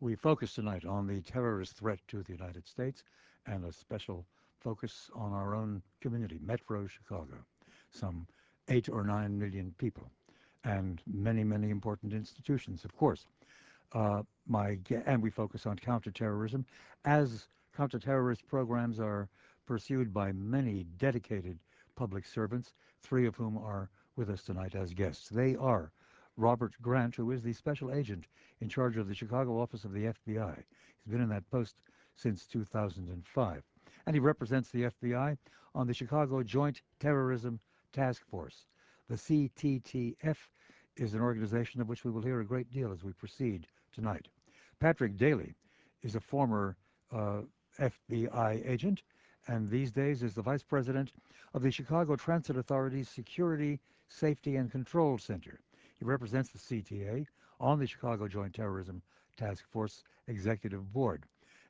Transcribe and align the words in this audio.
We 0.00 0.14
focus 0.14 0.54
tonight 0.54 0.84
on 0.84 1.08
the 1.08 1.20
terrorist 1.22 1.72
threat 1.72 1.98
to 2.06 2.22
the 2.22 2.32
United 2.32 2.68
States 2.68 3.02
and 3.46 3.64
a 3.64 3.72
special 3.72 4.24
focus 4.60 5.10
on 5.12 5.32
our 5.32 5.56
own 5.56 5.82
community, 6.00 6.38
Metro 6.40 6.86
Chicago. 6.86 7.34
Some 7.90 8.28
eight 8.68 8.88
or 8.88 9.02
nine 9.02 9.36
million 9.36 9.74
people 9.76 10.08
and 10.62 11.02
many, 11.04 11.42
many 11.42 11.70
important 11.70 12.12
institutions, 12.12 12.84
of 12.84 12.96
course. 12.96 13.26
Uh, 13.92 14.22
my 14.46 14.78
and 15.04 15.20
we 15.20 15.30
focus 15.30 15.66
on 15.66 15.76
counterterrorism 15.76 16.64
as 17.04 17.48
counterterrorist 17.76 18.46
programs 18.46 19.00
are 19.00 19.28
pursued 19.66 20.14
by 20.14 20.30
many 20.30 20.84
dedicated 20.98 21.58
public 21.96 22.24
servants, 22.24 22.72
three 23.02 23.26
of 23.26 23.34
whom 23.34 23.58
are 23.58 23.90
with 24.14 24.30
us 24.30 24.44
tonight 24.44 24.76
as 24.76 24.94
guests. 24.94 25.28
They 25.28 25.56
are 25.56 25.90
Robert 26.38 26.72
Grant, 26.80 27.16
who 27.16 27.32
is 27.32 27.42
the 27.42 27.52
special 27.52 27.92
agent 27.92 28.26
in 28.60 28.68
charge 28.68 28.96
of 28.96 29.08
the 29.08 29.14
Chicago 29.14 29.60
office 29.60 29.84
of 29.84 29.92
the 29.92 30.04
FBI. 30.04 30.56
He's 30.56 31.12
been 31.12 31.20
in 31.20 31.28
that 31.28 31.50
post 31.50 31.74
since 32.14 32.46
2005. 32.46 33.62
And 34.06 34.16
he 34.16 34.20
represents 34.20 34.70
the 34.70 34.84
FBI 34.84 35.36
on 35.74 35.86
the 35.86 35.92
Chicago 35.92 36.42
Joint 36.42 36.80
Terrorism 37.00 37.60
Task 37.92 38.24
Force. 38.24 38.66
The 39.08 39.16
CTTF 39.16 40.36
is 40.96 41.14
an 41.14 41.20
organization 41.20 41.80
of 41.80 41.88
which 41.88 42.04
we 42.04 42.10
will 42.10 42.22
hear 42.22 42.40
a 42.40 42.46
great 42.46 42.70
deal 42.70 42.92
as 42.92 43.04
we 43.04 43.12
proceed 43.12 43.66
tonight. 43.92 44.28
Patrick 44.80 45.16
Daly 45.16 45.54
is 46.02 46.14
a 46.14 46.20
former 46.20 46.76
uh, 47.12 47.42
FBI 47.78 48.68
agent 48.68 49.02
and 49.48 49.70
these 49.70 49.90
days 49.90 50.22
is 50.22 50.34
the 50.34 50.42
vice 50.42 50.62
president 50.62 51.12
of 51.54 51.62
the 51.62 51.70
Chicago 51.70 52.14
Transit 52.16 52.56
Authority's 52.56 53.08
Security, 53.08 53.80
Safety, 54.06 54.56
and 54.56 54.70
Control 54.70 55.18
Center. 55.18 55.60
He 55.98 56.04
represents 56.04 56.50
the 56.50 56.58
CTA 56.58 57.26
on 57.58 57.78
the 57.78 57.86
Chicago 57.86 58.28
Joint 58.28 58.54
Terrorism 58.54 59.02
Task 59.36 59.64
Force 59.70 60.04
Executive 60.28 60.92
Board. 60.92 61.24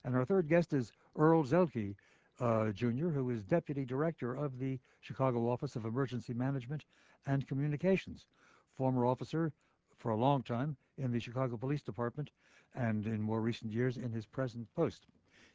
And 0.05 0.15
our 0.15 0.25
third 0.25 0.49
guest 0.49 0.73
is 0.73 0.93
Earl 1.17 1.45
Zelke, 1.45 1.95
uh, 2.41 2.71
Jr., 2.73 3.09
who 3.09 3.31
is 3.31 3.43
Deputy 3.45 3.85
Director 3.85 4.35
of 4.35 4.59
the 4.59 4.79
Chicago 5.01 5.49
Office 5.51 5.77
of 5.77 5.85
Emergency 5.87 6.35
Management 6.35 6.85
and 7.27 7.49
Communications, 7.49 8.27
former 8.75 9.07
officer 9.07 9.53
for 9.97 10.11
a 10.11 10.17
long 10.17 10.43
time 10.43 10.77
in 10.99 11.11
the 11.11 11.21
Chicago 11.21 11.57
Police 11.57 11.83
Department 11.83 12.31
and 12.75 13.07
in 13.07 13.21
more 13.21 13.41
recent 13.41 13.73
years 13.73 13.97
in 13.97 14.13
his 14.13 14.27
present 14.27 14.69
post. 14.75 15.07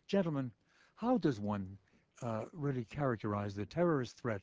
Gentlemen, 0.08 0.52
how 0.96 1.18
does 1.18 1.40
one 1.40 1.78
uh, 2.22 2.46
really 2.52 2.86
characterize 2.86 3.56
the 3.56 3.66
terrorist 3.66 4.18
threat 4.18 4.42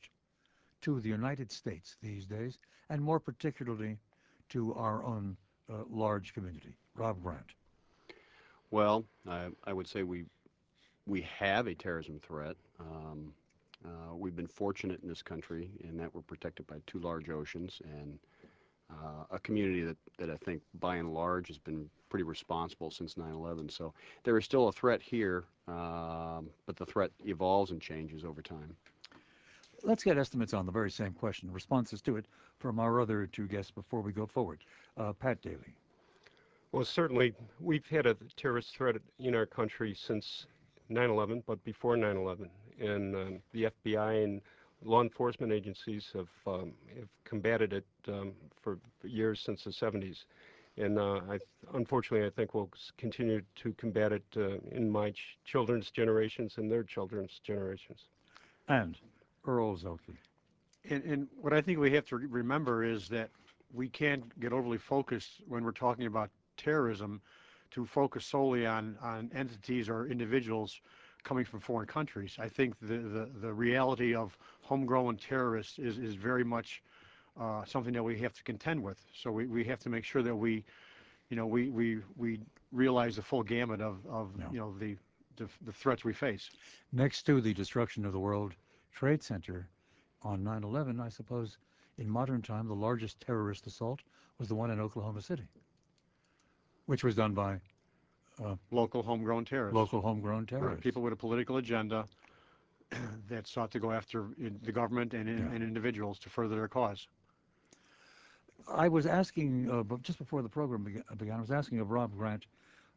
to 0.81 0.99
the 0.99 1.09
United 1.09 1.51
States 1.51 1.97
these 2.01 2.25
days, 2.25 2.57
and 2.89 3.01
more 3.01 3.19
particularly 3.19 3.97
to 4.51 4.73
our 4.75 5.03
own 5.03 5.35
uh, 5.71 5.83
large 5.89 6.33
community? 6.33 6.75
Rob 6.95 7.21
Grant. 7.21 7.53
Well, 8.69 9.05
I, 9.27 9.47
I, 9.65 9.73
would 9.73 9.87
say 9.87 10.03
we 10.03 10.25
we 11.05 11.21
have 11.39 11.67
a 11.67 11.75
terrorism 11.75 12.19
threat. 12.19 12.55
Um, 12.79 13.33
uh, 13.83 14.15
we've 14.15 14.35
been 14.35 14.47
fortunate 14.47 15.01
in 15.01 15.09
this 15.09 15.21
country 15.21 15.69
in 15.83 15.97
that 15.97 16.13
we're 16.13 16.21
protected 16.21 16.67
by 16.67 16.75
two 16.87 16.99
large 16.99 17.29
oceans 17.29 17.81
and 17.83 18.19
uh, 18.91 19.23
a 19.31 19.39
community 19.39 19.81
that, 19.81 19.97
that 20.17 20.29
I 20.29 20.37
think 20.37 20.61
by 20.79 20.97
and 20.97 21.13
large 21.13 21.47
has 21.47 21.57
been 21.57 21.89
pretty 22.09 22.23
responsible 22.23 22.91
since 22.91 23.15
9-11. 23.15 23.71
So 23.71 23.93
there 24.23 24.37
is 24.37 24.45
still 24.45 24.67
a 24.67 24.71
threat 24.71 25.01
here, 25.01 25.45
um, 25.67 26.49
but 26.65 26.75
the 26.75 26.85
threat 26.85 27.11
evolves 27.25 27.71
and 27.71 27.81
changes 27.81 28.23
over 28.23 28.41
time. 28.41 28.75
Let's 29.83 30.03
get 30.03 30.17
estimates 30.17 30.53
on 30.53 30.65
the 30.65 30.71
very 30.71 30.91
same 30.91 31.13
question, 31.13 31.51
responses 31.51 32.01
to 32.03 32.17
it 32.17 32.25
from 32.59 32.79
our 32.79 33.01
other 33.01 33.25
two 33.25 33.47
guests 33.47 33.71
before 33.71 34.01
we 34.01 34.11
go 34.11 34.27
forward. 34.27 34.59
Uh, 34.97 35.13
Pat 35.13 35.41
Daly. 35.41 35.75
Well, 36.71 36.85
certainly 36.85 37.33
we've 37.59 37.85
had 37.87 38.05
a 38.05 38.15
terrorist 38.37 38.75
threat 38.75 38.95
in 39.19 39.35
our 39.35 39.45
country 39.45 39.95
since 39.95 40.45
9-11, 40.89 41.43
but 41.47 41.63
before 41.63 41.95
9-11. 41.95 42.47
And 42.79 43.15
um, 43.15 43.39
the 43.53 43.71
FBI 43.85 44.23
and 44.23 44.41
law 44.83 45.01
enforcement 45.01 45.51
agencies 45.51 46.07
have, 46.13 46.29
um, 46.47 46.73
have 46.95 47.09
combated 47.25 47.73
it 47.73 47.85
um, 48.07 48.33
for 48.61 48.79
years 49.03 49.41
since 49.41 49.63
the 49.63 49.71
70s. 49.71 50.25
And 50.77 50.97
uh, 50.97 51.21
I, 51.29 51.39
unfortunately, 51.73 52.25
I 52.25 52.29
think 52.29 52.53
we'll 52.53 52.69
continue 52.97 53.41
to 53.55 53.73
combat 53.73 54.13
it 54.13 54.23
uh, 54.37 54.57
in 54.71 54.89
my 54.89 55.11
ch 55.11 55.37
children's 55.43 55.91
generations 55.91 56.53
and 56.57 56.71
their 56.71 56.83
children's 56.83 57.41
generations. 57.43 57.99
And 58.69 58.97
Earl 59.45 59.77
Zelke. 59.77 60.17
And, 60.89 61.03
and 61.03 61.27
what 61.39 61.53
I 61.53 61.61
think 61.61 61.79
we 61.79 61.91
have 61.91 62.05
to 62.07 62.17
remember 62.17 62.83
is 62.83 63.07
that 63.09 63.29
we 63.73 63.87
can't 63.87 64.39
get 64.39 64.53
overly 64.53 64.77
focused 64.77 65.41
when 65.47 65.63
we're 65.63 65.71
talking 65.71 66.05
about 66.05 66.29
terrorism 66.57 67.21
to 67.71 67.85
focus 67.85 68.25
solely 68.25 68.65
on, 68.65 68.97
on 69.01 69.31
entities 69.33 69.89
or 69.89 70.07
individuals 70.07 70.81
coming 71.23 71.45
from 71.45 71.59
foreign 71.59 71.87
countries. 71.87 72.35
I 72.39 72.49
think 72.49 72.75
the, 72.81 72.97
the, 72.97 73.29
the 73.41 73.53
reality 73.53 74.15
of 74.15 74.37
homegrown 74.61 75.17
terrorists 75.17 75.79
is, 75.79 75.97
is 75.97 76.15
very 76.15 76.43
much 76.43 76.81
uh, 77.39 77.63
something 77.65 77.93
that 77.93 78.03
we 78.03 78.19
have 78.19 78.33
to 78.33 78.43
contend 78.43 78.83
with. 78.83 78.97
So 79.13 79.31
we, 79.31 79.45
we 79.45 79.63
have 79.65 79.79
to 79.79 79.89
make 79.89 80.03
sure 80.03 80.21
that 80.23 80.35
we, 80.35 80.65
you 81.29 81.37
know, 81.37 81.45
we, 81.45 81.69
we, 81.69 81.99
we 82.17 82.39
realize 82.71 83.15
the 83.15 83.21
full 83.21 83.43
gamut 83.43 83.81
of, 83.81 83.99
of 84.09 84.31
you 84.51 84.59
know, 84.59 84.73
the, 84.79 84.97
the, 85.37 85.47
the 85.65 85.71
threats 85.71 86.03
we 86.03 86.13
face. 86.13 86.49
Next 86.91 87.23
to 87.27 87.39
the 87.39 87.53
destruction 87.53 88.05
of 88.05 88.11
the 88.11 88.19
World 88.19 88.53
Trade 88.91 89.23
Center 89.23 89.67
on 90.23 90.43
9-11, 90.43 91.01
I 91.01 91.09
suppose, 91.09 91.57
in 91.97 92.09
modern 92.09 92.41
time, 92.41 92.67
the 92.67 92.75
largest 92.75 93.19
terrorist 93.19 93.67
assault 93.67 94.01
was 94.37 94.47
the 94.47 94.55
one 94.55 94.71
in 94.71 94.79
Oklahoma 94.79 95.21
City, 95.21 95.47
which 96.85 97.03
was 97.03 97.15
done 97.15 97.33
by 97.33 97.59
uh, 98.43 98.55
local 98.71 99.03
homegrown 99.03 99.45
terrorists. 99.45 99.75
Local 99.75 100.01
homegrown 100.01 100.45
terrorists. 100.45 100.83
People 100.83 101.01
with 101.01 101.13
a 101.13 101.17
political 101.17 101.57
agenda 101.57 102.05
that 103.29 103.47
sought 103.47 103.71
to 103.71 103.79
go 103.79 103.91
after 103.91 104.27
the 104.63 104.71
government 104.71 105.13
and, 105.13 105.29
and 105.29 105.63
individuals 105.63 106.19
to 106.19 106.29
further 106.29 106.55
their 106.55 106.67
cause. 106.67 107.07
I 108.67 108.87
was 108.87 109.05
asking, 109.05 109.69
uh, 109.69 109.83
just 110.01 110.17
before 110.17 110.41
the 110.41 110.49
program 110.49 110.83
began, 111.17 111.37
I 111.37 111.41
was 111.41 111.51
asking 111.51 111.79
of 111.79 111.91
Rob 111.91 112.15
Grant 112.15 112.45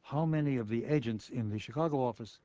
how 0.03 0.27
many 0.27 0.57
of 0.57 0.69
the 0.69 0.85
agents 0.85 1.31
in 1.31 1.51
the 1.51 1.59
Chicago 1.59 2.03
office 2.03 2.39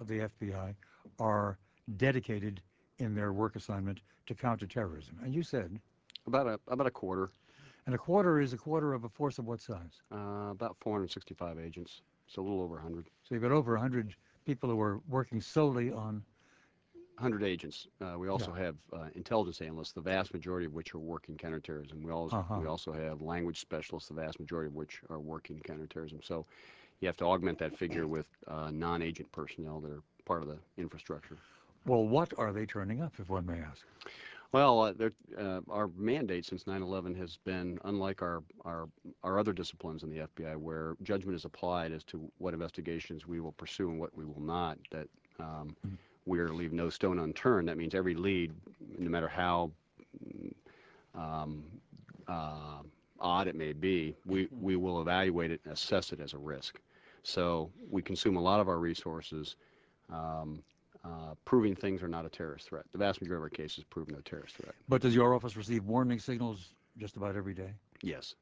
of 0.00 0.08
the 0.08 0.28
FBI 0.28 0.74
are 1.20 1.58
dedicated 1.96 2.60
in 2.98 3.14
their 3.14 3.32
work 3.32 3.56
assignment 3.56 4.00
to 4.26 4.34
counterterrorism. 4.34 5.18
And 5.22 5.34
you 5.34 5.42
said? 5.42 5.78
About 6.26 6.46
a, 6.46 6.60
about 6.68 6.86
a 6.86 6.90
quarter. 6.90 7.30
And 7.86 7.94
a 7.94 7.98
quarter 7.98 8.40
is 8.40 8.52
a 8.52 8.56
quarter 8.56 8.94
of 8.94 9.04
a 9.04 9.08
force 9.08 9.38
of 9.38 9.46
what 9.46 9.60
size? 9.60 10.02
Uh, 10.12 10.50
about 10.50 10.76
465 10.80 11.58
agents. 11.58 12.02
So 12.26 12.42
a 12.42 12.44
little 12.44 12.60
over 12.60 12.74
100. 12.74 13.06
So 13.22 13.34
you've 13.34 13.42
got 13.42 13.52
over 13.52 13.72
100 13.72 14.14
people 14.44 14.68
who 14.68 14.80
are 14.80 15.00
working 15.08 15.40
solely 15.40 15.92
on 15.92 16.24
100 17.18 17.44
agents. 17.44 17.86
Uh, 18.00 18.18
we 18.18 18.28
also 18.28 18.52
yeah. 18.54 18.64
have 18.64 18.76
uh, 18.92 19.06
intelligence 19.14 19.60
analysts, 19.60 19.92
the 19.92 20.00
vast 20.00 20.34
majority 20.34 20.66
of 20.66 20.74
which 20.74 20.94
are 20.94 20.98
working 20.98 21.36
counterterrorism. 21.36 22.02
We 22.02 22.10
also, 22.10 22.36
uh 22.36 22.44
-huh. 22.48 22.60
we 22.60 22.66
also 22.66 22.92
have 22.92 23.24
language 23.24 23.58
specialists, 23.60 24.08
the 24.08 24.14
vast 24.14 24.40
majority 24.40 24.68
of 24.68 24.74
which 24.74 25.02
are 25.08 25.20
working 25.20 25.60
counterterrorism. 25.60 26.20
So 26.22 26.44
you 27.00 27.08
have 27.08 27.16
to 27.16 27.24
augment 27.26 27.58
that 27.58 27.76
figure 27.76 28.06
with 28.06 28.26
uh, 28.46 28.70
non-agent 28.70 29.30
personnel 29.32 29.80
that 29.80 29.92
are 29.92 30.02
part 30.24 30.42
of 30.42 30.48
the 30.48 30.58
infrastructure. 30.76 31.38
Well, 31.86 32.06
what 32.06 32.32
are 32.36 32.52
they 32.52 32.66
turning 32.66 33.00
up, 33.00 33.12
if 33.18 33.28
one 33.28 33.46
may 33.46 33.60
ask? 33.60 33.86
Well, 34.52 34.82
uh, 34.82 35.10
uh, 35.38 35.60
our 35.68 35.88
mandate 35.96 36.44
since 36.44 36.64
9/11 36.64 37.16
has 37.16 37.38
been 37.44 37.78
unlike 37.84 38.22
our, 38.22 38.42
our 38.64 38.88
our 39.22 39.38
other 39.38 39.52
disciplines 39.52 40.02
in 40.02 40.10
the 40.10 40.26
FBI, 40.26 40.56
where 40.56 40.96
judgment 41.02 41.36
is 41.36 41.44
applied 41.44 41.92
as 41.92 42.04
to 42.04 42.30
what 42.38 42.54
investigations 42.54 43.26
we 43.26 43.40
will 43.40 43.52
pursue 43.52 43.90
and 43.90 44.00
what 44.00 44.16
we 44.16 44.24
will 44.24 44.40
not. 44.40 44.78
That 44.90 45.08
um, 45.38 45.46
mm 45.46 45.90
-hmm. 45.90 45.96
we 46.26 46.40
are 46.40 46.48
leave 46.48 46.72
no 46.72 46.90
stone 46.90 47.18
unturned. 47.18 47.68
That 47.68 47.76
means 47.76 47.94
every 47.94 48.14
lead, 48.14 48.52
no 48.98 49.10
matter 49.10 49.28
how 49.28 49.70
um, 51.14 51.64
uh, 52.28 52.82
odd 53.18 53.46
it 53.48 53.54
may 53.54 53.72
be, 53.72 54.16
we 54.24 54.48
we 54.60 54.76
will 54.76 55.00
evaluate 55.00 55.50
it 55.50 55.60
and 55.64 55.72
assess 55.72 56.12
it 56.12 56.20
as 56.20 56.34
a 56.34 56.38
risk. 56.38 56.80
So 57.22 57.70
we 57.90 58.02
consume 58.02 58.38
a 58.38 58.42
lot 58.42 58.60
of 58.60 58.68
our 58.68 58.78
resources. 58.78 59.56
Um, 60.08 60.62
proving 61.44 61.74
things 61.74 62.02
are 62.02 62.08
not 62.08 62.24
a 62.24 62.28
terrorist 62.28 62.68
threat. 62.68 62.84
The 62.92 62.98
vast 62.98 63.20
majority 63.20 63.38
of 63.38 63.42
our 63.42 63.48
cases 63.48 63.84
prove 63.84 64.10
no 64.10 64.20
terrorist 64.20 64.56
threat. 64.56 64.74
But 64.88 65.02
does 65.02 65.14
your 65.14 65.34
office 65.34 65.56
receive 65.56 65.84
warning 65.84 66.18
signals 66.18 66.74
just 66.98 67.16
about 67.16 67.36
every 67.36 67.54
day? 67.54 67.72
Yes. 68.02 68.34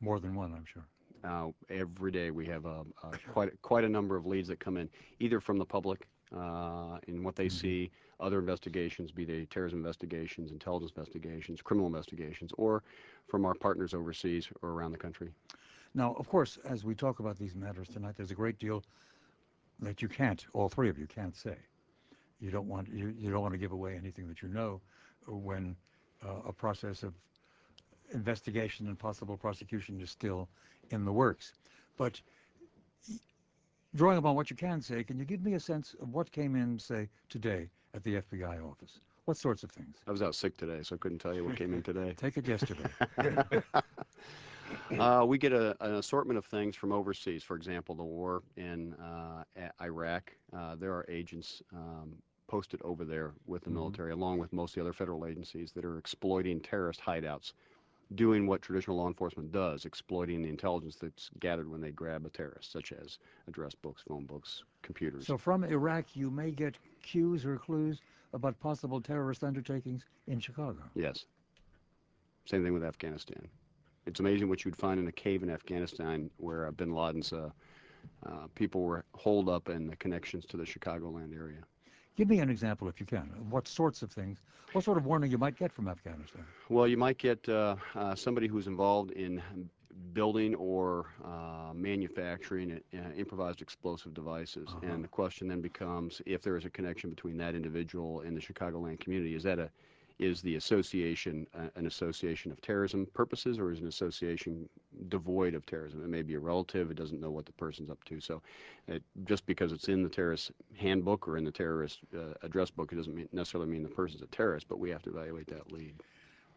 More 0.00 0.20
than 0.20 0.34
one, 0.34 0.52
I'm 0.52 0.66
sure. 0.66 0.86
Uh, 1.24 1.50
every 1.70 2.12
day 2.12 2.30
we 2.30 2.46
have 2.46 2.66
a, 2.66 2.84
a 3.02 3.18
quite 3.32 3.50
quite 3.62 3.84
a 3.84 3.88
number 3.88 4.16
of 4.16 4.26
leads 4.26 4.48
that 4.48 4.60
come 4.60 4.76
in, 4.76 4.88
either 5.18 5.40
from 5.40 5.58
the 5.58 5.64
public 5.64 6.06
uh, 6.36 6.98
in 7.08 7.22
what 7.22 7.34
they 7.36 7.46
mm 7.46 7.48
-hmm. 7.48 7.60
see, 7.60 7.90
other 8.20 8.38
investigations, 8.38 9.12
be 9.12 9.24
they 9.24 9.46
terrorism 9.46 9.78
investigations, 9.78 10.50
intelligence 10.50 10.92
investigations, 10.96 11.62
criminal 11.62 11.86
investigations, 11.86 12.52
or 12.56 12.82
from 13.26 13.44
our 13.44 13.54
partners 13.54 13.94
overseas 13.94 14.50
or 14.62 14.70
around 14.70 14.92
the 14.92 15.02
country. 15.06 15.32
Now, 15.94 16.14
of 16.14 16.28
course, 16.28 16.60
as 16.64 16.84
we 16.84 16.94
talk 16.94 17.20
about 17.20 17.36
these 17.38 17.54
matters 17.58 17.88
tonight, 17.88 18.16
there's 18.16 18.32
a 18.32 18.40
great 18.42 18.58
deal 18.58 18.82
that 19.80 20.02
you 20.02 20.08
can't, 20.08 20.46
all 20.52 20.68
three 20.68 20.90
of 20.90 20.98
you 20.98 21.06
can't 21.06 21.36
say 21.36 21.56
you 22.40 22.50
don't 22.50 22.68
want 22.68 22.88
you, 22.88 23.14
you 23.18 23.30
don't 23.30 23.42
want 23.42 23.52
to 23.52 23.58
give 23.58 23.72
away 23.72 23.96
anything 23.96 24.28
that 24.28 24.42
you 24.42 24.48
know 24.48 24.80
when 25.26 25.76
uh, 26.24 26.48
a 26.48 26.52
process 26.52 27.02
of 27.02 27.14
investigation 28.12 28.86
and 28.86 28.98
possible 28.98 29.36
prosecution 29.36 30.00
is 30.00 30.10
still 30.10 30.48
in 30.90 31.04
the 31.04 31.12
works. 31.12 31.52
But 31.96 32.20
drawing 33.94 34.18
upon 34.18 34.36
what 34.36 34.50
you 34.50 34.56
can 34.56 34.80
say, 34.80 35.02
can 35.02 35.18
you 35.18 35.24
give 35.24 35.42
me 35.42 35.54
a 35.54 35.60
sense 35.60 35.94
of 36.00 36.12
what 36.12 36.30
came 36.30 36.54
in, 36.54 36.78
say, 36.78 37.08
today 37.28 37.68
at 37.94 38.04
the 38.04 38.16
FBI 38.16 38.64
office? 38.64 39.00
What 39.24 39.36
sorts 39.36 39.64
of 39.64 39.70
things? 39.72 39.96
I 40.06 40.12
was 40.12 40.22
out 40.22 40.36
sick 40.36 40.56
today, 40.56 40.82
so 40.82 40.94
I 40.94 40.98
couldn't 40.98 41.18
tell 41.18 41.34
you 41.34 41.44
what 41.44 41.56
came 41.56 41.74
in 41.74 41.82
today. 41.82 42.14
Take 42.16 42.36
it 42.36 42.46
yesterday. 42.46 42.88
Uh, 44.98 45.24
we 45.26 45.38
get 45.38 45.52
a, 45.52 45.76
an 45.84 45.94
assortment 45.94 46.38
of 46.38 46.44
things 46.46 46.76
from 46.76 46.92
overseas. 46.92 47.42
For 47.42 47.56
example, 47.56 47.94
the 47.94 48.02
war 48.04 48.42
in 48.56 48.94
uh, 48.94 49.44
Iraq. 49.82 50.32
Uh, 50.56 50.76
there 50.76 50.92
are 50.92 51.04
agents 51.08 51.62
um, 51.74 52.14
posted 52.46 52.80
over 52.82 53.04
there 53.04 53.32
with 53.46 53.64
the 53.64 53.70
Mhm. 53.70 53.74
military, 53.74 54.12
along 54.12 54.38
with 54.38 54.52
most 54.52 54.70
of 54.70 54.74
the 54.76 54.80
other 54.82 54.92
federal 54.92 55.26
agencies, 55.26 55.72
that 55.72 55.84
are 55.84 55.98
exploiting 55.98 56.60
terrorist 56.60 57.00
hideouts, 57.00 57.52
doing 58.14 58.46
what 58.46 58.62
traditional 58.62 58.96
law 58.96 59.08
enforcement 59.08 59.50
does, 59.50 59.84
exploiting 59.84 60.42
the 60.42 60.48
intelligence 60.48 60.96
that's 60.96 61.30
gathered 61.40 61.68
when 61.68 61.80
they 61.80 61.90
grab 61.90 62.24
a 62.24 62.30
terrorist, 62.30 62.70
such 62.70 62.92
as 62.92 63.18
address 63.48 63.74
books, 63.74 64.02
phone 64.06 64.24
books, 64.26 64.62
computers. 64.82 65.26
so 65.26 65.36
from 65.36 65.64
Iraq, 65.64 66.14
you 66.14 66.30
may 66.30 66.52
get 66.52 66.78
cues 67.02 67.44
or 67.44 67.56
clues 67.58 68.00
about 68.32 68.58
possible 68.60 69.00
terrorist 69.00 69.42
undertakings 69.42 70.04
in 70.28 70.38
Chicago. 70.38 70.82
Yes. 70.94 71.26
Same 72.44 72.62
thing 72.62 72.72
with 72.72 72.84
Afghanistan. 72.84 73.48
It's 74.06 74.20
amazing 74.20 74.48
what 74.48 74.64
you'd 74.64 74.76
find 74.76 75.00
in 75.00 75.08
a 75.08 75.12
cave 75.12 75.42
in 75.42 75.50
Afghanistan 75.50 76.30
where 76.38 76.66
uh, 76.66 76.70
bin 76.70 76.92
Laden's 76.94 77.32
uh, 77.32 77.50
uh, 78.24 78.46
people 78.54 78.82
were 78.82 79.04
holed 79.14 79.48
up 79.48 79.68
and 79.68 79.90
the 79.90 79.96
connections 79.96 80.46
to 80.46 80.56
the 80.56 80.64
Chicagoland 80.64 81.36
area. 81.36 81.58
Give 82.16 82.28
me 82.28 82.38
an 82.38 82.48
example, 82.48 82.88
if 82.88 82.98
you 83.00 83.06
can. 83.06 83.30
of 83.36 83.52
What 83.52 83.68
sorts 83.68 84.02
of 84.02 84.10
things, 84.10 84.38
what 84.72 84.84
sort 84.84 84.96
of 84.96 85.06
warning 85.06 85.30
you 85.30 85.38
might 85.38 85.56
get 85.56 85.72
from 85.72 85.88
Afghanistan? 85.88 86.44
Well, 86.68 86.86
you 86.86 86.96
might 86.96 87.18
get 87.18 87.46
uh, 87.48 87.76
uh, 87.94 88.14
somebody 88.14 88.46
who's 88.46 88.66
involved 88.66 89.10
in 89.10 89.42
building 90.12 90.54
or 90.54 91.06
uh, 91.24 91.72
manufacturing 91.74 92.80
uh, 92.94 92.98
improvised 93.16 93.60
explosive 93.60 94.14
devices. 94.14 94.68
Uh-huh. 94.68 94.92
And 94.92 95.04
the 95.04 95.08
question 95.08 95.48
then 95.48 95.60
becomes 95.60 96.22
if 96.26 96.42
there 96.42 96.56
is 96.56 96.64
a 96.64 96.70
connection 96.70 97.10
between 97.10 97.36
that 97.38 97.54
individual 97.54 98.20
and 98.20 98.36
the 98.36 98.40
Chicagoland 98.40 99.00
community, 99.00 99.34
is 99.34 99.42
that 99.42 99.58
a 99.58 99.70
is 100.18 100.40
the 100.40 100.56
association 100.56 101.46
uh, 101.54 101.68
an 101.76 101.86
association 101.86 102.50
of 102.50 102.60
terrorism 102.62 103.06
purposes 103.12 103.58
or 103.58 103.70
is 103.70 103.80
an 103.80 103.86
association 103.86 104.68
devoid 105.08 105.54
of 105.54 105.66
terrorism? 105.66 106.02
It 106.02 106.08
may 106.08 106.22
be 106.22 106.34
a 106.34 106.40
relative, 106.40 106.90
it 106.90 106.96
doesn't 106.96 107.20
know 107.20 107.30
what 107.30 107.44
the 107.44 107.52
person's 107.52 107.90
up 107.90 108.02
to. 108.04 108.20
So 108.20 108.42
it, 108.88 109.02
just 109.24 109.44
because 109.46 109.72
it's 109.72 109.88
in 109.88 110.02
the 110.02 110.08
terrorist 110.08 110.52
handbook 110.76 111.28
or 111.28 111.36
in 111.36 111.44
the 111.44 111.50
terrorist 111.50 112.00
uh, 112.16 112.34
address 112.42 112.70
book, 112.70 112.92
it 112.92 112.96
doesn't 112.96 113.14
mean, 113.14 113.28
necessarily 113.32 113.70
mean 113.70 113.82
the 113.82 113.88
person's 113.88 114.22
a 114.22 114.26
terrorist, 114.26 114.68
but 114.68 114.78
we 114.78 114.90
have 114.90 115.02
to 115.02 115.10
evaluate 115.10 115.48
that 115.48 115.70
lead. 115.70 115.94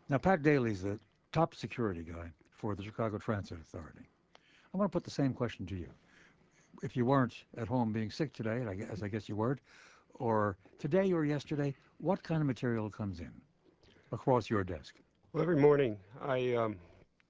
Now, 0.07 0.17
Pat 0.17 0.41
Daly's 0.41 0.81
the 0.81 0.97
top 1.31 1.53
security 1.53 2.01
guy 2.01 2.31
for 2.49 2.75
the 2.75 2.83
Chicago 2.83 3.17
Transit 3.17 3.59
Authority. 3.59 4.07
I 4.73 4.77
want 4.77 4.91
to 4.91 4.95
put 4.95 5.03
the 5.03 5.11
same 5.11 5.33
question 5.33 5.65
to 5.67 5.75
you. 5.75 5.89
If 6.81 6.95
you 6.95 7.05
weren't 7.05 7.43
at 7.57 7.67
home 7.67 7.91
being 7.91 8.09
sick 8.09 8.31
today, 8.31 8.65
as 8.89 9.03
I 9.03 9.09
guess 9.09 9.27
you 9.27 9.35
weren't, 9.35 9.59
or 10.13 10.57
today 10.77 11.11
or 11.11 11.25
yesterday, 11.25 11.75
what 11.97 12.23
kind 12.23 12.41
of 12.41 12.47
material 12.47 12.89
comes 12.89 13.19
in 13.19 13.31
across 14.11 14.49
your 14.49 14.63
desk? 14.63 14.95
Well, 15.33 15.43
every 15.43 15.57
morning 15.57 15.97
I 16.21 16.53
um, 16.55 16.77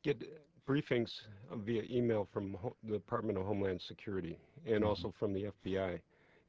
get 0.04 0.22
briefings 0.68 1.10
via 1.66 1.84
email 1.90 2.28
from 2.31 2.54
Ho- 2.56 2.76
the 2.84 2.94
Department 2.94 3.38
of 3.38 3.46
Homeland 3.46 3.81
Security 3.88 4.38
and 4.66 4.84
Mhm. 4.84 4.88
also 4.88 5.14
from 5.20 5.34
the 5.34 5.52
FBI 5.66 6.00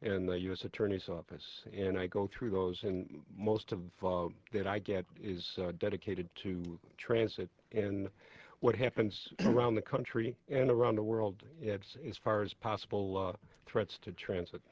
and 0.03 0.29
the 0.29 0.39
U.S. 0.41 0.65
Attorney's 0.65 1.09
Office. 1.09 1.45
And 1.73 1.99
I 1.99 2.07
go 2.07 2.27
through 2.29 2.51
those, 2.51 2.83
and 2.85 3.21
most 3.37 3.73
of 3.73 3.81
uh, 4.05 4.29
that 4.53 4.67
I 4.67 4.79
get 4.79 5.05
is 5.23 5.45
uh, 5.59 5.73
dedicated 5.79 6.29
to 6.43 6.79
transit 6.97 7.51
and 7.73 8.09
what 8.61 8.75
happens 8.77 9.29
around 9.45 9.75
the 9.75 9.83
country 9.83 10.37
and 10.49 10.71
around 10.71 10.97
the 10.97 11.03
world 11.03 11.43
as, 11.67 11.81
as 12.09 12.17
far 12.19 12.43
as 12.43 12.55
possible 12.55 13.17
uh, 13.17 13.33
threats 13.67 13.99
to 14.03 14.13
transit. 14.13 14.63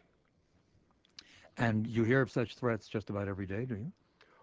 And 1.58 1.86
you 1.86 2.04
hear 2.04 2.20
of 2.22 2.30
such 2.30 2.54
threats 2.56 2.88
just 2.88 3.10
about 3.10 3.28
every 3.28 3.46
day, 3.46 3.64
do 3.64 3.74
you? 3.74 3.92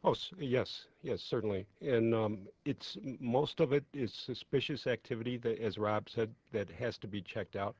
Oh, 0.05 0.15
yes, 0.39 0.87
yes, 1.01 1.21
certainly. 1.23 1.65
And 1.81 2.13
um, 2.13 2.47
it's 2.65 2.97
most 3.19 3.59
of 3.59 3.73
it 3.73 3.83
is 3.93 4.13
suspicious 4.13 4.85
activity 4.87 5.37
that, 5.37 5.59
as 5.59 5.77
Rob 5.79 6.09
said, 6.09 6.29
that 6.51 6.69
has 6.69 6.97
to 6.99 7.07
be 7.07 7.21
checked 7.21 7.55
out, 7.55 7.75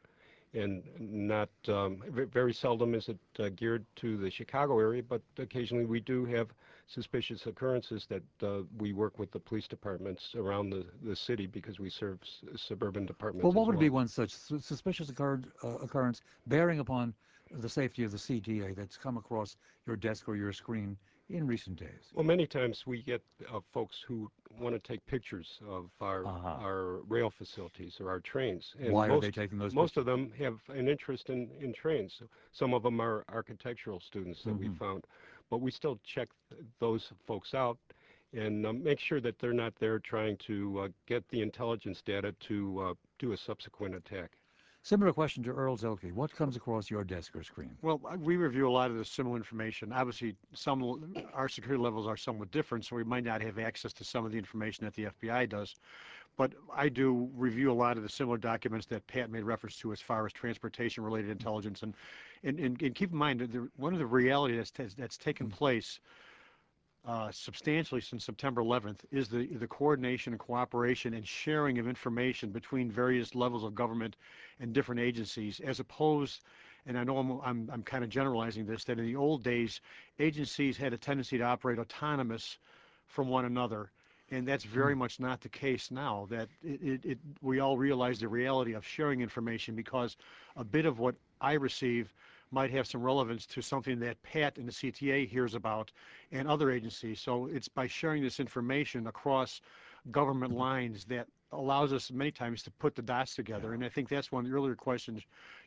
and 0.56 0.84
not 1.00 1.50
um, 1.68 2.04
very 2.34 2.54
seldom 2.54 2.96
is 2.96 3.10
it 3.10 3.20
uh, 3.40 3.50
geared 3.56 3.86
to 3.98 4.18
the 4.18 4.32
Chicago 4.32 4.80
area, 4.80 5.04
but 5.04 5.22
occasionally 5.38 5.86
we 5.86 6.00
do 6.00 6.26
have 6.26 6.48
suspicious 6.88 7.46
occurrences 7.46 8.08
that 8.08 8.24
uh, 8.42 8.62
we 8.80 8.92
work 8.94 9.20
with 9.20 9.32
the 9.32 9.40
police 9.40 9.68
departments 9.68 10.34
around 10.36 10.72
the, 10.72 10.86
the 11.04 11.16
city 11.16 11.46
because 11.46 11.80
we 11.80 11.90
serve 11.92 12.20
s- 12.24 12.44
suburban 12.60 13.06
departments. 13.06 13.44
Well, 13.44 13.54
what 13.54 13.68
would 13.68 13.80
be 13.80 13.90
one 13.90 14.08
such 14.08 14.32
su- 14.34 14.60
suspicious 14.60 15.10
occurred, 15.10 15.52
uh, 15.64 15.78
occurrence 15.78 16.22
bearing 16.48 16.80
upon 16.80 17.14
the 17.60 17.70
safety 17.70 18.04
of 18.04 18.12
the 18.12 18.18
CTA 18.18 18.74
that's 18.74 18.98
come 18.98 19.18
across 19.18 19.58
your 19.86 19.96
desk 19.96 20.28
or 20.28 20.36
your 20.36 20.54
screen 20.54 20.98
in 21.30 21.48
recent 21.48 21.78
days? 21.80 22.12
Well, 22.14 22.24
many 22.26 22.46
times 22.46 22.84
we 22.86 23.02
get 23.02 23.22
uh, 23.54 23.60
folks 23.74 23.96
who 24.08 24.30
want 24.60 24.76
to 24.76 24.88
take 24.88 25.06
pictures 25.06 25.48
of 25.68 25.90
our 26.02 26.26
Uh-huh. 26.26 26.56
our 26.64 27.02
rail 27.08 27.30
facilities 27.30 28.00
or 28.00 28.10
our 28.10 28.20
trains. 28.22 28.74
And 28.80 28.94
Why 28.94 29.08
most, 29.08 29.18
are 29.18 29.22
they 29.22 29.32
taking 29.32 29.58
those 29.58 29.74
Most 29.74 29.96
pictures? 29.96 30.02
of 30.02 30.06
them 30.06 30.32
have 30.38 30.60
an 30.70 30.88
interest 30.88 31.30
in, 31.30 31.50
in 31.60 31.74
trains. 31.74 32.22
Some 32.52 32.74
of 32.74 32.84
them 32.84 33.00
are 33.02 33.26
architectural 33.30 34.00
students 34.00 34.44
that 34.44 34.54
we 34.58 34.68
Mhm. 34.70 34.78
found. 34.78 35.04
But 35.50 35.62
we 35.62 35.72
still 35.72 36.00
check 36.04 36.30
th- 36.50 36.64
those 36.80 37.12
folks 37.28 37.54
out 37.54 37.78
and 38.34 38.66
um, 38.66 38.84
make 38.84 39.00
sure 39.00 39.22
that 39.22 39.38
they're 39.40 39.54
not 39.54 39.76
there 39.80 40.00
trying 40.00 40.38
to 40.48 40.80
uh, 40.82 40.88
get 41.06 41.28
the 41.30 41.42
intelligence 41.42 42.02
data 42.02 42.34
to 42.48 42.80
uh, 42.82 42.94
do 43.20 43.32
a 43.34 43.38
subsequent 43.38 43.96
attack. 43.96 44.32
Similar 44.86 45.14
question 45.14 45.42
to 45.46 45.50
Earl 45.50 45.78
Zelke. 45.78 46.14
What 46.14 46.32
comes 46.36 46.56
across 46.56 46.92
your 46.92 47.04
desk 47.04 47.36
or 47.36 47.42
screen? 47.42 47.72
Well, 47.82 48.00
we 48.20 48.38
review 48.38 48.68
a 48.68 48.70
lot 48.70 48.92
of 48.92 48.98
the 48.98 49.04
similar 49.04 49.36
information. 49.36 49.92
Obviously, 49.92 50.36
some, 50.54 51.12
our 51.34 51.50
security 51.50 51.82
levels 51.82 52.06
are 52.06 52.16
somewhat 52.16 52.52
different, 52.52 52.86
so 52.86 52.96
we 52.96 53.04
might 53.04 53.24
not 53.24 53.42
have 53.42 53.58
access 53.58 53.94
to 53.94 54.04
some 54.04 54.28
of 54.28 54.32
the 54.32 54.38
information 54.38 54.86
that 54.86 54.94
the 54.94 55.06
FBI 55.06 55.50
does. 55.50 55.74
But 56.38 56.52
I 56.72 56.90
do 56.90 57.32
review 57.36 57.72
a 57.72 57.74
lot 57.74 57.98
of 57.98 58.04
the 58.04 58.10
similar 58.10 58.38
documents 58.38 58.86
that 58.86 59.08
Pat 59.08 59.32
made 59.32 59.42
reference 59.42 59.76
to 59.78 59.92
as 59.92 60.02
far 60.02 60.24
as 60.24 60.34
transportation-related 60.34 61.32
intelligence. 61.32 61.82
And, 61.82 61.96
and, 62.44 62.60
and, 62.60 62.80
and 62.80 62.94
keep 62.94 63.12
in 63.12 63.18
mind, 63.18 63.40
that 63.40 63.54
the, 63.54 63.68
one 63.78 63.94
of 63.94 63.98
the 63.98 64.06
realities 64.06 64.72
that's, 64.78 64.94
that's 64.94 65.18
taken 65.18 65.50
place 65.50 66.00
uh, 66.06 66.10
Uh, 67.08 67.30
substantially 67.32 68.02
since 68.02 68.26
September 68.26 68.64
11th 68.64 69.02
is 69.12 69.28
the, 69.28 69.46
the 69.46 69.68
coordination 69.68 70.34
and 70.34 70.40
cooperation 70.40 71.14
and 71.14 71.28
sharing 71.28 71.78
of 71.78 71.88
information 71.88 72.50
between 72.50 72.90
various 72.90 73.36
levels 73.36 73.64
of 73.64 73.76
government 73.76 74.16
and 74.60 74.74
different 74.74 75.00
agencies, 75.00 75.60
as 75.60 75.80
opposed, 75.80 76.42
and 76.88 76.98
I 76.98 77.04
know 77.04 77.20
I'm, 77.20 77.40
I'm, 77.42 77.70
I'm 77.72 77.84
kind 77.84 78.04
of 78.04 78.10
generalizing 78.10 78.66
this, 78.66 78.86
that 78.86 78.98
in 78.98 79.06
the 79.06 79.16
old 79.16 79.44
days, 79.44 79.82
agencies 80.18 80.78
had 80.78 80.94
a 80.94 80.98
tendency 80.98 81.38
to 81.38 81.44
operate 81.44 81.78
autonomous 81.78 82.58
from 83.06 83.28
one 83.28 83.46
another. 83.46 83.92
And 84.32 84.48
that's 84.48 84.64
very 84.64 84.96
mm. 84.96 85.00
much 85.00 85.20
not 85.20 85.42
the 85.42 85.50
case 85.50 85.92
now, 85.92 86.26
that 86.32 86.50
it, 86.64 86.82
it, 86.82 87.06
it, 87.06 87.18
we 87.44 87.60
all 87.60 87.78
realize 87.78 88.20
the 88.20 88.28
reality 88.28 88.74
of 88.74 88.84
sharing 88.84 89.22
information 89.22 89.76
because 89.76 90.18
a 90.56 90.64
bit 90.64 90.88
of 90.88 90.98
what 90.98 91.14
I 91.40 91.54
receive 91.54 92.12
might 92.56 92.72
have 92.72 92.88
some 92.88 93.04
relevance 93.04 93.46
to 93.46 93.62
something 93.62 94.00
that 94.00 94.22
Pat 94.24 94.58
and 94.58 94.66
the 94.66 94.72
CTA 94.72 95.28
hears 95.28 95.56
about 95.56 95.92
and 96.32 96.48
other 96.48 96.72
agencies. 96.72 97.20
So 97.20 97.48
it's 97.48 97.68
by 97.68 97.86
sharing 97.86 98.24
this 98.24 98.40
information 98.40 99.08
across 99.08 99.60
government 100.10 100.54
lines 100.54 101.04
that 101.06 101.28
allows 101.52 101.92
us 101.92 102.12
many 102.12 102.32
times 102.32 102.64
to 102.64 102.72
put 102.72 102.96
the 102.96 103.02
dots 103.02 103.36
together. 103.36 103.74
And 103.74 103.84
I 103.84 103.90
think 103.90 104.08
that's 104.08 104.32
one 104.32 104.46
of 104.46 104.50
the 104.50 104.56
earlier 104.56 104.74
questions 104.74 105.22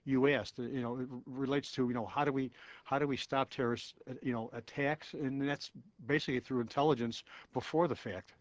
you 0.06 0.28
asked. 0.28 0.58
You 0.58 0.80
know, 0.80 0.98
it 0.98 1.08
relates 1.26 1.70
to 1.72 1.86
you 1.88 1.94
know 1.94 2.06
how 2.06 2.24
do 2.24 2.32
we 2.32 2.50
how 2.84 2.98
do 2.98 3.06
we 3.06 3.18
stop 3.18 3.50
terrorist 3.50 3.94
uh, 4.10 4.14
you 4.22 4.32
know 4.32 4.48
attacks, 4.54 5.12
and 5.12 5.46
that's 5.46 5.70
basically 6.06 6.40
through 6.40 6.60
intelligence 6.60 7.22
before 7.52 7.86
the 7.86 7.96
fact. 7.96 8.32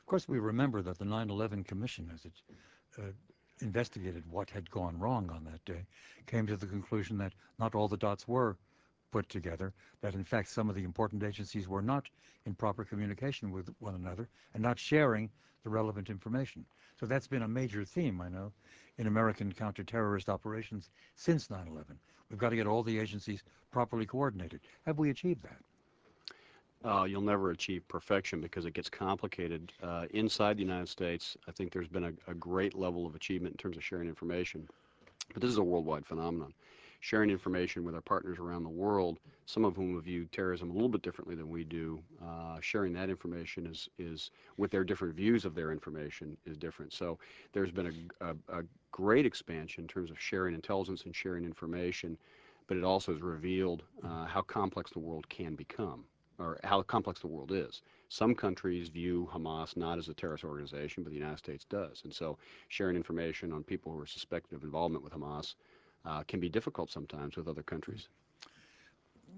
Of 0.00 0.06
course, 0.06 0.26
we 0.26 0.38
remember 0.38 0.80
that 0.82 0.98
the 0.98 1.04
9/11 1.04 1.66
Commission, 1.66 2.10
as 2.14 2.24
it 2.24 2.32
uh, 2.98 3.02
investigated 3.62 4.24
what 4.30 4.50
had 4.50 4.70
gone 4.70 4.98
wrong 4.98 5.30
on 5.30 5.44
that 5.44 5.64
day, 5.64 5.86
came 6.26 6.46
to 6.46 6.56
the 6.56 6.66
conclusion 6.66 7.16
that 7.18 7.32
not 7.58 7.74
all 7.74 7.88
the 7.88 7.96
dots 7.96 8.28
were 8.28 8.56
put 9.10 9.28
together. 9.28 9.72
That 10.00 10.14
in 10.14 10.24
fact 10.24 10.48
some 10.48 10.68
of 10.68 10.74
the 10.74 10.84
important 10.84 11.22
agencies 11.22 11.68
were 11.68 11.82
not 11.82 12.08
in 12.44 12.54
proper 12.54 12.84
communication 12.84 13.50
with 13.50 13.72
one 13.78 13.94
another 13.94 14.28
and 14.54 14.62
not 14.62 14.78
sharing 14.78 15.30
the 15.62 15.70
relevant 15.70 16.10
information. 16.10 16.64
So 16.98 17.06
that's 17.06 17.26
been 17.26 17.42
a 17.42 17.48
major 17.48 17.84
theme, 17.84 18.20
I 18.20 18.28
know, 18.28 18.52
in 18.98 19.06
American 19.06 19.52
counterterrorist 19.52 20.28
operations 20.28 20.90
since 21.14 21.48
9/11. 21.48 21.96
We've 22.28 22.38
got 22.38 22.50
to 22.50 22.56
get 22.56 22.66
all 22.66 22.82
the 22.82 22.98
agencies 22.98 23.42
properly 23.70 24.06
coordinated. 24.06 24.60
Have 24.86 24.98
we 24.98 25.10
achieved 25.10 25.42
that? 25.42 25.60
Uh, 26.84 27.04
you'll 27.04 27.20
never 27.22 27.50
achieve 27.50 27.86
perfection 27.86 28.40
because 28.40 28.66
it 28.66 28.74
gets 28.74 28.90
complicated. 28.90 29.72
Uh, 29.82 30.06
inside 30.10 30.56
the 30.56 30.62
United 30.62 30.88
States, 30.88 31.36
I 31.46 31.52
think 31.52 31.72
there's 31.72 31.88
been 31.88 32.04
a, 32.04 32.12
a 32.30 32.34
great 32.34 32.74
level 32.74 33.06
of 33.06 33.14
achievement 33.14 33.54
in 33.54 33.58
terms 33.58 33.76
of 33.76 33.84
sharing 33.84 34.08
information. 34.08 34.68
But 35.32 35.42
this 35.42 35.50
is 35.50 35.58
a 35.58 35.62
worldwide 35.62 36.06
phenomenon. 36.06 36.52
Sharing 37.00 37.30
information 37.30 37.84
with 37.84 37.94
our 37.94 38.00
partners 38.00 38.38
around 38.38 38.62
the 38.62 38.68
world, 38.68 39.18
some 39.46 39.64
of 39.64 39.74
whom 39.74 40.00
view 40.00 40.26
terrorism 40.30 40.70
a 40.70 40.72
little 40.72 40.88
bit 40.88 41.02
differently 41.02 41.34
than 41.34 41.48
we 41.48 41.64
do, 41.64 42.00
uh, 42.24 42.58
sharing 42.60 42.92
that 42.92 43.10
information 43.10 43.66
is, 43.66 43.88
is, 43.98 44.30
with 44.56 44.70
their 44.70 44.84
different 44.84 45.14
views 45.14 45.44
of 45.44 45.54
their 45.54 45.72
information, 45.72 46.36
is 46.46 46.56
different. 46.56 46.92
So 46.92 47.18
there's 47.52 47.72
been 47.72 48.08
a, 48.20 48.26
a, 48.26 48.60
a 48.60 48.62
great 48.92 49.26
expansion 49.26 49.82
in 49.82 49.88
terms 49.88 50.10
of 50.10 50.20
sharing 50.20 50.54
intelligence 50.54 51.02
and 51.04 51.14
sharing 51.14 51.44
information, 51.44 52.16
but 52.68 52.76
it 52.76 52.84
also 52.84 53.12
has 53.12 53.20
revealed 53.20 53.82
uh, 54.04 54.26
how 54.26 54.42
complex 54.42 54.92
the 54.92 55.00
world 55.00 55.28
can 55.28 55.56
become, 55.56 56.04
or 56.42 56.58
how 56.64 56.82
complex 56.82 57.20
the 57.20 57.26
world 57.26 57.52
is. 57.52 57.82
Some 58.08 58.34
countries 58.34 58.88
view 58.88 59.28
Hamas 59.32 59.76
not 59.76 59.98
as 59.98 60.08
a 60.08 60.14
terrorist 60.14 60.44
organization, 60.44 61.02
but 61.02 61.10
the 61.10 61.18
United 61.18 61.38
States 61.38 61.64
does. 61.64 62.02
And 62.04 62.12
so 62.12 62.36
sharing 62.68 62.96
information 62.96 63.52
on 63.52 63.62
people 63.62 63.92
who 63.92 64.00
are 64.00 64.06
suspected 64.06 64.56
of 64.56 64.64
involvement 64.64 65.04
with 65.04 65.12
Hamas 65.12 65.54
uh, 66.04 66.22
can 66.24 66.40
be 66.40 66.48
difficult 66.48 66.90
sometimes 66.90 67.36
with 67.36 67.48
other 67.48 67.62
countries. 67.62 68.08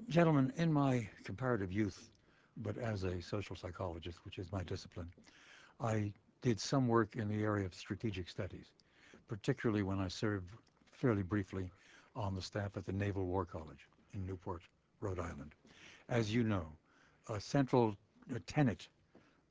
Gentlemen, 0.09 0.53
in 0.57 0.73
my 0.73 1.09
comparative 1.25 1.73
youth, 1.73 2.11
but 2.57 2.77
as 2.79 3.05
a 3.05 3.21
social 3.21 3.55
psychologist, 3.55 4.19
which 4.25 4.39
is 4.39 4.51
my 4.51 4.63
discipline, 4.63 5.11
I 5.81 6.13
did 6.43 6.61
some 6.61 6.89
work 6.89 7.17
in 7.17 7.29
the 7.29 7.43
area 7.43 7.67
of 7.67 7.75
strategic 7.75 8.29
studies, 8.29 8.67
particularly 9.29 9.83
when 9.83 9.99
I 9.99 10.09
served 10.09 10.51
fairly 10.91 11.23
briefly 11.23 11.71
on 12.17 12.35
the 12.35 12.43
staff 12.43 12.77
at 12.77 12.87
the 12.87 12.93
Naval 12.93 13.27
War 13.27 13.45
College 13.45 13.89
in 14.13 14.27
Newport, 14.27 14.63
Rhode 15.01 15.19
Island. 15.19 15.55
As 16.09 16.35
you 16.35 16.45
know, 16.45 16.67
a 17.29 17.41
central 17.41 17.97
tenet 18.47 18.89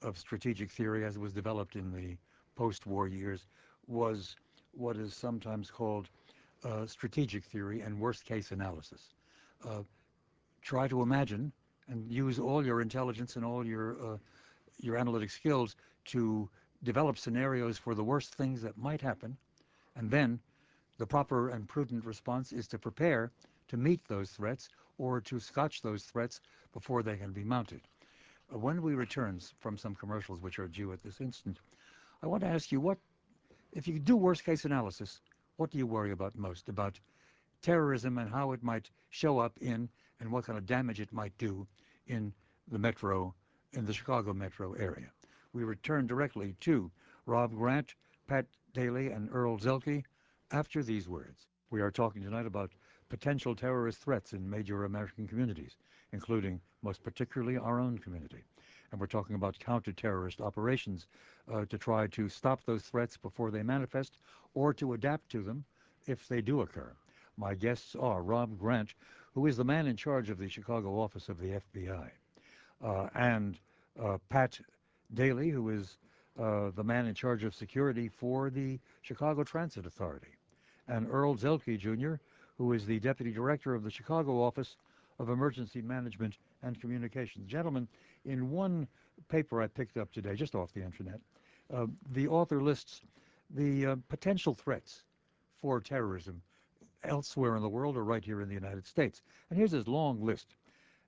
of 0.01 0.17
strategic 0.17 0.69
theory 0.71 1.05
as 1.05 1.15
it 1.15 1.19
was 1.19 1.33
developed 1.33 1.75
in 1.75 1.91
the 1.91 2.17
post-war 2.55 3.07
years 3.07 3.47
was 3.87 4.35
what 4.71 4.97
is 4.97 5.13
sometimes 5.13 5.69
called 5.69 6.09
uh, 6.63 6.85
strategic 6.85 7.43
theory 7.43 7.81
and 7.81 7.99
worst 7.99 8.25
case 8.25 8.51
analysis. 8.51 9.13
Uh, 9.67 9.83
try 10.61 10.87
to 10.87 11.01
imagine 11.01 11.51
and 11.87 12.09
use 12.11 12.39
all 12.39 12.65
your 12.65 12.81
intelligence 12.81 13.35
and 13.35 13.45
all 13.45 13.65
your 13.65 14.13
uh, 14.13 14.17
your 14.79 14.97
analytic 14.97 15.29
skills 15.29 15.75
to 16.05 16.49
develop 16.83 17.17
scenarios 17.17 17.77
for 17.77 17.93
the 17.95 18.03
worst 18.03 18.33
things 18.35 18.61
that 18.61 18.77
might 18.77 19.01
happen, 19.01 19.37
and 19.95 20.09
then 20.09 20.39
the 20.97 21.05
proper 21.05 21.49
and 21.49 21.67
prudent 21.67 22.03
response 22.05 22.51
is 22.51 22.67
to 22.67 22.79
prepare 22.79 23.31
to 23.67 23.77
meet 23.77 24.03
those 24.07 24.31
threats 24.31 24.69
or 24.97 25.21
to 25.21 25.39
scotch 25.39 25.81
those 25.81 26.03
threats 26.03 26.41
before 26.71 27.03
they 27.03 27.17
can 27.17 27.31
be 27.31 27.43
mounted. 27.43 27.81
Uh, 28.53 28.57
when 28.57 28.81
we 28.81 28.93
return 28.93 29.39
from 29.59 29.77
some 29.77 29.95
commercials 29.95 30.41
which 30.41 30.59
are 30.59 30.67
due 30.67 30.91
at 30.91 31.01
this 31.03 31.21
instant, 31.21 31.59
I 32.21 32.27
want 32.27 32.41
to 32.41 32.49
ask 32.49 32.71
you 32.71 32.79
what, 32.79 32.97
if 33.71 33.87
you 33.87 33.99
do 33.99 34.15
worst 34.15 34.43
case 34.43 34.65
analysis, 34.65 35.21
what 35.57 35.71
do 35.71 35.77
you 35.77 35.87
worry 35.87 36.11
about 36.11 36.35
most 36.35 36.69
about 36.69 36.99
terrorism 37.61 38.17
and 38.17 38.29
how 38.29 38.51
it 38.51 38.61
might 38.61 38.89
show 39.09 39.39
up 39.39 39.57
in 39.61 39.89
and 40.19 40.31
what 40.31 40.45
kind 40.45 40.57
of 40.57 40.65
damage 40.65 40.99
it 40.99 41.11
might 41.11 41.37
do 41.37 41.67
in 42.07 42.33
the 42.69 42.77
metro, 42.77 43.33
in 43.73 43.85
the 43.85 43.93
Chicago 43.93 44.33
metro 44.33 44.73
area. 44.73 45.11
We 45.53 45.63
return 45.63 46.07
directly 46.07 46.55
to 46.61 46.91
Rob 47.25 47.53
Grant, 47.55 47.95
Pat 48.27 48.45
Daly, 48.73 49.11
and 49.11 49.29
Earl 49.31 49.57
Zelke 49.57 50.03
after 50.51 50.83
these 50.83 51.07
words. 51.07 51.47
We 51.69 51.81
are 51.81 51.91
talking 51.91 52.23
tonight 52.23 52.45
about 52.45 52.71
potential 53.13 53.55
terrorist 53.55 53.99
threats 53.99 54.33
in 54.33 54.49
major 54.49 54.85
American 54.85 55.27
communities, 55.27 55.75
including 56.13 56.59
most 56.81 57.03
particularly 57.03 57.59
our 57.59 57.79
own 57.79 57.95
community. 57.99 58.43
And 58.91 58.99
we're 58.99 59.05
talking 59.05 59.35
about 59.35 59.59
counter-terrorist 59.59 60.41
operations 60.41 61.05
uh, 61.53 61.65
to 61.65 61.77
try 61.77 62.07
to 62.07 62.27
stop 62.27 62.63
those 62.65 62.81
threats 62.81 63.15
before 63.15 63.51
they 63.51 63.61
manifest 63.61 64.17
or 64.55 64.73
to 64.73 64.93
adapt 64.93 65.29
to 65.29 65.43
them 65.43 65.63
if 66.07 66.27
they 66.27 66.41
do 66.41 66.61
occur. 66.61 66.91
My 67.37 67.53
guests 67.53 67.95
are 67.95 68.23
Rob 68.23 68.57
Grant, 68.57 68.95
who 69.35 69.45
is 69.45 69.57
the 69.57 69.63
man 69.63 69.85
in 69.85 69.95
charge 69.95 70.31
of 70.31 70.39
the 70.39 70.49
Chicago 70.49 70.99
office 70.99 71.29
of 71.29 71.37
the 71.37 71.61
FBI, 71.61 72.09
uh, 72.83 73.09
and 73.13 73.59
uh, 74.01 74.17
Pat 74.29 74.59
Daly, 75.13 75.51
who 75.51 75.69
is 75.69 75.97
the 76.35 76.83
man 76.83 77.05
in 77.05 77.13
charge 77.13 77.43
of 77.43 77.53
security 77.53 78.07
for 78.07 78.49
the 78.49 78.79
Chicago 79.03 79.43
Transit 79.43 79.85
Authority, 79.85 80.35
and 80.87 81.07
Earl 81.11 81.35
Zelke, 81.35 81.77
Jr., 81.77 82.15
who 82.57 82.73
is 82.73 82.85
the 82.85 82.99
deputy 82.99 83.31
director 83.31 83.73
of 83.73 83.83
the 83.83 83.91
Chicago 83.91 84.41
office 84.41 84.75
of 85.19 85.29
Emergency 85.29 85.81
Management 85.81 86.37
and 86.61 86.79
Communications. 86.79 87.49
Gentlemen, 87.49 87.87
in 88.25 88.49
one 88.49 88.87
paper 89.29 89.61
I 89.61 89.67
picked 89.67 89.97
up 89.97 90.11
today, 90.11 90.35
just 90.35 90.55
off 90.55 90.73
the 90.73 90.83
internet, 90.83 91.19
uh, 91.73 91.87
the 92.11 92.27
author 92.27 92.61
lists 92.61 93.01
the 93.49 93.85
uh, 93.85 93.95
potential 94.09 94.53
threats 94.53 95.03
for 95.61 95.79
terrorism 95.79 96.41
elsewhere 97.03 97.55
in 97.55 97.61
the 97.61 97.69
world 97.69 97.97
or 97.97 98.03
right 98.03 98.23
here 98.23 98.41
in 98.41 98.47
the 98.47 98.53
United 98.53 98.85
States. 98.85 99.21
And 99.49 99.57
here's 99.57 99.71
his 99.71 99.87
long 99.87 100.23
list. 100.23 100.55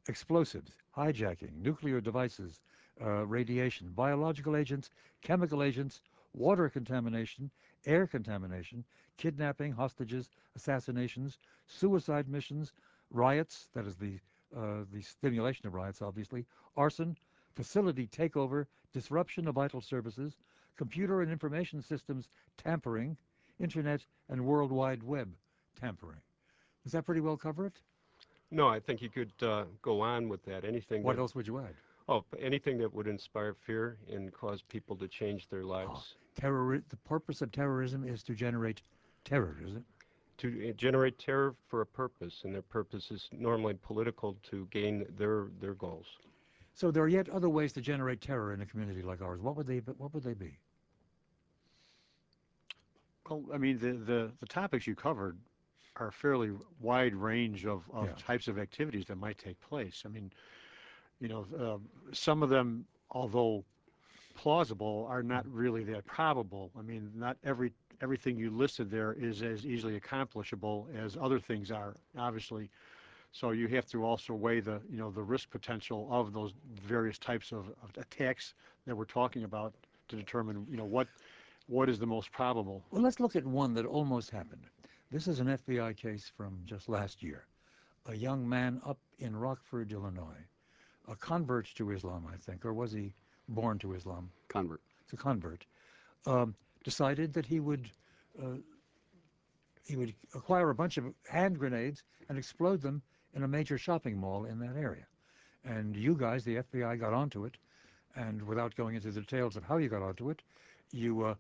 Explosives, 0.07 0.71
hijacking, 0.95 1.55
nuclear 1.61 1.99
devices, 1.99 2.61
uh, 3.01 3.25
radiation, 3.25 3.89
biological 3.95 4.55
agents, 4.55 4.91
chemical 5.21 5.63
agents, 5.63 6.01
water 6.33 6.69
contamination, 6.69 7.49
air 7.85 8.07
contamination, 8.07 8.83
kidnapping, 9.17 9.71
hostages, 9.71 10.29
assassinations, 10.55 11.39
suicide 11.67 12.27
missions, 12.27 12.73
riots, 13.11 13.69
that 13.73 13.85
is 13.85 13.95
the, 13.95 14.19
uh, 14.55 14.83
the 14.91 15.01
stimulation 15.01 15.67
of 15.67 15.73
riots, 15.73 16.01
obviously, 16.01 16.45
arson, 16.75 17.15
facility 17.55 18.07
takeover, 18.07 18.65
disruption 18.93 19.47
of 19.47 19.55
vital 19.55 19.81
services, 19.81 20.37
computer 20.77 21.21
and 21.21 21.31
information 21.31 21.81
systems 21.81 22.29
tampering, 22.57 23.17
internet 23.59 24.05
and 24.29 24.45
world 24.45 24.71
wide 24.71 25.03
web 25.03 25.33
tampering. 25.79 26.19
Does 26.83 26.91
that 26.91 27.05
pretty 27.05 27.21
well 27.21 27.37
cover 27.37 27.65
it? 27.65 27.79
No, 28.51 28.67
I 28.67 28.79
think 28.79 29.01
you 29.01 29.09
could 29.09 29.31
uh, 29.41 29.65
go 29.81 30.01
on 30.01 30.29
with 30.29 30.43
that. 30.45 30.63
Anything. 30.63 31.03
What 31.03 31.15
that, 31.15 31.21
else 31.21 31.35
would 31.35 31.47
you 31.47 31.59
add? 31.59 31.73
Oh, 32.07 32.23
anything 32.39 32.77
that 32.77 32.93
would 32.93 33.07
inspire 33.07 33.53
fear 33.53 33.97
and 34.11 34.31
cause 34.31 34.61
people 34.61 34.95
to 34.97 35.07
change 35.07 35.49
their 35.49 35.63
lives. 35.63 35.91
Oh, 35.93 36.03
terror. 36.35 36.81
The 36.89 36.97
purpose 36.97 37.41
of 37.41 37.51
terrorism 37.51 38.07
is 38.07 38.23
to 38.23 38.33
generate 38.33 38.81
terror, 39.23 39.57
is 39.63 39.75
it? 39.75 39.83
To 40.39 40.69
uh, 40.69 40.73
generate 40.73 41.17
terror 41.17 41.55
for 41.67 41.81
a 41.81 41.85
purpose, 41.85 42.41
and 42.43 42.53
their 42.53 42.61
purpose 42.61 43.09
is 43.11 43.29
normally 43.31 43.75
political 43.75 44.37
to 44.49 44.67
gain 44.71 45.05
their 45.17 45.47
their 45.59 45.73
goals. 45.73 46.07
So 46.73 46.91
there 46.91 47.03
are 47.03 47.07
yet 47.07 47.29
other 47.29 47.49
ways 47.49 47.71
to 47.73 47.81
generate 47.81 48.19
terror 48.21 48.53
in 48.53 48.61
a 48.61 48.65
community 48.65 49.01
like 49.01 49.21
ours. 49.21 49.39
What 49.41 49.55
would 49.55 49.67
they? 49.67 49.77
What 49.77 50.13
would 50.13 50.23
they 50.23 50.33
be? 50.33 50.57
Well, 53.29 53.43
I 53.53 53.57
mean, 53.57 53.79
the 53.79 53.93
the, 53.93 54.31
the 54.39 54.45
topics 54.45 54.85
you 54.85 54.95
covered 54.95 55.37
are 55.97 56.07
a 56.07 56.11
fairly 56.11 56.51
wide 56.81 57.15
range 57.15 57.65
of, 57.65 57.83
of 57.93 58.07
yeah. 58.07 58.11
types 58.17 58.49
of 58.49 58.59
activities 58.59 59.05
that 59.05 59.15
might 59.17 59.37
take 59.37 59.59
place. 59.61 60.03
I 60.05 60.09
mean, 60.09 60.31
you 61.19 61.29
know, 61.29 61.45
uh, 61.57 61.77
some 62.11 62.43
of 62.43 62.49
them, 62.49 62.85
although 63.11 63.63
plausible, 64.35 65.07
are 65.09 65.21
hmm. 65.21 65.29
not 65.29 65.45
really 65.51 65.83
that 65.85 66.05
probable. 66.05 66.71
I 66.77 66.81
mean, 66.81 67.11
not 67.15 67.37
every 67.43 67.71
everything 68.01 68.37
you 68.37 68.51
listed 68.51 68.91
there 68.91 69.13
is 69.13 69.41
as 69.41 69.65
easily 69.65 69.95
accomplishable 69.95 70.87
as 70.97 71.17
other 71.19 71.39
things 71.39 71.71
are, 71.71 71.95
obviously. 72.17 72.69
So 73.31 73.51
you 73.51 73.67
have 73.69 73.85
to 73.87 74.03
also 74.05 74.33
weigh 74.33 74.59
the, 74.59 74.81
you 74.89 74.97
know, 74.97 75.11
the 75.11 75.23
risk 75.23 75.49
potential 75.49 76.07
of 76.11 76.33
those 76.33 76.53
various 76.85 77.17
types 77.17 77.51
of, 77.51 77.69
of 77.83 77.91
attacks 77.97 78.53
that 78.85 78.95
we're 78.95 79.05
talking 79.05 79.43
about 79.43 79.73
to 80.09 80.15
determine, 80.15 80.65
you 80.69 80.77
know, 80.77 80.85
what 80.85 81.07
what 81.67 81.89
is 81.89 81.97
the 81.97 82.05
most 82.05 82.31
probable. 82.31 82.83
Well, 82.91 83.01
let's 83.01 83.19
look 83.19 83.35
at 83.35 83.45
one 83.45 83.73
that 83.73 83.85
almost 83.85 84.29
happened. 84.29 84.61
This 85.11 85.27
is 85.27 85.39
an 85.39 85.47
FBI 85.47 85.97
case 85.97 86.31
from 86.35 86.59
just 86.65 86.89
last 86.89 87.23
year. 87.23 87.45
A 88.07 88.15
young 88.15 88.47
man 88.47 88.81
up 88.85 88.99
in 89.17 89.35
Rockford, 89.35 89.91
Illinois, 89.91 90.45
a 91.07 91.15
convert 91.15 91.67
to 91.75 91.91
Islam, 91.91 92.27
I 92.31 92.37
think, 92.37 92.65
or 92.65 92.73
was 92.73 92.91
he 92.91 93.13
born 93.47 93.79
to 93.79 93.93
Islam? 93.93 94.29
Convert. 94.47 94.81
It's 95.03 95.13
a 95.13 95.17
convert. 95.17 95.65
Um, 96.25 96.55
decided 96.83 97.33
that 97.33 97.45
he 97.45 97.59
would 97.59 97.89
uh, 98.41 98.57
he 99.85 99.95
would 99.95 100.13
acquire 100.33 100.69
a 100.71 100.75
bunch 100.75 100.97
of 100.97 101.05
hand 101.29 101.59
grenades 101.59 102.03
and 102.27 102.37
explode 102.37 102.81
them 102.81 103.01
in 103.35 103.43
a 103.43 103.47
major 103.47 103.77
shopping 103.77 104.17
mall 104.17 104.45
in 104.45 104.57
that 104.59 104.75
area. 104.75 105.05
And 105.63 105.95
you 105.95 106.15
guys, 106.15 106.43
the 106.43 106.57
FBI, 106.57 106.99
got 106.99 107.13
onto 107.13 107.45
it, 107.45 107.57
and 108.15 108.41
without 108.41 108.75
going 108.75 108.95
into 108.95 109.11
the 109.11 109.21
details 109.21 109.55
of 109.55 109.63
how 109.63 109.77
you 109.77 109.89
got 109.89 110.01
onto 110.01 110.29
it, 110.29 110.41
you 110.91 111.23
uh, 111.23 111.35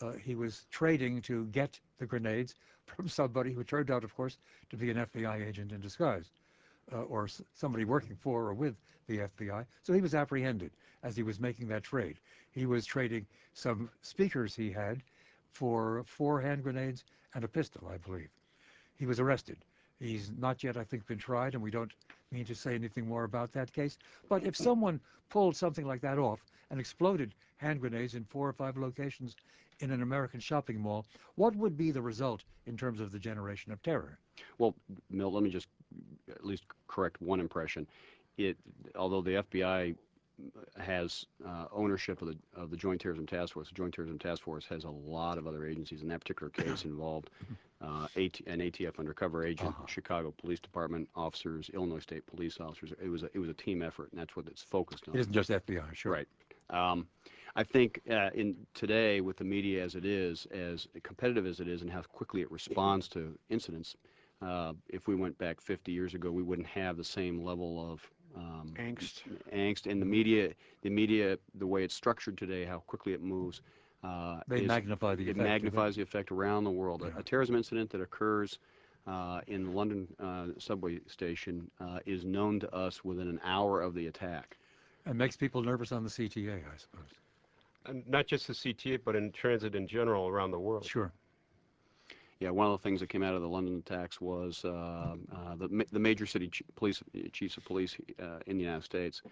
uh, 0.00 0.12
he 0.12 0.34
was 0.34 0.66
trading 0.70 1.20
to 1.22 1.46
get 1.46 1.78
the 1.98 2.06
grenades 2.06 2.54
from 2.84 3.08
somebody 3.08 3.52
who 3.52 3.64
turned 3.64 3.90
out, 3.90 4.04
of 4.04 4.14
course, 4.14 4.38
to 4.70 4.76
be 4.76 4.90
an 4.90 4.96
FBI 4.96 5.46
agent 5.46 5.72
in 5.72 5.80
disguise, 5.80 6.30
Uh, 6.92 7.02
or 7.02 7.28
somebody 7.54 7.84
working 7.84 8.16
for 8.16 8.46
or 8.46 8.54
with 8.54 8.74
the 9.06 9.18
FBI. 9.18 9.64
So 9.82 9.92
he 9.92 10.00
was 10.00 10.14
apprehended 10.14 10.72
as 11.04 11.16
he 11.16 11.22
was 11.22 11.38
making 11.38 11.68
that 11.68 11.84
trade. 11.84 12.18
He 12.50 12.66
was 12.66 12.84
trading 12.84 13.26
some 13.54 13.90
speakers 14.02 14.54
he 14.56 14.72
had 14.72 15.02
for 15.52 16.02
four 16.04 16.40
hand 16.40 16.62
grenades 16.62 17.04
and 17.34 17.44
a 17.44 17.48
pistol, 17.48 17.88
I 17.92 17.98
believe. 17.98 18.30
He 18.96 19.06
was 19.06 19.20
arrested. 19.20 19.58
He's 20.00 20.32
not 20.38 20.64
yet, 20.64 20.76
I 20.76 20.84
think, 20.84 21.06
been 21.06 21.18
tried, 21.18 21.54
and 21.54 21.62
we 21.62 21.70
don't 21.70 21.92
mean 22.32 22.44
to 22.46 22.54
say 22.54 22.74
anything 22.74 23.06
more 23.06 23.24
about 23.24 23.52
that 23.52 23.72
case. 23.72 23.98
But 24.28 24.44
if 24.44 24.56
someone 24.56 25.00
pulled 25.28 25.56
something 25.56 25.86
like 25.86 26.00
that 26.00 26.18
off 26.18 26.40
and 26.70 26.80
exploded 26.80 27.34
hand 27.58 27.80
grenades 27.80 28.14
in 28.14 28.24
four 28.24 28.48
or 28.48 28.52
five 28.52 28.76
locations 28.76 29.36
in 29.80 29.90
an 29.90 30.02
American 30.02 30.40
shopping 30.40 30.80
mall, 30.80 31.06
what 31.36 31.54
would 31.56 31.76
be 31.76 31.90
the 31.90 32.02
result 32.02 32.44
in 32.66 32.76
terms 32.76 33.00
of 33.00 33.12
the 33.12 33.18
generation 33.18 33.72
of 33.72 33.82
terror? 33.82 34.18
Well, 34.58 34.74
Milt, 35.10 35.34
let 35.34 35.42
me 35.42 35.50
just 35.50 35.68
at 36.30 36.44
least 36.44 36.64
correct 36.88 37.20
one 37.20 37.40
impression. 37.40 37.86
It, 38.36 38.56
although 38.96 39.20
the 39.20 39.42
FBI 39.42 39.94
has 40.78 41.26
uh, 41.46 41.66
ownership 41.72 42.22
of 42.22 42.28
the 42.28 42.38
of 42.54 42.70
the 42.70 42.76
Joint 42.76 43.00
Terrorism 43.00 43.26
Task 43.26 43.54
Force. 43.54 43.68
The 43.68 43.74
Joint 43.74 43.94
Terrorism 43.94 44.18
Task 44.18 44.42
Force 44.42 44.64
has 44.66 44.84
a 44.84 44.90
lot 44.90 45.38
of 45.38 45.46
other 45.46 45.66
agencies. 45.66 46.02
In 46.02 46.08
that 46.08 46.20
particular 46.20 46.50
case, 46.50 46.84
involved 46.86 47.30
uh, 47.82 48.06
AT, 48.16 48.40
an 48.46 48.60
ATF 48.60 48.98
undercover 48.98 49.44
agent, 49.44 49.70
Uh-huh. 49.70 49.86
Chicago 49.86 50.32
Police 50.40 50.60
Department 50.60 51.08
officers, 51.14 51.70
Illinois 51.74 51.98
State 51.98 52.26
Police 52.26 52.60
officers. 52.60 52.92
It 53.02 53.08
was 53.08 53.22
a, 53.22 53.30
it 53.34 53.38
was 53.38 53.48
a 53.48 53.54
team 53.54 53.82
effort, 53.82 54.10
and 54.12 54.20
that's 54.20 54.36
what 54.36 54.46
it's 54.46 54.62
focused 54.62 55.08
on. 55.08 55.14
It 55.16 55.20
isn't 55.20 55.32
just 55.32 55.50
FBI, 55.50 55.94
sure. 55.94 56.12
Right. 56.12 56.28
Um, 56.70 57.06
I 57.56 57.64
think 57.64 58.00
uh, 58.08 58.30
in 58.32 58.54
today, 58.74 59.20
with 59.20 59.36
the 59.36 59.44
media 59.44 59.82
as 59.84 59.94
it 59.94 60.04
is, 60.04 60.46
as 60.52 60.86
competitive 61.02 61.46
as 61.46 61.58
it 61.60 61.66
is, 61.68 61.82
and 61.82 61.90
how 61.90 62.02
quickly 62.02 62.42
it 62.42 62.50
responds 62.50 63.08
to 63.08 63.36
incidents, 63.48 63.96
if 64.88 65.06
we 65.06 65.14
went 65.14 65.36
back 65.38 65.60
50 65.60 65.92
years 65.92 66.14
ago, 66.14 66.30
we 66.30 66.42
wouldn't 66.42 66.68
have 66.68 66.96
the 66.96 67.04
same 67.04 67.44
level 67.44 67.92
of 67.92 68.10
um, 68.36 68.72
Angst. 68.78 69.22
angst. 69.52 69.86
And 69.86 70.00
the 70.00 70.06
media, 70.06 70.54
the 70.82 70.90
media, 70.90 71.38
the 71.54 71.66
way 71.66 71.84
it's 71.84 71.94
structured 71.94 72.38
today, 72.38 72.64
how 72.64 72.78
quickly 72.80 73.12
it 73.12 73.22
moves, 73.22 73.60
uh, 74.04 74.40
They 74.48 74.62
is- 74.62 74.68
magnify 74.68 75.14
the 75.16 75.24
it 75.24 75.26
effect. 75.30 75.36
do 75.38 75.42
they? 75.42 75.48
magnifies 75.48 75.96
the 75.96 76.02
effect 76.02 76.30
around 76.30 76.64
the 76.64 76.70
world. 76.70 77.02
A- 77.02 77.06
Yeah. 77.06 77.18
A, 77.18 77.22
terrorism 77.22 77.56
incident 77.56 77.90
that 77.90 78.00
occurs 78.00 78.58
uh, 79.06 79.40
in 79.48 79.64
the 79.64 79.70
London 79.70 80.06
uh, 80.20 80.46
subway 80.58 81.00
station 81.06 81.70
uh, 81.80 81.98
is 82.06 82.24
known 82.24 82.60
to 82.60 82.74
us 82.74 83.04
within 83.04 83.28
an 83.28 83.40
hour 83.42 83.80
of 83.80 83.94
the 83.94 84.06
attack. 84.06 84.58
And 85.06 85.16
makes 85.18 85.36
people 85.36 85.62
nervous 85.62 85.90
on 85.92 86.04
the 86.04 86.10
CTA, 86.10 86.56
I 86.72 86.76
suppose. 86.76 87.08
And 87.86 88.06
not 88.06 88.26
just 88.26 88.46
the 88.46 88.52
CTA, 88.52 88.98
but 89.04 89.16
in 89.16 89.32
transit 89.32 89.74
in 89.74 89.86
general 89.88 90.28
around 90.28 90.50
the 90.50 90.58
world. 90.60 90.84
Sure. 90.84 91.12
Yeah, 92.40 92.50
one 92.50 92.66
of 92.66 92.72
the 92.72 92.82
things 92.82 93.00
that 93.00 93.08
came 93.08 93.22
out 93.22 93.34
of 93.34 93.42
the 93.42 93.48
London 93.48 93.78
attacks 93.78 94.20
was 94.20 94.64
uh, 94.64 95.16
uh, 95.32 95.56
the 95.56 95.68
ma- 95.68 95.84
the 95.92 96.00
major 96.00 96.26
city 96.26 96.48
ch- 96.48 96.62
police 96.74 97.02
chiefs 97.32 97.58
of 97.58 97.64
police 97.64 97.96
uh, 98.20 98.40
in 98.46 98.56
the 98.56 98.64
United 98.64 98.84
States 98.84 99.22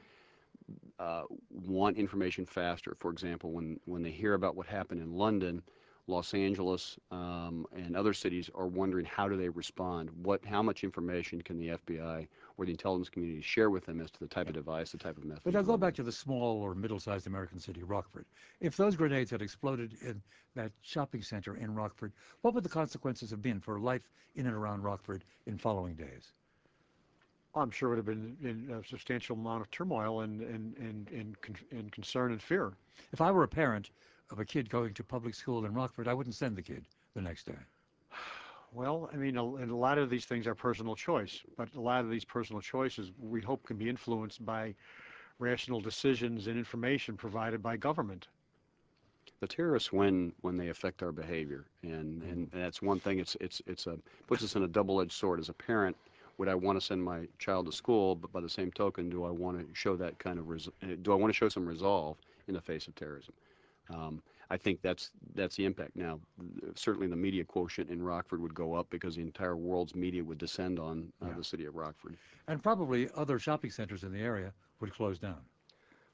uh, 0.99 1.23
want 1.51 1.97
information 1.97 2.45
faster. 2.47 2.97
For 3.01 3.11
example, 3.11 3.53
when 3.53 3.81
when 3.87 4.03
they 4.03 4.11
hear 4.11 4.35
about 4.35 4.57
what 4.57 4.67
happened 4.67 5.01
in 5.01 5.13
London, 5.15 5.63
Los 6.09 6.33
Angeles, 6.33 6.99
um, 7.11 7.67
and 7.77 7.95
other 7.95 8.15
cities 8.15 8.51
are 8.55 8.67
wondering 8.67 9.05
how 9.05 9.29
do 9.29 9.37
they 9.37 9.51
respond? 9.51 10.11
What 10.23 10.45
how 10.45 10.63
much 10.63 10.83
information 10.83 11.43
can 11.43 11.59
the 11.59 11.69
FBI 11.69 12.27
or 12.57 12.65
the 12.65 12.71
intelligence 12.71 13.11
community 13.11 13.43
share 13.43 13.69
with 13.69 13.85
them 13.85 14.01
as 14.01 14.11
to 14.13 14.21
the 14.21 14.27
type 14.27 14.49
of 14.49 14.55
device, 14.55 14.91
the 14.91 14.99
type 14.99 15.19
of 15.19 15.25
method? 15.25 15.43
But 15.45 15.55
I'll 15.55 15.63
go 15.63 15.77
back 15.77 15.95
to 15.97 16.03
the 16.03 16.11
small 16.11 16.63
or 16.63 16.75
middle-sized 16.75 17.27
American 17.27 17.61
city, 17.61 17.83
Rockford. 17.83 18.25
If 18.61 18.77
those 18.77 18.97
grenades 18.97 19.31
had 19.31 19.43
exploded 19.43 19.93
in 20.01 20.23
that 20.55 20.73
shopping 20.81 21.23
center 21.23 21.57
in 21.57 21.75
Rockford, 21.75 22.13
what 22.41 22.55
would 22.55 22.65
the 22.65 22.71
consequences 22.71 23.31
have 23.31 23.43
been 23.43 23.61
for 23.61 23.79
life 23.79 24.09
in 24.35 24.47
and 24.47 24.57
around 24.57 24.83
Rockford 24.83 25.25
in 25.47 25.59
following 25.59 25.95
days? 25.95 26.33
I'm 27.55 27.71
sure 27.71 27.89
it 27.89 27.97
would 27.97 27.99
have 27.99 28.07
been 28.07 28.37
in 28.43 28.75
a 28.75 28.85
substantial 28.85 29.37
amount 29.37 29.63
of 29.63 29.71
turmoil 29.71 30.21
and, 30.21 30.41
and, 30.41 30.77
and, 30.77 31.11
and, 31.11 31.41
con- 31.41 31.57
and 31.71 31.93
concern 31.93 32.33
and 32.33 32.41
fear. 32.41 32.73
If 33.13 33.21
I 33.21 33.31
were 33.31 33.43
a 33.43 33.49
parent 33.49 33.91
of 34.31 34.39
a 34.39 34.45
kid 34.45 34.69
going 34.71 34.95
to 34.95 35.05
public 35.05 35.35
school 35.35 35.65
in 35.65 35.75
Rockford, 35.75 36.09
I 36.09 36.15
wouldn't 36.15 36.35
send 36.35 36.57
the 36.57 36.63
kid 36.63 36.85
the 37.15 37.23
next 37.23 37.47
day. 37.47 37.59
Well, 38.73 39.09
I 39.13 39.17
mean, 39.17 39.37
a, 39.37 39.55
and 39.57 39.71
a 39.71 39.77
lot 39.77 39.99
of 39.99 40.11
these 40.11 40.27
things 40.27 40.47
are 40.47 40.55
personal 40.55 40.95
choice, 40.97 41.43
but 41.57 41.75
a 41.75 41.81
lot 41.81 42.05
of 42.05 42.11
these 42.11 42.25
personal 42.25 42.61
choices 42.61 43.13
we 43.19 43.41
hope 43.41 43.65
can 43.65 43.77
be 43.77 43.89
influenced 43.89 44.45
by 44.45 44.75
rational 45.39 45.81
decisions 45.81 46.47
and 46.47 46.59
information 46.59 47.17
provided 47.17 47.63
by 47.63 47.77
government. 47.77 48.29
the 49.41 49.47
terrorists 49.47 49.93
win 49.93 50.33
when 50.41 50.57
they 50.57 50.69
affect 50.69 51.03
our 51.03 51.13
behavior 51.13 51.65
and 51.83 52.23
and 52.23 52.51
that's 52.53 52.83
one 52.83 52.99
thing 53.01 53.19
it's 53.19 53.37
it's 53.41 53.63
it's 53.67 53.87
a 53.87 53.99
puts 54.27 54.43
us 54.43 54.57
in 54.57 54.63
a 54.63 54.69
double-edged 54.69 55.13
sword 55.13 55.39
as 55.41 55.49
a 55.49 55.53
parent 55.53 55.97
would 56.39 56.49
i 56.49 56.55
want 56.55 56.79
to 56.79 56.85
send 56.85 57.03
my 57.03 57.27
child 57.39 57.67
to 57.67 57.73
school 57.73 58.15
but 58.15 58.33
by 58.33 58.41
the 58.41 58.49
same 58.49 58.71
token 58.73 59.09
do 59.09 59.25
i 59.25 59.31
want 59.31 59.59
to 59.59 59.75
show 59.75 59.97
that 59.97 60.19
kind 60.19 60.39
of 60.39 60.49
res- 60.49 60.69
uh, 60.83 60.87
do 61.03 61.13
i 61.13 61.15
want 61.15 61.31
to 61.33 61.37
show 61.37 61.49
some 61.49 61.67
resolve 61.67 62.17
in 62.49 62.55
the 62.55 62.61
face 62.61 62.87
of 62.89 62.95
terrorism 62.95 63.35
I 64.51 64.57
think 64.57 64.81
that's 64.83 65.11
that's 65.35 65.57
the 65.57 65.65
impact. 65.67 65.95
Now, 65.95 66.21
certainly 66.75 67.07
the 67.07 67.17
media 67.17 67.45
quotient 67.45 67.91
in 67.91 68.03
Rockford 68.03 68.41
would 68.41 68.55
go 68.55 68.75
up 68.75 68.89
because 68.91 69.17
the 69.17 69.23
entire 69.23 69.57
world's 69.57 69.95
media 69.95 70.25
would 70.25 70.39
descend 70.39 70.79
on 70.79 71.13
uh, 71.23 71.29
Yeah. 71.29 71.35
the 71.35 71.45
city 71.45 71.67
of 71.67 71.75
Rockford. 71.75 72.17
And 72.47 72.63
probably 72.63 73.11
other 73.15 73.39
shopping 73.39 73.71
centers 73.71 74.05
in 74.05 74.13
the 74.13 74.21
area 74.21 74.53
would 74.81 74.93
close 74.95 75.19
down. 75.19 75.41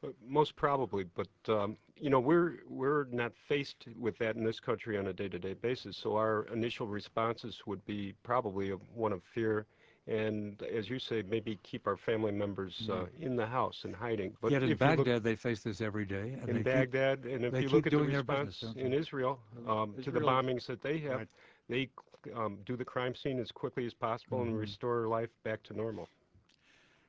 Uh, 0.02 0.08
Most 0.26 0.56
probably, 0.56 1.04
but 1.14 1.28
um, 1.48 1.76
you 1.96 2.10
know 2.10 2.18
we're 2.20 2.58
we're 2.68 3.04
not 3.12 3.32
faced 3.48 3.87
with 3.96 4.18
that 4.18 4.34
in 4.37 4.44
this 4.44 4.58
country 4.60 4.98
on 4.98 5.06
a 5.06 5.12
day-to-day 5.12 5.54
basis. 5.54 5.96
So 5.96 6.16
our 6.16 6.46
initial 6.52 6.88
responses 6.88 7.62
would 7.66 7.84
be 7.87 8.14
probably 8.24 8.70
one 8.70 9.12
of 9.12 9.22
fear, 9.32 9.66
and 10.06 10.62
as 10.62 10.90
you 10.90 10.98
say, 10.98 11.22
maybe 11.22 11.58
keep 11.62 11.86
our 11.86 11.96
family 11.96 12.32
members 12.32 12.88
uh, 12.90 13.06
in 13.18 13.36
the 13.36 13.46
house 13.46 13.84
and 13.84 13.94
hiding. 13.94 14.36
But 14.40 14.52
Yet 14.52 14.62
in 14.62 14.68
you 14.68 14.74
look 14.74 14.78
Baghdad, 14.80 15.22
they 15.22 15.34
face 15.34 15.62
this 15.62 15.80
every 15.80 16.04
day. 16.04 16.36
And 16.40 16.48
in 16.48 16.56
they 16.56 16.58
keep- 16.58 16.64
Baghdad, 16.64 17.24
and 17.24 17.44
if 17.44 17.62
you 17.62 17.68
look 17.70 17.86
at 17.86 17.92
the 17.92 17.98
their 17.98 18.22
business, 18.22 18.62
response 18.62 18.76
in? 18.76 18.92
Israel 18.92 19.40
um, 19.66 19.94
to 20.02 20.10
the 20.10 20.20
bombings 20.20 20.66
that 20.66 20.82
they 20.82 20.98
have, 20.98 21.18
Right. 21.20 21.28
they 21.68 21.90
um, 22.34 22.58
do 22.66 22.76
the 22.76 22.84
crime 22.84 23.14
scene 23.14 23.38
as 23.38 23.50
quickly 23.50 23.86
as 23.86 23.94
possible 23.94 24.42
and 24.42 24.54
Mhm. 24.54 24.60
restore 24.60 25.08
life 25.08 25.30
back 25.42 25.62
to 25.64 25.74
normal. 25.74 26.08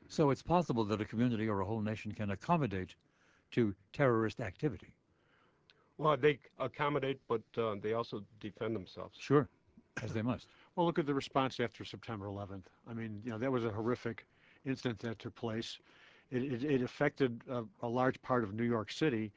So 0.08 0.30
it's 0.30 0.42
possible 0.44 0.84
that 0.86 1.02
a 1.02 1.06
community 1.06 1.48
or 1.50 1.62
a 1.62 1.66
whole 1.66 1.82
nation 1.82 2.12
can 2.12 2.32
accommodate 2.32 2.96
to 3.52 3.74
terrorist 3.92 4.40
activity. 4.40 4.94
Well, 5.98 6.18
they 6.18 6.40
accommodate, 6.60 7.20
but 7.28 7.42
uh, 7.58 7.76
they 7.82 7.94
also 7.94 8.24
defend 8.40 8.76
themselves. 8.76 9.18
Sure, 9.18 9.48
as 10.04 10.14
they 10.14 10.22
must. 10.22 10.48
Well, 10.76 10.86
look 10.86 11.00
at 11.00 11.06
the 11.06 11.14
response 11.14 11.60
after 11.60 11.86
September 11.86 12.28
11th. 12.28 12.66
I 12.90 12.94
mean, 12.94 13.22
you 13.24 13.32
know, 13.32 13.38
that 13.38 13.52
was 13.52 13.64
a 13.64 13.72
horrific 13.72 14.26
incident 14.66 15.00
that 15.00 15.20
took 15.20 15.36
place. 15.36 15.80
It, 16.32 16.44
it, 16.44 16.64
it 16.64 16.82
affected 16.82 17.42
a, 17.50 17.64
a 17.82 17.88
large 17.88 18.22
part 18.22 18.44
of 18.44 18.54
New 18.54 18.64
York 18.64 18.92
City, 18.92 19.32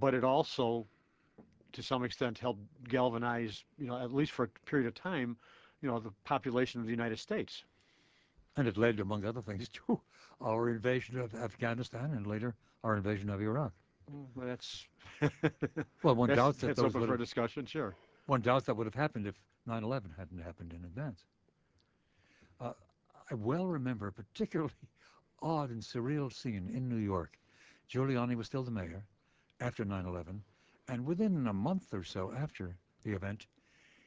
but 0.00 0.14
it 0.14 0.24
also, 0.24 0.86
to 1.72 1.82
some 1.82 2.04
extent, 2.04 2.38
helped 2.38 2.60
galvanize, 2.88 3.64
you 3.78 3.86
know, 3.86 3.98
at 3.98 4.12
least 4.12 4.32
for 4.32 4.44
a 4.44 4.48
period 4.64 4.86
of 4.86 4.94
time, 4.94 5.36
you 5.82 5.90
know, 5.90 5.98
the 5.98 6.12
population 6.24 6.80
of 6.80 6.86
the 6.86 6.92
United 6.92 7.18
States. 7.18 7.64
And 8.56 8.66
it 8.68 8.78
led, 8.78 9.00
among 9.00 9.24
other 9.24 9.42
things, 9.42 9.68
to 9.86 10.00
our 10.40 10.70
invasion 10.70 11.18
of 11.18 11.34
Afghanistan 11.34 12.12
and 12.14 12.26
later 12.26 12.54
our 12.84 12.96
invasion 12.96 13.28
of 13.28 13.40
Iraq. 13.40 13.72
Well, 14.34 14.46
that's 14.46 14.86
Well, 16.02 16.14
one 16.14 16.30
doubts 16.34 16.58
that 16.58 16.68
that's 16.68 16.78
those 16.78 16.86
open 16.86 17.00
would 17.02 17.08
for 17.08 17.16
discussion, 17.16 17.66
sure. 17.66 17.94
One 18.26 18.40
doubts 18.40 18.66
that 18.66 18.74
would 18.74 18.86
have 18.86 18.94
happened 18.94 19.26
if 19.26 19.40
9/11 19.66 20.16
hadn't 20.16 20.38
happened 20.38 20.72
in 20.72 20.84
advance. 20.84 21.24
Uh, 22.60 22.72
I 23.30 23.34
well 23.34 23.66
remember 23.66 24.06
a 24.06 24.12
particularly 24.12 24.72
odd 25.42 25.70
and 25.70 25.82
surreal 25.82 26.32
scene 26.32 26.68
in 26.68 26.88
New 26.88 26.96
York. 26.96 27.38
Giuliani 27.88 28.36
was 28.36 28.46
still 28.46 28.62
the 28.62 28.70
mayor 28.70 29.04
after 29.60 29.84
9/11, 29.84 30.40
and 30.88 31.04
within 31.04 31.46
a 31.46 31.52
month 31.52 31.92
or 31.92 32.02
so 32.02 32.32
after 32.32 32.76
the 33.02 33.12
event, 33.12 33.46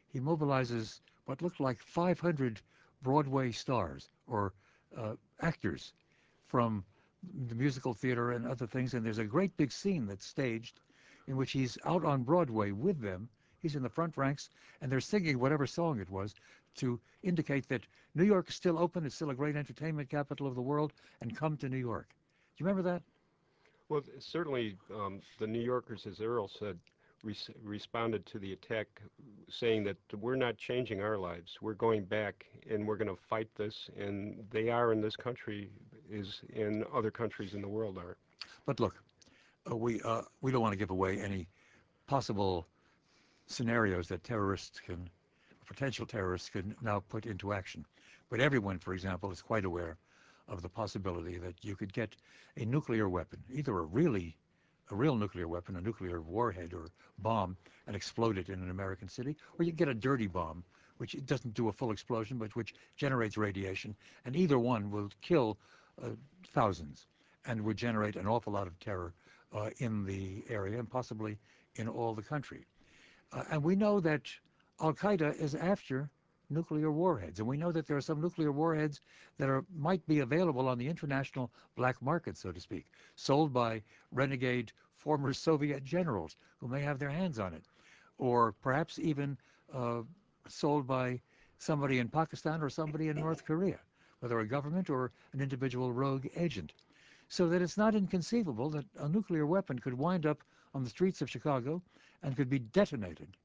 he 0.07 0.19
mobilizes 0.19 1.01
what 1.25 1.41
looked 1.41 1.59
like 1.59 1.79
500 1.79 2.61
Broadway 3.01 3.51
stars 3.51 4.09
or 4.27 4.53
uh, 4.95 5.15
actors 5.41 5.93
from 6.45 6.83
the 7.47 7.55
musical 7.55 7.93
theater 7.93 8.31
and 8.31 8.47
other 8.47 8.65
things, 8.67 8.93
and 8.93 9.05
there's 9.05 9.17
a 9.17 9.25
great 9.25 9.55
big 9.57 9.71
scene 9.71 10.05
that's 10.05 10.25
staged 10.25 10.79
in 11.27 11.35
which 11.35 11.51
he's 11.51 11.77
out 11.85 12.05
on 12.05 12.23
Broadway 12.23 12.71
with 12.71 12.99
them. 13.01 13.29
He's 13.61 13.75
in 13.75 13.83
the 13.83 13.89
front 13.89 14.17
ranks, 14.17 14.49
and 14.81 14.91
they're 14.91 14.99
singing 14.99 15.39
whatever 15.39 15.67
song 15.67 15.99
it 15.99 16.09
was 16.09 16.35
to 16.75 16.99
indicate 17.23 17.67
that 17.69 17.81
New 18.15 18.23
York 18.23 18.49
is 18.49 18.55
still 18.55 18.77
open, 18.77 19.05
it's 19.05 19.15
still 19.15 19.31
a 19.31 19.35
great 19.35 19.55
entertainment 19.55 20.09
capital 20.09 20.47
of 20.47 20.55
the 20.55 20.61
world, 20.61 20.93
and 21.21 21.35
come 21.35 21.57
to 21.57 21.69
New 21.69 21.77
York. 21.77 22.07
Do 22.09 22.63
you 22.63 22.67
remember 22.67 22.89
that? 22.89 23.01
Well, 23.89 24.01
certainly 24.19 24.77
um, 24.93 25.21
the 25.39 25.47
New 25.47 25.61
Yorkers, 25.61 26.05
as 26.05 26.19
Earl 26.19 26.49
said, 26.49 26.77
res- 27.23 27.49
responded 27.63 28.25
to 28.27 28.39
the 28.39 28.53
attack 28.53 28.87
saying 29.49 29.83
that 29.85 29.97
we're 30.19 30.35
not 30.35 30.57
changing 30.57 31.01
our 31.01 31.17
lives. 31.17 31.57
We're 31.61 31.73
going 31.73 32.05
back 32.05 32.45
and 32.69 32.85
we're 32.85 32.97
going 32.97 33.09
to 33.15 33.21
fight 33.29 33.49
this. 33.55 33.89
And 33.97 34.43
they 34.51 34.69
are 34.69 34.91
in 34.91 35.01
this 35.01 35.15
country, 35.15 35.71
is 36.09 36.41
in 36.53 36.83
other 36.93 37.11
countries 37.11 37.53
in 37.53 37.61
the 37.61 37.67
world 37.67 37.97
are. 37.97 38.17
But 38.65 38.79
look, 38.79 38.95
uh, 39.69 39.75
we 39.75 40.01
uh, 40.01 40.23
we 40.41 40.51
don't 40.51 40.61
want 40.61 40.73
to 40.73 40.77
give 40.77 40.91
away 40.91 41.19
any 41.19 41.47
possible 42.07 42.67
scenarios 43.47 44.07
that 44.09 44.23
terrorists 44.23 44.79
can, 44.79 45.09
potential 45.65 46.05
terrorists 46.05 46.49
can 46.49 46.75
now 46.81 47.03
put 47.09 47.25
into 47.25 47.53
action. 47.53 47.85
But 48.29 48.39
everyone, 48.39 48.79
for 48.79 48.93
example, 48.93 49.31
is 49.31 49.41
quite 49.41 49.65
aware 49.65 49.97
of 50.47 50.61
the 50.61 50.69
possibility 50.69 51.37
that 51.37 51.55
you 51.63 51.75
could 51.75 51.93
get 51.93 52.15
a 52.57 52.65
nuclear 52.65 53.09
weapon, 53.09 53.43
either 53.51 53.77
a 53.77 53.83
really, 53.83 54.37
a 54.91 54.95
real 54.95 55.15
nuclear 55.15 55.47
weapon, 55.47 55.75
a 55.75 55.81
nuclear 55.81 56.21
warhead 56.21 56.73
or 56.73 56.87
bomb, 57.19 57.57
and 57.87 57.95
explode 57.95 58.37
it 58.37 58.49
in 58.49 58.61
an 58.61 58.69
American 58.69 59.09
city, 59.09 59.35
or 59.57 59.65
you 59.65 59.71
get 59.71 59.87
a 59.87 59.93
dirty 59.93 60.27
bomb, 60.27 60.63
which 60.97 61.15
doesn't 61.25 61.53
do 61.53 61.69
a 61.69 61.73
full 61.73 61.91
explosion, 61.91 62.37
but 62.37 62.55
which 62.55 62.73
generates 62.95 63.37
radiation, 63.37 63.95
and 64.25 64.35
either 64.35 64.59
one 64.59 64.91
will 64.91 65.09
kill 65.21 65.57
uh, 66.03 66.09
thousands 66.53 67.07
and 67.45 67.61
would 67.61 67.77
generate 67.77 68.15
an 68.15 68.27
awful 68.27 68.53
lot 68.53 68.67
of 68.67 68.79
terror 68.79 69.13
uh, 69.53 69.69
in 69.77 70.05
the 70.05 70.43
area 70.49 70.79
and 70.79 70.89
possibly 70.89 71.37
in 71.75 71.87
all 71.87 72.13
the 72.13 72.21
country. 72.21 72.65
Uh, 73.31 73.43
and 73.51 73.63
we 73.63 73.75
know 73.75 73.99
that 73.99 74.21
Al 74.81 74.93
Qaeda 74.93 75.35
is 75.39 75.55
after 75.55 76.09
nuclear 76.49 76.91
warheads. 76.91 77.39
and 77.39 77.47
we 77.47 77.57
know 77.57 77.71
that 77.71 77.87
there 77.87 77.97
are 77.97 78.01
some 78.01 78.21
nuclear 78.21 78.51
warheads 78.51 79.01
that 79.37 79.65
might 79.75 80.05
be 80.07 80.19
available 80.19 80.67
on 80.69 80.77
the 80.77 80.87
international 80.87 81.51
black 81.75 82.01
market, 82.01 82.37
so 82.37 82.51
to 82.51 82.59
speak, 82.59 82.85
sold 83.15 83.51
by 83.51 83.81
renegade 84.11 84.71
former 84.97 85.33
soviet 85.33 85.83
generals 85.83 86.35
who 86.59 86.67
may 86.67 86.81
have 86.81 86.99
their 86.99 87.09
hands 87.09 87.39
on 87.39 87.53
it 87.53 87.63
or 88.17 88.51
perhaps 88.61 88.99
even 88.99 89.37
uh, 89.73 90.01
sold 90.47 90.87
by 90.87 91.19
somebody 91.59 91.99
in 91.99 92.07
pakistan 92.07 92.61
or 92.61 92.69
somebody 92.69 93.09
in 93.09 93.15
north 93.15 93.45
korea 93.45 93.79
whether 94.19 94.39
a 94.39 94.47
government 94.47 94.89
or 94.89 95.11
an 95.33 95.41
individual 95.41 95.91
rogue 95.93 96.27
agent 96.35 96.73
so 97.29 97.47
that 97.47 97.61
it's 97.61 97.77
not 97.77 97.95
inconceivable 97.95 98.69
that 98.69 98.85
a 98.99 99.09
nuclear 99.09 99.45
weapon 99.45 99.77
could 99.79 99.93
wind 99.93 100.25
up 100.25 100.43
on 100.77 100.85
the 100.85 100.95
streets 100.97 101.25
of 101.25 101.35
chicago 101.35 101.83
and 102.23 102.37
could 102.37 102.49
be 102.57 102.59
detonated 102.79 103.37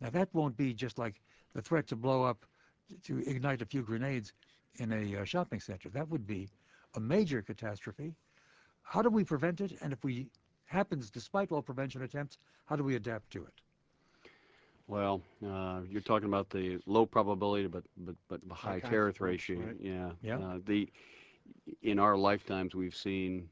now 0.00 0.10
that 0.10 0.34
won't 0.34 0.56
be 0.58 0.74
just 0.74 0.98
like 0.98 1.22
the 1.54 1.62
threat 1.62 1.88
to 1.88 1.96
blow 1.96 2.24
up, 2.24 2.46
to 3.04 3.18
ignite 3.28 3.62
a 3.62 3.66
few 3.66 3.82
grenades 3.82 4.34
in 4.78 4.92
a 4.92 5.22
uh, 5.22 5.24
shopping 5.24 5.60
center. 5.60 5.90
That 5.90 6.08
would 6.10 6.26
be 6.26 6.50
a 6.96 7.00
major 7.00 7.42
catastrophe. 7.42 8.14
How 8.82 9.02
do 9.02 9.10
we 9.10 9.24
prevent 9.24 9.60
it? 9.60 9.72
And 9.82 9.92
if 9.92 10.04
we 10.04 10.30
happens 10.66 11.10
despite 11.10 11.52
all 11.52 11.62
prevention 11.62 12.02
attempts, 12.02 12.38
how 12.66 12.76
do 12.76 12.84
we 12.84 12.96
adapt 12.96 13.30
to 13.32 13.44
it? 13.44 13.62
Well, 14.88 15.22
uh, 15.46 15.82
you're 15.88 16.02
talking 16.02 16.28
about 16.28 16.50
the 16.50 16.80
low 16.86 17.06
probability 17.06 17.68
but 17.68 17.84
but 17.98 18.16
but 18.28 18.40
high 18.52 18.78
High 18.78 18.80
terror 18.80 19.12
consequence, 19.12 19.48
ratio. 19.48 19.58
right. 19.58 19.76
Yeah. 19.80 20.12
Yeah. 20.22 20.40
Uh, 20.40 20.58
the 20.66 20.92
in 21.82 21.98
our 21.98 22.16
lifetimes 22.16 22.74
we've 22.74 22.94
seen 22.96 23.48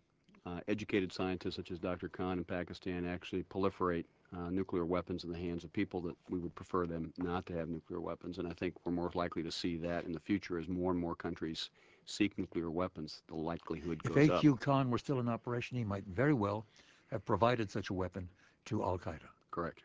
educated 0.68 1.12
scientists 1.12 1.56
such 1.56 1.70
as 1.70 1.78
Dr. 1.78 2.08
Khan 2.08 2.38
in 2.38 2.44
Pakistan 2.44 3.06
actually 3.06 3.42
proliferate 3.44 4.04
uh, 4.36 4.50
nuclear 4.50 4.84
weapons 4.84 5.24
in 5.24 5.32
the 5.32 5.38
hands 5.38 5.64
of 5.64 5.72
people 5.72 6.00
that 6.02 6.16
we 6.28 6.38
would 6.38 6.54
prefer 6.54 6.86
them 6.86 7.12
not 7.18 7.46
to 7.46 7.54
have 7.54 7.68
nuclear 7.68 8.00
weapons. 8.00 8.38
And 8.38 8.46
I 8.46 8.52
think 8.52 8.74
we're 8.84 8.92
more 8.92 9.10
likely 9.14 9.42
to 9.42 9.50
see 9.50 9.76
that 9.78 10.04
in 10.04 10.12
the 10.12 10.20
future 10.20 10.58
as 10.58 10.68
more 10.68 10.90
and 10.90 11.00
more 11.00 11.14
countries 11.14 11.70
seek 12.06 12.36
nuclear 12.38 12.70
weapons. 12.70 13.22
The 13.28 13.36
likelihood 13.36 14.00
If 14.04 14.14
goes 14.14 14.30
up. 14.30 14.38
A.Q. 14.38 14.56
Khan 14.56 14.90
were 14.90 14.98
still 14.98 15.20
in 15.20 15.28
operation, 15.28 15.78
he 15.78 15.84
might 15.84 16.04
very 16.06 16.34
well 16.34 16.66
have 17.10 17.24
provided 17.24 17.70
such 17.70 17.90
a 17.90 17.94
weapon 17.94 18.28
to 18.66 18.82
Al 18.82 18.98
Qaeda. 18.98 19.28
Correct. 19.50 19.82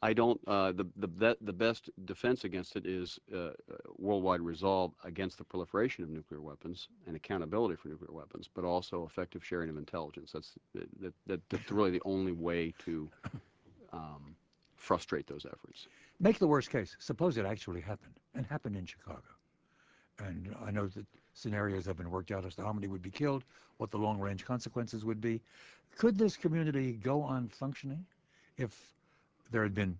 I 0.00 0.12
don't. 0.12 0.40
Uh, 0.46 0.72
the 0.72 0.86
the 0.96 1.36
the 1.40 1.52
best 1.52 1.90
defense 2.04 2.44
against 2.44 2.76
it 2.76 2.86
is 2.86 3.18
uh, 3.34 3.38
uh, 3.38 3.50
worldwide 3.96 4.40
resolve 4.40 4.92
against 5.04 5.38
the 5.38 5.44
proliferation 5.44 6.04
of 6.04 6.10
nuclear 6.10 6.40
weapons 6.40 6.88
and 7.06 7.16
accountability 7.16 7.74
for 7.74 7.88
nuclear 7.88 8.12
weapons, 8.12 8.48
but 8.54 8.64
also 8.64 9.04
effective 9.04 9.44
sharing 9.44 9.68
of 9.70 9.76
intelligence. 9.76 10.30
That's 10.32 10.52
that, 10.74 11.12
that, 11.26 11.40
that's 11.48 11.70
really 11.70 11.90
the 11.90 12.02
only 12.04 12.32
way 12.32 12.74
to 12.84 13.10
um, 13.92 14.36
frustrate 14.76 15.26
those 15.26 15.44
efforts. 15.46 15.88
Make 16.20 16.38
the 16.38 16.46
worst 16.46 16.70
case. 16.70 16.96
Suppose 17.00 17.36
it 17.36 17.44
actually 17.44 17.80
happened, 17.80 18.14
and 18.34 18.46
happened 18.46 18.76
in 18.76 18.86
Chicago. 18.86 19.22
And 20.20 20.54
I 20.64 20.70
know 20.70 20.86
that 20.86 21.06
scenarios 21.34 21.86
have 21.86 21.96
been 21.96 22.10
worked 22.10 22.30
out 22.30 22.44
as 22.44 22.54
to 22.56 22.62
how 22.62 22.72
many 22.72 22.86
would 22.88 23.02
be 23.02 23.10
killed, 23.10 23.44
what 23.78 23.90
the 23.90 23.98
long-range 23.98 24.44
consequences 24.44 25.04
would 25.04 25.20
be. 25.20 25.40
Could 25.96 26.18
this 26.18 26.36
community 26.36 26.92
go 26.92 27.22
on 27.22 27.48
functioning 27.48 28.04
if 28.56 28.76
there 29.50 29.62
had 29.62 29.74
been, 29.74 29.98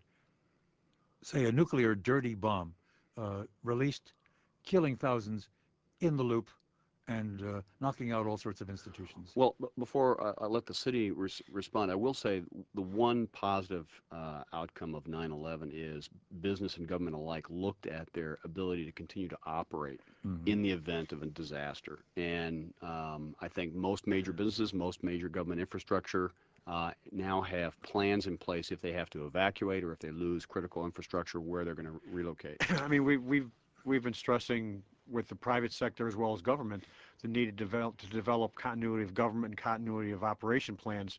say, 1.22 1.44
a 1.44 1.52
nuclear 1.52 1.94
dirty 1.94 2.34
bomb 2.34 2.74
uh, 3.16 3.44
released, 3.62 4.12
killing 4.64 4.96
thousands 4.96 5.48
in 6.00 6.16
the 6.16 6.22
loop 6.22 6.50
and 7.08 7.42
uh, 7.42 7.60
knocking 7.80 8.12
out 8.12 8.26
all 8.26 8.36
sorts 8.36 8.60
of 8.60 8.68
institutions? 8.68 9.32
Well, 9.34 9.56
before 9.78 10.22
I, 10.22 10.44
I 10.44 10.46
let 10.46 10.66
the 10.66 10.74
city 10.74 11.10
res- 11.10 11.42
respond, 11.50 11.90
I 11.90 11.94
will 11.94 12.14
say 12.14 12.42
the 12.74 12.82
one 12.82 13.26
positive 13.28 13.88
uh, 14.12 14.44
outcome 14.52 14.94
of 14.94 15.04
9/11 15.06 15.70
is 15.72 16.08
business 16.40 16.76
and 16.76 16.86
government 16.86 17.16
alike 17.16 17.46
looked 17.48 17.86
at 17.86 18.12
their 18.12 18.38
ability 18.44 18.84
to 18.84 18.92
continue 18.92 19.28
to 19.28 19.38
operate 19.46 20.00
Mhm. 20.24 20.44
in 20.46 20.62
the 20.62 20.70
event 20.70 21.12
of 21.12 21.22
a 21.22 21.26
disaster. 21.26 22.00
And 22.16 22.72
um, 22.82 23.34
I 23.40 23.48
think 23.48 23.74
most 23.74 24.06
major 24.06 24.32
businesses, 24.32 24.72
most 24.72 25.02
major 25.02 25.28
government 25.28 25.60
infrastructure 25.60 26.32
Uh, 26.68 26.90
now 27.12 27.40
have 27.40 27.80
plans 27.80 28.26
in 28.26 28.36
place 28.36 28.70
if 28.70 28.82
they 28.82 28.92
have 28.92 29.08
to 29.08 29.24
evacuate 29.24 29.82
or 29.82 29.90
if 29.90 29.98
they 29.98 30.10
lose 30.10 30.44
critical 30.44 30.84
infrastructure 30.84 31.40
where 31.40 31.64
they're 31.64 31.74
going 31.74 31.86
to 31.86 31.98
relocate. 32.12 32.58
I 32.82 32.86
mean, 32.88 33.04
we, 33.04 33.16
we've, 33.16 33.50
we've 33.86 34.02
been 34.02 34.12
stressing 34.12 34.82
with 35.10 35.26
the 35.28 35.34
private 35.34 35.72
sector 35.72 36.06
as 36.06 36.14
well 36.14 36.34
as 36.34 36.42
government 36.42 36.84
the 37.22 37.28
need 37.28 37.46
to 37.46 37.52
develop, 37.52 37.96
to 37.96 38.06
develop 38.08 38.54
continuity 38.54 39.02
of 39.02 39.14
government 39.14 39.52
and 39.52 39.56
continuity 39.56 40.10
of 40.10 40.22
operation 40.22 40.76
plans. 40.76 41.18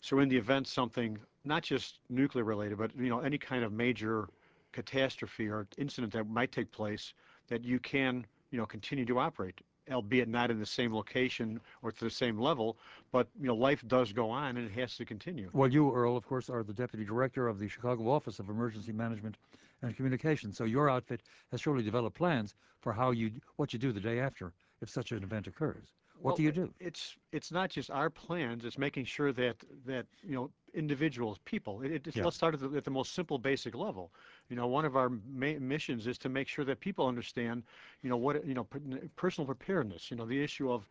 So 0.00 0.18
in 0.18 0.28
the 0.28 0.36
event 0.36 0.66
something, 0.66 1.18
not 1.44 1.62
just 1.62 2.00
nuclear 2.10 2.44
related, 2.44 2.76
but, 2.76 2.90
you 2.98 3.08
know, 3.08 3.20
any 3.20 3.38
kind 3.38 3.62
of 3.62 3.72
major 3.72 4.28
catastrophe 4.72 5.46
or 5.46 5.68
incident 5.78 6.12
that 6.14 6.28
might 6.28 6.50
take 6.50 6.72
place, 6.72 7.14
that 7.46 7.64
you 7.64 7.78
can, 7.78 8.26
you 8.50 8.58
know, 8.58 8.66
continue 8.66 9.04
to 9.04 9.20
operate, 9.20 9.60
albeit 9.90 10.28
not 10.28 10.50
in 10.50 10.58
the 10.58 10.66
same 10.66 10.94
location 10.94 11.60
or 11.82 11.92
to 11.92 12.04
the 12.04 12.10
same 12.10 12.38
level, 12.38 12.76
but, 13.12 13.28
you 13.40 13.46
know, 13.46 13.54
life 13.54 13.82
does 13.86 14.12
go 14.12 14.30
on 14.30 14.56
and 14.56 14.66
it 14.66 14.72
has 14.72 14.96
to 14.96 15.04
continue. 15.04 15.50
Well, 15.52 15.68
you, 15.68 15.92
Earl, 15.92 16.16
of 16.16 16.26
course, 16.26 16.48
are 16.48 16.62
the 16.62 16.72
deputy 16.72 17.04
director 17.04 17.48
of 17.48 17.58
the 17.58 17.68
Chicago 17.68 18.10
Office 18.10 18.38
of 18.38 18.48
Emergency 18.48 18.92
Management 18.92 19.36
and 19.82 19.94
Communications. 19.94 20.56
So 20.56 20.64
your 20.64 20.88
outfit 20.88 21.22
has 21.50 21.60
surely 21.60 21.82
developed 21.82 22.16
plans 22.16 22.54
for 22.80 22.92
how 22.92 23.10
you, 23.10 23.30
what 23.56 23.72
you 23.72 23.78
do 23.78 23.92
the 23.92 24.00
day 24.00 24.20
after 24.20 24.52
if 24.80 24.88
such 24.88 25.12
an 25.12 25.22
event 25.22 25.46
occurs. 25.46 25.92
What 26.20 26.36
do 26.36 26.42
you 26.42 26.52
do? 26.52 26.72
It's 26.78 27.16
it's 27.32 27.50
not 27.52 27.70
just 27.70 27.90
our 27.90 28.10
plans. 28.10 28.64
It's 28.64 28.78
making 28.78 29.04
sure 29.04 29.32
that 29.32 29.56
that 29.86 30.06
you 30.22 30.34
know 30.34 30.50
individuals, 30.74 31.38
people. 31.44 31.82
It, 31.82 32.06
it's, 32.06 32.16
Yeah. 32.16 32.24
Let's 32.24 32.36
start 32.36 32.54
at 32.54 32.60
the, 32.60 32.76
at 32.76 32.84
the 32.84 32.90
most 32.90 33.12
simple, 33.14 33.38
basic 33.38 33.74
level. 33.74 34.12
You 34.48 34.56
know, 34.56 34.66
one 34.66 34.84
of 34.84 34.96
our 34.96 35.08
ma- 35.08 35.58
missions 35.58 36.06
is 36.06 36.18
to 36.18 36.28
make 36.28 36.48
sure 36.48 36.64
that 36.64 36.80
people 36.80 37.06
understand, 37.06 37.62
you 38.02 38.08
know, 38.10 38.16
what 38.16 38.44
you 38.46 38.54
know, 38.54 38.64
per- 38.64 38.80
personal 39.16 39.46
preparedness. 39.46 40.10
You 40.10 40.16
know, 40.16 40.26
the 40.26 40.42
issue 40.42 40.70
of 40.70 40.88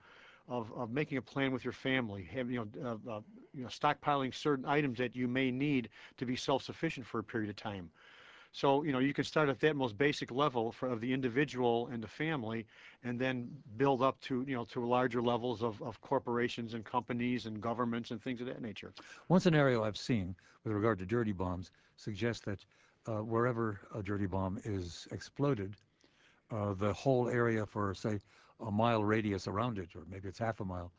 of, 0.47 0.71
of 0.73 0.91
making 0.91 1.17
a 1.17 1.21
plan 1.21 1.51
with 1.51 1.63
your 1.63 1.73
family, 1.73 2.23
have, 2.23 2.49
you 2.49 2.67
know, 2.75 2.89
uh, 3.07 3.12
uh, 3.12 3.21
you 3.53 3.63
know, 3.63 3.67
stockpiling 3.69 4.33
certain 4.33 4.65
items 4.65 4.97
that 4.99 5.15
you 5.15 5.27
may 5.27 5.51
need 5.51 5.89
to 6.17 6.25
be 6.25 6.36
self-sufficient 6.36 7.05
for 7.05 7.19
a 7.19 7.23
period 7.23 7.49
of 7.49 7.55
time. 7.55 7.91
So, 8.55 8.83
you 8.83 8.91
know, 8.91 8.99
you 8.99 9.15
can 9.15 9.23
start 9.23 9.49
at 9.49 9.59
that 9.61 9.75
most 9.75 9.97
basic 9.97 10.31
level 10.31 10.71
for, 10.71 10.87
of 10.87 11.01
the 11.01 11.11
individual 11.11 11.89
and 11.91 12.03
the 12.03 12.07
family, 12.07 12.67
and 13.03 13.19
then 13.19 13.49
build 13.77 14.03
up 14.03 14.21
to, 14.21 14.45
you 14.47 14.55
know, 14.55 14.63
to 14.65 14.85
larger 14.85 15.23
levels 15.23 15.63
of, 15.63 15.81
of 15.81 15.99
corporations 16.01 16.75
and 16.75 16.85
companies 16.85 17.47
and 17.47 17.59
governments 17.59 18.11
and 18.11 18.21
things 18.21 18.41
of 18.41 18.47
that 18.47 18.61
nature. 18.61 18.93
One 19.27 19.39
scenario 19.39 19.83
I've 19.83 19.97
seen 19.97 20.35
with 20.63 20.73
regard 20.73 20.99
to 20.99 21.05
dirty 21.05 21.31
bombs 21.31 21.71
suggests 21.97 22.45
that 22.45 22.63
uh, 23.07 23.23
wherever 23.23 23.79
a 23.95 24.03
dirty 24.03 24.27
bomb 24.27 24.61
is 24.63 25.07
exploded, 25.11 25.75
uh, 26.51 26.73
the 26.75 26.93
whole 26.93 27.29
area 27.29 27.65
for, 27.65 27.95
say, 27.95 28.19
a 28.59 28.69
mile 28.71 29.03
radius 29.03 29.47
around 29.47 29.79
it, 29.79 29.95
or 29.95 30.03
maybe 30.07 30.29
it's 30.29 30.37
half 30.37 30.59
a 30.59 30.65
mile, 30.65 30.91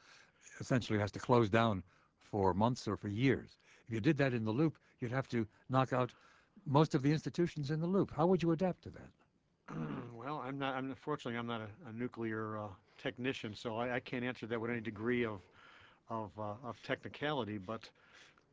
essentially 0.58 0.98
has 0.98 1.12
to 1.12 1.20
close 1.20 1.48
down 1.48 1.84
for 2.18 2.52
months 2.52 2.88
or 2.88 2.96
for 2.96 3.08
years. 3.08 3.58
If 3.86 3.94
you 3.94 4.00
did 4.00 4.18
that 4.18 4.34
in 4.34 4.44
the 4.44 4.50
loop, 4.50 4.76
you'd 5.00 5.12
have 5.12 5.28
to 5.28 5.46
knock 5.68 5.92
out 5.92 6.10
most 6.66 6.94
of 6.94 7.03
the 7.03 7.12
institutions 7.12 7.70
in 7.70 7.81
the 7.81 7.87
loop. 7.87 8.12
How 8.16 8.27
would 8.27 8.42
you 8.42 8.53
adapt 8.53 8.83
to 8.85 8.90
that? 8.90 9.77
well, 10.14 10.42
I'm 10.44 10.59
not. 10.59 10.74
I'm 10.74 10.90
unfortunately 10.90 11.38
I'm 11.38 11.46
not 11.46 11.61
a, 11.61 11.88
a 11.88 11.92
nuclear 11.92 12.59
uh, 12.59 12.68
technician, 12.98 13.55
so 13.55 13.77
I, 13.77 13.96
I 13.96 14.00
can't 14.00 14.24
answer 14.24 14.46
that 14.46 14.61
with 14.61 14.70
any 14.70 14.81
degree 14.81 15.24
of 15.24 15.40
of, 16.11 16.31
uh, 16.38 16.55
of 16.64 16.83
technicality. 16.83 17.59
But 17.59 17.88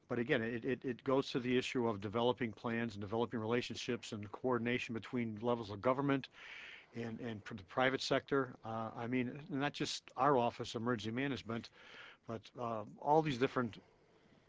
but 0.07 0.19
again, 0.19 0.41
it, 0.41 0.65
it, 0.65 0.79
it 0.83 1.03
goes 1.03 1.31
to 1.31 1.39
the 1.39 1.57
issue 1.57 1.87
of 1.87 2.01
developing 2.01 2.51
plans 2.51 2.93
and 2.93 3.01
developing 3.01 3.39
relationships 3.39 4.11
and 4.11 4.29
coordination 4.31 4.93
between 4.93 5.39
levels 5.41 5.69
of 5.69 5.81
government 5.81 6.27
and 6.95 7.19
and 7.19 7.41
the 7.49 7.63
private 7.63 8.01
sector. 8.01 8.53
Uh, 8.65 8.89
I 8.97 9.07
mean, 9.07 9.39
not 9.49 9.73
just 9.73 10.03
our 10.17 10.37
office, 10.37 10.75
emergency 10.75 11.15
management, 11.15 11.69
but 12.27 12.41
uh, 12.59 12.83
all 12.99 13.21
these 13.21 13.37
different 13.37 13.81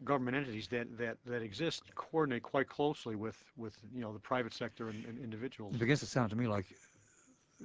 government 0.03 0.37
entities 0.37 0.67
that, 0.67 0.97
that, 0.97 1.17
that 1.25 1.41
exist 1.41 1.83
coordinate 1.95 2.43
quite 2.43 2.67
closely 2.67 3.15
with, 3.15 3.43
with 3.57 3.77
you 3.93 4.01
know 4.01 4.13
the 4.13 4.19
private 4.19 4.53
sector 4.53 4.89
and, 4.89 5.05
and 5.05 5.17
individuals. 5.23 5.75
It 5.75 5.79
begins 5.79 5.99
to 6.01 6.05
sound 6.05 6.29
to 6.31 6.35
me 6.35 6.47
like 6.47 6.65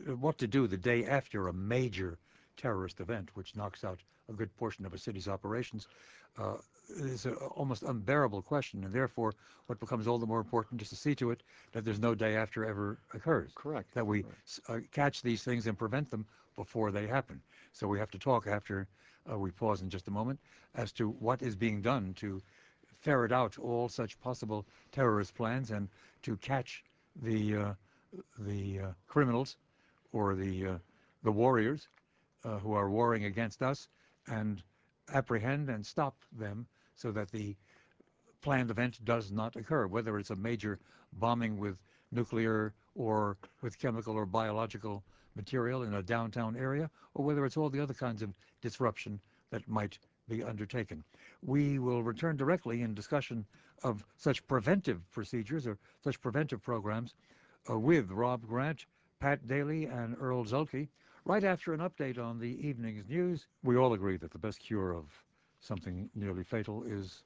uh, 0.09 0.17
what 0.17 0.39
to 0.39 0.47
do 0.47 0.67
the 0.67 0.77
day 0.77 1.07
after 1.07 1.49
a 1.49 1.53
major 1.53 2.19
terrorist 2.57 3.01
event, 3.01 3.31
which 3.35 3.57
knocks 3.57 3.85
out 3.85 4.01
a 4.29 4.33
good 4.33 4.55
portion 4.57 4.85
of 4.85 4.93
a 4.93 4.99
city's 4.99 5.29
operations, 5.29 5.89
uh, 6.39 6.57
is 6.97 7.25
an 7.25 7.35
almost 7.35 7.83
unbearable 7.83 8.43
question. 8.43 8.85
And 8.85 8.93
therefore, 8.93 9.33
what 9.67 9.81
becomes 9.81 10.07
all 10.07 10.19
the 10.19 10.27
more 10.27 10.41
important 10.41 10.83
is 10.83 10.89
to 10.91 10.97
see 10.97 11.15
to 11.17 11.31
it 11.31 11.43
that 11.73 11.85
there's 11.85 12.01
no 12.01 12.15
day 12.15 12.37
after 12.37 12.65
ever 12.65 12.99
occurs. 13.15 13.51
Correct. 13.55 13.95
That 13.95 14.07
we 14.07 14.25
uh, 14.69 14.79
catch 14.93 15.23
these 15.23 15.43
things 15.43 15.67
and 15.67 15.79
prevent 15.79 16.11
them 16.11 16.27
before 16.57 16.91
they 16.91 17.07
happen. 17.07 17.41
So 17.73 17.87
we 17.87 17.99
have 17.99 18.11
to 18.11 18.19
talk 18.19 18.47
after 18.47 18.87
we 19.37 19.51
pause 19.51 19.83
in 19.83 19.91
just 19.91 20.09
a 20.09 20.11
moment 20.11 20.39
as 20.75 20.93
to 20.93 21.11
what 21.11 21.43
is 21.43 21.57
being 21.57 21.83
done 21.83 22.15
to 22.15 22.41
ferret 23.01 23.33
out 23.33 23.59
all 23.59 23.89
such 23.89 24.19
possible 24.21 24.67
terrorist 24.93 25.35
plans 25.35 25.71
and 25.71 25.89
to 26.23 26.37
catch 26.37 26.85
the 27.23 27.57
uh, 27.57 27.73
the 28.39 28.81
uh, 28.81 28.87
criminals 29.07 29.57
or 30.13 30.35
the 30.35 30.67
uh, 30.67 30.79
the 31.23 31.33
warriors 31.33 31.89
uh, 32.45 32.59
who 32.59 32.73
are 32.73 32.91
warring 32.91 33.25
against 33.25 33.63
us 33.63 33.89
and 34.29 34.63
apprehend 35.13 35.69
and 35.69 35.85
stop 35.85 36.17
them 36.33 36.67
so 36.95 37.11
that 37.13 37.31
the 37.31 37.57
planned 38.41 38.71
event 38.71 39.05
does 39.05 39.33
not 39.33 39.57
occur, 39.57 39.87
whether 39.87 40.19
it's 40.19 40.31
a 40.31 40.37
major 40.37 40.79
bombing 41.15 41.59
with 41.59 41.77
nuclear 42.13 42.73
or 42.95 43.37
with 43.63 43.79
chemical 43.79 44.15
or 44.15 44.27
biological 44.27 45.03
material 45.39 45.85
in 45.85 45.95
a 45.95 46.03
downtown 46.03 46.57
area, 46.57 46.91
or 47.15 47.25
whether 47.25 47.47
it's 47.47 47.57
all 47.57 47.71
the 47.71 47.81
other 47.81 47.95
kinds 47.95 48.21
of 48.21 48.37
disruption 48.61 49.19
that 49.51 49.67
might 49.67 49.99
be 50.29 50.43
undertaken. 50.43 51.03
We 51.43 51.79
will 51.79 52.03
return 52.03 52.37
directly 52.37 52.83
in 52.83 52.93
discussion 52.93 53.47
of 53.83 54.05
such 54.17 54.47
preventive 54.47 55.01
procedures 55.13 55.67
or 55.67 55.79
such 56.05 56.21
preventive 56.21 56.61
programs 56.61 57.15
uh, 57.71 57.79
with 57.79 58.11
Rob 58.11 58.47
Grant, 58.47 58.85
Pat 59.21 59.47
Daly, 59.47 59.87
and 59.87 60.17
Earl 60.21 60.45
Zelke 60.45 60.89
right 61.25 61.45
after 61.45 61.73
an 61.73 61.81
update 61.81 62.19
on 62.19 62.39
the 62.39 62.55
evening's 62.67 63.09
news. 63.09 63.47
We 63.63 63.77
all 63.77 63.93
agree 63.93 64.17
that 64.19 64.33
the 64.33 64.39
best 64.39 64.59
cure 64.59 64.93
of 64.93 65.05
something 65.61 66.11
nearly 66.15 66.45
fatal 66.45 66.85
is 66.85 67.23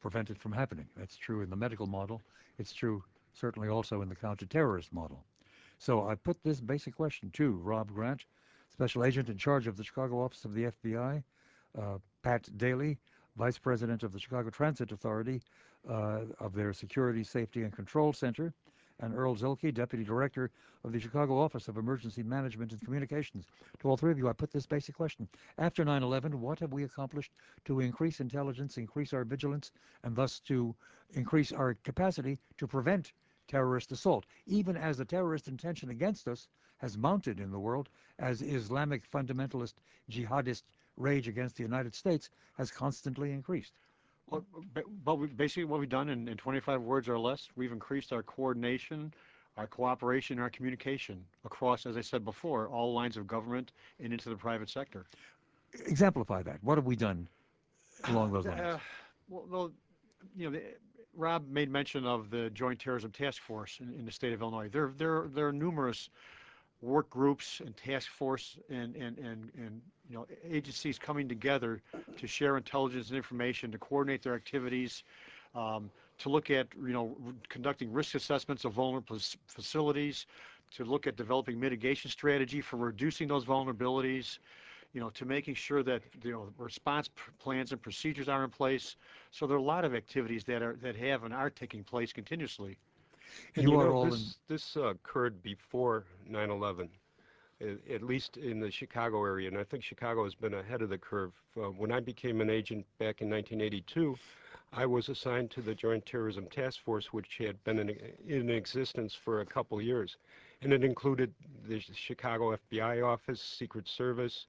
prevented 0.00 0.38
from 0.38 0.52
happening. 0.52 0.86
That's 0.96 1.16
true 1.16 1.42
in 1.42 1.50
the 1.50 1.56
medical 1.56 1.86
model. 1.86 2.22
It's 2.58 2.72
true 2.72 3.04
certainly 3.32 3.68
also 3.68 4.02
in 4.02 4.08
the 4.08 4.16
counterterrorist 4.16 4.92
model. 4.92 5.24
So 5.80 6.06
I 6.06 6.14
put 6.14 6.42
this 6.42 6.60
basic 6.60 6.94
question 6.94 7.30
to 7.30 7.52
Rob 7.52 7.90
Grant, 7.90 8.26
Special 8.68 9.02
Agent 9.02 9.30
in 9.30 9.38
charge 9.38 9.66
of 9.66 9.78
the 9.78 9.82
Chicago 9.82 10.22
office 10.22 10.44
of 10.44 10.52
the 10.52 10.64
FBI, 10.64 11.22
uh, 11.78 11.96
Pat 12.22 12.46
Daly, 12.58 12.98
Vice 13.38 13.56
President 13.56 14.02
of 14.02 14.12
the 14.12 14.18
Chicago 14.18 14.50
Transit 14.50 14.92
Authority 14.92 15.40
uh, 15.88 16.20
of 16.38 16.52
their 16.52 16.74
Security, 16.74 17.24
Safety, 17.24 17.62
and 17.62 17.72
Control 17.72 18.12
Center, 18.12 18.52
and 18.98 19.16
Earl 19.16 19.34
Zelke, 19.34 19.72
Deputy 19.72 20.04
Director 20.04 20.50
of 20.84 20.92
the 20.92 21.00
Chicago 21.00 21.38
Office 21.40 21.66
of 21.66 21.78
Emergency 21.78 22.22
Management 22.22 22.72
and 22.72 22.82
Communications. 22.82 23.46
To 23.78 23.88
all 23.88 23.96
three 23.96 24.12
of 24.12 24.18
you, 24.18 24.28
I 24.28 24.34
put 24.34 24.52
this 24.52 24.66
basic 24.66 24.94
question. 24.94 25.26
After 25.56 25.82
9-11, 25.82 26.34
what 26.34 26.58
have 26.58 26.74
we 26.74 26.84
accomplished 26.84 27.32
to 27.64 27.80
increase 27.80 28.20
intelligence, 28.20 28.76
increase 28.76 29.14
our 29.14 29.24
vigilance, 29.24 29.72
and 30.04 30.14
thus 30.14 30.40
to 30.40 30.74
increase 31.14 31.52
our 31.52 31.72
capacity 31.84 32.38
to 32.58 32.66
prevent 32.66 33.12
terrorist 33.50 33.90
assault, 33.90 34.26
even 34.46 34.76
as 34.76 34.96
the 34.96 35.04
terrorist 35.04 35.48
intention 35.48 35.90
against 35.90 36.28
us 36.28 36.46
has 36.78 36.96
mounted 36.96 37.40
in 37.40 37.50
the 37.50 37.58
world 37.58 37.88
as 38.18 38.42
Islamic 38.42 39.10
fundamentalist 39.10 39.74
jihadist 40.08 40.62
rage 40.96 41.26
against 41.28 41.56
the 41.56 41.62
United 41.62 41.94
States 41.94 42.30
has 42.56 42.70
constantly 42.70 43.32
increased. 43.32 43.72
Well, 44.30 44.44
but 45.04 45.18
we, 45.18 45.26
basically 45.26 45.64
what 45.64 45.80
we've 45.80 45.88
done 45.88 46.08
in, 46.10 46.28
in 46.28 46.36
25 46.36 46.80
words 46.82 47.08
or 47.08 47.18
less, 47.18 47.48
we've 47.56 47.72
increased 47.72 48.12
our 48.12 48.22
coordination, 48.22 49.12
our 49.56 49.66
cooperation, 49.66 50.38
our 50.38 50.50
communication 50.50 51.24
across, 51.44 51.86
as 51.86 51.96
I 51.96 52.02
said 52.02 52.24
before, 52.24 52.68
all 52.68 52.94
lines 52.94 53.16
of 53.16 53.26
government 53.26 53.72
and 53.98 54.12
into 54.12 54.28
the 54.28 54.36
private 54.36 54.70
sector. 54.70 55.06
Exemplify 55.86 56.42
that. 56.44 56.62
What 56.62 56.78
have 56.78 56.86
we 56.86 56.94
done 56.94 57.28
along 58.04 58.32
those 58.32 58.46
Uh, 58.46 58.50
lines? 58.50 58.80
well, 59.28 59.46
well, 59.50 59.72
you 60.36 60.44
know, 60.44 60.52
the, 60.56 60.62
Rob 61.16 61.48
made 61.48 61.70
mention 61.70 62.06
of 62.06 62.30
the 62.30 62.50
Joint 62.50 62.78
Terrorism 62.78 63.10
Task 63.10 63.42
Force 63.42 63.78
in, 63.80 63.92
in 63.94 64.04
the 64.04 64.12
state 64.12 64.32
of 64.32 64.40
Illinois. 64.40 64.68
There, 64.68 64.92
there, 64.96 65.26
there 65.34 65.48
are 65.48 65.52
numerous 65.52 66.08
work 66.82 67.10
groups 67.10 67.60
and 67.64 67.76
task 67.76 68.10
force 68.10 68.56
and, 68.70 68.96
and, 68.96 69.18
and, 69.18 69.50
and 69.56 69.80
you 70.08 70.16
know 70.16 70.26
agencies 70.48 70.98
coming 70.98 71.28
together 71.28 71.82
to 72.16 72.26
share 72.26 72.56
intelligence 72.56 73.08
and 73.08 73.16
information 73.16 73.70
to 73.70 73.78
coordinate 73.78 74.22
their 74.22 74.34
activities 74.34 75.04
um, 75.54 75.90
to 76.18 76.28
look 76.28 76.50
at 76.50 76.66
you 76.82 76.92
know 76.92 77.16
conducting 77.48 77.92
risk 77.92 78.14
assessments 78.14 78.64
of 78.64 78.72
vulnerable 78.72 79.18
facilities 79.46 80.26
to 80.70 80.84
look 80.84 81.06
at 81.06 81.16
developing 81.16 81.58
mitigation 81.60 82.10
strategy 82.10 82.60
for 82.60 82.76
reducing 82.76 83.28
those 83.28 83.44
vulnerabilities 83.44 84.38
you 84.92 85.00
know 85.00 85.10
to 85.10 85.24
making 85.24 85.54
sure 85.54 85.82
that 85.82 86.02
you 86.22 86.32
know 86.32 86.48
response 86.58 87.08
plans 87.38 87.72
and 87.72 87.80
procedures 87.80 88.28
are 88.28 88.44
in 88.44 88.50
place. 88.50 88.96
So 89.30 89.46
there 89.46 89.56
are 89.56 89.60
a 89.60 89.62
lot 89.62 89.84
of 89.84 89.94
activities 89.94 90.44
that 90.44 90.62
are 90.62 90.76
that 90.82 90.96
have 90.96 91.24
and 91.24 91.34
are 91.34 91.50
taking 91.50 91.84
place 91.84 92.12
continuously. 92.12 92.78
And 93.56 93.64
you, 93.64 93.72
you 93.72 93.80
are 93.80 93.84
know, 93.84 93.92
all 93.92 94.10
this, 94.10 94.38
this 94.48 94.76
uh, 94.76 94.88
occurred 94.88 95.42
before 95.42 96.04
9/11, 96.28 96.88
at 97.92 98.02
least 98.02 98.36
in 98.36 98.58
the 98.58 98.70
Chicago 98.70 99.24
area, 99.24 99.48
and 99.48 99.58
I 99.58 99.64
think 99.64 99.84
Chicago 99.84 100.24
has 100.24 100.34
been 100.34 100.54
ahead 100.54 100.82
of 100.82 100.88
the 100.88 100.98
curve. 100.98 101.32
Uh, 101.56 101.70
when 101.70 101.92
I 101.92 102.00
became 102.00 102.40
an 102.40 102.50
agent 102.50 102.84
back 102.98 103.20
in 103.20 103.30
1982, 103.30 104.16
I 104.72 104.86
was 104.86 105.08
assigned 105.08 105.50
to 105.52 105.62
the 105.62 105.74
Joint 105.74 106.06
Terrorism 106.06 106.46
Task 106.46 106.80
Force, 106.84 107.12
which 107.12 107.38
had 107.38 107.62
been 107.64 107.80
in, 107.80 107.96
in 108.26 108.50
existence 108.50 109.14
for 109.14 109.40
a 109.40 109.46
couple 109.46 109.80
years, 109.82 110.16
and 110.62 110.72
it 110.72 110.84
included 110.84 111.34
the 111.68 111.80
Chicago 111.80 112.56
FBI 112.70 113.04
office, 113.04 113.40
Secret 113.42 113.88
Service, 113.88 114.46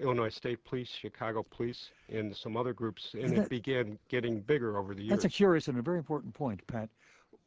Illinois 0.00 0.28
State 0.28 0.64
Police, 0.64 0.88
Chicago 0.88 1.42
Police, 1.42 1.90
and 2.08 2.34
some 2.36 2.56
other 2.56 2.72
groups, 2.72 3.14
and 3.14 3.36
it 3.36 3.48
began 3.48 3.98
getting 4.08 4.40
bigger 4.40 4.76
over 4.78 4.94
the 4.94 5.02
years. 5.02 5.10
That's 5.10 5.24
a 5.24 5.28
curious 5.28 5.68
and 5.68 5.78
a 5.78 5.82
very 5.82 5.98
important 5.98 6.34
point, 6.34 6.66
Pat. 6.66 6.88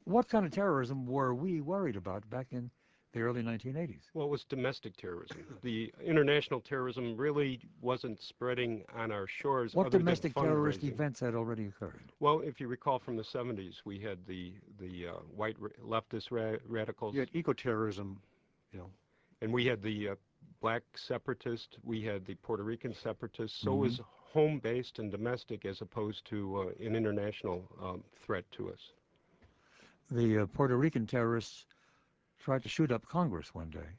What 0.06 0.30
kind 0.30 0.46
of 0.46 0.52
terrorism 0.52 1.06
were 1.06 1.34
we 1.34 1.62
worried 1.62 1.98
about 1.98 2.28
back 2.30 2.48
in 2.52 2.72
the 3.14 3.22
early 3.22 3.42
1980s? 3.42 4.00
Well, 4.14 4.28
it 4.28 4.30
was 4.30 4.44
domestic 4.46 4.96
terrorism. 4.96 5.38
The 5.64 5.94
international 6.04 6.62
terrorism 6.62 7.18
really 7.18 7.60
wasn't 7.82 8.22
spreading 8.22 8.84
on 8.96 9.12
our 9.12 9.28
shores. 9.28 9.74
What 9.74 9.88
other 9.88 9.98
domestic 9.98 10.34
than 10.34 10.44
terrorist 10.44 10.84
events 10.84 11.20
had 11.20 11.36
already 11.36 11.66
occurred? 11.66 12.12
Well, 12.20 12.42
if 12.42 12.62
you 12.62 12.68
recall 12.68 13.00
from 13.00 13.18
the 13.18 13.24
70s, 13.24 13.82
we 13.86 14.00
had 14.00 14.26
the 14.26 14.54
the 14.80 15.08
uh, 15.08 15.12
white 15.36 15.58
ra- 15.60 15.70
leftist 15.84 16.32
ra- 16.32 16.58
radicals, 16.68 17.14
you 17.14 17.20
had 17.22 17.32
ecoterrorism 17.34 18.18
you 18.72 18.80
know 18.80 18.90
and 19.42 19.52
we 19.52 19.66
had 19.66 19.82
the 19.82 20.10
uh, 20.10 20.16
black 20.60 20.84
separatists. 20.98 21.78
We 21.84 22.02
had 22.04 22.26
the 22.26 22.36
Puerto 22.36 22.64
Rican 22.64 22.94
separatists. 22.94 23.58
So 23.60 23.74
Mhm. 23.74 23.76
it 23.76 23.80
was 23.80 24.02
home-based 24.34 25.00
and 25.00 25.12
domestic, 25.12 25.66
as 25.66 25.82
opposed 25.82 26.26
to 26.26 26.58
uh, 26.62 26.86
an 26.86 26.96
international 26.96 27.68
um, 27.82 28.04
threat 28.16 28.50
to 28.54 28.70
us. 28.72 28.94
The 30.12 30.40
uh, 30.40 30.46
Puerto 30.48 30.78
Rican 30.78 31.06
terrorists 31.08 31.66
tried 32.40 32.64
to 32.64 32.70
shoot 32.70 32.92
up 32.92 33.06
Congress 33.06 33.54
one 33.54 33.70
day. 33.70 33.98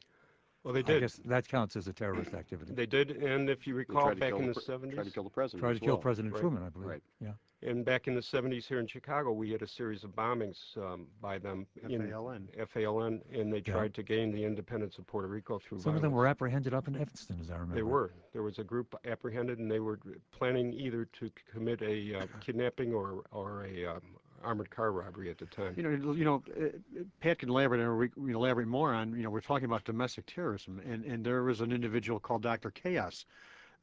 Well, 0.64 0.75
they 0.75 0.81
I 0.81 0.83
did. 0.83 1.01
guess 1.01 1.21
that 1.25 1.47
counts 1.49 1.77
as 1.77 1.87
a 1.88 1.92
terrorist 1.92 2.35
activity. 2.35 2.75
They 2.75 2.87
did, 2.87 3.11
and 3.11 3.49
if 3.49 3.66
you 3.66 3.75
recall, 3.75 4.05
tried 4.07 4.14
to 4.14 4.21
back 4.21 4.31
kill 4.31 4.38
in 4.40 4.47
the 4.49 4.55
pre- 4.55 4.62
70s, 4.64 4.94
tried 4.94 5.05
to 5.07 5.11
kill 5.12 5.25
the 5.25 5.31
president. 5.31 5.61
Tried 5.62 5.71
as 5.73 5.79
to 5.79 5.85
kill 5.85 5.94
well. 5.94 6.03
President 6.03 6.35
Right. 6.35 6.40
Truman, 6.40 6.62
I 6.64 6.68
believe. 6.68 6.88
Right. 6.88 7.03
Yeah. 7.21 7.33
And 7.62 7.85
back 7.85 8.07
in 8.07 8.14
the 8.14 8.21
70s 8.21 8.66
here 8.66 8.79
in 8.79 8.87
Chicago, 8.87 9.33
we 9.33 9.51
had 9.51 9.62
a 9.62 9.66
series 9.66 10.05
of 10.05 10.11
bombings 10.11 10.77
um, 10.77 11.07
by 11.21 11.38
them 11.38 11.66
in 11.83 12.03
FALN. 12.03 12.47
FALN, 12.73 13.21
and 13.33 13.53
they 13.53 13.57
Yeah. 13.66 13.73
tried 13.73 13.94
to 13.94 14.03
gain 14.05 14.31
the 14.31 14.44
independence 14.44 14.97
of 14.99 15.07
Puerto 15.09 15.27
Rico 15.27 15.59
through 15.59 15.79
Some 15.79 15.90
of 15.90 15.94
violence. 15.94 16.03
them 16.03 16.12
were 16.12 16.27
apprehended 16.29 16.73
up 16.75 16.87
in 16.87 16.94
Evanston, 16.94 17.38
as 17.40 17.51
I 17.51 17.55
remember. 17.55 17.75
They 17.75 17.83
were. 17.83 18.12
There 18.33 18.42
was 18.44 18.59
a 18.61 18.64
group 18.64 18.94
apprehended, 19.05 19.59
and 19.59 19.68
they 19.71 19.81
were 19.81 19.99
planning 20.31 20.73
either 20.73 21.05
to 21.07 21.31
commit 21.51 21.83
a 21.83 22.21
uh, 22.21 22.27
kidnapping 22.40 22.92
or 22.94 23.25
or 23.33 23.64
a 23.64 23.87
um, 23.87 24.03
armored 24.42 24.70
car 24.70 24.92
robbery 24.92 25.31
at 25.31 25.38
the 25.38 25.46
time. 25.46 25.74
You 25.77 25.83
know, 25.83 26.12
you 26.12 26.24
know, 26.24 26.42
uh, 26.61 27.03
Pat 27.20 27.38
can 27.38 27.48
elaborate 27.48 27.81
or 27.81 27.96
we 27.96 28.09
can 28.09 28.31
elaborate 28.31 28.68
more 28.68 28.94
on. 28.94 29.16
You 29.16 29.22
know, 29.22 29.31
we're 29.31 29.40
talking 29.40 29.64
about 29.66 29.85
domestic 29.85 30.27
terrorism, 30.27 30.81
and 30.88 31.05
and 31.05 31.24
there 31.24 31.42
was 31.42 31.61
an 31.61 31.72
individual 31.72 32.20
called 32.20 32.42
Dr. 32.42 32.70
Chaos, 32.70 33.24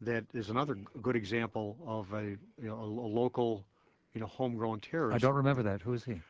that 0.02 0.26
is 0.34 0.50
another 0.50 0.76
good 1.02 1.16
example 1.16 1.78
of 1.86 2.12
a 2.14 2.24
you 2.62 2.68
know 2.68 2.76
a, 2.76 2.86
a 2.86 3.10
local, 3.10 3.66
you 4.14 4.22
know, 4.22 4.28
homegrown 4.28 4.80
terrorist. 4.80 5.16
I 5.16 5.28
don't 5.28 5.36
remember 5.36 5.64
that. 5.64 5.82
Who 5.82 5.94
is 5.94 6.04
he? 6.04 6.22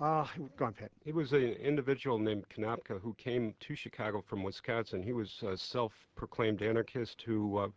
Uh, 0.00 0.26
go 0.56 0.64
on, 0.64 0.72
Pat. 0.72 0.90
He 1.04 1.12
was 1.12 1.32
an 1.32 1.42
individual 1.42 2.18
named 2.18 2.44
Konopka 2.48 3.00
who 3.00 3.14
came 3.14 3.54
to 3.60 3.76
Chicago 3.76 4.24
from 4.26 4.42
Wisconsin. 4.42 5.02
He 5.02 5.12
was 5.12 5.42
a 5.46 5.56
self-proclaimed 5.56 6.62
anarchist 6.62 7.22
who 7.22 7.58
uh, 7.58 7.68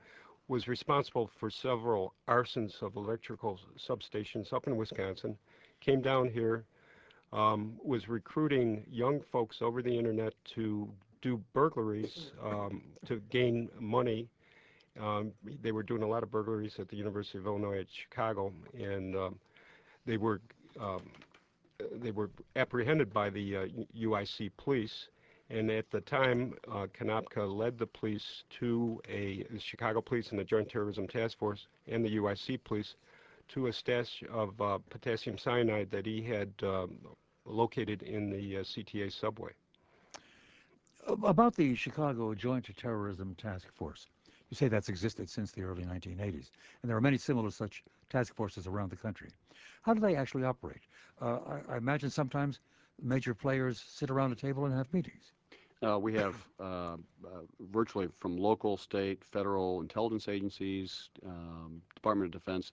was 0.48 0.68
responsible 0.68 1.30
for 1.40 1.52
several 1.52 2.14
arsons 2.28 2.82
of 2.82 2.96
electrical 2.96 3.60
substations 3.78 4.54
up 4.54 4.66
in 4.66 4.76
Wisconsin. 4.76 5.38
Came 5.82 6.02
down 6.02 6.30
here, 6.30 6.66
um, 7.32 7.74
was 7.84 8.08
recruiting 8.08 8.86
young 8.90 9.22
folks 9.32 9.58
over 9.62 9.82
the 9.82 9.96
internet 9.96 10.34
to 10.56 10.90
do 11.22 11.42
burglaries 11.54 12.32
um, 12.44 12.82
to 13.08 13.22
gain 13.32 13.70
money. 13.80 14.28
Um, 15.02 15.32
they 15.62 15.72
were 15.72 15.84
doing 15.84 16.04
a 16.04 16.08
lot 16.08 16.24
of 16.24 16.32
burglaries 16.32 16.74
at 16.80 16.88
the 16.88 16.96
University 16.96 17.38
of 17.38 17.46
Illinois 17.46 17.80
at 17.80 17.88
Chicago, 18.04 18.54
and 18.74 19.16
um, 19.16 19.40
they 20.06 20.18
were 20.18 20.40
um, 20.80 21.02
they 22.02 22.12
were 22.12 22.30
apprehended 22.56 23.14
by 23.14 23.30
the 23.30 23.58
uh, 23.58 23.66
UIC 23.98 24.52
police. 24.58 25.08
And 25.50 25.70
at 25.70 25.86
the 25.92 26.02
time, 26.02 26.56
uh, 26.72 26.88
Konopka 27.00 27.46
led 27.48 27.78
the 27.78 27.86
police 27.86 28.44
to 28.60 29.00
a 29.08 29.46
the 29.52 29.60
Chicago 29.60 30.02
police 30.02 30.30
and 30.30 30.40
the 30.40 30.44
Joint 30.44 30.70
Terrorism 30.70 31.08
Task 31.08 31.38
Force 31.38 31.68
and 31.88 32.04
the 32.04 32.16
UIC 32.18 32.64
police 32.64 32.96
to 33.50 33.68
a 33.68 33.74
stash 33.74 34.24
of 34.32 34.60
uh, 34.62 34.80
potassium 34.90 35.38
cyanide 35.38 35.90
that 35.92 36.06
he 36.06 36.22
had 36.22 36.52
um, 36.64 36.98
located 37.46 38.04
in 38.04 38.30
the 38.30 38.58
uh, 38.58 38.60
CTA 38.62 39.12
subway. 39.12 39.52
About 41.08 41.56
the 41.56 41.76
Chicago 41.76 42.34
Joint 42.34 42.68
Terrorism 42.76 43.36
Task 43.36 43.68
Force. 43.74 44.08
You 44.50 44.56
say 44.56 44.68
that's 44.68 44.90
existed 44.90 45.30
since 45.30 45.52
the 45.52 45.64
early 45.64 45.84
1980s, 45.84 46.50
and 46.82 46.90
there 46.90 46.98
are 46.98 47.02
many 47.02 47.18
similar 47.18 47.52
such 47.52 47.84
task 48.10 48.36
forces 48.36 48.68
around 48.68 48.90
the 48.90 48.96
country. 48.96 49.30
How 49.82 49.94
do 49.94 50.00
they 50.02 50.16
actually 50.16 50.44
operate? 50.44 50.82
Uh, 51.22 51.40
I, 51.70 51.74
I 51.74 51.78
imagine 51.78 52.10
sometimes 52.10 52.60
major 53.02 53.34
players 53.34 53.84
sit 53.88 54.10
around 54.10 54.32
a 54.32 54.36
table 54.36 54.66
and 54.66 54.74
have 54.74 54.92
meetings. 54.94 55.32
Uh, 55.86 56.00
we 56.00 56.14
have 56.14 56.36
uh, 56.60 56.64
uh, 56.64 56.98
virtually 57.72 58.08
from 58.20 58.38
local, 58.38 58.78
state, 58.78 59.24
federal 59.24 59.82
intelligence 59.82 60.28
agencies, 60.28 61.10
um, 61.26 61.82
Department 61.94 62.34
of 62.34 62.42
Defense. 62.42 62.72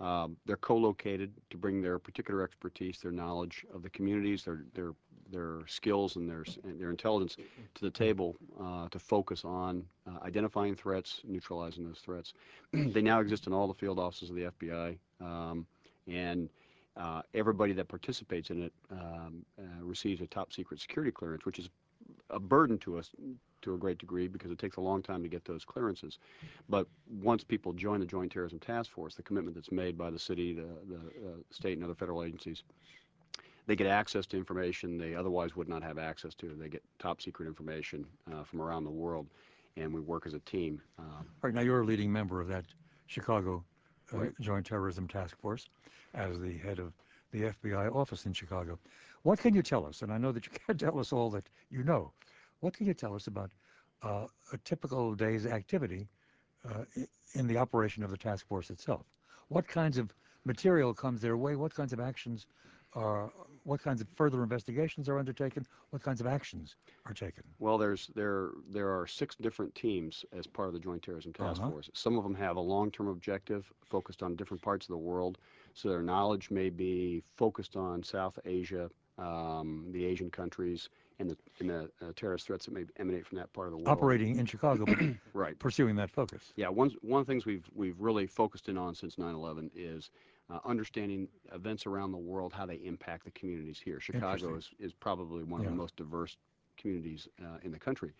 Um, 0.00 0.36
they're 0.46 0.56
co-located 0.56 1.32
to 1.50 1.56
bring 1.56 1.82
their 1.82 1.98
particular 1.98 2.42
expertise, 2.42 2.98
their 3.02 3.10
knowledge 3.10 3.66
of 3.74 3.82
the 3.82 3.90
communities, 3.90 4.44
their 4.44 4.62
their 4.74 4.92
their 5.30 5.60
skills 5.66 6.16
and 6.16 6.28
their 6.28 6.44
and 6.64 6.80
their 6.80 6.90
intelligence 6.90 7.36
to 7.74 7.84
the 7.84 7.90
table 7.90 8.36
uh, 8.60 8.88
to 8.88 8.98
focus 8.98 9.44
on 9.44 9.84
uh, 10.06 10.24
identifying 10.24 10.74
threats, 10.74 11.20
neutralizing 11.24 11.84
those 11.84 11.98
threats. 11.98 12.32
they 12.72 13.02
now 13.02 13.20
exist 13.20 13.46
in 13.46 13.52
all 13.52 13.66
the 13.66 13.74
field 13.74 13.98
offices 13.98 14.30
of 14.30 14.36
the 14.36 14.50
FBI, 14.60 14.96
um, 15.20 15.66
and 16.06 16.48
uh, 16.96 17.22
everybody 17.34 17.72
that 17.72 17.88
participates 17.88 18.50
in 18.50 18.62
it 18.62 18.72
um, 18.90 19.44
uh, 19.58 19.84
receives 19.84 20.20
a 20.20 20.26
top 20.26 20.52
secret 20.52 20.80
security 20.80 21.10
clearance, 21.10 21.44
which 21.44 21.58
is 21.58 21.68
a 22.30 22.40
burden 22.40 22.78
to 22.78 22.98
us 22.98 23.10
to 23.62 23.74
a 23.74 23.78
great 23.78 23.98
degree 23.98 24.28
because 24.28 24.50
it 24.50 24.58
takes 24.58 24.76
a 24.76 24.80
long 24.80 25.02
time 25.02 25.22
to 25.22 25.28
get 25.28 25.44
those 25.44 25.64
clearances. 25.64 26.18
But 26.68 26.86
once 27.20 27.44
people 27.44 27.72
join 27.72 28.00
the 28.00 28.06
Joint 28.06 28.32
Terrorism 28.32 28.58
Task 28.58 28.90
Force, 28.90 29.14
the 29.14 29.22
commitment 29.22 29.54
that's 29.56 29.72
made 29.72 29.96
by 29.96 30.10
the 30.10 30.18
city, 30.18 30.54
the, 30.54 30.68
the 30.88 30.96
uh, 30.96 31.36
state, 31.50 31.76
and 31.76 31.84
other 31.84 31.94
federal 31.94 32.22
agencies, 32.22 32.62
they 33.66 33.76
get 33.76 33.86
access 33.86 34.26
to 34.26 34.36
information 34.36 34.96
they 34.96 35.14
otherwise 35.14 35.54
would 35.54 35.68
not 35.68 35.82
have 35.82 35.98
access 35.98 36.34
to. 36.36 36.54
They 36.58 36.68
get 36.68 36.82
top 36.98 37.20
secret 37.20 37.46
information 37.46 38.06
uh, 38.32 38.42
from 38.42 38.62
around 38.62 38.84
the 38.84 38.90
world, 38.90 39.26
and 39.76 39.92
we 39.92 40.00
work 40.00 40.26
as 40.26 40.34
a 40.34 40.40
team. 40.40 40.80
Uh, 40.98 41.02
All 41.02 41.24
right, 41.42 41.54
now 41.54 41.60
you're 41.60 41.82
a 41.82 41.84
leading 41.84 42.10
member 42.10 42.40
of 42.40 42.48
that 42.48 42.64
Chicago 43.06 43.62
uh, 44.14 44.18
Right. 44.18 44.32
Joint 44.40 44.64
Terrorism 44.64 45.06
Task 45.06 45.38
Force 45.38 45.68
as 46.14 46.38
the 46.40 46.56
head 46.56 46.78
of 46.78 46.92
the 47.32 47.42
FBI 47.42 47.94
office 47.94 48.24
in 48.24 48.32
Chicago. 48.32 48.78
What 49.22 49.38
can 49.38 49.54
you 49.54 49.62
tell 49.62 49.84
us? 49.84 50.00
And 50.00 50.10
I 50.10 50.16
know 50.16 50.32
that 50.32 50.46
you 50.46 50.52
can't 50.66 50.80
tell 50.80 50.98
us 50.98 51.12
all 51.12 51.30
that 51.30 51.48
you 51.70 51.82
know. 51.82 52.12
What 52.60 52.74
can 52.74 52.86
you 52.86 52.94
tell 52.94 53.14
us 53.14 53.26
about 53.26 53.50
uh, 54.02 54.26
a 54.52 54.58
typical 54.64 55.14
day's 55.14 55.46
activity 55.46 56.08
uh, 56.68 56.84
in 57.34 57.46
the 57.46 57.56
operation 57.56 58.02
of 58.02 58.10
the 58.10 58.16
task 58.16 58.46
force 58.46 58.70
itself? 58.70 59.06
What 59.48 59.66
kinds 59.66 59.98
of 59.98 60.12
material 60.44 60.92
comes 60.94 61.20
their 61.20 61.36
way? 61.36 61.56
What 61.56 61.74
kinds 61.74 61.92
of 61.92 62.00
actions 62.00 62.46
are, 62.94 63.30
what 63.64 63.80
kinds 63.82 64.00
of 64.00 64.08
further 64.16 64.42
investigations 64.42 65.08
are 65.08 65.18
undertaken? 65.18 65.66
What 65.90 66.02
kinds 66.02 66.20
of 66.20 66.26
actions 66.26 66.74
are 67.06 67.12
taken? 67.14 67.44
Well, 67.58 67.78
there's 67.78 68.10
there 68.14 68.50
there 68.70 68.88
are 68.98 69.06
six 69.06 69.36
different 69.36 69.74
teams 69.74 70.24
as 70.32 70.46
part 70.46 70.68
of 70.68 70.74
the 70.74 70.80
Joint 70.80 71.02
Terrorism 71.02 71.32
Task 71.32 71.60
Uh-huh. 71.60 71.70
Force. 71.70 71.90
Some 71.94 72.16
of 72.18 72.24
them 72.24 72.34
have 72.34 72.56
a 72.56 72.60
long-term 72.60 73.08
objective 73.08 73.70
focused 73.84 74.22
on 74.22 74.36
different 74.36 74.62
parts 74.62 74.86
of 74.86 74.90
the 74.90 74.98
world, 74.98 75.38
so 75.74 75.88
their 75.88 76.02
knowledge 76.02 76.50
may 76.50 76.70
be 76.70 77.22
focused 77.36 77.76
on 77.76 78.02
South 78.02 78.38
Asia, 78.44 78.90
um, 79.18 79.90
the 79.92 80.04
Asian 80.04 80.30
countries, 80.30 80.88
and 81.18 81.30
the, 81.30 81.36
and 81.60 81.70
the 81.70 81.90
uh, 82.00 82.12
terrorist 82.14 82.46
threats 82.46 82.66
that 82.66 82.72
may 82.72 82.84
emanate 82.98 83.26
from 83.26 83.38
that 83.38 83.52
part 83.52 83.66
of 83.66 83.72
the 83.72 83.78
world. 83.78 83.88
Operating 83.88 84.38
in 84.38 84.46
Chicago, 84.46 84.84
Right. 85.32 85.58
pursuing 85.58 85.96
that 85.96 86.10
focus. 86.10 86.52
Yeah, 86.56 86.68
one 86.68 86.90
one 87.02 87.20
of 87.20 87.26
the 87.26 87.32
things 87.32 87.46
we've 87.46 87.68
we've 87.74 88.00
really 88.00 88.26
focused 88.26 88.68
in 88.68 88.78
on 88.78 88.94
since 88.94 89.16
9/11 89.16 89.70
is 89.74 90.10
uh, 90.50 90.58
understanding 90.64 91.28
events 91.52 91.86
around 91.86 92.12
the 92.12 92.18
world, 92.18 92.52
how 92.52 92.66
they 92.66 92.76
impact 92.76 93.24
the 93.24 93.30
communities 93.32 93.80
here. 93.82 94.00
Chicago 94.00 94.56
is, 94.56 94.70
is 94.78 94.92
probably 94.94 95.44
one 95.44 95.60
of 95.60 95.66
the 95.66 95.72
most 95.72 95.96
diverse 95.96 96.36
communities 96.76 97.28
uh, 97.42 97.58
in 97.62 97.70
the 97.72 97.78
country. 97.78 98.12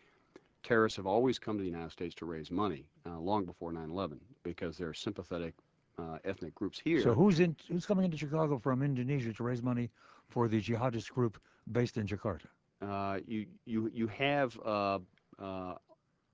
Terrorists 0.62 0.96
have 0.96 1.06
always 1.06 1.38
come 1.38 1.56
to 1.56 1.62
the 1.62 1.70
United 1.70 1.92
States 1.92 2.14
to 2.16 2.26
raise 2.26 2.50
money, 2.50 2.88
uh, 3.06 3.18
long 3.18 3.44
before 3.44 3.72
9/11, 3.72 4.18
because 4.42 4.76
they're 4.76 4.94
sympathetic 4.94 5.54
uh, 5.98 6.18
ethnic 6.24 6.54
groups 6.54 6.78
here. 6.78 7.00
So 7.00 7.14
who's 7.14 7.40
in 7.40 7.56
who's 7.68 7.87
coming 7.87 8.04
into 8.04 8.16
Chicago 8.16 8.58
from 8.58 8.82
Indonesia 8.82 9.32
to 9.32 9.42
raise 9.42 9.62
money 9.62 9.90
for 10.28 10.48
the 10.48 10.61
jihadist 10.61 11.11
group 11.12 11.40
based 11.72 11.96
in 11.96 12.06
Jakarta? 12.06 12.46
Uh, 12.82 13.18
you 13.26 13.46
you 13.64 13.90
you 13.92 14.06
have 14.08 14.58
uh, 14.64 14.98
uh, 15.38 15.74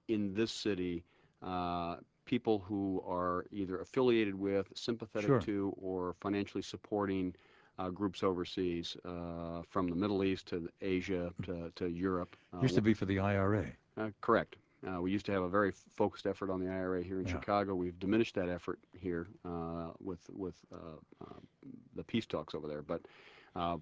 in 0.08 0.34
this 0.34 0.52
city 0.52 1.04
uh, 1.42 1.96
people 2.24 2.58
who 2.58 3.02
are 3.06 3.44
either 3.52 3.80
affiliated 3.80 4.34
with, 4.34 4.66
sympathetic 4.74 5.42
to, 5.42 5.74
or 5.80 6.14
financially 6.20 6.62
supporting 6.62 7.34
uh, 7.78 7.90
groups 7.90 8.22
overseas, 8.22 8.96
uh, 9.04 9.60
from 9.68 9.88
the 9.88 9.94
Middle 9.96 10.24
East 10.24 10.46
to 10.46 10.68
Asia 10.80 11.32
to, 11.42 11.70
to 11.76 11.88
Europe. 11.88 12.36
Uh, 12.52 12.62
Used 12.62 12.76
to 12.76 12.80
be 12.82 12.94
for 12.94 13.04
the 13.04 13.18
IRA. 13.18 13.66
uh, 13.98 14.08
correct. 14.20 14.56
Uh, 14.86 15.00
we 15.00 15.10
used 15.10 15.26
to 15.26 15.32
have 15.32 15.42
a 15.42 15.48
very 15.48 15.72
focused 15.96 16.26
effort 16.26 16.50
on 16.50 16.60
the 16.60 16.68
IRA 16.70 17.02
here 17.02 17.18
in 17.20 17.26
Yeah. 17.26 17.32
Chicago. 17.32 17.74
We've 17.74 17.98
diminished 17.98 18.34
that 18.34 18.48
effort 18.48 18.78
here 18.92 19.26
uh, 19.44 19.90
with 19.98 20.20
with 20.30 20.54
uh, 20.72 20.76
uh, 21.24 21.40
the 21.94 22.04
peace 22.04 22.26
talks 22.26 22.54
over 22.54 22.68
there. 22.68 22.82
But 22.82 23.00
uh, 23.56 23.78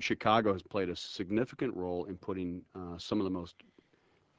Chicago 0.00 0.52
has 0.52 0.62
played 0.62 0.88
a 0.88 0.96
significant 0.96 1.74
role 1.76 2.04
in 2.04 2.16
putting 2.16 2.62
uh, 2.74 2.98
some 2.98 3.20
of 3.20 3.24
the 3.24 3.30
most 3.30 3.54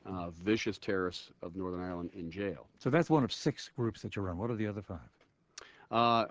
uh, 0.05 0.29
vicious 0.29 0.77
terrorists 0.77 1.31
of 1.41 1.55
Northern 1.55 1.81
Ireland 1.81 2.11
in 2.13 2.31
jail. 2.31 2.67
So 2.79 2.89
that's 2.89 3.09
one 3.09 3.23
of 3.23 3.31
six 3.31 3.69
groups 3.75 4.01
that 4.01 4.15
you 4.15 4.21
run. 4.21 4.37
What 4.37 4.49
are 4.49 4.55
the 4.55 4.67
other 4.67 4.81
five? 4.81 4.99
Uh, 5.91 6.25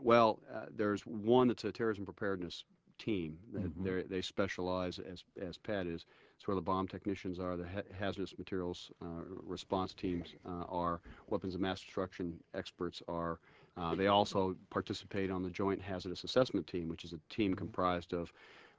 well, 0.00 0.40
uh, 0.52 0.66
there's 0.74 1.04
one 1.06 1.48
that's 1.48 1.64
a 1.64 1.72
terrorism 1.72 2.04
preparedness 2.04 2.64
team. 2.98 3.38
That 3.52 3.64
Mhm. 3.64 3.84
they're- 3.84 4.02
They 4.04 4.20
specialize, 4.22 4.98
as 4.98 5.24
as 5.40 5.56
Pat 5.58 5.86
is, 5.86 6.06
it's 6.36 6.46
where 6.46 6.54
the 6.54 6.60
bomb 6.62 6.86
technicians 6.86 7.38
are, 7.38 7.56
the 7.56 7.68
ha- 7.68 7.82
hazardous 7.92 8.36
materials 8.38 8.90
uh, 9.02 9.22
response 9.26 9.94
teams 9.94 10.34
uh, 10.46 10.64
are, 10.68 11.00
weapons 11.28 11.54
of 11.54 11.60
mass 11.60 11.80
destruction 11.80 12.42
experts 12.54 13.02
are. 13.08 13.40
Uh, 13.80 13.94
they 13.94 14.08
also 14.08 14.54
participate 14.68 15.30
on 15.30 15.42
the 15.42 15.50
Joint 15.50 15.80
Hazardous 15.80 16.24
Assessment 16.24 16.66
Team, 16.66 16.88
which 16.88 17.04
is 17.04 17.14
a 17.14 17.20
team 17.30 17.54
comprised 17.54 18.12
of 18.12 18.32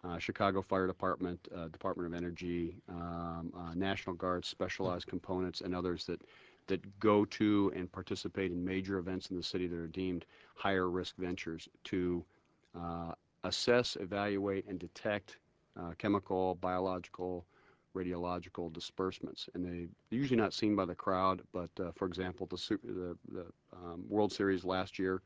uh, 0.03 0.19
Chicago 0.19 0.61
Fire 0.61 0.87
Department, 0.87 1.39
uh, 1.55 1.67
Department 1.69 2.07
of 2.07 2.13
Energy, 2.13 2.75
um, 2.89 3.51
uh, 3.57 3.73
National 3.73 4.15
Guard, 4.15 4.45
specialized 4.45 5.07
components, 5.07 5.61
and 5.61 5.75
others 5.75 6.05
that 6.05 6.21
that 6.67 6.99
go 6.99 7.25
to 7.25 7.71
and 7.75 7.91
participate 7.91 8.51
in 8.51 8.63
major 8.63 8.97
events 8.99 9.31
in 9.31 9.35
the 9.35 9.43
city 9.43 9.67
that 9.67 9.75
are 9.75 9.87
deemed 9.87 10.25
higher 10.55 10.89
risk 10.89 11.15
ventures 11.17 11.67
to 11.83 12.23
uh, 12.79 13.11
assess, 13.43 13.97
evaluate, 13.99 14.65
and 14.67 14.79
detect 14.79 15.37
uh, 15.79 15.91
chemical, 15.97 16.55
biological, 16.55 17.45
radiological 17.95 18.71
disbursements. 18.71 19.49
And 19.53 19.65
they, 19.65 19.87
they're 20.09 20.19
usually 20.19 20.39
not 20.39 20.53
seen 20.53 20.75
by 20.75 20.85
the 20.85 20.95
crowd, 20.95 21.41
but 21.51 21.69
uh, 21.79 21.91
for 21.91 22.07
example, 22.07 22.47
the, 22.47 22.77
the, 22.83 23.17
the 23.31 23.45
um, 23.73 24.05
World 24.09 24.31
Series 24.31 24.63
last 24.63 24.97
year, 24.99 25.21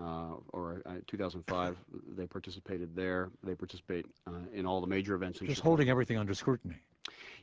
uh, 0.00 0.34
or 0.52 0.82
uh, 0.86 0.94
2005, 1.06 1.76
they 2.16 2.26
participated 2.26 2.94
there. 2.96 3.30
They 3.42 3.54
participate 3.54 4.06
uh, 4.26 4.32
in 4.52 4.66
all 4.66 4.80
the 4.80 4.86
major 4.86 5.14
events 5.14 5.40
Just 5.40 5.60
holding 5.60 5.88
everything 5.88 6.16
under 6.18 6.34
scrutiny. 6.34 6.76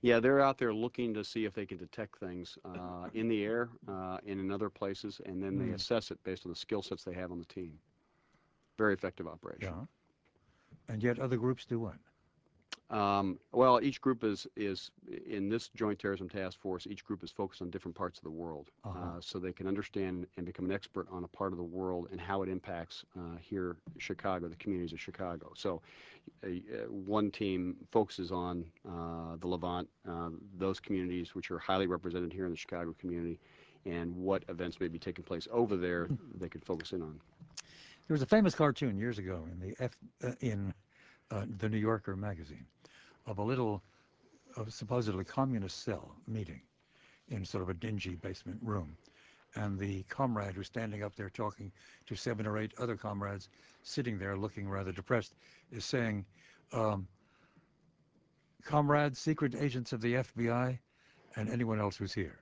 Yeah, 0.01 0.19
they're 0.19 0.41
out 0.41 0.57
there 0.57 0.73
looking 0.73 1.13
to 1.13 1.23
see 1.23 1.45
if 1.45 1.53
they 1.53 1.65
can 1.65 1.77
detect 1.77 2.19
things 2.19 2.57
uh, 2.65 3.09
in 3.13 3.27
the 3.27 3.43
air 3.43 3.69
uh, 3.87 4.17
and 4.25 4.39
in 4.39 4.51
other 4.51 4.69
places, 4.69 5.21
and 5.25 5.41
then 5.43 5.57
they 5.57 5.65
Hmm. 5.65 5.73
assess 5.73 6.11
it 6.11 6.23
based 6.23 6.45
on 6.45 6.51
the 6.51 6.55
skill 6.55 6.81
sets 6.81 7.03
they 7.03 7.13
have 7.13 7.31
on 7.31 7.39
the 7.39 7.45
team. 7.45 7.79
Very 8.77 8.93
effective 8.93 9.27
operation. 9.27 9.75
Yeah. 9.75 9.85
And 10.87 11.03
yet 11.03 11.19
other 11.19 11.37
groups 11.37 11.65
do 11.65 11.79
what? 11.79 11.95
Um, 12.89 13.37
well, 13.51 13.79
each 13.83 14.01
group 14.01 14.23
is 14.23 14.47
is 14.55 14.89
in 15.27 15.47
this 15.47 15.69
Joint 15.75 15.99
Terrorism 15.99 16.27
Task 16.27 16.59
Force. 16.59 16.87
Each 16.87 17.05
group 17.05 17.23
is 17.23 17.29
focused 17.29 17.61
on 17.61 17.69
different 17.69 17.95
parts 17.95 18.17
of 18.17 18.23
the 18.23 18.31
world, 18.31 18.71
Uh-huh. 18.83 18.99
uh, 18.99 19.21
so 19.21 19.37
they 19.37 19.53
can 19.53 19.67
understand 19.67 20.25
and 20.37 20.45
become 20.45 20.65
an 20.65 20.71
expert 20.71 21.07
on 21.11 21.23
a 21.23 21.27
part 21.27 21.51
of 21.51 21.57
the 21.57 21.63
world 21.63 22.07
and 22.11 22.19
how 22.19 22.41
it 22.41 22.49
impacts 22.49 23.05
uh, 23.15 23.37
here, 23.39 23.75
Chicago, 23.99 24.47
the 24.47 24.55
communities 24.55 24.91
of 24.91 24.99
Chicago. 24.99 25.51
So, 25.55 25.81
uh, 26.43 26.47
uh, 26.47 26.91
one 26.91 27.29
team 27.29 27.75
focuses 27.91 28.31
on 28.31 28.65
uh, 28.87 29.35
the 29.39 29.47
Levant, 29.47 29.87
uh, 30.07 30.29
those 30.57 30.79
communities 30.79 31.35
which 31.35 31.51
are 31.51 31.59
highly 31.59 31.85
represented 31.85 32.33
here 32.33 32.45
in 32.45 32.51
the 32.51 32.57
Chicago 32.57 32.95
community, 32.97 33.39
and 33.85 34.15
what 34.15 34.43
events 34.49 34.79
may 34.79 34.87
be 34.87 34.97
taking 34.99 35.23
place 35.23 35.47
over 35.51 35.77
there. 35.77 36.09
They 36.39 36.49
can 36.49 36.61
focus 36.61 36.91
in 36.91 37.01
on. 37.03 37.21
There 38.07 38.15
was 38.15 38.23
a 38.23 38.25
famous 38.25 38.55
cartoon 38.55 38.97
years 38.97 39.19
ago 39.19 39.47
in 39.51 39.59
the 39.59 39.75
F, 39.79 39.95
uh, 40.23 40.31
in 40.41 40.69
uh, 40.69 40.71
the 41.29 41.69
New 41.69 41.77
Yorker 41.77 42.15
magazine 42.15 42.65
of 43.27 43.37
a 43.37 43.43
little 43.43 43.81
uh, 44.57 44.63
supposedly 44.67 45.23
communist 45.23 45.83
cell 45.83 46.15
meeting 46.27 46.61
in 47.29 47.45
sort 47.45 47.63
of 47.63 47.69
a 47.69 47.73
dingy 47.73 48.15
basement 48.15 48.59
room. 48.63 48.97
And 49.55 49.79
the 49.79 50.03
comrade 50.03 50.53
who's 50.53 50.67
standing 50.67 51.03
up 51.03 51.15
there 51.15 51.29
talking 51.29 51.71
to 52.07 52.15
seven 52.15 52.45
or 52.45 52.57
eight 52.57 52.71
other 52.77 52.95
comrades 52.95 53.49
sitting 53.83 54.17
there 54.19 54.37
looking 54.37 54.69
rather 54.69 54.91
depressed 54.91 55.33
is 55.71 55.85
saying, 55.85 56.25
um, 56.71 57.07
comrades, 58.63 59.19
secret 59.19 59.55
agents 59.55 59.93
of 59.93 60.01
the 60.01 60.15
FBI, 60.15 60.77
and 61.35 61.49
anyone 61.49 61.79
else 61.79 61.97
who's 61.97 62.13
here. 62.13 62.37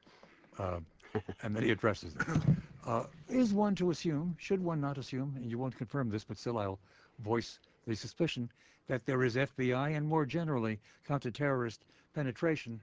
Uh, 0.60 0.80
and 1.44 1.56
then 1.56 1.64
he 1.64 1.72
addresses 1.72 2.14
them. 2.14 2.62
Uh, 2.86 3.04
is 3.30 3.54
one 3.54 3.76
to 3.76 3.92
assume, 3.92 4.36
should 4.40 4.62
one 4.62 4.80
not 4.80 4.98
assume, 4.98 5.34
and 5.36 5.50
you 5.50 5.58
won't 5.58 5.78
confirm 5.78 6.10
this, 6.10 6.24
but 6.24 6.38
still 6.38 6.58
I'll 6.58 6.80
voice 7.20 7.60
the 7.86 7.96
suspicion 7.96 8.50
that 8.88 9.06
there 9.06 9.24
is 9.24 9.36
FBI 9.36 9.96
and 9.96 10.08
more 10.08 10.26
generally 10.26 10.80
counter-terrorist 11.06 11.84
penetration 12.14 12.82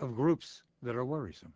of 0.00 0.14
groups 0.14 0.62
that 0.82 0.96
are 0.96 1.04
worrisome. 1.04 1.52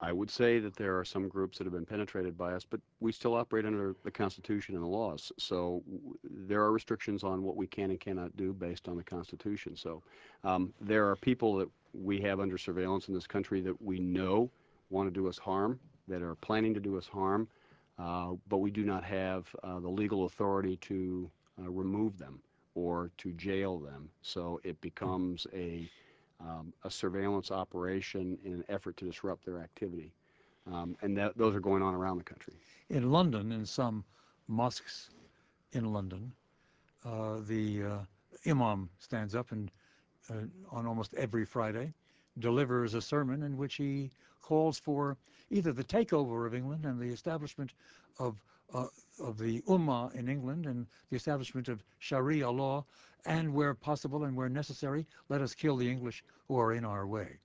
I 0.00 0.12
would 0.12 0.30
say 0.30 0.58
that 0.58 0.76
there 0.76 0.98
are 0.98 1.04
some 1.04 1.28
groups 1.28 1.56
that 1.56 1.64
have 1.64 1.72
been 1.72 1.86
penetrated 1.86 2.36
by 2.36 2.52
us, 2.52 2.66
but 2.68 2.80
we 3.00 3.12
still 3.12 3.34
operate 3.34 3.64
under 3.64 3.94
the 4.02 4.10
Constitution 4.10 4.74
and 4.74 4.84
the 4.84 4.88
laws. 4.88 5.32
So 5.38 5.82
there 6.24 6.60
are 6.60 6.72
restrictions 6.72 7.22
on 7.24 7.42
what 7.42 7.56
we 7.56 7.66
can 7.66 7.90
and 7.90 7.98
cannot 7.98 8.36
do 8.36 8.52
based 8.52 8.88
on 8.88 8.96
the 8.96 9.04
Constitution. 9.04 9.76
So 9.76 10.02
um, 10.42 10.74
there 10.80 11.08
are 11.08 11.16
people 11.16 11.56
that 11.56 11.70
we 11.94 12.20
have 12.20 12.40
under 12.40 12.58
surveillance 12.58 13.08
in 13.08 13.14
this 13.14 13.26
country 13.26 13.60
that 13.62 13.80
we 13.80 13.98
know 14.00 14.50
want 14.90 15.06
to 15.06 15.10
do 15.12 15.28
us 15.28 15.38
harm, 15.38 15.78
that 16.08 16.22
are 16.22 16.34
planning 16.34 16.74
to 16.74 16.80
do 16.80 16.98
us 16.98 17.06
harm, 17.06 17.48
uh, 17.98 18.32
but 18.48 18.58
we 18.58 18.70
do 18.70 18.84
not 18.84 19.04
have 19.04 19.46
uh, 19.62 19.78
the 19.78 19.88
legal 19.88 20.26
authority 20.26 20.76
to 20.78 21.30
uh, 21.62 21.70
remove 21.70 22.18
them. 22.18 22.40
Or 22.74 23.10
to 23.18 23.32
jail 23.32 23.78
them. 23.78 24.08
So 24.22 24.60
it 24.64 24.80
becomes 24.80 25.46
a, 25.52 25.88
um, 26.40 26.72
a 26.84 26.90
surveillance 26.90 27.50
operation 27.50 28.38
in 28.44 28.52
an 28.52 28.64
effort 28.68 28.96
to 28.98 29.04
disrupt 29.04 29.44
their 29.44 29.58
activity. 29.60 30.12
Um, 30.70 30.96
and 31.02 31.16
those 31.36 31.54
are 31.54 31.60
going 31.60 31.82
on 31.82 31.94
around 31.94 32.18
the 32.18 32.24
country. 32.24 32.54
In 32.90 33.10
London, 33.10 33.52
in 33.52 33.66
some 33.66 34.04
mosques 34.48 35.10
in 35.72 35.92
London, 35.92 36.32
uh, 37.04 37.38
the 37.46 37.82
uh, 37.82 37.98
imam 38.50 38.88
stands 38.98 39.34
up 39.34 39.52
and 39.52 39.70
uh, 40.30 40.34
on 40.70 40.86
almost 40.86 41.14
every 41.14 41.44
Friday 41.44 41.92
delivers 42.38 42.94
a 42.94 43.02
sermon 43.02 43.42
in 43.42 43.56
which 43.56 43.74
he 43.74 44.10
calls 44.42 44.78
for 44.78 45.16
either 45.50 45.72
the 45.72 45.84
takeover 45.84 46.46
of 46.46 46.54
England 46.54 46.84
and 46.84 46.98
the 46.98 47.08
establishment 47.08 47.72
of 48.18 48.42
of 48.74 49.38
the 49.38 49.60
Ummah 49.62 50.14
in 50.14 50.28
England 50.28 50.66
and 50.66 50.86
the 51.10 51.16
establishment 51.16 51.68
of 51.68 51.82
Sharia 51.98 52.50
law, 52.50 52.84
and 53.26 53.54
where 53.54 53.72
possible 53.74 54.24
and 54.24 54.36
where 54.36 54.48
necessary, 54.48 55.06
let 55.28 55.40
us 55.40 55.54
kill 55.54 55.76
the 55.76 55.90
English 55.90 56.24
who 56.48 56.58
are 56.58 56.74
in 56.74 56.84
our 56.84 57.06
way. 57.06 57.38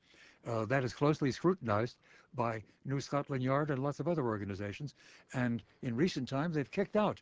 Uh, 0.48 0.66
that 0.66 0.84
is 0.84 0.94
closely 0.94 1.32
scrutinized 1.32 1.98
by 2.36 2.64
New 2.86 3.00
Scotland 3.00 3.44
Yard 3.44 3.70
and 3.70 3.84
lots 3.84 4.00
of 4.00 4.08
other 4.08 4.26
organizations, 4.26 4.96
and 5.34 5.64
in 5.84 5.96
recent 5.96 6.28
times 6.28 6.56
they've 6.56 6.72
kicked 6.72 6.96
out 6.96 7.22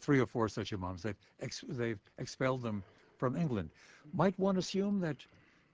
three 0.00 0.20
or 0.20 0.26
four 0.26 0.48
such 0.48 0.72
imams. 0.72 1.02
They've, 1.02 1.16
ex 1.40 1.64
they've 1.68 2.00
expelled 2.18 2.62
them 2.62 2.82
from 3.16 3.36
England. 3.36 3.70
Might 4.12 4.38
one 4.38 4.58
assume 4.58 5.00
that 5.00 5.16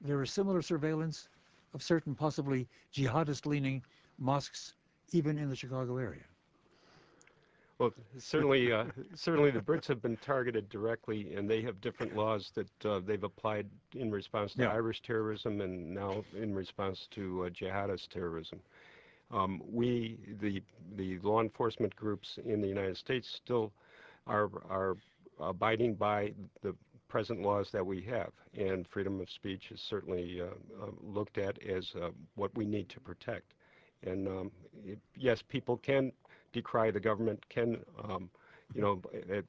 there 0.00 0.22
is 0.22 0.30
similar 0.30 0.62
surveillance 0.62 1.28
of 1.74 1.82
certain 1.82 2.14
possibly 2.14 2.68
jihadist-leaning 2.94 3.82
mosques 4.18 4.74
even 5.12 5.38
in 5.38 5.48
the 5.48 5.56
Chicago 5.56 5.96
area? 5.96 6.22
Well, 7.82 7.92
certainly, 8.16 8.70
uh, 8.70 8.84
certainly 9.16 9.50
the 9.50 9.58
Brits 9.58 9.88
have 9.88 10.00
been 10.00 10.16
targeted 10.18 10.68
directly, 10.68 11.34
and 11.34 11.50
they 11.50 11.62
have 11.62 11.80
different 11.80 12.14
laws 12.14 12.52
that 12.54 12.86
uh, 12.86 13.00
they've 13.04 13.24
applied 13.24 13.66
in 13.96 14.08
response 14.12 14.54
to 14.54 14.62
Yeah. 14.62 14.72
Irish 14.72 15.02
terrorism 15.02 15.60
and 15.60 15.92
now 15.92 16.24
in 16.32 16.54
response 16.54 17.08
to 17.10 17.46
uh, 17.46 17.50
jihadist 17.50 18.10
terrorism. 18.10 18.60
Um, 19.32 19.60
we, 19.68 20.16
the 20.40 20.62
the 20.96 21.18
law 21.20 21.40
enforcement 21.40 21.96
groups 21.96 22.38
in 22.44 22.60
the 22.60 22.68
United 22.68 22.96
States, 22.98 23.28
still 23.28 23.72
are 24.28 24.48
are 24.70 24.96
abiding 25.40 25.94
by 25.96 26.34
the 26.60 26.76
present 27.08 27.42
laws 27.42 27.72
that 27.72 27.84
we 27.84 28.00
have, 28.02 28.30
and 28.56 28.86
freedom 28.86 29.20
of 29.20 29.28
speech 29.28 29.72
is 29.72 29.80
certainly 29.80 30.40
uh, 30.40 30.44
uh, 30.80 30.90
looked 31.02 31.36
at 31.36 31.60
as 31.64 31.96
uh, 32.00 32.10
what 32.36 32.54
we 32.54 32.64
need 32.64 32.88
to 32.90 33.00
protect. 33.00 33.54
And 34.04 34.28
um, 34.28 34.52
it, 34.84 35.00
yes, 35.16 35.42
people 35.42 35.76
can 35.78 36.12
decry 36.52 36.90
the 36.90 37.00
government, 37.00 37.44
can 37.48 37.78
um, 38.04 38.30
you 38.74 38.80
know, 38.80 39.00
it, 39.12 39.44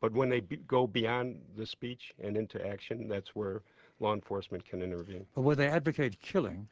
but 0.00 0.12
when 0.12 0.28
they 0.28 0.40
be, 0.40 0.56
go 0.56 0.86
beyond 0.86 1.40
the 1.56 1.66
speech 1.66 2.14
and 2.22 2.36
into 2.36 2.64
action, 2.66 3.08
that's 3.08 3.34
where 3.34 3.62
law 4.00 4.14
enforcement 4.14 4.64
can 4.64 4.82
intervene. 4.82 5.26
But 5.34 5.42
when 5.42 5.56
they 5.56 5.68
advocate 5.68 6.20
killing, 6.20 6.68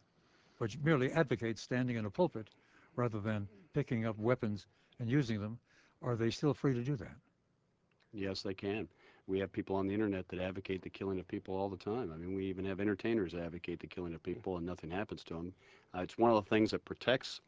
but 0.59 0.77
merely 0.83 1.11
advocate 1.13 1.59
standing 1.59 1.97
in 1.97 2.05
a 2.05 2.11
pulpit 2.11 2.49
rather 2.97 3.21
than 3.21 3.49
picking 3.73 4.07
up 4.07 4.19
weapons 4.19 4.67
and 4.99 5.09
using 5.09 5.41
them, 5.41 5.59
are 6.03 6.17
they 6.17 6.31
still 6.31 6.55
free 6.55 6.75
to 6.75 6.83
do 6.83 6.97
that? 6.97 7.17
Yes, 8.13 8.43
they 8.43 8.55
can. 8.55 8.89
We 9.27 9.41
have 9.41 9.53
people 9.53 9.77
on 9.77 9.87
the 9.87 9.95
internet 9.95 10.29
that 10.29 10.39
advocate 10.39 10.83
the 10.83 10.91
killing 10.91 11.19
of 11.19 11.27
people 11.27 11.57
all 11.57 11.69
the 11.69 11.77
time. 11.77 12.13
I 12.15 12.17
mean, 12.17 12.35
we 12.35 12.47
even 12.47 12.65
have 12.65 12.81
entertainers 12.81 13.33
that 13.33 13.43
advocate 13.43 13.81
the 13.81 13.87
killing 13.87 14.15
of 14.15 14.23
people, 14.23 14.57
and 14.57 14.65
nothing 14.65 14.91
happens 14.91 15.25
to 15.25 15.35
them. 15.35 15.53
Uh, 15.95 16.01
it's 16.03 16.17
one 16.17 16.31
of 16.31 16.43
the 16.43 16.49
things 16.49 16.71
that 16.71 16.85
protects 16.85 17.41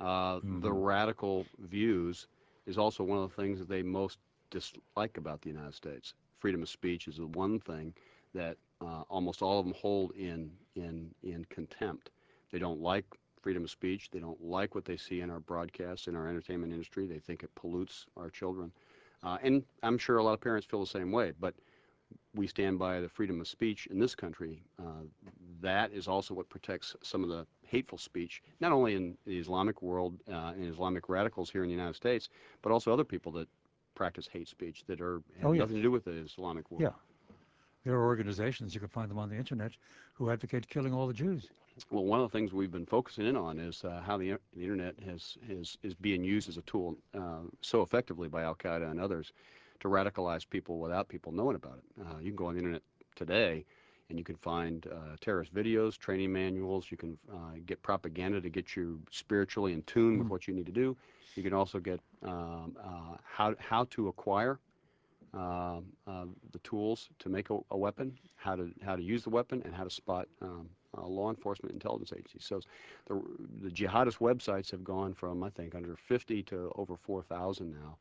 uh, 0.00 0.40
the 0.42 0.72
radical 0.72 1.46
views. 1.58 2.26
Is 2.66 2.76
also 2.76 3.02
one 3.02 3.18
of 3.18 3.30
the 3.30 3.42
things 3.42 3.58
that 3.58 3.68
they 3.68 3.82
most 3.82 4.18
dislike 4.50 5.16
about 5.16 5.40
the 5.40 5.48
United 5.48 5.74
States. 5.74 6.12
Freedom 6.38 6.62
of 6.62 6.68
speech 6.68 7.08
is 7.08 7.16
the 7.16 7.26
one 7.26 7.58
thing 7.60 7.94
that 8.34 8.58
uh, 8.82 9.04
almost 9.08 9.40
all 9.40 9.58
of 9.58 9.64
them 9.64 9.74
hold 9.74 10.12
in 10.12 10.50
in 10.74 11.14
in 11.22 11.46
contempt. 11.46 12.10
They 12.52 12.58
don't 12.58 12.80
like 12.80 13.04
freedom 13.40 13.64
of 13.64 13.70
speech. 13.70 14.10
They 14.10 14.18
don't 14.18 14.42
like 14.42 14.74
what 14.74 14.84
they 14.84 14.96
see 14.96 15.20
in 15.20 15.30
our 15.30 15.40
broadcasts, 15.40 16.08
in 16.08 16.14
our 16.16 16.28
entertainment 16.28 16.72
industry. 16.72 17.06
They 17.06 17.18
think 17.18 17.42
it 17.42 17.54
pollutes 17.54 18.06
our 18.16 18.30
children. 18.30 18.72
Uh, 19.22 19.38
and 19.42 19.64
I'm 19.82 19.98
sure 19.98 20.18
a 20.18 20.22
lot 20.22 20.34
of 20.34 20.40
parents 20.40 20.66
feel 20.66 20.80
the 20.80 20.86
same 20.86 21.10
way, 21.10 21.32
but 21.40 21.54
we 22.34 22.46
stand 22.46 22.78
by 22.78 23.00
the 23.00 23.08
freedom 23.08 23.40
of 23.40 23.48
speech 23.48 23.86
in 23.90 23.98
this 23.98 24.14
country. 24.14 24.62
Uh, 24.78 25.02
that 25.60 25.92
is 25.92 26.06
also 26.06 26.34
what 26.34 26.48
protects 26.48 26.94
some 27.02 27.22
of 27.22 27.28
the 27.28 27.46
hateful 27.66 27.98
speech, 27.98 28.42
not 28.60 28.72
only 28.72 28.94
in 28.94 29.16
the 29.26 29.38
Islamic 29.38 29.82
world 29.82 30.14
uh, 30.30 30.52
and 30.54 30.72
Islamic 30.72 31.08
radicals 31.08 31.50
here 31.50 31.62
in 31.62 31.68
the 31.68 31.74
United 31.74 31.96
States, 31.96 32.28
but 32.62 32.70
also 32.70 32.92
other 32.92 33.04
people 33.04 33.32
that 33.32 33.48
practice 33.94 34.28
hate 34.28 34.48
speech 34.48 34.84
that 34.86 35.00
are 35.00 35.20
have 35.40 35.50
Oh, 35.50 35.52
nothing 35.52 35.76
to 35.76 35.82
do 35.82 35.90
with 35.90 36.04
the 36.04 36.12
Islamic 36.12 36.70
world. 36.70 36.82
Yeah. 36.82 36.90
There 37.84 37.94
are 37.94 38.04
organizations, 38.06 38.74
you 38.74 38.80
can 38.80 38.88
find 38.88 39.10
them 39.10 39.18
on 39.18 39.28
the 39.28 39.36
internet, 39.36 39.72
who 40.14 40.30
advocate 40.30 40.68
killing 40.68 40.92
all 40.92 41.06
the 41.06 41.14
Jews. 41.14 41.48
Well, 41.90 42.04
one 42.04 42.20
of 42.20 42.30
the 42.30 42.36
things 42.36 42.52
we've 42.52 42.72
been 42.72 42.86
focusing 42.86 43.26
in 43.26 43.36
on 43.36 43.58
is 43.58 43.84
uh, 43.84 44.02
how 44.04 44.16
the, 44.16 44.34
the 44.54 44.62
internet 44.62 44.94
has, 45.06 45.38
has 45.48 45.78
is 45.82 45.94
being 45.94 46.24
used 46.24 46.48
as 46.48 46.56
a 46.56 46.62
tool 46.62 46.96
uh, 47.14 47.42
so 47.60 47.82
effectively 47.82 48.28
by 48.28 48.42
Al 48.42 48.56
Qaeda 48.56 48.90
and 48.90 49.00
others 49.00 49.32
to 49.80 49.88
radicalize 49.88 50.48
people 50.48 50.78
without 50.78 51.08
people 51.08 51.32
knowing 51.32 51.56
about 51.56 51.78
it. 51.78 52.06
Uh, 52.06 52.18
you 52.18 52.30
can 52.30 52.36
go 52.36 52.46
on 52.46 52.54
the 52.54 52.58
internet 52.58 52.82
today 53.14 53.64
and 54.08 54.18
you 54.18 54.24
can 54.24 54.36
find 54.36 54.86
uh, 54.86 55.16
terrorist 55.20 55.54
videos, 55.54 55.98
training 55.98 56.32
manuals. 56.32 56.86
You 56.90 56.96
can 56.96 57.18
uh, 57.32 57.58
get 57.66 57.82
propaganda 57.82 58.40
to 58.40 58.48
get 58.48 58.74
you 58.74 59.00
spiritually 59.10 59.72
in 59.72 59.82
tune 59.82 60.18
with 60.18 60.28
what 60.28 60.48
you 60.48 60.54
need 60.54 60.66
to 60.66 60.72
do. 60.72 60.96
You 61.34 61.42
can 61.42 61.52
also 61.52 61.78
get 61.78 62.00
um, 62.22 62.76
uh, 62.82 63.16
how 63.22 63.54
how 63.58 63.84
to 63.90 64.08
acquire 64.08 64.58
um, 65.34 65.84
uh, 66.06 66.24
the 66.52 66.58
tools 66.60 67.10
to 67.18 67.28
make 67.28 67.50
a, 67.50 67.58
a 67.70 67.76
weapon, 67.76 68.18
how 68.36 68.56
to 68.56 68.70
how 68.82 68.96
to 68.96 69.02
use 69.02 69.24
the 69.24 69.30
weapon, 69.30 69.62
and 69.64 69.74
how 69.74 69.84
to 69.84 69.90
spot 69.90 70.26
um, 70.40 70.68
uh, 70.96 71.06
law 71.06 71.28
enforcement 71.28 71.72
intelligence 71.72 72.12
agencies. 72.12 72.44
So 72.44 72.60
the, 73.06 73.22
the 73.62 73.70
jihadist 73.70 74.18
websites 74.18 74.70
have 74.70 74.82
gone 74.82 75.12
from 75.14 75.44
I 75.44 75.50
think 75.50 75.74
under 75.74 75.96
50 75.96 76.42
to 76.44 76.72
over 76.76 76.96
4,000 76.96 77.70
now, 77.70 77.98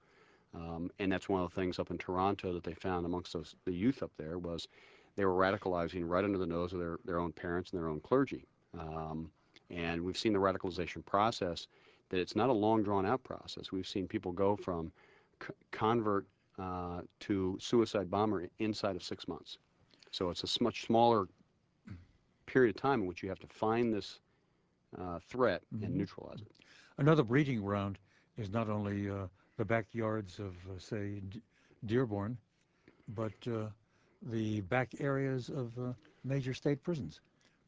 um, 0.57 0.89
and 0.99 1.11
that's 1.11 1.29
one 1.29 1.41
of 1.41 1.49
the 1.49 1.55
things 1.55 1.79
up 1.79 1.91
in 1.91 1.97
Toronto 1.97 2.53
that 2.53 2.63
they 2.63 2.73
found 2.73 3.05
amongst 3.05 3.33
those, 3.33 3.55
the 3.65 3.73
youth 3.73 4.01
up 4.01 4.11
there 4.17 4.39
was 4.39 4.67
they 5.15 5.25
were 5.25 5.33
radicalizing 5.33 6.03
right 6.07 6.23
under 6.23 6.37
the 6.37 6.45
nose 6.45 6.73
of 6.73 6.79
their, 6.79 6.97
their 7.05 7.19
own 7.19 7.31
parents 7.31 7.71
and 7.71 7.79
their 7.79 7.89
own 7.89 7.99
clergy. 7.99 8.45
Um, 8.77 9.29
and 9.69 10.01
we've 10.01 10.17
seen 10.17 10.33
the 10.33 10.39
radicalization 10.39 11.05
process 11.05 11.67
that 12.09 12.19
it's 12.19 12.35
not 12.35 12.49
a 12.49 12.53
long 12.53 12.83
drawn 12.83 13.05
out 13.05 13.23
process. 13.23 13.71
We've 13.71 13.87
seen 13.87 14.07
people 14.07 14.31
go 14.31 14.55
from 14.55 14.91
c- 15.41 15.53
convert 15.71 16.25
uh, 16.59 17.01
to 17.21 17.57
suicide 17.59 18.09
bomber 18.09 18.47
inside 18.59 18.95
of 18.95 19.03
six 19.03 19.27
months. 19.27 19.57
So 20.11 20.29
it's 20.29 20.43
a 20.43 20.63
much 20.63 20.85
smaller 20.85 21.27
period 22.45 22.75
of 22.75 22.81
time 22.81 23.01
in 23.01 23.07
which 23.07 23.21
you 23.21 23.29
have 23.29 23.39
to 23.39 23.47
find 23.47 23.93
this 23.93 24.19
uh, 24.97 25.19
threat 25.29 25.61
and 25.83 25.93
neutralize 25.95 26.39
it. 26.41 26.51
Another 26.97 27.23
breeding 27.23 27.61
ground 27.61 27.99
is 28.37 28.49
not 28.49 28.69
only 28.69 29.09
uh, 29.09 29.27
the 29.57 29.65
backyards 29.65 30.39
of, 30.39 30.55
uh, 30.69 30.79
say, 30.79 31.19
D- 31.29 31.41
Dearborn, 31.85 32.37
but 33.09 33.33
uh, 33.47 33.67
the 34.21 34.61
back 34.61 34.89
areas 34.99 35.49
of 35.49 35.77
uh, 35.79 35.93
major 36.23 36.53
state 36.53 36.81
prisons 36.83 37.21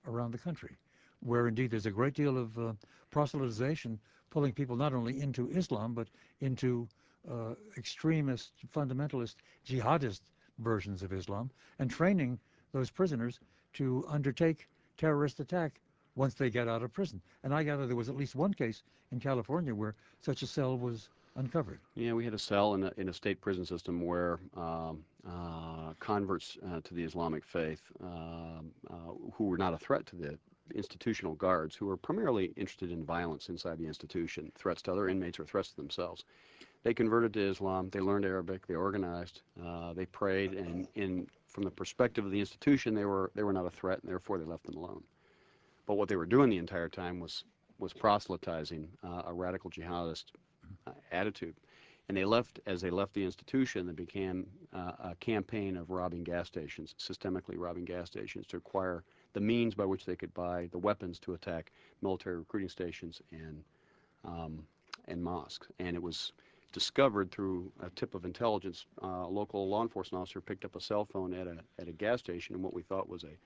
around 0.07 0.31
the 0.31 0.37
country, 0.37 0.77
where 1.21 1.47
indeed 1.47 1.71
there's 1.71 1.85
a 1.85 1.91
great 1.91 2.13
deal 2.13 2.37
of 2.37 2.57
proselytization 3.11 3.97
pulling 4.29 4.53
people 4.53 4.75
not 4.75 4.93
only 4.93 5.19
into 5.21 5.49
Islam, 5.49 5.93
but 5.93 6.07
into 6.41 6.87
uh, 7.29 7.53
extremist, 7.77 8.51
fundamentalist, 8.75 9.35
jihadist 9.65 10.21
versions 10.59 11.03
of 11.03 11.13
Islam, 11.13 11.49
and 11.79 11.89
training 11.89 12.39
those 12.71 12.89
prisoners 12.89 13.39
to 13.73 14.05
undertake 14.07 14.67
terrorist 14.97 15.39
attack 15.39 15.79
once 16.15 16.33
they 16.33 16.49
get 16.49 16.67
out 16.67 16.83
of 16.83 16.93
prison. 16.93 17.21
And 17.43 17.53
I 17.53 17.63
gather 17.63 17.87
there 17.87 17.95
was 17.95 18.09
at 18.09 18.15
least 18.15 18.35
one 18.35 18.53
case 18.53 18.83
in 19.11 19.19
California 19.19 19.73
where 19.73 19.95
such 20.21 20.41
a 20.41 20.47
cell 20.47 20.77
was 20.77 21.09
uncovered. 21.39 21.79
Yeah, 21.95 22.13
we 22.13 22.25
had 22.25 22.33
a 22.33 22.39
cell 22.39 22.73
in 22.75 22.83
a, 22.83 22.91
in 22.97 23.09
a 23.09 23.13
state 23.13 23.41
prison 23.41 23.65
system 23.65 24.05
where 24.05 24.39
um, 24.55 25.03
uh, 25.27 25.93
converts 25.99 26.57
uh, 26.67 26.81
to 26.83 26.93
the 26.93 27.03
Islamic 27.03 27.43
faith, 27.45 27.81
um 28.03 28.71
uh, 28.89 29.13
who 29.33 29.45
were 29.45 29.57
not 29.57 29.73
a 29.73 29.77
threat 29.77 30.05
to 30.07 30.15
the 30.15 30.37
institutional 30.75 31.33
guards, 31.35 31.75
who 31.75 31.85
were 31.87 31.97
primarily 31.97 32.53
interested 32.55 32.91
in 32.91 33.03
violence 33.03 33.49
inside 33.49 33.77
the 33.79 33.87
institution, 33.87 34.51
threats 34.55 34.81
to 34.83 34.91
other 34.91 35.09
inmates 35.09 35.39
or 35.39 35.45
threats 35.45 35.69
to 35.69 35.75
themselves. 35.77 36.25
They 36.83 36.93
converted 36.93 37.33
to 37.33 37.49
Islam. 37.49 37.89
They 37.89 37.99
learned 37.99 38.25
Arabic. 38.25 38.67
They 38.67 38.75
organized. 38.75 39.41
Uh, 39.65 39.93
they 39.93 40.05
prayed, 40.05 40.53
and 40.53 40.87
in 40.95 41.27
from 41.47 41.63
the 41.63 41.71
perspective 41.71 42.25
of 42.25 42.31
the 42.31 42.39
institution, 42.39 42.93
they 42.93 43.05
were 43.05 43.31
they 43.33 43.43
were 43.43 43.53
not 43.53 43.65
a 43.65 43.71
threat, 43.71 43.99
and 44.01 44.09
therefore 44.09 44.37
they 44.37 44.45
left 44.45 44.65
them 44.65 44.75
alone. 44.75 45.03
But 45.87 45.95
what 45.95 46.07
they 46.09 46.15
were 46.15 46.25
doing 46.25 46.49
the 46.49 46.57
entire 46.57 46.89
time 46.89 47.19
was 47.19 47.43
was 47.79 47.93
proselytizing 47.93 48.89
uh, 49.03 49.23
a 49.25 49.33
radical 49.33 49.69
jihadist 49.71 50.25
attitude. 51.11 51.55
And 52.07 52.17
they 52.17 52.25
left, 52.25 52.59
as 52.65 52.81
they 52.81 52.89
left 52.89 53.13
the 53.13 53.23
institution, 53.23 53.85
they 53.85 53.93
began 53.93 54.45
uh, 54.73 54.93
a 55.11 55.15
campaign 55.19 55.77
of 55.77 55.91
robbing 55.91 56.23
gas 56.23 56.47
stations, 56.47 56.95
systemically 56.99 57.55
robbing 57.55 57.85
gas 57.85 58.07
stations 58.07 58.47
to 58.47 58.57
acquire 58.57 59.03
the 59.33 59.39
means 59.39 59.75
by 59.75 59.85
which 59.85 60.05
they 60.05 60.15
could 60.15 60.33
buy 60.33 60.67
the 60.71 60.77
weapons 60.79 61.19
to 61.19 61.33
attack 61.33 61.71
military 62.01 62.37
recruiting 62.37 62.69
stations 62.69 63.21
and 63.31 63.63
um, 64.25 64.63
and 65.07 65.23
mosques. 65.23 65.67
And 65.79 65.95
it 65.95 66.01
was 66.01 66.33
discovered 66.71 67.31
through 67.31 67.71
a 67.81 67.89
tip 67.91 68.15
of 68.15 68.25
intelligence. 68.25 68.85
Uh, 69.03 69.07
a 69.07 69.29
local 69.29 69.69
law 69.69 69.83
enforcement 69.83 70.21
officer 70.21 70.41
picked 70.41 70.65
up 70.65 70.75
a 70.75 70.81
cell 70.81 71.05
phone 71.05 71.33
at 71.33 71.47
a 71.47 71.57
at 71.79 71.87
a 71.87 71.91
gas 71.91 72.19
station, 72.19 72.55
and 72.55 72.63
what 72.63 72.73
we 72.73 72.81
thought 72.81 73.07
was 73.07 73.23
a 73.23 73.37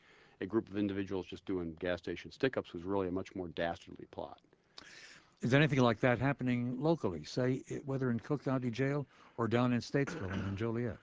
a 0.41 0.45
group 0.45 0.69
of 0.69 0.77
individuals 0.77 1.25
just 1.25 1.45
doing 1.45 1.75
gas 1.79 1.99
station 1.99 2.31
stick-ups 2.31 2.73
was 2.73 2.83
really 2.83 3.07
a 3.07 3.11
much 3.11 3.35
more 3.35 3.47
dastardly 3.49 4.05
plot. 4.11 4.39
Is 5.43 5.53
anything 5.53 5.79
like 5.79 5.99
that 5.99 6.19
happening 6.19 6.81
locally, 6.81 7.25
say 7.25 7.63
whether 7.85 8.09
in 8.09 8.19
Cook 8.19 8.45
County 8.45 8.71
Jail 8.71 9.05
or 9.37 9.47
down 9.49 9.73
in 9.73 9.81
Statesville 9.81 10.31
and 10.31 10.47
in 10.47 10.55
Joliet? 10.55 10.97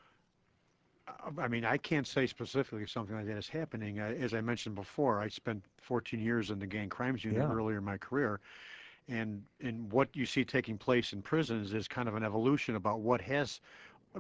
Uh, 1.06 1.12
I 1.38 1.46
mean, 1.46 1.64
I 1.66 1.76
can't 1.76 2.06
say 2.06 2.26
specifically 2.26 2.82
if 2.82 2.90
something 2.90 3.14
like 3.14 3.26
that 3.26 3.36
is 3.36 3.48
happening. 3.48 4.00
Uh, 4.00 4.14
As 4.18 4.32
I 4.32 4.40
mentioned 4.40 4.76
before, 4.76 5.20
I 5.20 5.28
spent 5.28 5.62
14 5.82 6.18
years 6.20 6.50
in 6.50 6.58
the 6.58 6.66
gang 6.66 6.88
crimes 6.88 7.22
unit 7.22 7.42
Yeah. 7.42 7.52
earlier 7.52 7.78
in 7.78 7.84
my 7.84 7.98
career. 7.98 8.40
And, 9.08 9.42
and 9.60 9.92
what 9.92 10.08
you 10.16 10.24
see 10.24 10.44
taking 10.44 10.78
place 10.78 11.12
in 11.12 11.20
prisons 11.20 11.74
is 11.74 11.86
kind 11.86 12.08
of 12.08 12.14
an 12.14 12.22
evolution 12.22 12.76
about 12.76 13.00
what 13.00 13.20
has 13.20 13.60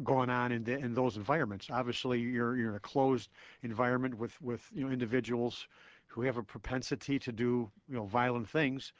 gone 0.04 0.28
on 0.28 0.52
in, 0.52 0.64
the, 0.64 0.76
in 0.76 0.92
those 0.92 1.16
environments. 1.16 1.68
Obviously, 1.70 2.20
you're, 2.20 2.56
you're 2.56 2.70
in 2.70 2.76
a 2.76 2.80
closed 2.80 3.30
environment 3.62 4.18
with, 4.18 4.40
with 4.42 4.68
you 4.74 4.84
know, 4.84 4.90
individuals 4.90 5.66
who 6.08 6.22
have 6.22 6.36
a 6.36 6.42
propensity 6.42 7.18
to 7.20 7.32
do 7.32 7.70
you 7.88 7.94
know, 7.96 8.04
violent 8.04 8.48
things. 8.48 8.92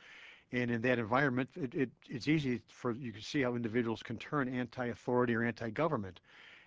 And 0.52 0.70
in 0.70 0.82
that 0.82 0.98
environment, 0.98 1.48
it, 1.54 1.74
it, 1.74 1.90
it's 2.08 2.26
easy 2.26 2.60
for 2.68 2.92
you 2.92 3.12
can 3.12 3.22
see 3.22 3.42
how 3.42 3.54
individuals 3.54 4.02
can 4.02 4.18
turn 4.18 4.48
anti-authority 4.48 5.34
or 5.34 5.44
anti-government. 5.44 6.20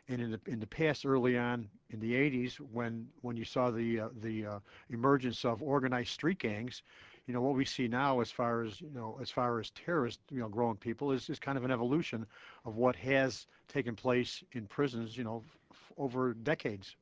And 0.10 0.22
in 0.22 0.32
the 0.32 0.40
in 0.48 0.60
the 0.60 0.68
past, 0.68 1.06
early 1.06 1.38
on 1.38 1.70
in 1.90 2.00
the 2.00 2.14
80s, 2.14 2.56
when 2.56 3.08
when 3.22 3.38
you 3.38 3.46
saw 3.46 3.72
the 3.72 4.02
uh, 4.02 4.10
the 4.22 4.46
uh, 4.46 4.60
emergence 4.90 5.46
of 5.46 5.64
organized 5.64 6.10
street 6.10 6.40
gangs, 6.40 6.84
you 7.26 7.34
know 7.34 7.42
what 7.42 7.56
we 7.56 7.64
see 7.64 7.88
now 7.88 8.20
as 8.20 8.30
far 8.30 8.64
as 8.64 8.82
you 8.82 8.90
know 8.94 9.18
as 9.22 9.32
far 9.32 9.60
as 9.60 9.70
terrorist 9.72 10.20
you 10.30 10.40
know, 10.40 10.50
growing 10.50 10.76
people 10.76 11.12
is 11.14 11.30
is 11.30 11.40
kind 11.40 11.58
of 11.58 11.64
an 11.64 11.72
evolution 11.72 12.26
of 12.66 12.76
what 12.76 12.98
has 12.98 13.48
taken 13.70 13.96
place 13.96 14.44
in 14.52 14.66
prisons, 14.68 15.18
you 15.18 15.24
know, 15.24 15.42
f- 15.72 15.92
over 15.98 16.34
decades. 16.34 16.96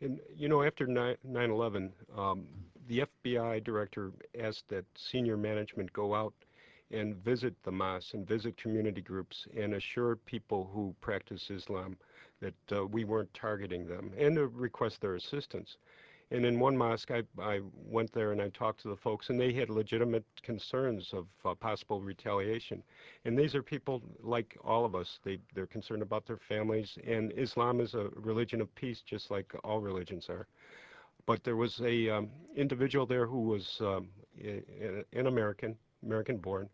And, 0.00 0.20
you 0.36 0.48
know, 0.48 0.62
after 0.62 0.86
9 0.86 1.16
11, 1.24 1.92
um, 2.16 2.44
the 2.88 3.06
FBI 3.06 3.62
director 3.64 4.12
asked 4.38 4.68
that 4.68 4.84
senior 4.96 5.36
management 5.36 5.92
go 5.92 6.14
out 6.14 6.34
and 6.90 7.16
visit 7.16 7.54
the 7.64 7.72
mosques 7.72 8.14
and 8.14 8.26
visit 8.26 8.56
community 8.56 9.00
groups 9.00 9.46
and 9.56 9.74
assure 9.74 10.16
people 10.16 10.70
who 10.72 10.94
practice 11.00 11.50
Islam 11.50 11.96
that 12.40 12.54
uh, 12.76 12.86
we 12.86 13.04
weren't 13.04 13.32
targeting 13.34 13.86
them 13.86 14.12
and 14.18 14.36
to 14.36 14.46
request 14.48 15.00
their 15.00 15.14
assistance. 15.14 15.76
And 16.30 16.44
in 16.44 16.58
one 16.58 16.76
mosque, 16.76 17.10
I, 17.10 17.22
I 17.40 17.60
went 17.86 18.12
there 18.12 18.32
and 18.32 18.40
I 18.40 18.48
talked 18.48 18.80
to 18.82 18.88
the 18.88 18.96
folks, 18.96 19.28
and 19.28 19.38
they 19.38 19.52
had 19.52 19.68
legitimate 19.68 20.24
concerns 20.42 21.10
of 21.12 21.26
uh, 21.44 21.54
possible 21.54 22.00
retaliation. 22.00 22.82
And 23.24 23.38
these 23.38 23.54
are 23.54 23.62
people 23.62 24.02
like 24.20 24.56
all 24.64 24.84
of 24.84 24.94
us. 24.94 25.18
They, 25.22 25.38
they're 25.54 25.66
concerned 25.66 26.02
about 26.02 26.26
their 26.26 26.38
families, 26.48 26.96
and 27.06 27.32
Islam 27.36 27.80
is 27.80 27.94
a 27.94 28.08
religion 28.16 28.60
of 28.60 28.74
peace, 28.74 29.02
just 29.06 29.30
like 29.30 29.54
all 29.62 29.80
religions 29.80 30.28
are. 30.28 30.46
But 31.26 31.44
there 31.44 31.56
was 31.56 31.80
a 31.80 32.08
um, 32.10 32.30
individual 32.54 33.06
there 33.06 33.26
who 33.26 33.40
was 33.42 33.80
um, 33.80 34.08
an 35.12 35.26
American, 35.26 35.76
American-born, 36.02 36.68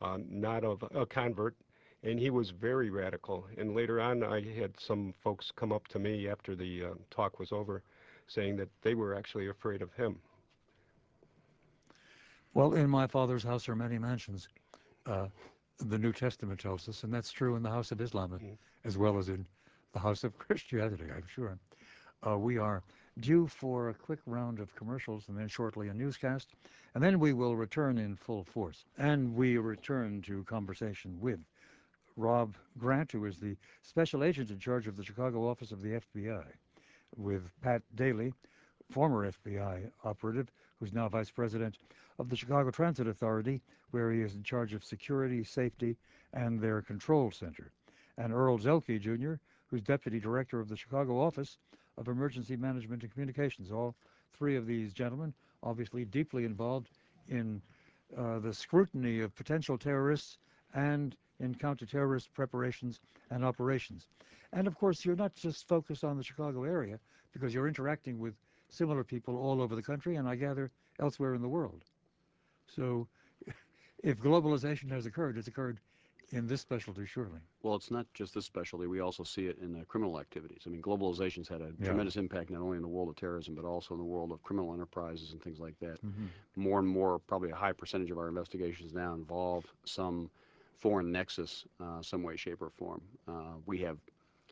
uh, 0.00 0.18
not 0.28 0.64
of 0.64 0.84
a 0.94 1.06
convert, 1.06 1.56
and 2.02 2.18
he 2.18 2.30
was 2.30 2.50
very 2.50 2.90
radical. 2.90 3.46
And 3.56 3.74
later 3.74 4.00
on, 4.00 4.22
I 4.22 4.40
had 4.40 4.78
some 4.78 5.14
folks 5.22 5.50
come 5.50 5.72
up 5.72 5.88
to 5.88 5.98
me 5.98 6.28
after 6.28 6.54
the 6.54 6.84
uh, 6.84 6.94
talk 7.10 7.38
was 7.38 7.52
over, 7.52 7.82
saying 8.26 8.56
that 8.56 8.68
they 8.82 8.94
were 8.94 9.14
actually 9.14 9.48
afraid 9.48 9.82
of 9.82 9.92
him. 9.94 10.20
Well, 12.54 12.74
in 12.74 12.88
my 12.90 13.06
father's 13.06 13.42
house 13.44 13.68
are 13.68 13.76
many 13.76 13.98
mansions. 13.98 14.48
Uh, 15.06 15.28
the 15.78 15.98
New 15.98 16.12
Testament 16.12 16.60
tells 16.60 16.88
us, 16.88 17.02
and 17.04 17.12
that's 17.12 17.30
true 17.30 17.56
in 17.56 17.62
the 17.62 17.70
house 17.70 17.92
of 17.92 18.00
Islam 18.00 18.30
Mhm. 18.30 18.58
as 18.84 18.96
well 18.98 19.18
as 19.18 19.28
in 19.28 19.46
the 19.92 19.98
house 20.00 20.24
of 20.24 20.36
Christianity, 20.38 21.04
I'm 21.10 21.26
sure. 21.26 21.58
Uh, 22.26 22.38
we 22.38 22.58
are 22.58 22.82
due 23.20 23.46
for 23.46 23.88
a 23.88 23.94
quick 23.94 24.20
round 24.26 24.60
of 24.60 24.74
commercials 24.74 25.28
and 25.28 25.36
then 25.36 25.48
shortly 25.48 25.88
a 25.88 25.94
newscast, 25.94 26.54
and 26.94 27.02
then 27.02 27.18
we 27.18 27.32
will 27.32 27.56
return 27.56 27.98
in 27.98 28.16
full 28.16 28.44
force. 28.44 28.84
And 28.96 29.34
we 29.34 29.58
return 29.58 30.22
to 30.22 30.44
conversation 30.44 31.18
with 31.20 31.40
Rob 32.16 32.56
Grant, 32.76 33.12
who 33.12 33.24
is 33.26 33.38
the 33.38 33.56
special 33.82 34.24
agent 34.24 34.50
in 34.50 34.58
charge 34.58 34.86
of 34.86 34.96
the 34.96 35.04
Chicago 35.04 35.48
office 35.48 35.72
of 35.72 35.82
the 35.82 36.00
FBI, 36.00 36.44
with 37.16 37.50
Pat 37.62 37.82
Daly, 37.94 38.32
former 38.90 39.30
FBI 39.30 39.90
operative, 40.04 40.50
who's 40.78 40.92
now 40.92 41.08
vice 41.08 41.30
president 41.30 41.78
of 42.18 42.28
the 42.28 42.36
Chicago 42.36 42.70
Transit 42.70 43.06
Authority, 43.06 43.60
where 43.90 44.10
he 44.10 44.20
is 44.20 44.34
in 44.34 44.42
charge 44.42 44.74
of 44.74 44.84
security, 44.84 45.44
safety, 45.44 45.96
and 46.32 46.60
their 46.60 46.82
control 46.82 47.30
center, 47.30 47.72
and 48.16 48.32
Earl 48.32 48.58
Zelke 48.58 49.00
Jr., 49.00 49.34
who's 49.66 49.82
deputy 49.82 50.18
director 50.18 50.60
of 50.60 50.68
the 50.68 50.76
Chicago 50.76 51.20
office 51.20 51.58
of 51.98 52.08
emergency 52.08 52.56
management 52.56 53.02
and 53.02 53.12
communications. 53.12 53.70
All 53.70 53.94
three 54.32 54.56
of 54.56 54.66
these 54.66 54.92
gentlemen, 54.92 55.34
obviously 55.62 56.04
deeply 56.04 56.44
involved 56.44 56.90
in 57.28 57.60
uh, 58.16 58.38
the 58.38 58.54
scrutiny 58.54 59.20
of 59.20 59.34
potential 59.34 59.76
terrorists 59.76 60.38
and 60.74 61.16
in 61.40 61.54
counterterrorist 61.54 62.28
preparations 62.32 63.00
and 63.30 63.44
operations. 63.44 64.06
And 64.52 64.66
of 64.66 64.76
course, 64.76 65.04
you're 65.04 65.16
not 65.16 65.34
just 65.34 65.68
focused 65.68 66.04
on 66.04 66.16
the 66.16 66.24
Chicago 66.24 66.64
area 66.64 66.98
because 67.32 67.52
you're 67.52 67.68
interacting 67.68 68.18
with 68.18 68.34
similar 68.68 69.04
people 69.04 69.36
all 69.36 69.60
over 69.60 69.74
the 69.74 69.82
country 69.82 70.16
and 70.16 70.28
I 70.28 70.36
gather 70.36 70.70
elsewhere 71.00 71.34
in 71.34 71.42
the 71.42 71.48
world. 71.48 71.84
So 72.66 73.08
if 74.02 74.18
globalization 74.18 74.90
has 74.90 75.06
occurred, 75.06 75.36
it's 75.36 75.48
occurred 75.48 75.80
in 76.30 76.46
this 76.46 76.60
specialty, 76.60 77.06
surely. 77.06 77.40
Well, 77.62 77.74
it's 77.74 77.90
not 77.90 78.06
just 78.12 78.34
this 78.34 78.44
specialty. 78.44 78.86
We 78.86 79.00
also 79.00 79.22
see 79.22 79.46
it 79.46 79.58
in 79.62 79.72
the 79.72 79.84
criminal 79.86 80.20
activities. 80.20 80.62
I 80.66 80.70
mean, 80.70 80.82
globalization's 80.82 81.48
had 81.48 81.60
a 81.62 81.72
tremendous 81.82 82.16
impact 82.16 82.50
not 82.50 82.60
only 82.60 82.76
in 82.76 82.82
the 82.82 82.88
world 82.88 83.08
of 83.08 83.16
terrorism, 83.16 83.54
but 83.54 83.64
also 83.64 83.94
in 83.94 83.98
the 83.98 84.04
world 84.04 84.32
of 84.32 84.42
criminal 84.42 84.74
enterprises 84.74 85.32
and 85.32 85.42
things 85.42 85.58
like 85.58 85.78
that. 85.80 86.04
Mm-hmm. 86.04 86.26
More 86.56 86.78
and 86.78 86.88
more, 86.88 87.18
probably 87.18 87.50
a 87.50 87.54
high 87.54 87.72
percentage 87.72 88.10
of 88.10 88.18
our 88.18 88.28
investigations 88.28 88.92
now 88.92 89.14
involve 89.14 89.64
some 89.84 90.30
foreign 90.76 91.10
nexus, 91.10 91.64
uh, 91.80 92.02
some 92.02 92.22
way, 92.22 92.36
shape, 92.36 92.62
or 92.62 92.70
form. 92.70 93.00
Uh, 93.26 93.54
we 93.66 93.78
have 93.78 93.98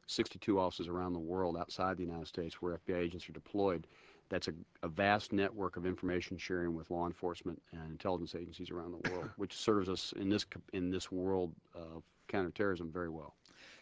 62 0.06 0.58
offices 0.58 0.88
around 0.88 1.12
the 1.12 1.18
world 1.18 1.56
outside 1.56 1.96
the 1.96 2.04
United 2.04 2.26
States 2.26 2.60
where 2.62 2.78
FBI 2.88 2.98
agents 2.98 3.28
are 3.28 3.32
deployed. 3.32 3.86
That's 4.28 4.48
a, 4.48 4.54
a 4.82 4.88
vast 4.88 5.32
network 5.32 5.76
of 5.76 5.86
information 5.86 6.36
sharing 6.38 6.74
with 6.74 6.90
law 6.90 7.06
enforcement 7.06 7.62
and 7.72 7.90
intelligence 7.90 8.34
agencies 8.34 8.70
around 8.70 8.92
the 8.92 8.98
world, 8.98 9.30
which 9.36 9.54
serves 9.56 9.88
us 9.88 10.12
in 10.16 10.28
this 10.28 10.46
in 10.72 10.90
this 10.90 11.10
world 11.10 11.54
of 11.74 12.02
counterterrorism 12.28 12.90
very 12.90 13.08
well. 13.10 13.34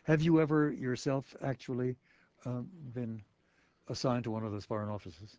Have 0.04 0.22
you 0.22 0.40
ever 0.40 0.70
yourself 0.70 1.34
actually 1.42 1.96
um, 2.44 2.70
been 2.92 3.22
assigned 3.88 4.24
to 4.24 4.30
one 4.30 4.44
of 4.44 4.52
those 4.52 4.64
foreign 4.64 4.88
offices? 4.90 5.38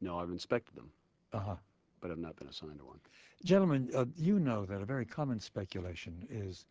No, 0.00 0.18
I've 0.18 0.30
inspected 0.30 0.74
them, 0.76 0.92
Uh-huh. 1.32 1.56
but 2.00 2.10
I've 2.10 2.18
not 2.18 2.36
been 2.36 2.48
assigned 2.48 2.78
to 2.78 2.84
one. 2.84 3.00
Gentlemen, 3.44 3.90
uh, 3.94 4.06
you 4.16 4.38
know 4.38 4.64
that 4.66 4.80
a 4.82 4.84
very 4.86 5.04
common 5.06 5.40
speculation 5.40 6.26
is, 6.30 6.66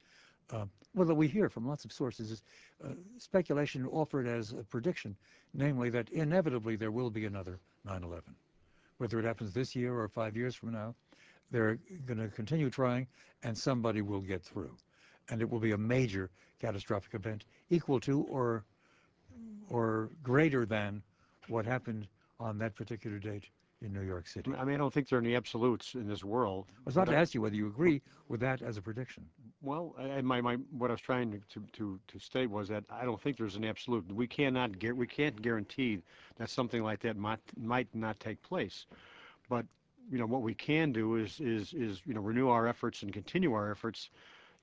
well, 0.93 1.07
that 1.07 1.15
we 1.15 1.27
hear 1.27 1.49
from 1.49 1.67
lots 1.67 1.85
of 1.85 1.91
sources, 1.91 2.31
is 2.31 2.43
uh, 2.83 2.89
speculation 3.17 3.85
offered 3.87 4.27
as 4.27 4.51
a 4.51 4.63
prediction, 4.63 5.15
namely 5.53 5.89
that 5.89 6.09
inevitably 6.09 6.75
there 6.75 6.91
will 6.91 7.09
be 7.09 7.25
another 7.25 7.59
9/11, 7.87 8.21
whether 8.97 9.19
it 9.19 9.25
happens 9.25 9.53
this 9.53 9.75
year 9.75 9.97
or 9.97 10.07
five 10.07 10.35
years 10.35 10.55
from 10.55 10.71
now. 10.71 10.93
They're 11.49 11.79
going 12.05 12.19
to 12.19 12.29
continue 12.29 12.69
trying, 12.69 13.07
and 13.43 13.57
somebody 13.57 14.01
will 14.01 14.21
get 14.21 14.41
through, 14.41 14.75
and 15.29 15.41
it 15.41 15.49
will 15.49 15.59
be 15.59 15.71
a 15.71 15.77
major 15.77 16.29
catastrophic 16.59 17.13
event, 17.13 17.45
equal 17.69 17.99
to 18.01 18.21
or 18.23 18.63
or 19.69 20.09
greater 20.23 20.65
than 20.65 21.01
what 21.47 21.65
happened 21.65 22.07
on 22.39 22.57
that 22.57 22.75
particular 22.75 23.17
date 23.17 23.45
in 23.81 23.93
New 23.93 24.01
York 24.01 24.27
City. 24.27 24.53
I 24.53 24.63
mean, 24.63 24.75
I 24.75 24.77
don't 24.77 24.93
think 24.93 25.09
there 25.09 25.17
are 25.17 25.21
any 25.21 25.35
absolutes 25.35 25.95
in 25.95 26.07
this 26.07 26.23
world. 26.23 26.65
I 26.69 26.81
was 26.85 26.97
about 26.97 27.07
to 27.07 27.15
ask 27.15 27.33
you 27.33 27.41
whether 27.41 27.55
you 27.55 27.67
agree 27.67 28.01
with 28.27 28.39
that 28.41 28.61
as 28.61 28.77
a 28.77 28.81
prediction. 28.81 29.25
Well, 29.61 29.95
I, 29.97 30.17
I- 30.17 30.21
my, 30.21 30.41
my, 30.41 30.55
what 30.77 30.89
I 30.89 30.93
was 30.93 31.01
trying 31.01 31.31
to, 31.31 31.39
to, 31.53 31.67
to, 31.73 31.99
to 32.07 32.19
state 32.19 32.49
was 32.49 32.67
that 32.69 32.83
I 32.89 33.05
don't 33.05 33.21
think 33.21 33.37
there's 33.37 33.55
an 33.55 33.65
absolute. 33.65 34.11
We 34.11 34.27
cannot, 34.27 34.71
guar- 34.73 34.95
we 34.95 35.07
can't 35.07 35.39
guarantee 35.41 35.99
that 36.37 36.49
something 36.49 36.83
like 36.83 36.99
that 37.01 37.17
might, 37.17 37.39
might 37.57 37.87
not 37.93 38.19
take 38.19 38.41
place. 38.41 38.85
But, 39.49 39.65
you 40.11 40.17
know, 40.17 40.25
what 40.25 40.41
we 40.41 40.53
can 40.53 40.91
do 40.91 41.15
is, 41.15 41.39
is, 41.39 41.73
is, 41.73 42.01
you 42.05 42.13
know, 42.13 42.21
renew 42.21 42.49
our 42.49 42.67
efforts 42.67 43.03
and 43.03 43.13
continue 43.13 43.53
our 43.53 43.71
efforts, 43.71 44.09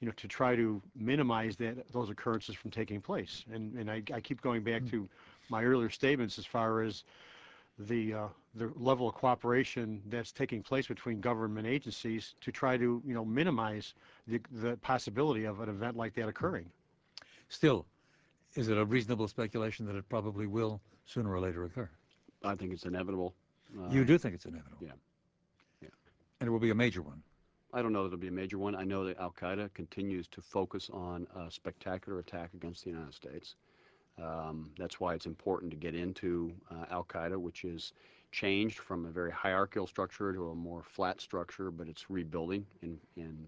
you 0.00 0.06
know, 0.06 0.12
to 0.16 0.28
try 0.28 0.56
to 0.56 0.82
minimize 0.96 1.56
that, 1.56 1.92
those 1.92 2.10
occurrences 2.10 2.56
from 2.56 2.70
taking 2.70 3.00
place. 3.00 3.44
And, 3.52 3.74
and 3.74 3.90
I, 3.90 4.02
I 4.12 4.20
keep 4.20 4.40
going 4.40 4.62
back 4.62 4.82
hmm. 4.82 4.88
to 4.88 5.08
my 5.48 5.62
earlier 5.64 5.90
statements 5.90 6.38
as 6.38 6.46
far 6.46 6.82
as 6.82 7.04
the, 7.78 8.14
uh, 8.14 8.26
the 8.54 8.72
level 8.76 9.08
of 9.08 9.14
cooperation 9.14 10.02
that's 10.06 10.32
taking 10.32 10.62
place 10.62 10.86
between 10.86 11.20
government 11.20 11.66
agencies 11.66 12.34
to 12.40 12.50
try 12.50 12.76
to, 12.76 13.02
you 13.06 13.14
know, 13.14 13.24
minimize 13.24 13.94
the, 14.26 14.40
the 14.52 14.76
possibility 14.78 15.44
of 15.44 15.60
an 15.60 15.68
event 15.68 15.96
like 15.96 16.14
that 16.14 16.28
occurring. 16.28 16.66
Still, 17.48 17.86
is 18.54 18.68
it 18.68 18.78
a 18.78 18.84
reasonable 18.84 19.28
speculation 19.28 19.86
that 19.86 19.96
it 19.96 20.08
probably 20.08 20.46
will 20.46 20.80
sooner 21.06 21.32
or 21.32 21.40
later 21.40 21.64
occur? 21.64 21.88
I 22.44 22.54
think 22.54 22.72
it's 22.72 22.84
inevitable. 22.84 23.34
Uh, 23.78 23.88
you 23.90 24.04
do 24.04 24.18
think 24.18 24.34
it's 24.34 24.46
inevitable? 24.46 24.78
yeah. 24.80 24.92
Yeah. 25.82 25.88
And 26.40 26.48
it 26.48 26.50
will 26.50 26.58
be 26.58 26.70
a 26.70 26.74
major 26.74 27.02
one. 27.02 27.22
I 27.72 27.82
don't 27.82 27.92
know 27.92 28.02
that 28.02 28.08
it'll 28.08 28.18
be 28.18 28.28
a 28.28 28.32
major 28.32 28.58
one. 28.58 28.74
I 28.74 28.84
know 28.84 29.04
that 29.04 29.18
Al 29.18 29.30
Qaeda 29.38 29.72
continues 29.74 30.26
to 30.28 30.40
focus 30.40 30.88
on 30.92 31.26
a 31.36 31.50
spectacular 31.50 32.18
attack 32.18 32.50
against 32.54 32.84
the 32.84 32.90
United 32.90 33.12
States. 33.12 33.56
Um, 34.22 34.70
that's 34.78 35.00
why 35.00 35.14
it's 35.14 35.26
important 35.26 35.70
to 35.70 35.76
get 35.76 35.94
into 35.94 36.52
uh, 36.70 36.86
Al 36.90 37.04
Qaeda, 37.04 37.36
which 37.36 37.64
is 37.64 37.92
changed 38.32 38.78
from 38.78 39.06
a 39.06 39.10
very 39.10 39.30
hierarchical 39.30 39.86
structure 39.86 40.32
to 40.32 40.50
a 40.50 40.54
more 40.54 40.82
flat 40.82 41.20
structure, 41.20 41.70
but 41.70 41.88
it's 41.88 42.10
rebuilding 42.10 42.66
in, 42.82 42.98
in 43.16 43.46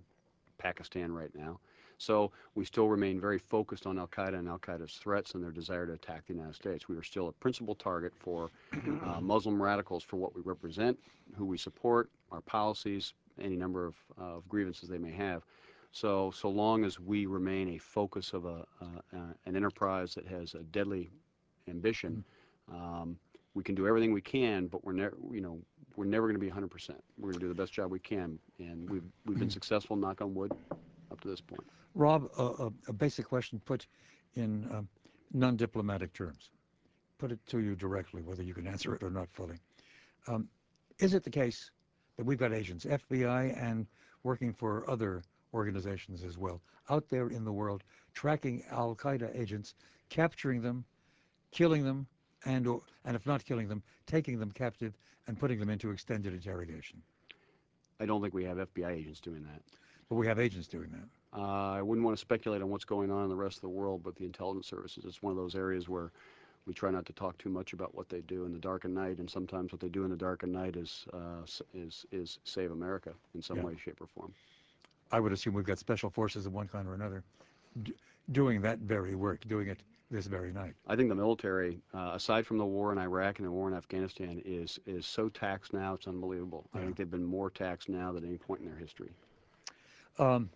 Pakistan 0.58 1.12
right 1.12 1.34
now. 1.34 1.58
So 1.98 2.32
we 2.54 2.64
still 2.64 2.88
remain 2.88 3.20
very 3.20 3.38
focused 3.38 3.86
on 3.86 3.98
Al 3.98 4.06
Qaeda 4.06 4.38
and 4.38 4.48
Al 4.48 4.58
Qaeda's 4.58 4.94
threats 4.94 5.34
and 5.34 5.44
their 5.44 5.50
desire 5.50 5.86
to 5.86 5.92
attack 5.92 6.26
the 6.26 6.32
United 6.32 6.54
States. 6.54 6.88
We 6.88 6.96
are 6.96 7.02
still 7.02 7.28
a 7.28 7.32
principal 7.32 7.74
target 7.74 8.14
for 8.18 8.50
uh, 9.04 9.20
Muslim 9.20 9.62
radicals 9.62 10.02
for 10.02 10.16
what 10.16 10.34
we 10.34 10.40
represent, 10.40 10.98
who 11.36 11.44
we 11.44 11.58
support, 11.58 12.08
our 12.32 12.40
policies, 12.40 13.12
any 13.38 13.56
number 13.56 13.86
of, 13.86 13.94
of 14.16 14.48
grievances 14.48 14.88
they 14.88 14.98
may 14.98 15.12
have. 15.12 15.42
So, 15.92 16.30
so 16.30 16.48
long 16.48 16.84
as 16.84 17.00
we 17.00 17.26
remain 17.26 17.70
a 17.70 17.78
focus 17.78 18.32
of 18.32 18.44
a, 18.44 18.64
uh, 18.80 18.84
uh, 19.12 19.18
an 19.46 19.56
enterprise 19.56 20.14
that 20.14 20.26
has 20.26 20.54
a 20.54 20.62
deadly 20.64 21.10
ambition, 21.68 22.24
um, 22.72 23.18
we 23.54 23.64
can 23.64 23.74
do 23.74 23.88
everything 23.88 24.12
we 24.12 24.20
can, 24.20 24.68
but 24.68 24.84
we're 24.84 24.92
never, 24.92 25.16
you 25.32 25.40
know, 25.40 25.58
we're 25.96 26.04
never 26.04 26.28
going 26.28 26.38
to 26.38 26.40
be 26.40 26.50
100%. 26.50 26.90
We're 27.18 27.30
going 27.30 27.34
to 27.34 27.38
do 27.40 27.48
the 27.48 27.54
best 27.54 27.72
job 27.72 27.90
we 27.90 27.98
can, 27.98 28.38
and 28.58 28.88
we've 28.88 29.02
we've 29.26 29.38
been 29.38 29.50
successful, 29.50 29.96
knock 29.96 30.20
on 30.20 30.34
wood, 30.34 30.52
up 31.10 31.20
to 31.22 31.28
this 31.28 31.40
point. 31.40 31.62
Rob, 31.94 32.30
a, 32.38 32.42
a, 32.42 32.72
a 32.88 32.92
basic 32.92 33.26
question 33.26 33.60
put 33.64 33.86
in 34.36 34.68
um, 34.72 34.88
non-diplomatic 35.32 36.12
terms. 36.12 36.50
Put 37.18 37.32
it 37.32 37.44
to 37.48 37.58
you 37.58 37.74
directly, 37.74 38.22
whether 38.22 38.42
you 38.44 38.54
can 38.54 38.66
answer 38.66 38.94
it 38.94 39.02
or 39.02 39.10
not 39.10 39.28
fully. 39.30 39.56
Um, 40.28 40.48
is 41.00 41.14
it 41.14 41.24
the 41.24 41.30
case 41.30 41.70
that 42.16 42.24
we've 42.24 42.38
got 42.38 42.52
agents, 42.52 42.84
FBI 42.84 43.60
and 43.60 43.86
working 44.22 44.52
for 44.52 44.88
other 44.88 45.22
organizations 45.54 46.22
as 46.22 46.38
well, 46.38 46.60
out 46.88 47.08
there 47.08 47.28
in 47.28 47.44
the 47.44 47.52
world 47.52 47.82
tracking 48.14 48.64
Al 48.70 48.94
Qaeda 48.94 49.38
agents, 49.38 49.74
capturing 50.08 50.62
them, 50.62 50.84
killing 51.52 51.84
them, 51.84 52.06
and, 52.44 52.66
or, 52.66 52.82
and 53.04 53.16
if 53.16 53.26
not 53.26 53.44
killing 53.44 53.68
them, 53.68 53.82
taking 54.06 54.38
them 54.38 54.50
captive 54.50 54.94
and 55.26 55.38
putting 55.38 55.58
them 55.58 55.70
into 55.70 55.90
extended 55.90 56.32
interrogation? 56.32 57.02
I 58.00 58.06
don't 58.06 58.22
think 58.22 58.34
we 58.34 58.44
have 58.44 58.56
FBI 58.56 58.90
agents 58.90 59.20
doing 59.20 59.42
that. 59.44 59.62
But 60.08 60.16
we 60.16 60.26
have 60.26 60.40
agents 60.40 60.66
doing 60.66 60.90
that. 60.90 61.38
Uh, 61.38 61.72
I 61.72 61.82
wouldn't 61.82 62.04
want 62.04 62.16
to 62.16 62.20
speculate 62.20 62.62
on 62.62 62.70
what's 62.70 62.84
going 62.84 63.12
on 63.12 63.22
in 63.22 63.28
the 63.28 63.36
rest 63.36 63.58
of 63.58 63.62
the 63.62 63.68
world, 63.68 64.02
but 64.02 64.16
the 64.16 64.24
intelligence 64.24 64.66
services, 64.66 65.04
it's 65.06 65.22
one 65.22 65.30
of 65.30 65.36
those 65.36 65.54
areas 65.54 65.88
where 65.88 66.10
we 66.66 66.74
try 66.74 66.90
not 66.90 67.06
to 67.06 67.12
talk 67.12 67.38
too 67.38 67.48
much 67.48 67.72
about 67.72 67.94
what 67.94 68.08
they 68.08 68.20
do 68.22 68.44
in 68.44 68.52
the 68.52 68.58
dark 68.58 68.84
of 68.84 68.90
night, 68.90 69.18
and 69.18 69.30
sometimes 69.30 69.70
what 69.72 69.80
they 69.80 69.88
do 69.88 70.04
in 70.04 70.10
the 70.10 70.16
dark 70.16 70.42
of 70.42 70.48
night 70.48 70.76
is 70.76 71.06
uh, 71.12 71.42
is 71.72 72.04
is 72.10 72.38
save 72.44 72.72
America 72.72 73.12
in 73.34 73.42
some 73.42 73.62
way, 73.62 73.76
shape, 73.82 74.00
or 74.00 74.06
form. 74.06 74.32
I 75.12 75.20
would 75.20 75.32
assume 75.32 75.54
we've 75.54 75.64
got 75.64 75.78
special 75.78 76.10
forces 76.10 76.46
of 76.46 76.52
one 76.52 76.68
kind 76.68 76.86
or 76.86 76.94
another 76.94 77.22
d- 77.82 77.94
doing 78.32 78.60
that 78.62 78.78
very 78.80 79.14
work, 79.14 79.46
doing 79.48 79.68
it 79.68 79.80
this 80.10 80.26
very 80.26 80.52
night. 80.52 80.74
I 80.86 80.96
think 80.96 81.08
the 81.08 81.14
military, 81.14 81.80
uh, 81.94 82.10
aside 82.14 82.46
from 82.46 82.58
the 82.58 82.66
war 82.66 82.92
in 82.92 82.98
Iraq 82.98 83.38
and 83.38 83.46
the 83.46 83.50
war 83.52 83.68
in 83.68 83.74
Afghanistan, 83.74 84.42
is 84.44 84.78
is 84.86 85.06
so 85.06 85.28
taxed 85.28 85.72
now 85.72 85.94
it's 85.94 86.06
unbelievable. 86.08 86.66
I 86.74 86.78
think 86.80 86.96
they've 86.96 87.10
been 87.10 87.24
more 87.24 87.50
taxed 87.50 87.88
now 87.88 88.12
than 88.12 88.24
any 88.24 88.36
point 88.38 88.60
in 88.60 88.66
their 88.66 88.76
history. 88.76 89.10
Um, 90.18 90.50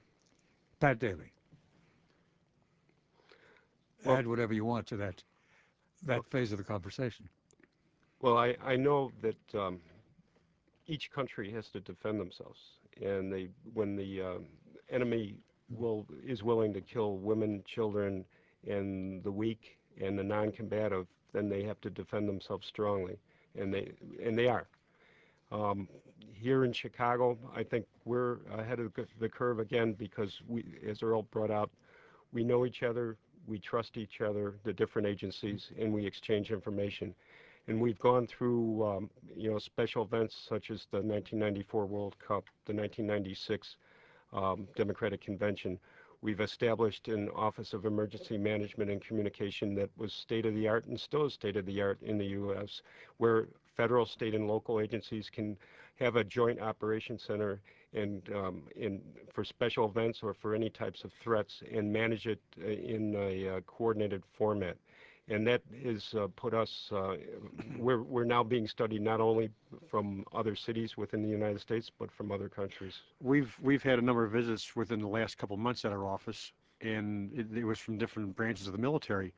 Pat 0.81 0.99
Daly, 0.99 1.33
Well- 4.05 4.17
add 4.17 4.27
whatever 4.27 4.53
you 4.55 4.65
want 4.65 4.87
to 4.89 4.97
that 4.99 5.23
that 6.03 6.25
phase 6.31 6.53
of 6.53 6.59
the 6.59 6.65
conversation. 6.65 7.29
Well, 8.21 8.37
I, 8.37 8.57
I 8.63 8.77
know 8.77 9.11
that 9.23 9.55
um, 9.55 9.81
each 10.87 11.11
country 11.11 11.51
has 11.53 11.69
to 11.71 11.81
defend 11.81 12.21
themselves, 12.21 12.61
and 13.03 13.33
they 13.33 13.49
when 13.73 13.97
the 13.97 14.23
um, 14.23 14.47
enemy 14.91 15.37
will 15.71 16.07
is 16.27 16.43
willing 16.43 16.73
to 16.75 16.81
kill 16.81 17.17
women, 17.19 17.63
children, 17.67 18.25
and 18.69 19.23
the 19.23 19.31
weak 19.31 19.79
and 20.01 20.19
the 20.19 20.25
non-combative, 20.25 21.07
then 21.33 21.49
they 21.49 21.63
have 21.63 21.81
to 21.81 21.91
defend 21.91 22.29
themselves 22.29 22.67
strongly, 22.67 23.19
and 23.59 23.73
they 23.73 23.93
and 24.23 24.37
they 24.39 24.49
are. 24.49 24.67
Um, 25.53 25.89
here 26.33 26.65
in 26.65 26.73
Chicago, 26.73 27.39
I 27.55 27.63
think 27.63 27.87
we're 28.05 28.39
ahead 28.53 28.81
of 28.81 28.93
the- 29.19 29.29
curve 29.29 29.61
again 29.61 29.93
because 29.93 30.43
we, 30.49 30.65
as 30.87 31.03
Earl 31.03 31.23
brought 31.23 31.51
out, 31.51 31.71
we 32.33 32.45
know 32.45 32.67
each 32.67 32.83
other, 32.83 33.17
we 33.47 33.59
trust 33.59 33.97
each 33.97 34.21
other, 34.21 34.55
the 34.65 34.73
different 34.73 35.07
agencies, 35.07 35.71
and 35.79 35.93
we 35.93 36.05
exchange 36.05 36.51
information. 36.51 37.15
And 37.67 37.81
we've 37.81 37.99
gone 37.99 38.27
through, 38.27 38.85
um, 38.85 39.11
you 39.35 39.51
know, 39.51 39.59
special 39.59 40.05
events 40.05 40.37
such 40.49 40.71
as 40.71 40.87
the 40.91 40.99
1994 40.99 41.87
World 41.87 42.17
Cup, 42.19 42.45
the 42.67 42.75
1996 42.75 43.77
um, 44.33 44.69
Democratic 44.77 45.23
Convention. 45.23 45.79
We've 46.21 46.41
established 46.41 47.09
an 47.09 47.29
Office 47.35 47.73
of 47.73 47.85
Emergency 47.85 48.39
Management 48.39 48.91
and 48.91 49.01
Communication 49.01 49.75
that 49.75 49.91
was 49.97 50.13
state 50.13 50.47
of 50.47 50.55
the 50.55 50.69
art 50.69 50.87
and 50.87 50.99
still 50.99 51.27
is 51.27 51.35
state 51.35 51.57
of 51.57 51.67
the 51.67 51.81
art 51.81 52.01
in 52.03 52.19
the 52.19 52.27
U.S., 52.27 52.83
where 53.19 53.49
federal, 53.77 54.07
state, 54.07 54.35
and 54.35 54.49
local 54.49 54.81
agencies 54.81 55.29
can 55.31 55.57
have 55.97 56.17
a 56.17 56.25
joint 56.25 56.61
operation 56.61 57.19
center 57.19 57.61
and 57.93 58.29
um, 58.35 58.63
in 58.75 59.01
for 59.33 59.45
special 59.45 59.87
events 59.87 60.21
or 60.23 60.35
for 60.35 60.55
any 60.55 60.69
types 60.69 61.05
of 61.05 61.13
threats 61.23 61.63
and 61.73 61.93
manage 61.93 62.27
it 62.27 62.41
uh, 62.63 62.69
in 62.69 63.15
a 63.17 63.57
uh, 63.57 63.61
coordinated 63.67 64.23
format. 64.37 64.77
And 65.29 65.47
that 65.47 65.63
has 65.83 66.15
uh, 66.15 66.27
put 66.37 66.53
us, 66.53 66.91
uh, 66.93 67.15
we're, 67.79 68.03
we're 68.03 68.25
now 68.25 68.43
being 68.43 68.69
studied 68.69 69.01
not 69.01 69.23
only 69.23 69.49
from 69.89 70.25
other 70.35 70.55
cities 70.55 70.99
within 70.99 71.23
the 71.23 71.29
United 71.29 71.61
States, 71.61 71.91
but 71.99 72.13
from 72.13 72.31
other 72.31 72.51
countries. 72.51 72.95
We've 73.23 73.55
we've 73.63 73.83
had 73.83 73.99
a 73.99 74.03
number 74.03 74.25
of 74.25 74.33
visits 74.33 74.77
within 74.77 75.01
the 75.01 75.09
last 75.09 75.39
couple 75.39 75.55
of 75.55 75.61
months 75.61 75.87
at 75.87 75.93
our 75.93 76.07
office, 76.07 76.53
and 76.83 77.33
it, 77.33 77.47
it 77.57 77.65
was 77.65 77.79
from 77.79 77.97
different 77.97 78.37
branches 78.37 78.67
of 78.67 78.73
the 78.73 78.79
military, 78.79 79.33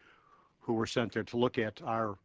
who 0.59 0.75
were 0.75 0.87
sent 0.87 1.13
there 1.13 1.23
to 1.23 1.37
look 1.37 1.57
at 1.57 1.81
our 1.83 2.19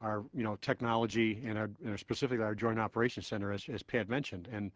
our 0.00 0.24
you 0.32 0.44
know 0.44 0.56
technology 0.62 1.42
and 1.44 1.58
our 1.58 1.68
and 1.84 1.98
specifically 1.98 2.44
our 2.44 2.54
joint 2.54 2.78
operations 2.78 3.26
center, 3.26 3.52
as 3.52 3.64
as 3.72 3.82
Pat 3.82 4.08
mentioned, 4.08 4.48
and 4.52 4.70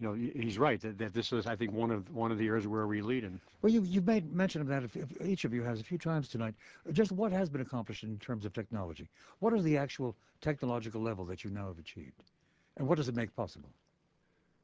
you 0.00 0.06
know 0.06 0.14
he's 0.14 0.58
right 0.58 0.80
that, 0.80 0.98
that 0.98 1.12
this 1.12 1.32
is 1.32 1.46
I 1.46 1.56
think 1.56 1.72
one 1.72 1.90
of 1.90 2.10
one 2.14 2.30
of 2.30 2.38
the 2.38 2.46
areas 2.46 2.66
where 2.66 2.86
we 2.86 3.02
lead 3.02 3.24
in. 3.24 3.40
Well, 3.62 3.72
you, 3.72 3.82
you've 3.82 4.06
made 4.06 4.32
mention 4.32 4.60
of 4.60 4.68
that, 4.68 4.84
if, 4.84 4.96
if 4.96 5.08
each 5.26 5.44
of 5.44 5.52
you 5.52 5.62
has 5.62 5.80
a 5.80 5.84
few 5.84 5.98
times 5.98 6.28
tonight. 6.28 6.54
Just 6.92 7.10
what 7.10 7.32
has 7.32 7.48
been 7.48 7.60
accomplished 7.60 8.04
in 8.04 8.18
terms 8.18 8.44
of 8.44 8.52
technology? 8.52 9.08
What 9.40 9.52
is 9.54 9.64
the 9.64 9.76
actual 9.76 10.14
technological 10.40 11.00
level 11.00 11.24
that 11.26 11.42
you 11.42 11.50
now 11.50 11.66
have 11.66 11.78
achieved? 11.78 12.22
And 12.76 12.86
what 12.86 12.96
does 12.96 13.08
it 13.08 13.16
make 13.16 13.34
possible? 13.34 13.68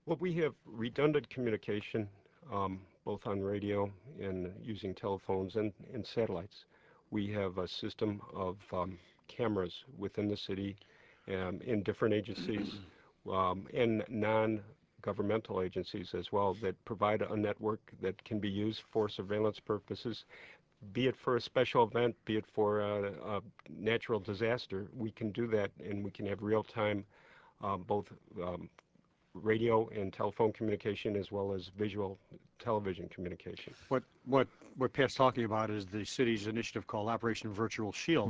Well, 0.06 0.18
we 0.20 0.34
have 0.34 0.54
redundant 0.64 1.28
communication, 1.30 2.08
um, 2.52 2.80
both 3.04 3.26
on 3.26 3.40
radio 3.40 3.90
and 4.20 4.52
using 4.62 4.94
telephones 4.94 5.56
and, 5.56 5.72
and 5.92 6.06
satellites. 6.06 6.66
We 7.10 7.32
have 7.32 7.58
a 7.58 7.66
system 7.66 8.20
of 8.34 8.56
um, 8.72 8.98
cameras 9.26 9.84
within 9.98 10.28
the 10.28 10.36
city 10.36 10.76
um, 11.28 11.60
in 11.64 11.82
different 11.82 12.14
agencies 12.14 12.74
um, 13.32 13.66
and 13.72 14.04
non-governmental 15.04 15.62
agencies 15.62 16.14
as 16.14 16.32
well 16.32 16.54
that 16.62 16.82
provide 16.84 17.22
a 17.22 17.36
network 17.36 17.80
that 18.00 18.22
can 18.24 18.38
be 18.38 18.48
used 18.48 18.82
for 18.90 19.08
surveillance 19.08 19.60
purposes, 19.60 20.24
be 20.92 21.06
it 21.06 21.16
for 21.16 21.36
a 21.36 21.40
special 21.40 21.84
event, 21.84 22.14
be 22.24 22.36
it 22.36 22.44
for 22.46 22.80
a, 22.80 23.12
a 23.26 23.40
natural 23.70 24.20
disaster. 24.20 24.86
We 24.96 25.10
can 25.10 25.30
do 25.30 25.46
that 25.48 25.70
and 25.88 26.04
we 26.04 26.10
can 26.10 26.26
have 26.26 26.42
real-time 26.42 27.04
um, 27.62 27.84
both 27.86 28.12
um, 28.42 28.68
radio 29.34 29.88
and 29.88 30.12
telephone 30.12 30.52
communication 30.52 31.16
as 31.16 31.32
well 31.32 31.52
as 31.52 31.70
visual 31.76 32.18
television 32.58 33.08
communication. 33.08 33.74
What 33.88 34.02
what 34.26 34.46
what 34.76 34.92
Pat's 34.92 35.14
talking 35.14 35.44
about 35.44 35.70
is 35.70 35.86
the 35.86 36.04
city's 36.04 36.46
initiative 36.46 36.86
called 36.86 37.08
Operation 37.08 37.52
Virtual 37.52 37.92
Shield, 37.92 38.28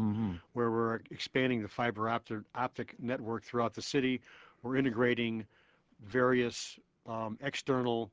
where 0.52 0.70
we're 0.70 1.00
expanding 1.10 1.62
the 1.62 1.68
fiber 1.68 2.08
optic, 2.08 2.38
optic 2.54 2.94
network 2.98 3.44
throughout 3.44 3.74
the 3.74 3.82
city. 3.82 4.20
We're 4.62 4.76
integrating 4.76 5.46
various 6.02 6.78
um, 7.06 7.38
external 7.42 8.10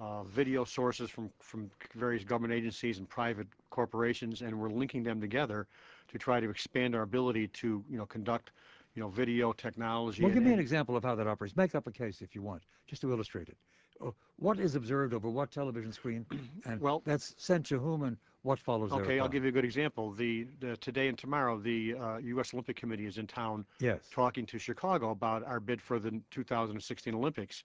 uh, 0.00 0.22
video 0.24 0.64
sources 0.64 1.10
from, 1.10 1.30
from 1.40 1.70
various 1.94 2.24
government 2.24 2.54
agencies 2.54 2.98
and 2.98 3.08
private 3.08 3.46
corporations, 3.70 4.40
and 4.42 4.58
we're 4.58 4.70
linking 4.70 5.02
them 5.02 5.20
together 5.20 5.66
to 6.08 6.18
try 6.18 6.40
to 6.40 6.48
expand 6.48 6.94
our 6.94 7.02
ability 7.02 7.48
to, 7.48 7.84
you 7.88 7.98
know, 7.98 8.06
conduct, 8.06 8.52
you 8.94 9.02
know, 9.02 9.08
video 9.08 9.52
technology. 9.52 10.22
Well, 10.22 10.32
give 10.32 10.42
me 10.42 10.52
an 10.52 10.58
example 10.60 10.96
of 10.96 11.04
how 11.04 11.14
that 11.16 11.26
operates. 11.26 11.54
Make 11.56 11.74
up 11.74 11.86
a 11.86 11.92
case 11.92 12.22
if 12.22 12.34
you 12.34 12.42
want, 12.42 12.62
just 12.86 13.02
to 13.02 13.12
illustrate 13.12 13.48
it. 13.48 13.56
Uh, 14.04 14.10
What 14.36 14.58
is 14.58 14.74
observed 14.74 15.12
over 15.12 15.28
what 15.28 15.50
television 15.50 15.92
screen, 15.92 16.24
and 16.64 16.80
Well- 16.80 17.02
that's 17.04 17.34
sent 17.36 17.66
to 17.66 17.78
whom, 17.78 18.02
and 18.04 18.16
what 18.42 18.58
follows 18.58 18.92
Okay, 18.92 19.20
I'll 19.20 19.28
give 19.28 19.42
you 19.42 19.50
a 19.50 19.52
good 19.52 19.64
example. 19.64 20.12
The, 20.12 20.46
the 20.60 20.76
today 20.78 21.08
and 21.08 21.18
tomorrow, 21.18 21.58
the 21.58 21.94
uh, 21.94 22.16
U.S. 22.18 22.54
Olympic 22.54 22.76
Committee 22.76 23.06
is 23.06 23.18
in 23.18 23.26
town 23.26 23.64
Yes. 23.80 24.00
talking 24.10 24.46
to 24.46 24.58
Chicago 24.58 25.10
about 25.10 25.44
our 25.44 25.60
bid 25.60 25.80
for 25.80 25.98
the 25.98 26.20
2016 26.30 27.14
Olympics. 27.14 27.64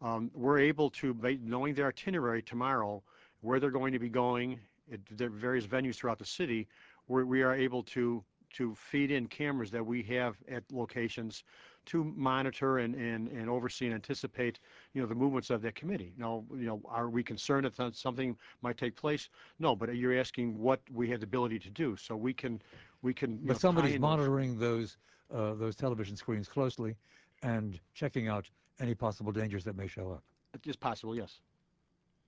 Um, 0.00 0.30
we're 0.34 0.58
able 0.58 0.90
to, 0.90 1.16
knowing 1.42 1.74
their 1.74 1.88
itinerary 1.88 2.42
tomorrow, 2.42 3.02
where 3.40 3.60
they're 3.60 3.70
going 3.70 3.92
to 3.92 3.98
be 3.98 4.08
going, 4.08 4.60
at 4.92 5.00
the 5.16 5.28
various 5.28 5.66
venues 5.66 5.96
throughout 5.96 6.18
the 6.18 6.26
city, 6.26 6.66
we're, 7.08 7.24
we 7.24 7.42
are 7.42 7.54
able 7.54 7.82
to 7.84 8.22
to 8.50 8.74
feed 8.74 9.10
in 9.10 9.26
cameras 9.26 9.70
that 9.70 9.84
we 9.84 10.02
have 10.02 10.36
at 10.50 10.62
locations 10.72 11.44
to 11.88 12.04
monitor 12.16 12.78
and, 12.78 12.94
and, 12.94 13.28
and 13.28 13.48
oversee 13.48 13.86
and 13.86 13.94
anticipate, 13.94 14.60
you 14.94 15.00
know, 15.00 15.06
the 15.06 15.14
movements 15.14 15.50
of 15.50 15.62
that 15.62 15.74
committee. 15.74 16.12
Now, 16.16 16.44
you 16.54 16.66
know, 16.66 16.80
are 16.86 17.08
we 17.08 17.22
concerned 17.22 17.64
that 17.66 17.96
something 17.96 18.36
might 18.62 18.76
take 18.76 18.94
place? 18.96 19.28
No, 19.58 19.74
but 19.74 19.94
you're 19.96 20.18
asking 20.18 20.58
what 20.58 20.80
we 20.92 21.08
have 21.10 21.20
the 21.20 21.26
ability 21.26 21.58
to 21.60 21.70
do, 21.70 21.96
so 21.96 22.16
we 22.16 22.32
can, 22.32 22.60
we 23.02 23.12
can. 23.12 23.32
you 23.32 23.36
know, 23.36 23.48
But 23.48 23.60
somebody's 23.60 23.98
monitoring 23.98 24.58
those, 24.58 24.96
uh, 25.34 25.54
those 25.54 25.76
television 25.76 26.16
screens 26.16 26.48
closely 26.48 26.96
and 27.42 27.78
checking 27.94 28.28
out 28.28 28.48
any 28.80 28.94
possible 28.94 29.32
dangers 29.32 29.64
that 29.64 29.76
may 29.76 29.86
show 29.86 30.10
up. 30.10 30.22
It's 30.64 30.76
possible, 30.76 31.16
yes. 31.16 31.40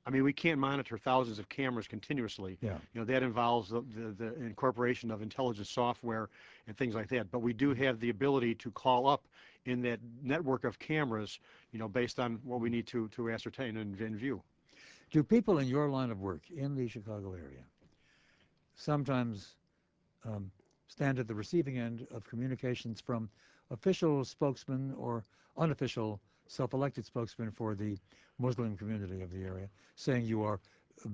I 0.07 0.11
mean, 0.11 0.25
we 0.25 0.33
can't 0.33 0.59
monitor 0.59 0.97
thousands 0.97 1.39
of 1.39 1.49
cameras 1.49 1.87
continuously. 1.87 2.59
Yeah. 2.61 2.79
You 2.95 3.01
know, 3.01 3.05
that 3.05 3.23
involves 3.23 3.69
the, 3.69 3.83
the, 4.17 4.35
incorporation 4.41 5.11
of 5.11 5.21
intelligence 5.21 5.71
software 5.71 6.31
and 6.67 6.77
things 6.77 6.95
like 6.95 7.09
that. 7.09 7.31
But 7.31 7.41
we 7.41 7.53
do 7.53 7.75
have 7.75 8.01
the 8.01 8.09
ability 8.09 8.55
to 8.57 8.71
call 8.71 9.07
up 9.07 9.27
in 9.67 9.83
that 9.83 10.01
network 10.23 10.65
of 10.65 10.79
cameras, 10.79 11.39
you 11.73 11.79
know, 11.79 11.87
based 11.87 12.19
on 12.19 12.41
what 12.45 12.61
we 12.61 12.71
need 12.71 12.87
to, 12.89 13.09
to 13.09 13.31
ascertain 13.31 13.77
and, 13.77 13.99
and 14.01 14.17
view. 14.17 14.43
Do 15.11 15.23
people 15.23 15.59
in 15.59 15.69
your 15.69 15.91
line 15.91 16.11
of 16.11 16.21
work 16.21 16.43
in 16.51 16.75
the 16.75 16.89
Chicago 16.89 17.35
area 17.35 17.65
sometimes 18.75 19.57
um, 20.25 20.51
stand 20.89 21.19
at 21.19 21.29
the 21.29 21.35
receiving 21.35 21.79
end 21.79 22.07
of 22.11 22.25
communications 22.25 23.01
from 23.01 23.29
official 23.71 24.25
spokesmen 24.25 24.95
or 24.97 25.25
unofficial 25.59 26.21
self-elected 26.51 27.07
spokesman 27.07 27.51
for 27.53 27.75
the 27.75 27.97
Muslim 28.39 28.77
community 28.77 29.23
of 29.23 29.31
the 29.31 29.43
area, 29.45 29.69
saying 29.95 30.25
you 30.25 30.43
are 30.43 30.59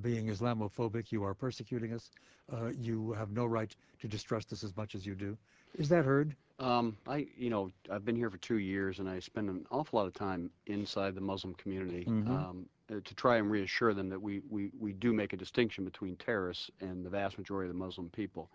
being 0.01 0.27
Islamophobic, 0.29 1.13
you 1.13 1.23
are 1.23 1.35
persecuting 1.35 1.93
us, 1.93 2.11
uh, 2.53 2.69
you 2.69 3.13
have 3.13 3.31
no 3.31 3.45
right 3.45 3.75
to 4.01 4.09
distrust 4.09 4.53
us 4.53 4.65
as 4.65 4.77
much 4.77 4.95
as 4.95 5.05
you 5.05 5.15
do. 5.15 5.37
Is 5.79 5.89
that 5.91 6.05
heard? 6.05 6.35
Um, 6.59 6.97
I, 7.07 7.27
you 7.37 7.51
know, 7.51 7.71
I've 7.91 8.05
been 8.05 8.17
here 8.17 8.31
for 8.31 8.39
two 8.39 8.59
years, 8.59 8.99
and 8.99 9.09
I 9.09 9.21
spend 9.21 9.51
an 9.51 9.67
awful 9.71 9.99
lot 9.99 10.07
of 10.07 10.15
time 10.15 10.51
inside 10.67 11.15
the 11.15 11.21
Muslim 11.21 11.55
community 11.55 12.07
Mhm. 12.07 12.29
um, 12.29 12.67
uh, 12.91 12.95
to 13.05 13.15
try 13.15 13.37
and 13.37 13.51
reassure 13.51 13.93
them 13.93 14.09
that 14.09 14.21
we, 14.21 14.41
we, 14.49 14.71
we 14.79 14.95
do 14.95 15.13
make 15.13 15.35
a 15.35 15.37
distinction 15.37 15.85
between 15.85 16.17
terrorists 16.17 16.71
and 16.81 17.05
the 17.05 17.11
vast 17.11 17.37
majority 17.37 17.69
of 17.69 17.75
the 17.75 17.79
Muslim 17.79 18.09
people. 18.09 18.49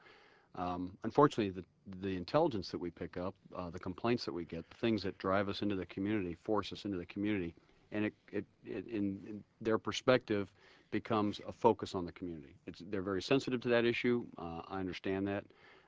Um, 0.55 0.91
unfortunately, 1.03 1.49
the, 1.49 1.63
the 2.07 2.15
intelligence 2.15 2.69
that 2.69 2.77
we 2.77 2.91
pick 2.91 3.17
up, 3.17 3.33
uh, 3.55 3.69
the 3.69 3.79
complaints 3.79 4.25
that 4.25 4.33
we 4.33 4.45
get, 4.45 4.69
the 4.69 4.77
things 4.77 5.01
that 5.03 5.17
drive 5.17 5.49
us 5.49 5.61
into 5.61 5.75
the 5.75 5.85
community, 5.85 6.35
force 6.43 6.73
us 6.73 6.85
into 6.85 6.97
the 6.97 7.05
community, 7.05 7.53
and 7.91 8.05
it, 8.05 8.13
it, 8.31 8.45
it 8.65 8.85
in, 8.87 9.19
in 9.27 9.43
their 9.61 9.77
perspective 9.77 10.51
becomes 10.91 11.39
a 11.47 11.53
focus 11.53 11.95
on 11.95 12.05
the 12.05 12.11
community. 12.11 12.55
It's, 12.67 12.81
they're 12.89 13.01
very 13.01 13.21
sensitive 13.21 13.61
to 13.61 13.69
that 13.69 13.85
issue. 13.85 14.25
Uh, 14.37 14.61
I 14.69 14.79
understand 14.79 15.27
that. 15.27 15.45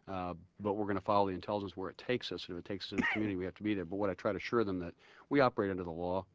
Uh, 0.07 0.34
but 0.59 0.74
we're 0.74 0.86
going 0.86 0.97
to 0.97 1.01
follow 1.01 1.28
the 1.28 1.34
intelligence 1.34 1.78
where 1.78 1.89
it 1.89 1.97
takes 1.97 2.32
us. 2.32 2.45
And 2.47 2.57
if 2.57 2.66
it 2.66 2.68
takes 2.68 2.88
us 2.88 2.91
in 2.91 2.97
the 2.97 3.07
community, 3.14 3.38
we 3.38 3.45
have 3.45 3.55
to 3.55 3.64
be 3.64 3.74
there. 3.74 3.86
But 3.86 3.97
what 3.97 4.09
I 4.09 4.14
try 4.14 4.32
to 4.32 4.38
assure 4.38 4.64
them 4.64 4.80
that 4.80 4.93
we 5.30 5.39
operate 5.39 5.72
under 5.72 5.84
the 5.84 5.91
law, 5.91 6.26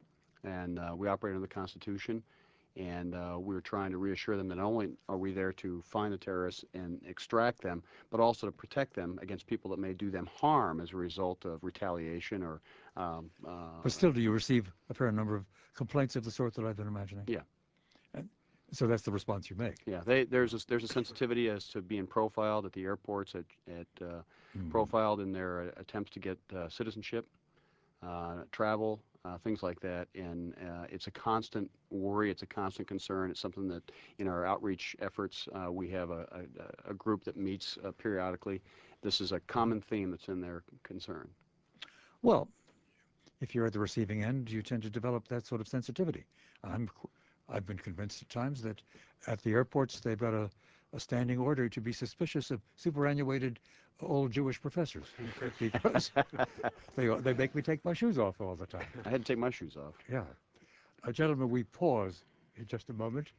and 0.43 0.79
uh, 0.79 0.93
we 0.95 1.07
operate 1.07 1.35
under 1.35 1.45
the 1.45 1.53
Constitution, 1.53 2.23
and 2.77 3.15
uh, 3.15 3.35
we're 3.37 3.61
trying 3.61 3.91
to 3.91 3.97
reassure 3.97 4.37
them 4.37 4.47
that 4.47 4.55
not 4.55 4.65
only 4.65 4.89
are 5.07 5.17
we 5.17 5.33
there 5.33 5.51
to 5.53 5.81
find 5.85 6.13
the 6.13 6.17
terrorists 6.17 6.63
and 6.73 7.01
extract 7.05 7.61
them, 7.61 7.83
but 8.09 8.19
also 8.19 8.47
to 8.47 8.51
protect 8.51 8.93
them 8.93 9.19
against 9.21 9.47
people 9.47 9.69
that 9.71 9.79
may 9.79 9.93
do 9.93 10.09
them 10.09 10.29
harm 10.33 10.79
as 10.79 10.93
a 10.93 10.95
result 10.95 11.45
of 11.45 11.63
retaliation 11.63 12.43
or. 12.43 12.61
Um, 12.95 13.29
uh, 13.47 13.81
But 13.83 13.91
still, 13.91 14.11
do 14.11 14.21
you 14.21 14.31
receive 14.31 14.71
a 14.89 14.93
fair 14.93 15.11
number 15.11 15.35
of 15.35 15.45
complaints 15.75 16.15
of 16.15 16.23
the 16.23 16.31
sort 16.31 16.53
that 16.55 16.65
I've 16.65 16.77
been 16.77 16.87
imagining? 16.87 17.25
Yeah. 17.27 17.41
And 18.13 18.29
so 18.71 18.87
that's 18.87 19.03
the 19.03 19.11
response 19.11 19.49
you 19.49 19.55
make. 19.55 19.77
yeah, 19.85 20.01
they, 20.05 20.23
there's 20.25 20.53
a, 20.53 20.59
there's 20.67 20.83
a 20.83 20.87
sensitivity 20.87 21.49
as 21.49 21.67
to 21.69 21.81
being 21.81 22.05
profiled 22.07 22.65
at 22.65 22.73
the 22.73 22.83
airports, 22.83 23.35
at, 23.35 23.45
at 23.69 24.05
uh, 24.05 24.21
profiled 24.69 25.21
in 25.21 25.31
their 25.31 25.61
uh, 25.61 25.81
attempts 25.81 26.11
to 26.11 26.19
get 26.19 26.37
uh, 26.55 26.69
citizenship, 26.69 27.25
uh, 28.03 28.43
travel, 28.51 28.99
uh, 29.25 29.37
things 29.37 29.63
like 29.63 29.79
that. 29.81 30.07
And 30.15 30.53
uh, 30.55 30.85
it's 30.89 31.07
a 31.07 31.11
constant 31.11 31.69
worry, 31.89 32.31
it's 32.31 32.41
a 32.41 32.47
constant 32.47 32.87
concern. 32.87 33.29
It's 33.29 33.39
something 33.39 33.67
that 33.67 33.83
in 34.17 34.27
our 34.27 34.45
outreach 34.45 34.95
efforts, 35.01 35.47
uh, 35.53 35.71
we 35.71 35.89
have 35.89 36.09
a, 36.09 36.25
a, 36.31 36.91
a 36.91 36.93
group 36.93 37.23
that 37.25 37.37
meets 37.37 37.77
uh, 37.83 37.91
periodically. 37.91 38.61
This 39.01 39.21
is 39.21 39.31
a 39.31 39.39
common 39.41 39.81
theme 39.81 40.11
that's 40.11 40.27
in 40.27 40.41
their 40.41 40.63
concern. 40.83 41.29
Well, 42.21 42.49
if 43.41 43.55
you're 43.55 43.65
at 43.65 43.73
the 43.73 43.79
receiving 43.79 44.23
end, 44.23 44.51
you 44.51 44.61
tend 44.61 44.83
to 44.83 44.89
develop 44.89 45.27
that 45.29 45.45
sort 45.45 45.61
of 45.61 45.67
sensitivity. 45.67 46.25
I'm, 46.63 46.89
I've 47.47 47.65
been 47.65 47.77
convinced 47.77 48.21
at 48.21 48.29
times 48.29 48.61
that 48.63 48.81
at 49.27 49.41
the 49.41 49.51
airports 49.51 49.99
they've 50.01 50.17
got 50.17 50.33
a, 50.33 50.49
a 50.93 50.99
standing 50.99 51.37
order 51.37 51.69
to 51.69 51.81
be 51.81 51.91
suspicious 51.91 52.51
of 52.51 52.61
superannuated 52.75 53.59
old 54.01 54.31
Jewish 54.31 54.61
professors 54.61 55.07
because 55.59 56.11
they 56.95 57.07
they 57.07 57.33
make 57.33 57.53
me 57.53 57.61
take 57.61 57.83
my 57.83 57.93
shoes 57.93 58.17
off 58.17 58.39
all 58.39 58.55
the 58.55 58.65
time. 58.65 58.85
I 59.05 59.09
had 59.09 59.25
to 59.25 59.33
take 59.33 59.37
my 59.37 59.49
shoes 59.49 59.75
off. 59.75 59.93
Yeah, 60.09 60.23
uh, 61.03 61.11
gentlemen, 61.11 61.49
we 61.49 61.63
pause 61.63 62.23
in 62.55 62.65
just 62.65 62.89
a 62.89 62.93
moment 62.93 63.31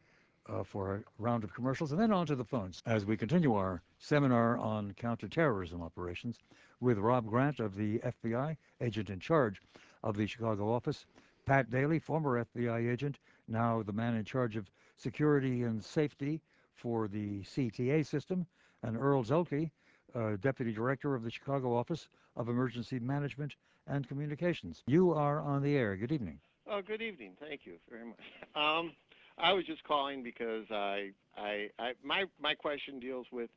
uh, 0.49 0.65
for 0.65 0.97
a 0.97 1.03
round 1.19 1.45
of 1.45 1.55
commercials 1.55 1.93
and 1.93 2.01
then 2.01 2.13
on 2.13 2.27
to 2.27 2.35
the 2.35 2.45
phones 2.45 2.83
as 2.87 3.05
we 3.05 3.17
continue 3.17 3.55
our 3.55 3.83
seminar 3.99 4.59
on 4.59 4.93
counterterrorism 4.95 5.83
operations 5.83 6.39
with 6.81 6.99
Rob 6.99 7.27
Grant 7.27 7.61
of 7.61 7.77
the 7.77 7.99
FBI, 7.99 8.57
agent 8.81 9.11
in 9.11 9.21
charge 9.21 9.61
of 10.03 10.17
the 10.17 10.27
Chicago 10.27 10.73
office, 10.73 11.07
Pat 11.45 11.71
Daly, 11.71 11.99
former 11.99 12.45
FBI 12.45 12.91
agent, 12.91 13.19
now 13.49 13.83
the 13.83 13.93
man 13.93 14.15
in 14.15 14.25
charge 14.25 14.57
of 14.57 14.71
security 14.97 15.63
and 15.63 15.85
safety 15.85 16.41
for 16.81 17.09
the 17.09 17.41
CTA 17.43 18.07
system, 18.07 18.47
and 18.83 18.97
Earl 18.97 19.23
Zelke, 19.23 19.71
uh, 20.15 20.37
deputy 20.41 20.73
director 20.73 21.15
of 21.15 21.23
the 21.23 21.31
Chicago 21.31 21.77
office 21.77 22.09
of 22.37 22.49
emergency 22.49 22.99
management 22.99 23.55
and 23.87 24.09
communications. 24.09 24.83
You 24.87 25.13
are 25.13 25.41
on 25.41 25.63
the 25.63 25.77
air. 25.77 25.97
Good 25.97 26.13
evening. 26.13 26.41
Oh, 26.69 26.81
good 26.83 27.03
evening. 27.03 27.33
Thank 27.41 27.63
you 27.65 27.75
very 27.89 28.05
much. 28.05 28.19
Um, 28.55 28.93
I 29.39 29.53
was 29.53 29.65
just 29.65 29.85
calling 29.85 30.23
because 30.23 30.65
I, 30.71 31.11
I, 31.37 31.69
I, 31.79 31.93
my, 32.03 32.25
my 32.41 32.55
question 32.55 33.01
deals 33.01 33.27
with 33.33 33.51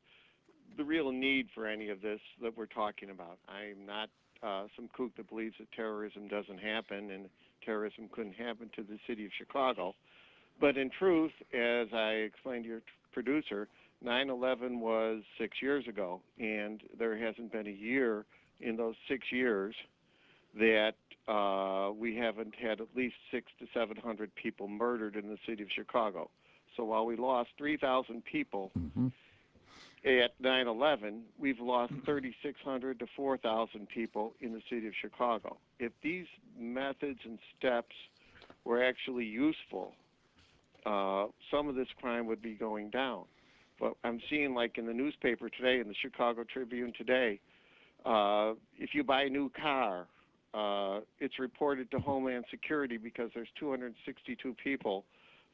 the 0.76 0.84
real 0.84 1.12
need 1.12 1.48
for 1.54 1.66
any 1.66 1.88
of 1.88 2.00
this 2.00 2.20
that 2.42 2.56
we're 2.56 2.66
talking 2.66 3.10
about. 3.10 3.38
I'm 3.48 3.86
not 3.86 4.08
uh, 4.42 4.66
some 4.76 4.88
kook 4.96 5.16
that 5.16 5.28
believes 5.28 5.54
that 5.58 5.70
terrorism 5.72 6.28
doesn't 6.28 6.58
happen 6.58 7.10
and 7.10 7.28
terrorism 7.64 8.08
couldn't 8.12 8.34
happen 8.34 8.70
to 8.76 8.82
the 8.82 8.98
city 9.06 9.24
of 9.24 9.30
Chicago. 9.36 9.94
But 10.60 10.76
in 10.76 10.90
truth, 10.90 11.32
as 11.52 11.88
I 11.92 12.10
explained 12.26 12.64
to 12.64 12.70
your 12.70 12.82
producer, 13.14 13.68
9/11 14.04 14.80
was 14.80 15.22
six 15.38 15.62
years 15.62 15.86
ago, 15.88 16.20
and 16.38 16.82
there 16.98 17.16
hasn't 17.16 17.50
been 17.52 17.66
a 17.66 17.70
year 17.70 18.26
in 18.60 18.76
those 18.76 18.96
six 19.08 19.32
years 19.32 19.74
that 20.58 20.94
uh, 21.26 21.90
we 21.92 22.14
haven't 22.16 22.54
had 22.54 22.80
at 22.80 22.88
least 22.94 23.14
six 23.30 23.50
to 23.58 23.66
seven 23.72 23.96
hundred 23.96 24.30
people 24.34 24.68
murdered 24.68 25.16
in 25.16 25.28
the 25.28 25.38
city 25.46 25.62
of 25.62 25.70
Chicago. 25.74 26.28
So 26.76 26.84
while 26.84 27.06
we 27.06 27.16
lost 27.16 27.50
3,000 27.56 28.22
people 28.24 28.70
Mm-hmm. 28.76 29.08
at 30.04 30.32
9/11, 30.42 31.20
we've 31.38 31.60
lost 31.60 31.92
3,600 32.04 32.98
to 32.98 33.06
4,000 33.16 33.88
people 33.88 34.34
in 34.40 34.52
the 34.52 34.60
city 34.68 34.86
of 34.86 34.92
Chicago. 35.00 35.56
If 35.78 35.92
these 36.02 36.26
methods 36.58 37.20
and 37.24 37.38
steps 37.56 37.94
were 38.64 38.82
actually 38.82 39.24
useful, 39.24 39.94
uh, 40.86 41.26
some 41.50 41.68
of 41.68 41.74
this 41.74 41.88
crime 42.00 42.26
would 42.26 42.42
be 42.42 42.54
going 42.54 42.90
down. 42.90 43.24
But 43.80 43.94
I'm 44.04 44.20
seeing, 44.30 44.54
like 44.54 44.78
in 44.78 44.86
the 44.86 44.92
newspaper 44.92 45.48
today, 45.48 45.80
in 45.80 45.88
the 45.88 45.94
Chicago 46.00 46.44
Tribune 46.44 46.92
today, 46.96 47.40
uh, 48.04 48.52
if 48.78 48.90
you 48.94 49.02
buy 49.02 49.22
a 49.22 49.28
new 49.28 49.50
car, 49.50 50.06
uh, 50.52 51.00
it's 51.18 51.38
reported 51.38 51.90
to 51.90 51.98
Homeland 51.98 52.44
Security 52.50 52.96
because 52.96 53.30
there's 53.34 53.48
262 53.58 54.54
people 54.62 55.04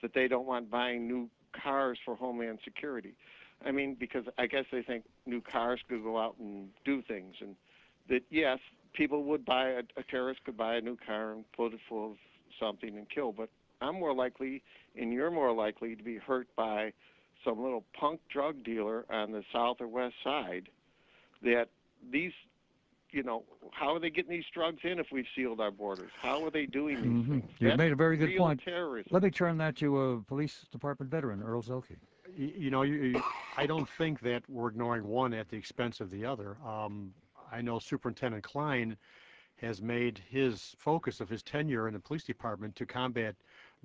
that 0.03 0.12
they 0.14 0.28
don't 0.28 0.47
want 0.47 0.70
buying 0.70 1.09
new 1.09 1.28
cars 1.53 1.99
for 2.05 2.14
Homeland 2.14 2.59
Security. 2.64 3.14
I 3.64 3.72
mean, 3.72 3.97
because 3.99 4.24
I 4.39 4.47
guess 4.47 4.64
they 4.72 4.83
think 4.83 5.05
new 5.26 5.41
cars 5.41 5.81
could 5.89 6.03
go 6.03 6.18
out 6.18 6.37
and 6.39 6.68
do 6.85 7.03
things, 7.03 7.37
and 7.41 7.57
that 8.09 8.22
yes, 8.31 8.59
people 8.95 9.24
would 9.24 9.45
buy 9.45 9.68
a, 9.68 9.83
a 9.97 10.03
terrorist 10.11 10.45
could 10.45 10.57
buy 10.57 10.76
a 10.76 10.81
new 10.81 10.97
car 10.97 11.33
and 11.33 11.45
put 11.53 11.74
it 11.74 11.81
full 11.89 12.12
of 12.12 12.16
something 12.59 12.97
and 12.97 13.09
kill. 13.09 13.33
But 13.33 13.51
I'm 13.81 13.95
more 13.99 14.14
likely, 14.14 14.62
and 14.97 15.12
you're 15.12 15.31
more 15.31 15.53
likely 15.53 15.97
to 15.97 16.03
be 16.03 16.16
hurt 16.16 16.49
by 16.57 16.93
some 17.45 17.62
little 17.62 17.85
punk 17.99 18.20
drug 18.31 18.62
dealer 18.62 19.07
on 19.11 19.33
the 19.33 19.43
south 19.53 19.78
or 19.81 19.89
west 19.89 20.14
side. 20.22 20.68
That 21.43 21.68
these, 22.12 22.33
you 23.11 23.22
know, 23.22 23.45
how 23.72 23.95
are 23.95 23.99
they 23.99 24.11
getting 24.11 24.31
these 24.31 24.45
drugs 24.53 24.81
in 24.85 24.99
if 24.99 25.07
we've 25.11 25.26
sealed 25.35 25.61
our 25.61 25.70
borders? 25.70 26.11
How 26.20 26.45
are 26.45 26.51
they 26.51 26.66
doing 26.66 26.97
these 26.97 27.26
Mhm. 27.26 27.28
things? 27.41 27.51
You've 27.59 27.70
That's 27.70 27.78
made 27.78 27.93
a 27.93 27.97
very 27.97 28.16
good 28.18 28.28
real 28.28 28.39
point. 28.45 28.61
Terrorism. 28.62 29.09
Let 29.11 29.22
me 29.22 29.31
turn 29.31 29.57
that 29.59 29.76
to 29.76 29.99
a 30.01 30.20
police 30.22 30.66
department 30.70 31.11
veteran, 31.11 31.43
Earl 31.43 31.62
Zelke. 31.62 31.97
You 32.37 32.70
know, 32.70 32.83
you, 32.83 32.95
you- 32.95 33.22
I 33.57 33.66
don't 33.66 33.89
think 33.89 34.20
that 34.20 34.49
we're 34.49 34.68
ignoring 34.68 35.05
one 35.07 35.33
at 35.33 35.49
the 35.49 35.57
expense 35.57 36.01
of 36.01 36.11
the 36.11 36.24
other. 36.26 36.59
Um, 36.64 37.14
I 37.51 37.61
know 37.62 37.78
Superintendent 37.78 38.45
Cline 38.45 38.97
has 39.57 39.83
made 39.83 40.18
his 40.18 40.74
focus 40.78 41.20
of 41.20 41.28
his 41.28 41.43
tenure 41.43 41.89
in 41.89 41.95
the 41.95 42.01
police 42.01 42.24
department 42.24 42.76
to 42.76 42.87
combat 42.87 43.35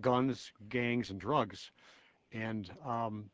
guns, 0.02 0.52
gangs, 0.70 1.10
and 1.10 1.20
drugs. 1.20 1.72
And 2.32 2.70
um, 2.86 3.30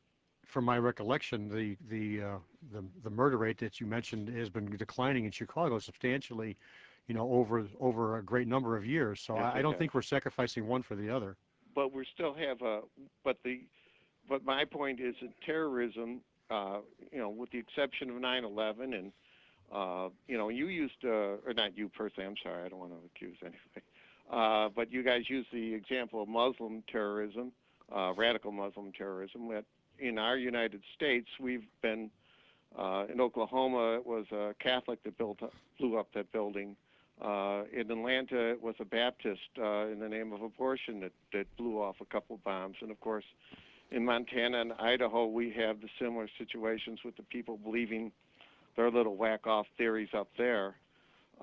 from 0.45 0.65
my 0.65 0.77
recollection, 0.77 1.49
the 1.49 1.77
the, 1.89 2.23
uh, 2.23 2.37
the 2.71 2.83
the 3.03 3.09
murder 3.09 3.37
rate 3.37 3.57
that 3.59 3.79
you 3.79 3.85
mentioned 3.87 4.29
has 4.29 4.49
been 4.49 4.65
declining 4.77 5.25
in 5.25 5.31
Chicago 5.31 5.79
substantially 5.79 6.57
you 7.07 7.15
know, 7.15 7.29
over 7.31 7.67
over 7.79 8.17
a 8.17 8.23
great 8.23 8.47
number 8.47 8.77
of 8.77 8.85
years. 8.85 9.19
So 9.19 9.35
I, 9.35 9.57
I 9.57 9.61
don't 9.61 9.77
think 9.77 9.93
we're 9.93 10.01
sacrificing 10.01 10.67
one 10.67 10.81
for 10.81 10.95
the 10.95 11.09
other. 11.09 11.35
but 11.75 11.91
we 11.91 12.05
still 12.13 12.33
have 12.33 12.61
a 12.61 12.81
but 13.23 13.37
the 13.43 13.61
but 14.29 14.45
my 14.45 14.63
point 14.65 14.99
is 14.99 15.15
that 15.21 15.31
terrorism 15.45 16.21
uh 16.49 16.79
you 17.11 17.17
know 17.17 17.29
with 17.29 17.49
the 17.51 17.57
exception 17.59 18.09
of 18.09 18.15
9/11 18.17 18.93
and 18.97 19.11
uh 19.73 20.09
you 20.27 20.37
know 20.37 20.49
you 20.49 20.67
used 20.67 21.03
uh 21.03 21.37
or 21.45 21.53
not 21.55 21.77
you 21.77 21.89
personally 21.89 22.27
I'm 22.27 22.35
sorry 22.43 22.63
I 22.65 22.69
don't 22.69 22.79
want 22.79 22.91
to 22.91 22.99
accuse 23.13 23.37
anybody 23.41 23.85
uh 24.31 24.69
but 24.75 24.91
you 24.91 25.03
guys 25.03 25.23
used 25.27 25.49
the 25.51 25.73
example 25.73 26.21
of 26.21 26.27
Muslim 26.27 26.83
terrorism 26.91 27.51
uh 27.95 28.13
radical 28.13 28.51
Muslim 28.51 28.91
terrorism 28.91 29.47
that 29.49 29.65
in 29.99 30.17
our 30.17 30.37
United 30.37 30.81
States 30.95 31.27
we've 31.39 31.65
been 31.81 32.09
uh 32.77 33.05
in 33.11 33.21
Oklahoma 33.21 33.95
it 33.95 34.05
was 34.05 34.25
a 34.31 34.53
Catholic 34.59 35.03
that 35.03 35.17
built 35.17 35.39
blew 35.77 35.97
up 35.97 36.07
that 36.13 36.31
building 36.31 36.75
uh, 37.21 37.65
in 37.71 37.91
Atlanta, 37.91 38.49
it 38.49 38.61
was 38.61 38.73
a 38.79 38.85
Baptist 38.85 39.41
uh, 39.59 39.85
in 39.87 39.99
the 39.99 40.09
name 40.09 40.33
of 40.33 40.41
abortion 40.41 40.99
that, 41.01 41.11
that 41.33 41.45
blew 41.55 41.79
off 41.79 41.97
a 42.01 42.05
couple 42.05 42.39
bombs. 42.43 42.77
And 42.81 42.89
of 42.89 42.99
course, 42.99 43.25
in 43.91 44.03
Montana 44.03 44.61
and 44.61 44.73
Idaho, 44.73 45.27
we 45.27 45.51
have 45.51 45.81
the 45.81 45.89
similar 45.99 46.27
situations 46.39 46.99
with 47.05 47.15
the 47.17 47.23
people 47.23 47.57
believing 47.57 48.11
their 48.75 48.89
little 48.89 49.15
whack 49.15 49.45
off 49.45 49.67
theories 49.77 50.09
up 50.17 50.29
there. 50.37 50.75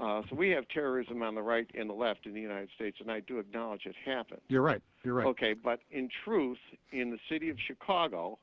Uh, 0.01 0.23
so 0.31 0.37
we 0.37 0.51
have 0.51 0.69
terrorism 0.69 1.23
on 1.23 1.35
the 1.35 1.43
right 1.43 1.69
and 1.77 1.91
the 1.91 1.95
left 1.95 2.25
in 2.25 2.33
the 2.33 2.41
United 2.41 2.69
States, 2.77 2.99
and 3.01 3.11
I 3.11 3.21
do 3.21 3.39
acknowledge 3.39 3.85
it 3.85 3.97
happened. 4.05 4.41
You're 4.49 4.63
right. 4.63 4.81
You're 5.03 5.15
right. 5.15 5.27
Okay, 5.27 5.55
but 5.55 5.81
in 5.91 6.09
truth, 6.25 6.59
in 6.93 7.11
the 7.11 7.19
city 7.29 7.51
of 7.51 7.57
Chicago, 7.67 8.39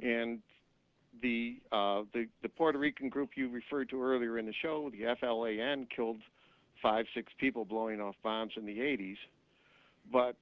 and 0.00 0.38
the 1.20 1.56
uh, 1.72 2.02
the 2.14 2.26
the 2.42 2.48
Puerto 2.48 2.78
Rican 2.78 3.08
group 3.08 3.30
you 3.36 3.50
referred 3.50 3.90
to 3.90 4.02
earlier 4.02 4.38
in 4.38 4.46
the 4.46 4.54
show, 4.62 4.90
the 4.90 5.14
FALN 5.20 5.88
killed 5.94 6.20
five, 6.80 7.06
six 7.14 7.32
people 7.38 7.64
blowing 7.64 8.00
off 8.00 8.14
bombs 8.22 8.52
in 8.56 8.66
the 8.66 8.78
80s, 8.78 9.16
but 10.12 10.36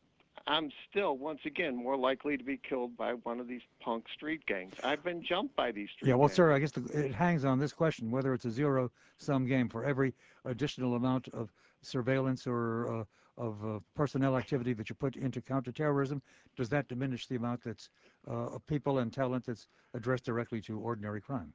I'm 0.51 0.73
still, 0.91 1.17
once 1.17 1.39
again, 1.47 1.77
more 1.77 1.97
likely 1.97 2.37
to 2.37 2.43
be 2.43 2.57
killed 2.57 2.97
by 2.97 3.13
one 3.13 3.39
of 3.39 3.47
these 3.47 3.61
punk 3.81 4.07
street 4.13 4.45
gangs. 4.47 4.75
I've 4.83 5.05
been 5.05 5.23
jumped 5.23 5.55
by 5.55 5.71
these 5.71 5.89
street 5.91 6.09
Yeah, 6.09 6.17
well, 6.17 6.27
gangs. 6.27 6.37
sir, 6.37 6.53
I 6.53 6.59
guess 6.59 6.73
the, 6.73 6.83
it 6.93 7.15
hangs 7.15 7.45
on 7.45 7.61
this 7.61 7.73
question 7.73 8.11
whether 8.11 8.35
it's 8.35 8.45
a 8.47 8.51
zero 8.51 8.91
sum 9.17 9.47
game 9.47 9.69
for 9.69 9.85
every 9.85 10.13
additional 10.45 10.97
amount 10.97 11.29
of 11.29 11.53
surveillance 11.83 12.49
or 12.49 12.93
uh, 12.93 13.05
of 13.39 13.65
uh, 13.65 13.79
personnel 13.95 14.37
activity 14.37 14.73
that 14.73 14.89
you 14.91 14.97
put 14.97 15.15
into 15.15 15.41
counterterrorism. 15.41 16.21
Does 16.57 16.69
that 16.71 16.89
diminish 16.89 17.29
the 17.29 17.37
amount 17.37 17.63
that's 17.63 17.89
uh, 18.29 18.33
of 18.33 18.67
people 18.67 18.99
and 18.99 19.13
talent 19.13 19.47
that's 19.47 19.69
addressed 19.95 20.25
directly 20.25 20.61
to 20.63 20.81
ordinary 20.81 21.21
crime? 21.21 21.53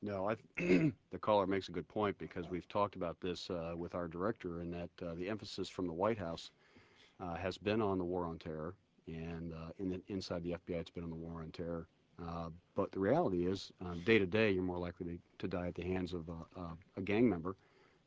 No, 0.00 0.30
I, 0.30 0.36
the 0.56 1.18
caller 1.20 1.46
makes 1.46 1.68
a 1.68 1.72
good 1.72 1.86
point 1.86 2.16
because 2.18 2.48
we've 2.48 2.68
talked 2.68 2.96
about 2.96 3.20
this 3.20 3.50
uh, 3.50 3.74
with 3.76 3.94
our 3.94 4.08
director, 4.08 4.60
and 4.60 4.72
that 4.72 4.90
uh, 5.06 5.14
the 5.16 5.28
emphasis 5.28 5.68
from 5.68 5.86
the 5.86 5.92
White 5.92 6.18
House 6.18 6.50
has 7.38 7.58
been 7.58 7.80
on 7.82 7.98
the 7.98 8.04
war 8.04 8.26
on 8.26 8.38
terror, 8.38 8.74
and 9.06 9.52
uh, 9.52 9.70
in 9.78 9.90
the, 9.90 10.00
inside 10.08 10.42
the 10.42 10.50
FBI, 10.50 10.76
it's 10.76 10.90
been 10.90 11.04
on 11.04 11.10
the 11.10 11.16
war 11.16 11.40
on 11.40 11.50
terror. 11.50 11.86
Uh, 12.20 12.48
but 12.74 12.90
the 12.90 12.98
reality 12.98 13.46
is, 13.46 13.70
day 14.04 14.18
to 14.18 14.26
day, 14.26 14.50
you're 14.50 14.62
more 14.62 14.78
likely 14.78 15.06
to, 15.06 15.18
to 15.38 15.48
die 15.48 15.68
at 15.68 15.74
the 15.74 15.84
hands 15.84 16.12
of 16.12 16.28
a, 16.28 17.00
gang 17.02 17.28
member 17.28 17.54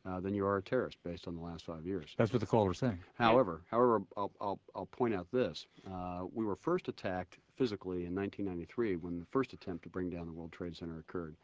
uh, 0.06 0.20
than 0.20 0.34
you 0.34 0.46
are 0.46 0.58
a 0.58 0.62
terrorist, 0.62 0.98
based 1.04 1.28
on 1.28 1.36
the 1.36 1.42
last 1.42 1.66
five 1.66 1.86
years. 1.86 2.14
That's 2.18 2.34
what 2.34 2.40
the 2.40 2.46
caller's 2.46 2.80
saying. 2.80 3.00
However, 3.18 3.62
however, 3.70 4.02
I'll, 4.18 4.32
I'll, 4.42 4.60
I'll 4.76 4.88
point 4.88 5.14
out 5.14 5.28
this. 5.32 5.66
Uh, 5.90 6.26
we 6.34 6.46
were 6.46 6.56
first 6.56 6.88
attacked 6.88 7.38
physically 7.56 8.06
in 8.06 8.16
1993 8.16 8.96
when 8.98 9.20
the 9.20 9.26
first 9.32 9.54
attempt 9.54 9.84
to 9.84 9.90
bring 9.90 10.10
down 10.10 10.26
the 10.26 10.34
World 10.34 10.52
Trade 10.52 10.76
Center 10.76 11.00
occurred. 11.00 11.36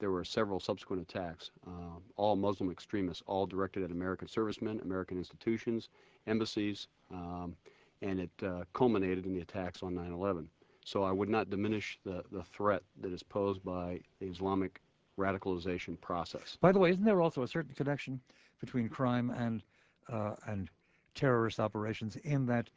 There 0.00 0.10
were 0.10 0.24
several 0.24 0.58
subsequent 0.58 1.02
attacks, 1.02 1.52
uh, 1.66 1.98
all 2.16 2.34
Muslim 2.34 2.70
extremists, 2.70 3.22
all 3.26 3.46
directed 3.46 3.84
at 3.84 3.92
American 3.92 4.26
servicemen, 4.26 4.80
American 4.80 5.16
institutions, 5.16 5.88
embassies, 6.26 6.88
um, 7.10 7.56
and 8.00 8.20
it 8.20 8.30
uh, 8.42 8.64
culminated 8.72 9.26
in 9.26 9.34
the 9.34 9.40
attacks 9.40 9.82
on 9.82 9.94
9/11. 9.94 10.46
So 10.84 11.02
I 11.04 11.12
would 11.12 11.28
not 11.28 11.48
diminish 11.50 11.98
the, 12.04 12.24
the 12.32 12.42
threat 12.42 12.82
that 13.00 13.12
is 13.12 13.22
posed 13.22 13.62
by 13.62 14.00
the 14.18 14.26
Islamic 14.26 14.80
radicalization 15.18 16.00
process. 16.00 16.56
By 16.60 16.72
the 16.72 16.80
way, 16.80 16.90
isn't 16.90 17.04
there 17.04 17.20
also 17.20 17.42
a 17.42 17.48
certain 17.48 17.74
connection 17.74 18.20
between 18.60 18.88
crime 18.88 19.30
and 19.30 19.62
uh, 20.08 20.34
and 20.46 20.68
terrorist 21.14 21.60
operations 21.60 22.16
in 22.24 22.46
that 22.46 22.70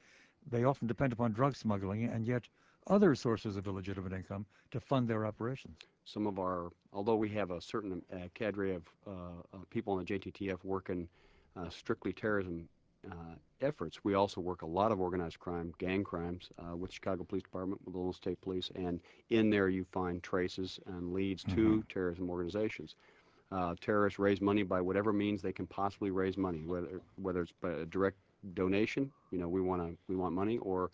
they 0.51 0.63
often 0.63 0.87
depend 0.87 1.13
upon 1.13 1.31
drug 1.31 1.55
smuggling 1.55 2.03
and 2.05 2.27
yet 2.27 2.47
other 2.87 3.15
sources 3.15 3.57
of 3.57 3.65
illegitimate 3.65 4.13
income 4.13 4.45
to 4.69 4.79
fund 4.79 5.07
their 5.07 5.25
operations? 5.25 5.77
some 6.05 6.27
of 6.27 6.39
our, 6.39 6.69
although 6.93 7.15
we 7.15 7.29
have 7.29 7.51
a 7.51 7.59
certain 7.59 8.01
uh, 8.13 8.27
cadre 8.33 8.75
of 8.75 8.83
people 9.69 9.99
in 9.99 10.05
the 10.05 10.19
JTTF 10.19 10.63
working 10.63 11.07
uh, 11.57 11.69
strictly 11.69 12.13
terrorism 12.13 12.69
efforts, 13.61 14.03
we 14.03 14.13
also 14.13 14.41
work 14.41 14.61
a 14.61 14.65
lot 14.65 14.91
of 14.91 14.99
organized 14.99 15.39
crime, 15.39 15.73
gang 15.77 16.03
crimes, 16.03 16.49
uh, 16.59 16.75
with 16.75 16.91
Chicago 16.91 17.23
Police 17.23 17.43
Department, 17.43 17.81
with 17.85 17.95
Illinois 17.95 18.11
State 18.11 18.39
Police, 18.41 18.69
and 18.75 18.99
in 19.29 19.49
there 19.49 19.69
you 19.69 19.85
find 19.91 20.21
traces 20.21 20.79
and 20.87 21.13
leads 21.13 21.43
to 21.43 21.83
terrorism 21.89 22.29
organizations. 22.29 22.95
Uh, 23.51 23.75
terrorists 23.79 24.19
raise 24.19 24.41
money 24.41 24.63
by 24.63 24.81
whatever 24.81 25.13
means 25.13 25.41
they 25.41 25.53
can 25.53 25.67
possibly 25.67 26.11
raise 26.11 26.35
money, 26.37 26.63
whether 26.65 27.01
whether 27.15 27.41
it's 27.41 27.53
by 27.61 27.71
a 27.71 27.85
direct 27.85 28.17
donation, 28.53 29.11
you 29.31 29.39
know, 29.39 29.47
we 29.47 29.61
want 29.61 29.81
to 29.81 29.97
we 30.07 30.15
want 30.15 30.33
money, 30.33 30.57
or 30.59 30.91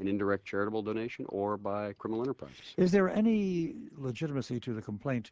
an 0.00 0.08
indirect 0.08 0.44
charitable 0.44 0.82
donation, 0.82 1.24
or 1.28 1.56
by 1.56 1.92
criminal 1.94 2.22
enterprises. 2.22 2.74
Is 2.76 2.92
there 2.92 3.08
any 3.08 3.74
legitimacy 3.96 4.60
to 4.60 4.74
the 4.74 4.82
complaint 4.82 5.30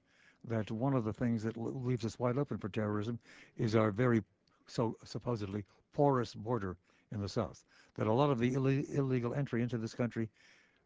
that 0.48 0.70
one 0.70 0.94
of 0.94 1.04
the 1.04 1.12
things 1.12 1.42
that 1.44 1.56
leaves 1.56 2.04
us 2.04 2.18
wide 2.18 2.38
open 2.38 2.58
for 2.58 2.68
terrorism 2.68 3.18
is 3.58 3.76
our 3.76 3.90
very 3.90 4.22
so 4.66 4.96
supposedly 5.04 5.64
porous 5.92 6.34
border 6.34 6.76
in 7.12 7.20
the 7.20 7.28
south? 7.28 7.64
That 7.96 8.06
a 8.06 8.12
lot 8.12 8.30
of 8.30 8.38
the 8.38 8.54
ille- 8.54 8.84
illegal 8.94 9.34
entry 9.34 9.62
into 9.62 9.76
this 9.78 9.94
country, 9.94 10.28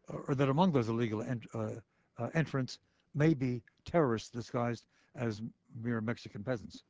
or 0.09 0.35
that 0.35 0.49
among 0.49 0.71
those 0.73 0.89
illegal 0.89 1.21
ent- 1.21 1.47
uh, 1.53 1.71
uh, 2.17 2.29
entrants 2.33 2.79
may 3.15 3.33
be 3.33 3.61
terrorists 3.85 4.29
disguised 4.29 4.85
as 5.15 5.41
mere 5.81 6.01
Mexican 6.01 6.43
peasants. 6.43 6.83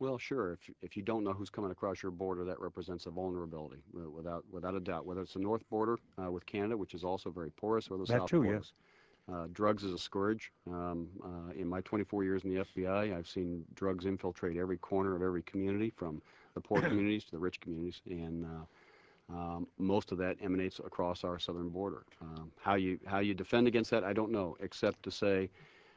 Well, 0.00 0.18
sure. 0.18 0.52
If 0.52 0.70
if 0.82 0.96
you 0.96 1.02
don't 1.02 1.24
know 1.24 1.32
who's 1.32 1.50
coming 1.50 1.70
across 1.70 2.02
your 2.02 2.12
border, 2.12 2.44
that 2.44 2.60
represents 2.60 3.06
a 3.06 3.10
vulnerability, 3.10 3.82
wi- 3.92 4.10
without 4.14 4.44
without 4.50 4.74
a 4.74 4.80
doubt. 4.80 5.06
Whether 5.06 5.22
it's 5.22 5.34
the 5.34 5.40
north 5.40 5.66
border 5.70 5.96
uh, 6.22 6.30
with 6.30 6.44
Canada, 6.44 6.76
which 6.76 6.94
is 6.94 7.04
also 7.04 7.30
very 7.30 7.50
porous, 7.52 7.88
or 7.90 7.96
the 7.98 8.04
That 8.04 8.18
south 8.20 8.28
too, 8.30 8.42
border. 8.42 8.56
yes. 8.56 8.72
Uh, 9.32 9.46
drugs 9.52 9.84
is 9.84 9.92
a 9.94 9.98
scourge. 9.98 10.52
Um, 10.70 11.08
uh, 11.24 11.52
in 11.58 11.66
my 11.66 11.80
24 11.80 12.24
years 12.24 12.44
in 12.44 12.50
the 12.54 12.62
FBI, 12.62 13.16
I've 13.16 13.26
seen 13.26 13.64
drugs 13.74 14.04
infiltrate 14.04 14.58
every 14.58 14.76
corner 14.76 15.16
of 15.16 15.22
every 15.22 15.42
community, 15.44 15.88
from 15.96 16.20
the 16.54 16.60
poor 16.60 16.80
communities 16.88 17.24
to 17.24 17.32
the 17.32 17.38
rich 17.38 17.60
communities, 17.60 18.00
and 18.06 18.44
uh, 18.44 19.34
um, 19.34 19.66
most 19.78 20.12
of 20.12 20.18
that 20.18 20.36
emanates 20.42 20.78
across 20.78 21.24
our 21.24 21.38
southern 21.38 21.68
border. 21.68 22.04
Um, 22.20 22.50
how 22.60 22.74
you 22.74 22.98
how 23.06 23.20
you 23.20 23.34
defend 23.34 23.66
against 23.66 23.90
that, 23.90 24.04
I 24.04 24.12
don't 24.12 24.30
know, 24.30 24.56
except 24.60 25.02
to 25.04 25.10
say 25.10 25.50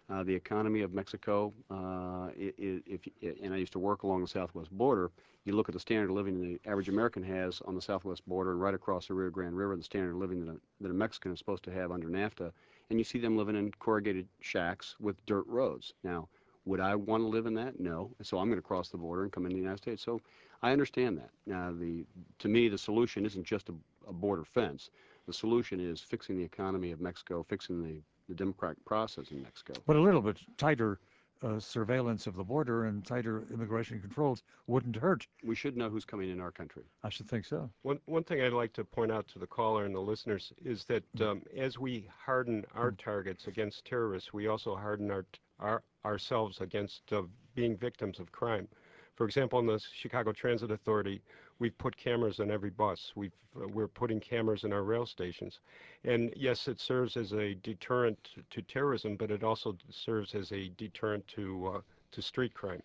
uh, 0.10 0.24
the 0.24 0.34
economy 0.34 0.82
of 0.82 0.94
Mexico, 0.94 1.54
uh, 1.70 2.30
if, 2.38 3.02
and 3.44 3.54
I 3.54 3.58
used 3.58 3.74
to 3.74 3.80
work 3.80 4.04
along 4.04 4.22
the 4.22 4.28
southwest 4.28 4.72
border, 4.72 5.12
you 5.44 5.54
look 5.54 5.68
at 5.70 5.74
the 5.74 5.80
standard 5.80 6.10
of 6.10 6.16
living 6.16 6.40
that 6.40 6.62
the 6.64 6.70
average 6.70 6.90
American 6.90 7.24
has 7.24 7.62
on 7.66 7.76
the 7.76 7.82
southwest 7.82 8.26
border 8.28 8.52
and 8.52 8.62
right 8.62 8.74
across 8.74 9.08
the 9.08 9.14
Rio 9.14 9.30
Grande 9.30 9.58
River, 9.58 9.76
the 9.76 9.84
standard 9.84 10.12
of 10.12 10.18
living 10.18 10.46
that 10.46 10.52
a, 10.52 10.58
that 10.82 10.92
a 10.92 10.94
Mexican 10.94 11.34
is 11.34 11.40
supposed 11.40 11.64
to 11.64 11.72
have 11.72 11.92
under 11.92 12.08
NAFTA, 12.08 12.52
and 12.90 13.00
you 13.00 13.04
see 13.04 13.20
them 13.20 13.38
living 13.38 13.56
in 13.56 13.72
corrugated 13.80 14.28
shacks 14.40 14.96
with 15.00 15.26
dirt 15.26 15.46
roads. 15.48 15.94
Now, 16.04 16.30
would 16.66 16.80
I 16.80 16.96
want 16.96 17.24
to 17.24 17.28
live 17.28 17.46
in 17.46 17.54
that? 17.56 17.80
No. 17.80 18.12
So 18.22 18.38
I'm 18.38 18.48
going 18.48 18.60
to 18.60 18.68
cross 18.68 18.90
the 18.90 18.98
border 18.98 19.24
and 19.24 19.32
come 19.32 19.46
into 19.46 19.56
the 19.56 19.62
United 19.62 19.82
States. 19.82 20.04
So 20.04 20.22
I 20.62 20.72
understand 20.72 21.18
that. 21.18 21.30
Now, 21.46 21.72
the, 21.72 22.06
to 22.40 22.48
me, 22.48 22.68
the 22.68 22.78
solution 22.78 23.26
isn't 23.26 23.46
just 23.46 23.70
a, 23.70 23.74
a 24.08 24.14
border 24.14 24.44
fence. 24.44 24.90
The 25.28 25.34
solution 25.34 25.80
is 25.80 26.02
fixing 26.02 26.38
the 26.38 26.44
economy 26.44 26.92
of 26.92 27.02
Mexico, 27.02 27.46
fixing 27.48 27.84
the, 27.84 28.02
the 28.30 28.36
democratic 28.36 28.84
process 28.86 29.32
in 29.32 29.42
Mexico. 29.42 29.74
But 29.86 29.96
a 29.96 30.02
little 30.02 30.22
bit 30.22 30.40
tighter 30.58 31.00
uh, 31.44 31.60
surveillance 31.60 32.26
of 32.26 32.36
the 32.36 32.44
border 32.44 32.86
and 32.86 33.06
tighter 33.06 33.44
immigration 33.54 34.00
controls 34.02 34.44
wouldn't 34.66 34.96
hurt. 34.96 35.28
We 35.44 35.56
should 35.56 35.78
know 35.78 35.90
who's 35.90 36.06
coming 36.06 36.30
in 36.30 36.40
our 36.40 36.52
country. 36.52 36.84
I 37.04 37.10
should 37.10 37.30
think 37.30 37.46
so. 37.46 37.70
One, 37.84 38.00
one 38.06 38.24
thing 38.24 38.42
I'd 38.42 38.54
like 38.54 38.74
to 38.74 38.84
point 38.84 39.12
out 39.12 39.28
to 39.30 39.40
the 39.40 39.46
caller 39.46 39.86
and 39.86 39.94
the 39.94 40.00
listeners 40.00 40.52
is 40.64 40.86
that 40.86 41.04
um, 41.22 41.44
as 41.56 41.78
we 41.78 42.08
harden 42.26 42.66
our 42.74 42.92
targets 42.92 43.48
against 43.48 43.86
terrorists, 43.86 44.34
we 44.34 44.48
also 44.48 44.76
harden 44.76 45.12
our, 45.12 45.26
our 45.60 45.84
ourselves 46.06 46.62
against 46.62 47.02
uh, 47.12 47.22
being 47.54 47.76
victims 47.76 48.20
of 48.20 48.32
crime. 48.32 48.68
For 49.18 49.26
example, 49.26 49.58
in 49.58 49.66
the 49.66 49.80
Chicago 49.80 50.32
Transit 50.32 50.70
Authority, 50.70 51.24
we've 51.58 51.76
put 51.80 51.98
cameras 51.98 52.40
on 52.40 52.52
every 52.52 52.70
bus. 52.70 53.14
We've, 53.16 53.34
uh, 53.60 53.68
we're 53.68 53.88
putting 53.88 54.20
cameras 54.20 54.64
in 54.64 54.72
our 54.72 54.84
rail 54.84 55.08
stations. 55.08 55.60
And 56.04 56.32
yes, 56.36 56.68
it 56.68 56.80
serves 56.80 57.18
as 57.18 57.34
a 57.34 57.56
deterrent 57.56 58.20
to, 58.52 58.62
terrorism, 58.62 59.16
but 59.16 59.32
it 59.32 59.44
also 59.44 59.76
serves 59.90 60.36
as 60.36 60.52
a 60.52 60.70
deterrent 60.78 61.28
to, 61.30 61.74
uh, 61.78 61.82
to 62.12 62.22
street 62.22 62.54
crime. 62.54 62.84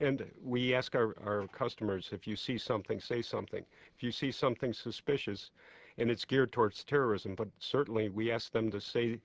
And 0.00 0.24
we 0.42 0.74
ask 0.74 0.94
our, 0.94 1.14
our 1.22 1.46
customers, 1.48 2.08
if 2.12 2.26
you 2.26 2.34
see 2.34 2.56
something, 2.56 2.98
say 2.98 3.20
something. 3.20 3.64
If 3.94 4.02
you 4.02 4.10
see 4.10 4.32
something 4.32 4.72
suspicious, 4.72 5.50
and 5.98 6.10
it's 6.10 6.24
geared 6.24 6.50
towards 6.50 6.82
terrorism, 6.82 7.34
but 7.34 7.48
certainly 7.58 8.08
we 8.08 8.32
ask 8.32 8.50
them 8.52 8.70
to 8.70 8.80
say 8.80 9.20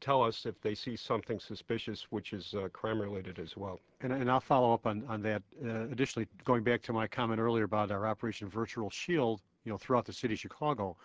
tell 0.00 0.22
us 0.22 0.46
if 0.46 0.60
they 0.60 0.74
see 0.74 0.96
something 0.96 1.38
suspicious, 1.40 2.06
which 2.10 2.32
is 2.32 2.54
uh, 2.54 2.68
crime 2.72 3.00
related 3.00 3.38
as 3.38 3.56
well. 3.56 3.80
And, 4.00 4.12
and 4.12 4.30
I'll 4.30 4.40
follow 4.40 4.72
up 4.72 4.86
on, 4.86 5.04
on 5.08 5.22
that. 5.22 5.42
Uh, 5.64 5.84
additionally, 5.90 6.28
going 6.44 6.62
back 6.62 6.82
to 6.82 6.92
my 6.92 7.06
comment 7.06 7.40
earlier 7.40 7.64
about 7.64 7.90
our 7.90 8.06
Operation 8.06 8.48
Virtual 8.48 8.90
Shield, 8.90 9.40
you 9.64 9.72
know, 9.72 9.78
throughout 9.78 10.04
the 10.04 10.12
city 10.12 10.34
of 10.34 10.40
Chicago, 10.40 10.96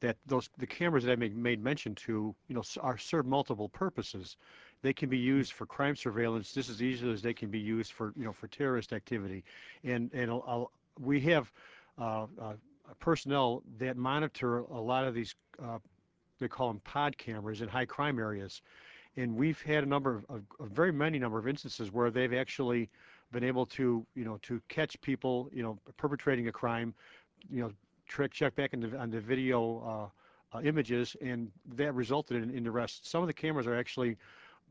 that 0.00 0.16
those 0.26 0.50
the 0.58 0.66
cameras 0.66 1.04
that 1.04 1.12
I 1.12 1.16
made, 1.16 1.36
made 1.36 1.62
mention 1.62 1.94
to, 1.96 2.34
you 2.48 2.54
know, 2.54 2.62
are 2.80 2.98
serve 2.98 3.26
multiple 3.26 3.68
purposes. 3.68 4.36
They 4.82 4.92
can 4.92 5.08
be 5.08 5.18
used 5.18 5.52
for 5.52 5.66
crime 5.66 5.96
surveillance 5.96 6.52
just 6.52 6.68
as 6.68 6.82
easily 6.82 7.12
as 7.12 7.22
they 7.22 7.34
can 7.34 7.48
be 7.50 7.58
used 7.58 7.92
for, 7.92 8.12
you 8.16 8.24
know, 8.24 8.32
for 8.32 8.48
terrorist 8.48 8.92
activity. 8.92 9.44
And 9.82 10.10
and 10.12 10.30
I'll, 10.30 10.70
we 11.00 11.20
have 11.22 11.50
uh, 11.98 12.26
personnel 13.00 13.62
that 13.78 13.96
monitor 13.96 14.58
a 14.58 14.80
lot 14.80 15.04
of 15.04 15.14
these. 15.14 15.34
They 16.38 16.48
call 16.48 16.68
them 16.68 16.80
pod 16.80 17.16
cameras 17.16 17.60
in 17.60 17.68
high 17.68 17.84
crime 17.86 18.18
areas, 18.18 18.62
and 19.16 19.36
we've 19.36 19.60
had 19.62 19.84
a 19.84 19.86
number 19.86 20.22
of, 20.28 20.42
a 20.60 20.66
very 20.66 20.92
many 20.92 21.18
number 21.18 21.38
of 21.38 21.46
instances 21.46 21.92
where 21.92 22.10
they've 22.10 22.34
actually 22.34 22.90
been 23.32 23.44
able 23.44 23.66
to, 23.66 24.06
you 24.14 24.24
know, 24.24 24.38
to 24.42 24.60
catch 24.68 25.00
people, 25.00 25.48
you 25.52 25.62
know, 25.62 25.78
perpetrating 25.96 26.48
a 26.48 26.52
crime, 26.52 26.94
you 27.50 27.62
know, 27.62 27.72
trick 28.06 28.32
check 28.32 28.54
back 28.54 28.74
into 28.74 28.96
on 28.96 29.10
the 29.10 29.20
video 29.20 30.10
uh, 30.52 30.56
uh, 30.56 30.60
images, 30.62 31.16
and 31.20 31.50
that 31.74 31.94
resulted 31.94 32.42
in, 32.42 32.50
in 32.50 32.66
arrests. 32.66 33.08
Some 33.08 33.22
of 33.22 33.26
the 33.26 33.32
cameras 33.32 33.66
are 33.66 33.76
actually 33.76 34.16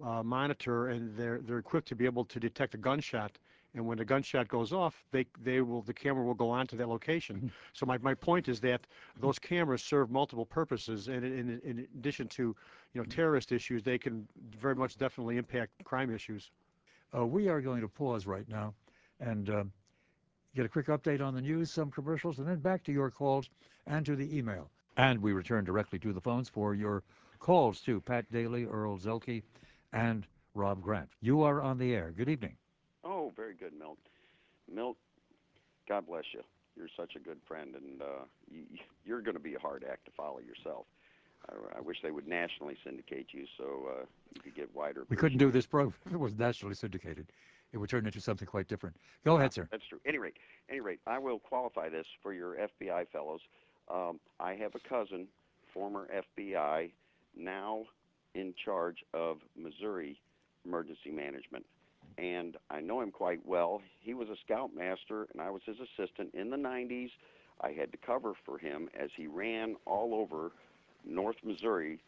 uh, 0.03 0.23
monitor, 0.23 0.89
and 0.89 1.15
they're 1.17 1.39
they're 1.39 1.59
equipped 1.59 1.87
to 1.89 1.95
be 1.95 2.05
able 2.05 2.25
to 2.25 2.39
detect 2.39 2.73
a 2.73 2.77
gunshot. 2.77 3.37
And 3.75 3.87
when 3.87 3.97
the 3.97 4.05
gunshot 4.05 4.47
goes 4.47 4.71
off, 4.71 5.03
they 5.11 5.25
they 5.43 5.61
will 5.61 5.81
the 5.81 5.93
camera 5.93 6.23
will 6.23 6.35
go 6.35 6.49
on 6.51 6.67
to 6.67 6.75
that 6.75 6.87
location. 6.87 7.37
Mm-hmm. 7.37 7.47
So 7.73 7.85
my, 7.85 7.97
my 7.97 8.13
point 8.13 8.47
is 8.47 8.59
that 8.61 8.81
those 9.19 9.39
cameras 9.39 9.83
serve 9.83 10.11
multiple 10.11 10.45
purposes, 10.45 11.07
and 11.07 11.25
in, 11.25 11.59
in 11.63 11.87
addition 11.97 12.27
to 12.29 12.55
you 12.93 13.01
know 13.01 13.03
terrorist 13.05 13.51
issues, 13.51 13.83
they 13.83 13.97
can 13.97 14.27
very 14.59 14.75
much 14.75 14.97
definitely 14.97 15.37
impact 15.37 15.71
crime 15.83 16.13
issues. 16.13 16.51
Uh, 17.15 17.25
we 17.25 17.47
are 17.47 17.61
going 17.61 17.81
to 17.81 17.87
pause 17.87 18.27
right 18.27 18.47
now, 18.47 18.73
and 19.19 19.49
uh, 19.49 19.63
get 20.55 20.65
a 20.65 20.69
quick 20.69 20.87
update 20.87 21.21
on 21.21 21.33
the 21.33 21.41
news, 21.41 21.71
some 21.71 21.89
commercials, 21.89 22.37
and 22.37 22.47
then 22.47 22.59
back 22.59 22.83
to 22.83 22.91
your 22.91 23.09
calls 23.09 23.49
and 23.87 24.05
to 24.05 24.15
the 24.15 24.37
email. 24.37 24.69
And 24.97 25.19
we 25.19 25.33
return 25.33 25.63
directly 25.63 25.97
to 25.99 26.13
the 26.13 26.21
phones 26.21 26.47
for 26.47 26.75
your 26.75 27.01
calls 27.39 27.81
to 27.81 27.99
Pat 28.01 28.31
Daly, 28.31 28.65
Earl 28.65 28.99
Zelke, 28.99 29.41
and 29.91 30.27
Rob 30.53 30.81
Grant. 30.81 31.09
You 31.21 31.41
are 31.41 31.61
on 31.61 31.79
the 31.79 31.93
air. 31.95 32.13
Good 32.15 32.29
evening. 32.29 32.55
Very 33.35 33.53
good, 33.53 33.73
Milt. 33.77 33.97
Milt, 34.71 34.97
God 35.87 36.07
bless 36.07 36.23
you. 36.33 36.41
You're 36.75 36.89
such 36.97 37.15
a 37.15 37.19
good 37.19 37.37
friend, 37.47 37.75
and 37.75 38.01
uh, 38.01 38.25
you, 38.49 38.63
you're 39.05 39.21
going 39.21 39.35
to 39.35 39.43
be 39.43 39.55
a 39.55 39.59
hard 39.59 39.85
act 39.89 40.05
to 40.05 40.11
follow 40.17 40.39
yourself. 40.39 40.85
I, 41.49 41.77
I 41.77 41.81
wish 41.81 41.97
they 42.01 42.11
would 42.11 42.27
nationally 42.27 42.77
syndicate 42.83 43.27
you 43.31 43.45
so 43.57 43.89
uh, 43.89 44.05
you 44.33 44.41
could 44.41 44.55
get 44.55 44.73
wider. 44.73 45.05
We 45.09 45.17
couldn't 45.17 45.37
do 45.37 45.51
this 45.51 45.65
program 45.65 45.93
if 46.05 46.13
it 46.13 46.19
was 46.19 46.35
nationally 46.35 46.75
syndicated. 46.75 47.27
It 47.71 47.77
would 47.77 47.89
turn 47.89 48.05
into 48.05 48.21
something 48.21 48.47
quite 48.47 48.67
different. 48.67 48.95
Go 49.25 49.37
ahead, 49.37 49.53
sir. 49.53 49.67
That's 49.71 49.85
true. 49.87 49.99
Any 50.05 50.19
rate, 50.19 50.37
any 50.69 50.79
rate, 50.79 50.99
I 51.07 51.17
will 51.17 51.39
qualify 51.39 51.89
this 51.89 52.05
for 52.21 52.33
your 52.33 52.55
FBI 52.55 53.07
fellows. 53.11 53.41
Um, 53.91 54.19
I 54.39 54.53
have 54.55 54.73
a 54.75 54.79
cousin, 54.87 55.27
former 55.73 56.07
FBI, 56.39 56.91
now 57.35 57.85
in 58.35 58.53
charge 58.63 58.97
of 59.13 59.37
Missouri 59.55 60.19
emergency 60.65 61.11
management. 61.11 61.65
And 62.17 62.57
I 62.69 62.79
know 62.79 63.01
him 63.01 63.11
quite 63.11 63.45
well. 63.45 63.81
He 63.99 64.13
was 64.13 64.29
a 64.29 64.35
scoutmaster, 64.45 65.27
and 65.33 65.41
I 65.41 65.49
was 65.49 65.61
his 65.65 65.77
assistant 65.79 66.33
in 66.33 66.49
the 66.49 66.57
90s. 66.57 67.09
I 67.61 67.71
had 67.71 67.91
to 67.91 67.97
cover 67.97 68.33
for 68.45 68.57
him 68.57 68.89
as 68.99 69.09
he 69.15 69.27
ran 69.27 69.75
all 69.85 70.13
over 70.13 70.51
North 71.05 71.37
Missouri 71.43 71.99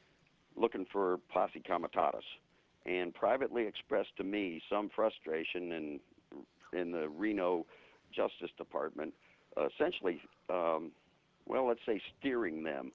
looking 0.56 0.86
for 0.92 1.20
posse 1.30 1.62
comitatus 1.66 2.24
and 2.86 3.14
privately 3.14 3.66
expressed 3.66 4.16
to 4.18 4.24
me 4.24 4.62
some 4.70 4.90
frustration 4.96 5.72
in 5.72 6.00
in 6.74 6.92
the 6.92 7.08
Reno 7.08 7.66
Justice 8.14 8.52
Department, 8.58 9.14
uh, 9.58 9.68
essentially, 9.68 10.20
um, 10.50 10.92
well, 11.46 11.68
let's 11.68 11.80
say 11.86 12.02
steering 12.20 12.64
them. 12.64 12.92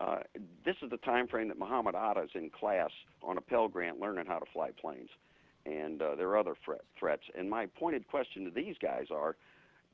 Uh, 0.00 0.20
this 0.64 0.76
is 0.82 0.90
the 0.90 0.96
time 0.98 1.26
frame 1.26 1.48
that 1.48 1.58
Muhammad 1.58 1.94
Atta 1.94 2.22
is 2.22 2.30
in 2.34 2.50
class 2.50 2.90
on 3.22 3.36
a 3.36 3.40
Pell 3.40 3.68
Grant 3.68 4.00
learning 4.00 4.26
how 4.26 4.38
to 4.38 4.46
fly 4.52 4.70
planes, 4.80 5.10
and 5.66 6.00
uh, 6.00 6.14
there 6.14 6.28
are 6.28 6.38
other 6.38 6.54
threat, 6.64 6.82
threats. 6.98 7.22
And 7.36 7.48
my 7.48 7.66
pointed 7.66 8.06
question 8.08 8.44
to 8.44 8.50
these 8.50 8.76
guys 8.80 9.06
are, 9.10 9.36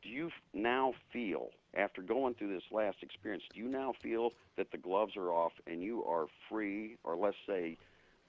do 0.02 0.08
you 0.08 0.30
now 0.54 0.92
feel, 1.12 1.50
after 1.74 2.02
going 2.02 2.34
through 2.34 2.52
this 2.52 2.62
last 2.70 2.98
experience, 3.02 3.42
do 3.52 3.60
you 3.60 3.68
now 3.68 3.92
feel 4.02 4.30
that 4.56 4.70
the 4.70 4.78
gloves 4.78 5.16
are 5.16 5.30
off 5.30 5.52
and 5.66 5.82
you 5.82 6.04
are 6.04 6.26
free, 6.48 6.96
or 7.02 7.16
let's 7.16 7.36
say, 7.46 7.76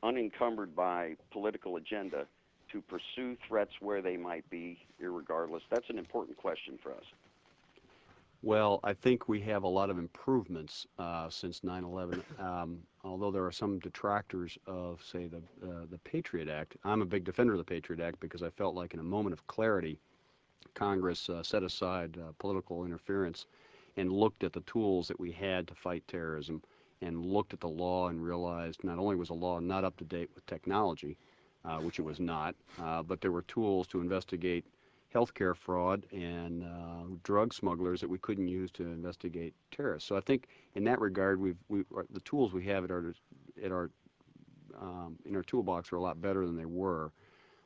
unencumbered 0.04 0.76
by 0.76 1.16
political 1.32 1.76
agenda 1.76 2.26
to 2.72 2.82
pursue 2.82 3.38
threats 3.48 3.72
where 3.80 4.02
they 4.02 4.18
might 4.18 4.50
be, 4.50 4.80
irregardless? 5.02 5.62
That's 5.70 5.90
an 5.90 5.98
important 5.98 6.38
question 6.38 6.80
for 6.82 6.92
us. 6.92 7.06
Well, 8.44 8.80
I 8.84 8.94
think 8.94 9.28
we 9.28 9.42
have 9.42 9.64
a 9.64 9.68
lot 9.68 9.90
of 9.90 9.98
improvements 9.98 10.86
uh, 11.00 11.30
since 11.30 11.62
9/11. 11.62 12.22
Um, 12.40 12.80
although 13.04 13.32
there 13.32 13.46
are 13.46 13.52
some 13.52 13.80
detractors 13.80 14.58
of, 14.68 15.04
say, 15.04 15.28
the 15.28 15.42
uh, 15.64 15.86
the 15.90 15.98
Patriot 16.04 16.48
Act, 16.48 16.78
I'm 16.84 17.02
a 17.02 17.06
big 17.06 17.24
defender 17.24 17.54
of 17.54 17.58
the 17.58 17.64
Patriot 17.64 18.00
Act 18.00 18.20
because 18.20 18.44
I 18.44 18.50
felt 18.52 18.76
like 18.76 18.94
in 18.94 19.00
a 19.00 19.04
moment 19.04 19.34
of 19.34 19.46
clarity, 19.48 19.98
Congress 20.76 21.30
uh, 21.30 21.42
set 21.42 21.64
aside 21.64 22.18
political 22.38 22.86
interference 22.86 23.48
and 23.98 24.12
looked 24.12 24.44
at 24.44 24.54
the 24.54 24.62
tools 24.62 25.08
that 25.08 25.20
we 25.20 25.32
had 25.32 25.68
to 25.68 25.74
fight 25.74 26.08
terrorism 26.08 26.62
and 27.02 27.26
looked 27.26 27.54
at 27.54 27.60
the 27.60 27.68
law 27.68 28.10
and 28.10 28.24
realized 28.24 28.84
not 28.84 29.00
only 29.00 29.16
was 29.16 29.30
the 29.30 29.34
law 29.34 29.60
not 29.60 29.84
up 29.84 29.98
to 29.98 30.06
date 30.06 30.30
with 30.36 30.46
technology, 30.46 31.18
which 31.82 31.98
it 32.00 32.04
was 32.04 32.20
not, 32.20 32.56
but 33.08 33.22
there 33.22 33.32
were 33.32 33.42
tools 33.44 33.88
to 33.88 34.00
investigate 34.02 34.66
healthcare 35.14 35.56
fraud 35.56 36.06
and 36.12 36.64
uh, 36.64 37.16
drug 37.24 37.54
smugglers 37.54 38.02
that 38.02 38.10
we 38.10 38.18
couldn't 38.18 38.48
use 38.48 38.70
to 38.72 38.84
investigate 38.84 39.54
terrorists. 39.72 40.08
So 40.08 40.18
I 40.18 40.22
think 40.22 40.48
in 40.76 40.84
that 40.86 41.00
regard, 41.00 41.40
we've, 41.40 41.58
we 41.70 41.84
the 42.12 42.20
tools 42.22 42.54
we 42.54 42.66
have 42.66 42.84
at 42.84 42.92
our 42.92 43.14
at 43.64 43.72
our 43.72 43.90
um, 44.80 45.18
in 45.26 45.36
our 45.36 45.44
toolbox 45.44 45.92
are 45.92 45.96
a 45.96 46.02
lot 46.02 46.22
better 46.22 46.46
than 46.46 46.56
they 46.56 46.66
were. 46.66 47.12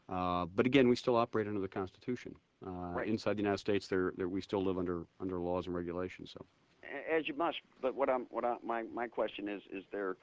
Uh, 0.08 0.46
but 0.56 0.66
again, 0.66 0.88
we 0.88 0.96
still 0.96 1.16
operate 1.16 1.48
under 1.48 1.60
the 1.60 1.68
Constitution. 1.68 2.36
Uh. 2.66 3.00
Inside 3.06 3.38
the 3.38 3.42
United 3.42 3.58
States, 3.58 3.88
there, 3.88 4.14
there, 4.18 4.28
we 4.28 4.42
still 4.42 4.64
live 4.64 4.78
under 4.78 5.06
under 5.20 5.40
laws 5.40 5.66
and 5.66 5.76
regulations. 5.76 6.32
So 6.32 6.46
as 7.12 7.28
you 7.28 7.34
must. 7.36 7.58
But 7.82 7.96
what 7.96 8.10
I'm, 8.10 8.28
what 8.30 8.46
I, 8.46 8.56
my 8.64 8.84
my 8.94 9.08
question 9.08 9.48
is, 9.50 9.62
is 9.72 9.84
there, 9.92 10.18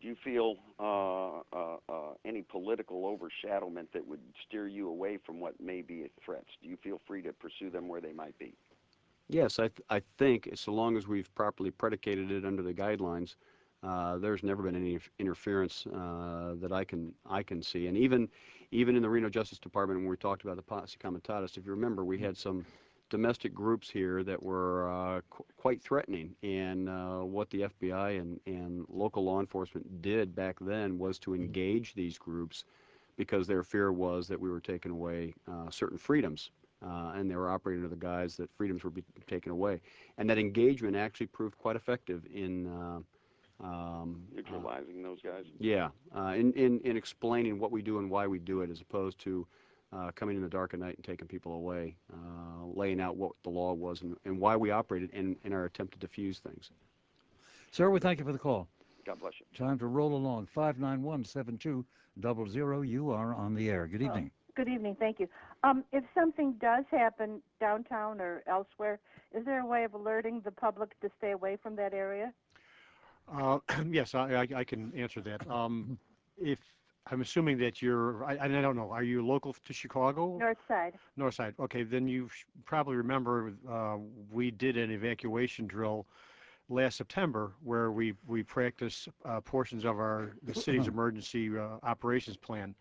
do 0.00 0.08
you 0.08 0.16
feel 0.24 0.56
uh, 0.78 1.40
uh, 1.52 1.76
uh, 1.88 2.14
any 2.24 2.42
political 2.42 3.06
overshadowment 3.06 3.92
that 3.92 4.06
would 4.06 4.20
steer 4.46 4.66
you 4.66 4.88
away 4.88 5.18
from 5.24 5.40
what 5.40 5.60
may 5.60 5.82
be 5.82 6.06
threats? 6.24 6.48
Do 6.62 6.68
you 6.68 6.76
feel 6.82 7.00
free 7.06 7.22
to 7.22 7.32
pursue 7.32 7.70
them 7.70 7.88
where 7.88 8.00
they 8.00 8.12
might 8.12 8.38
be? 8.38 8.54
Yes, 9.28 9.58
I 9.58 9.68
th 9.68 9.80
I 9.90 10.00
think 10.18 10.50
so 10.54 10.72
long 10.72 10.96
as 10.96 11.06
we've 11.06 11.32
properly 11.34 11.70
predicated 11.70 12.30
it 12.30 12.44
under 12.44 12.62
the 12.62 12.74
guidelines, 12.74 13.36
uh, 13.82 14.18
there's 14.18 14.42
never 14.42 14.62
been 14.62 14.76
any 14.76 14.98
interference 15.18 15.86
uh, 15.86 16.54
that 16.60 16.72
I 16.72 16.84
can 16.84 17.14
I 17.26 17.42
can 17.42 17.62
see. 17.62 17.86
And 17.86 17.96
even 17.96 18.28
even 18.70 18.96
in 18.96 19.02
the 19.02 19.08
Reno 19.10 19.28
Justice 19.30 19.58
Department, 19.58 20.00
when 20.00 20.08
we 20.08 20.16
talked 20.16 20.42
about 20.44 20.56
the 20.56 20.62
posse 20.62 20.98
comitatus, 20.98 21.56
if 21.56 21.64
you 21.66 21.72
remember, 21.72 22.04
we 22.04 22.18
had 22.18 22.36
some 22.36 22.66
domestic 23.10 23.54
groups 23.54 23.90
here 23.90 24.22
that 24.24 24.42
were 24.42 24.90
uh, 24.90 25.20
qu 25.30 25.44
quite 25.56 25.82
threatening. 25.82 26.34
And 26.42 26.88
uh, 26.88 27.20
what 27.20 27.50
the 27.50 27.62
FBI 27.62 28.20
and, 28.20 28.40
and 28.46 28.84
local 28.88 29.24
law 29.24 29.40
enforcement 29.40 30.02
did 30.02 30.34
back 30.34 30.56
then 30.60 30.98
was 30.98 31.18
to 31.20 31.34
engage 31.34 31.94
these 31.94 32.18
groups 32.18 32.64
because 33.16 33.46
their 33.46 33.62
fear 33.62 33.92
was 33.92 34.26
that 34.28 34.40
we 34.40 34.50
were 34.50 34.60
taking 34.60 34.90
away 34.90 35.34
uh, 35.50 35.70
certain 35.70 35.98
freedoms. 35.98 36.50
Uh, 36.84 37.12
and 37.14 37.30
they 37.30 37.36
were 37.36 37.50
operating 37.50 37.82
under 37.82 37.94
the 37.94 38.00
guise 38.00 38.36
that 38.36 38.50
freedoms 38.56 38.84
were 38.84 38.90
being 38.90 39.06
taken 39.26 39.50
away. 39.50 39.80
And 40.18 40.28
that 40.28 40.36
engagement 40.36 40.96
actually 40.96 41.28
proved 41.28 41.56
quite 41.56 41.76
effective 41.76 42.26
in 42.30 42.66
uh, 42.66 42.98
um, 43.62 44.22
neutralizing 44.34 45.02
those 45.02 45.20
guys. 45.22 45.44
Yeah, 45.58 45.88
uh, 46.14 46.34
in, 46.36 46.52
in 46.52 46.80
in 46.80 46.96
explaining 46.96 47.58
what 47.58 47.70
we 47.70 47.82
do 47.82 47.98
and 47.98 48.10
why 48.10 48.26
we 48.26 48.38
do 48.38 48.60
it, 48.62 48.70
as 48.70 48.80
opposed 48.80 49.18
to 49.20 49.46
uh, 49.94 50.10
coming 50.14 50.36
in 50.36 50.42
the 50.42 50.48
dark 50.48 50.74
at 50.74 50.80
night 50.80 50.96
and 50.96 51.04
taking 51.04 51.28
people 51.28 51.52
away, 51.52 51.94
uh, 52.12 52.66
laying 52.74 53.00
out 53.00 53.16
what 53.16 53.32
the 53.42 53.50
law 53.50 53.72
was 53.72 54.02
and, 54.02 54.16
and 54.24 54.38
why 54.38 54.56
we 54.56 54.70
operated 54.70 55.10
in, 55.12 55.36
in 55.44 55.52
our 55.52 55.64
attempt 55.64 55.92
to 55.92 55.98
diffuse 55.98 56.38
things. 56.38 56.70
Sir, 57.70 57.90
we 57.90 58.00
thank 58.00 58.18
you 58.18 58.24
for 58.24 58.32
the 58.32 58.38
call. 58.38 58.66
God 59.06 59.20
bless 59.20 59.34
you. 59.38 59.46
Time 59.56 59.78
to 59.78 59.86
roll 59.86 60.14
along. 60.14 60.48
591-7200. 60.56 61.84
You 62.88 63.10
are 63.10 63.34
on 63.34 63.54
the 63.54 63.68
air. 63.68 63.86
Good 63.86 64.02
oh, 64.02 64.06
evening. 64.06 64.30
Good 64.56 64.68
evening. 64.68 64.96
Thank 64.98 65.20
you. 65.20 65.28
Um, 65.62 65.84
if 65.92 66.04
something 66.14 66.54
does 66.60 66.84
happen 66.90 67.42
downtown 67.60 68.20
or 68.20 68.42
elsewhere, 68.46 69.00
is 69.32 69.44
there 69.44 69.60
a 69.60 69.66
way 69.66 69.84
of 69.84 69.94
alerting 69.94 70.40
the 70.44 70.50
public 70.50 70.98
to 71.00 71.10
stay 71.18 71.32
away 71.32 71.58
from 71.60 71.76
that 71.76 71.92
area? 71.92 72.32
Uh, 73.32 73.58
yes, 73.90 74.14
I, 74.14 74.34
I, 74.34 74.46
I, 74.56 74.64
can 74.64 74.92
answer 74.94 75.20
that. 75.22 75.48
Um, 75.50 75.98
if 76.40 76.58
I'm 77.10 77.20
assuming 77.20 77.58
that 77.58 77.82
you're, 77.82 78.24
I, 78.24 78.38
I 78.40 78.48
don't 78.48 78.76
know, 78.76 78.90
are 78.90 79.02
you 79.02 79.26
local 79.26 79.54
to 79.64 79.72
Chicago? 79.72 80.38
North 80.38 80.58
side. 80.66 80.94
North 81.16 81.34
side. 81.34 81.54
Okay, 81.60 81.82
then 81.82 82.08
you 82.08 82.28
probably 82.64 82.96
remember 82.96 83.52
uh, 83.70 83.96
we 84.32 84.50
did 84.50 84.76
an 84.76 84.90
evacuation 84.90 85.66
drill 85.66 86.06
last 86.70 86.96
September 86.96 87.52
where 87.62 87.92
we, 87.92 88.14
we 88.26 88.42
practiced 88.42 89.08
uh, 89.26 89.40
portions 89.42 89.84
of 89.84 89.98
our, 89.98 90.32
the 90.44 90.54
city's 90.54 90.88
emergency 90.88 91.50
uh, 91.58 91.76
operations 91.82 92.38
plan. 92.38 92.74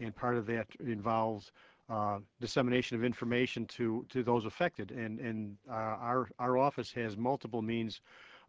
And 0.00 0.14
part 0.16 0.36
of 0.36 0.46
that 0.46 0.66
involves 0.80 1.52
uh, 1.88 2.18
dissemination 2.40 2.96
of 2.96 3.04
information 3.04 3.66
to, 3.66 4.04
to 4.08 4.24
those 4.24 4.46
affected. 4.46 4.90
And, 4.90 5.20
and 5.20 5.56
uh, 5.68 5.74
our, 5.74 6.28
our 6.40 6.58
office 6.58 6.90
has 6.92 7.16
multiple 7.16 7.62
means 7.62 8.00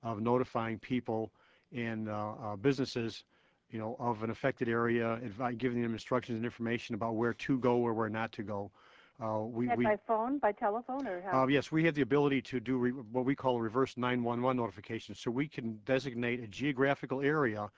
of 0.02 0.20
notifying 0.20 0.80
people 0.80 1.32
and 1.76 2.10
uh, 2.10 2.34
uh, 2.44 2.56
businesses, 2.56 3.24
you 3.72 3.80
know, 3.80 3.96
of 4.00 4.24
an 4.24 4.30
affected 4.30 4.68
area, 4.68 5.20
advi- 5.24 5.58
giving 5.58 5.82
them 5.82 5.94
instructions 5.94 6.36
and 6.36 6.46
information 6.46 6.96
about 6.96 7.16
where 7.16 7.34
to 7.34 7.58
go 7.58 7.78
or 7.78 7.94
where 7.94 8.10
not 8.10 8.32
to 8.34 8.44
go. 8.44 8.72
Uh, 9.22 9.40
we, 9.42 9.68
we, 9.76 9.86
by 9.86 9.98
phone, 10.08 10.40
by 10.40 10.52
telephone, 10.52 11.06
or 11.06 11.22
how? 11.22 11.44
uh, 11.44 11.48
yes, 11.48 11.72
we 11.72 11.84
have 11.86 11.94
the 11.94 12.02
ability 12.02 12.42
to 12.42 12.60
do 12.60 12.78
re- 12.78 12.92
what 12.92 13.24
we 13.24 13.36
call 13.36 13.58
a 13.58 13.62
reverse 13.62 13.96
911 13.96 14.58
notifications. 14.58 15.20
So 15.20 15.30
we 15.30 15.48
can 15.48 15.80
designate 15.86 16.42
a 16.44 16.48
geographical 16.48 17.22
area 17.22 17.70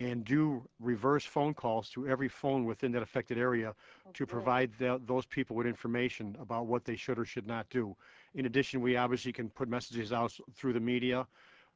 and 0.00 0.24
do 0.24 0.66
reverse 0.80 1.24
phone 1.24 1.54
calls 1.54 1.90
to 1.90 2.08
every 2.08 2.28
phone 2.28 2.64
within 2.64 2.90
that 2.92 3.02
affected 3.02 3.38
area 3.38 3.74
to 4.14 4.26
provide 4.26 4.70
tho- 4.78 5.00
those 5.06 5.26
people 5.26 5.54
with 5.54 5.66
information 5.66 6.36
about 6.40 6.66
what 6.66 6.84
they 6.84 6.96
should 6.96 7.18
or 7.18 7.24
should 7.24 7.46
not 7.46 7.68
do. 7.70 7.94
In 8.34 8.46
addition, 8.46 8.80
we 8.80 8.96
obviously 8.96 9.32
can 9.32 9.50
put 9.50 9.68
messages 9.68 10.12
out 10.12 10.32
through 10.54 10.72
the 10.72 10.80
media. 10.80 11.26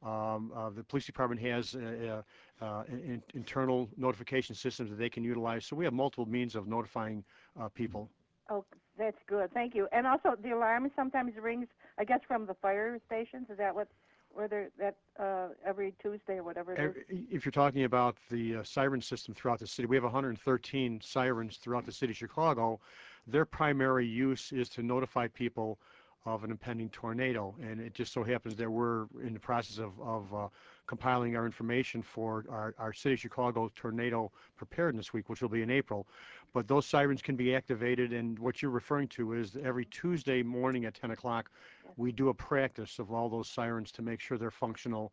Um, 0.05 0.51
uh, 0.55 0.69
the 0.69 0.83
police 0.83 1.05
department 1.05 1.41
has 1.41 1.73
uh, 1.75 2.21
uh, 2.61 2.65
uh, 2.65 2.83
in- 2.87 3.23
internal 3.33 3.89
notification 3.97 4.53
systems 4.53 4.91
that 4.91 4.99
they 4.99 5.09
can 5.09 5.23
utilize. 5.23 5.65
So 5.65 5.75
we 5.75 5.83
have 5.85 5.93
multiple 5.93 6.27
means 6.27 6.55
of 6.55 6.67
notifying 6.67 7.23
uh, 7.59 7.69
people. 7.69 8.09
Oh, 8.49 8.63
that's 8.99 9.17
good. 9.27 9.51
Thank 9.53 9.73
you. 9.73 9.87
And 9.91 10.05
also, 10.05 10.35
the 10.41 10.51
alarm 10.51 10.91
sometimes 10.95 11.33
rings. 11.41 11.67
I 11.97 12.03
guess 12.03 12.19
from 12.27 12.45
the 12.45 12.53
fire 12.53 12.99
stations. 13.07 13.47
Is 13.49 13.57
that 13.57 13.73
what? 13.73 13.87
Whether 14.29 14.69
that 14.77 14.97
uh, 15.17 15.47
every 15.65 15.93
Tuesday 16.01 16.33
or 16.33 16.43
whatever. 16.43 16.93
If 17.09 17.45
you're 17.45 17.53
talking 17.53 17.85
about 17.85 18.17
the 18.29 18.57
siren 18.63 19.01
system 19.01 19.33
throughout 19.33 19.59
the 19.59 19.67
city, 19.67 19.87
we 19.87 19.95
have 19.95 20.03
113 20.03 20.99
sirens 21.01 21.57
throughout 21.57 21.85
the 21.85 21.91
city 21.91 22.11
of 22.11 22.17
Chicago. 22.17 22.79
Their 23.27 23.45
primary 23.45 24.05
use 24.05 24.51
is 24.51 24.67
to 24.69 24.83
notify 24.83 25.27
people 25.29 25.79
of 26.25 26.43
an 26.43 26.51
impending 26.51 26.89
tornado. 26.89 27.55
And 27.61 27.79
it 27.79 27.93
just 27.93 28.11
so 28.11 28.23
happens 28.23 28.55
that 28.55 28.69
we're 28.69 29.05
in 29.23 29.33
the 29.33 29.39
process 29.39 29.77
of, 29.77 29.91
of 30.01 30.33
uh, 30.33 30.47
compiling 30.87 31.35
our 31.35 31.45
information 31.45 32.01
for 32.01 32.45
our, 32.49 32.73
our 32.79 32.93
City 32.93 33.13
of 33.13 33.19
Chicago 33.19 33.71
Tornado 33.75 34.31
Preparedness 34.57 35.13
Week, 35.13 35.29
which 35.29 35.41
will 35.41 35.49
be 35.49 35.61
in 35.61 35.69
April. 35.69 36.07
But 36.53 36.67
those 36.67 36.85
sirens 36.85 37.21
can 37.21 37.35
be 37.35 37.55
activated, 37.55 38.11
and 38.11 38.39
what 38.39 38.61
you're 38.61 38.71
referring 38.71 39.07
to 39.09 39.33
is 39.33 39.55
every 39.63 39.85
Tuesday 39.85 40.41
morning 40.41 40.85
at 40.85 40.95
10 40.95 41.11
o'clock, 41.11 41.51
we 41.97 42.11
do 42.11 42.29
a 42.29 42.33
practice 42.33 42.97
of 42.97 43.11
all 43.11 43.29
those 43.29 43.47
sirens 43.47 43.91
to 43.93 44.01
make 44.01 44.19
sure 44.19 44.37
they're 44.37 44.51
functional. 44.51 45.11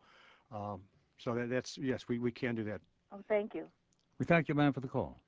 Um, 0.50 0.80
so 1.18 1.34
that, 1.34 1.50
that's, 1.50 1.76
yes, 1.76 2.08
we, 2.08 2.18
we 2.18 2.30
can 2.30 2.54
do 2.54 2.64
that. 2.64 2.80
Oh, 3.12 3.20
thank 3.28 3.54
you. 3.54 3.64
We 4.18 4.24
thank 4.24 4.48
you, 4.48 4.54
ma'am, 4.54 4.72
for 4.72 4.80
the 4.80 4.88
call. 4.88 5.20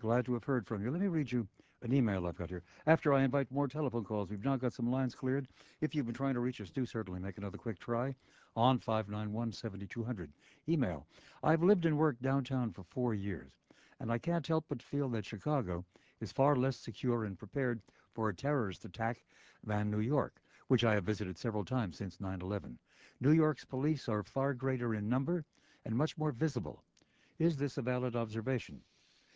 Glad 0.00 0.24
to 0.26 0.34
have 0.34 0.44
heard 0.44 0.66
from 0.66 0.84
you. 0.84 0.90
Let 0.90 1.00
me 1.00 1.08
read 1.08 1.30
you 1.30 1.46
an 1.82 1.94
email 1.94 2.26
I've 2.26 2.36
got 2.36 2.50
here. 2.50 2.62
After 2.86 3.14
I 3.14 3.22
invite 3.22 3.50
more 3.50 3.66
telephone 3.66 4.04
calls, 4.04 4.28
we've 4.28 4.44
now 4.44 4.56
got 4.56 4.74
some 4.74 4.90
lines 4.90 5.14
cleared. 5.14 5.48
If 5.80 5.94
you've 5.94 6.04
been 6.04 6.14
trying 6.14 6.34
to 6.34 6.40
reach 6.40 6.60
us, 6.60 6.68
do 6.68 6.84
certainly 6.84 7.20
make 7.20 7.38
another 7.38 7.56
quick 7.56 7.78
try 7.78 8.14
on 8.54 8.78
591 8.78 9.52
7200. 9.52 10.30
Email 10.68 11.06
I've 11.42 11.62
lived 11.62 11.86
and 11.86 11.96
worked 11.96 12.20
downtown 12.20 12.72
for 12.72 12.82
four 12.82 13.14
years, 13.14 13.52
and 13.98 14.12
I 14.12 14.18
can't 14.18 14.46
help 14.46 14.66
but 14.68 14.82
feel 14.82 15.08
that 15.10 15.24
Chicago 15.24 15.84
is 16.20 16.32
far 16.32 16.54
less 16.54 16.76
secure 16.76 17.24
and 17.24 17.38
prepared 17.38 17.80
for 18.12 18.28
a 18.28 18.34
terrorist 18.34 18.84
attack 18.84 19.24
than 19.64 19.90
New 19.90 20.00
York, 20.00 20.42
which 20.68 20.84
I 20.84 20.94
have 20.94 21.04
visited 21.04 21.38
several 21.38 21.64
times 21.64 21.96
since 21.96 22.20
9 22.20 22.42
11. 22.42 22.78
New 23.20 23.32
York's 23.32 23.64
police 23.64 24.06
are 24.06 24.22
far 24.22 24.52
greater 24.52 24.94
in 24.94 25.08
number 25.08 25.44
and 25.86 25.96
much 25.96 26.18
more 26.18 26.32
visible. 26.32 26.84
Is 27.38 27.56
this 27.56 27.78
a 27.78 27.82
valid 27.82 28.16
observation? 28.16 28.82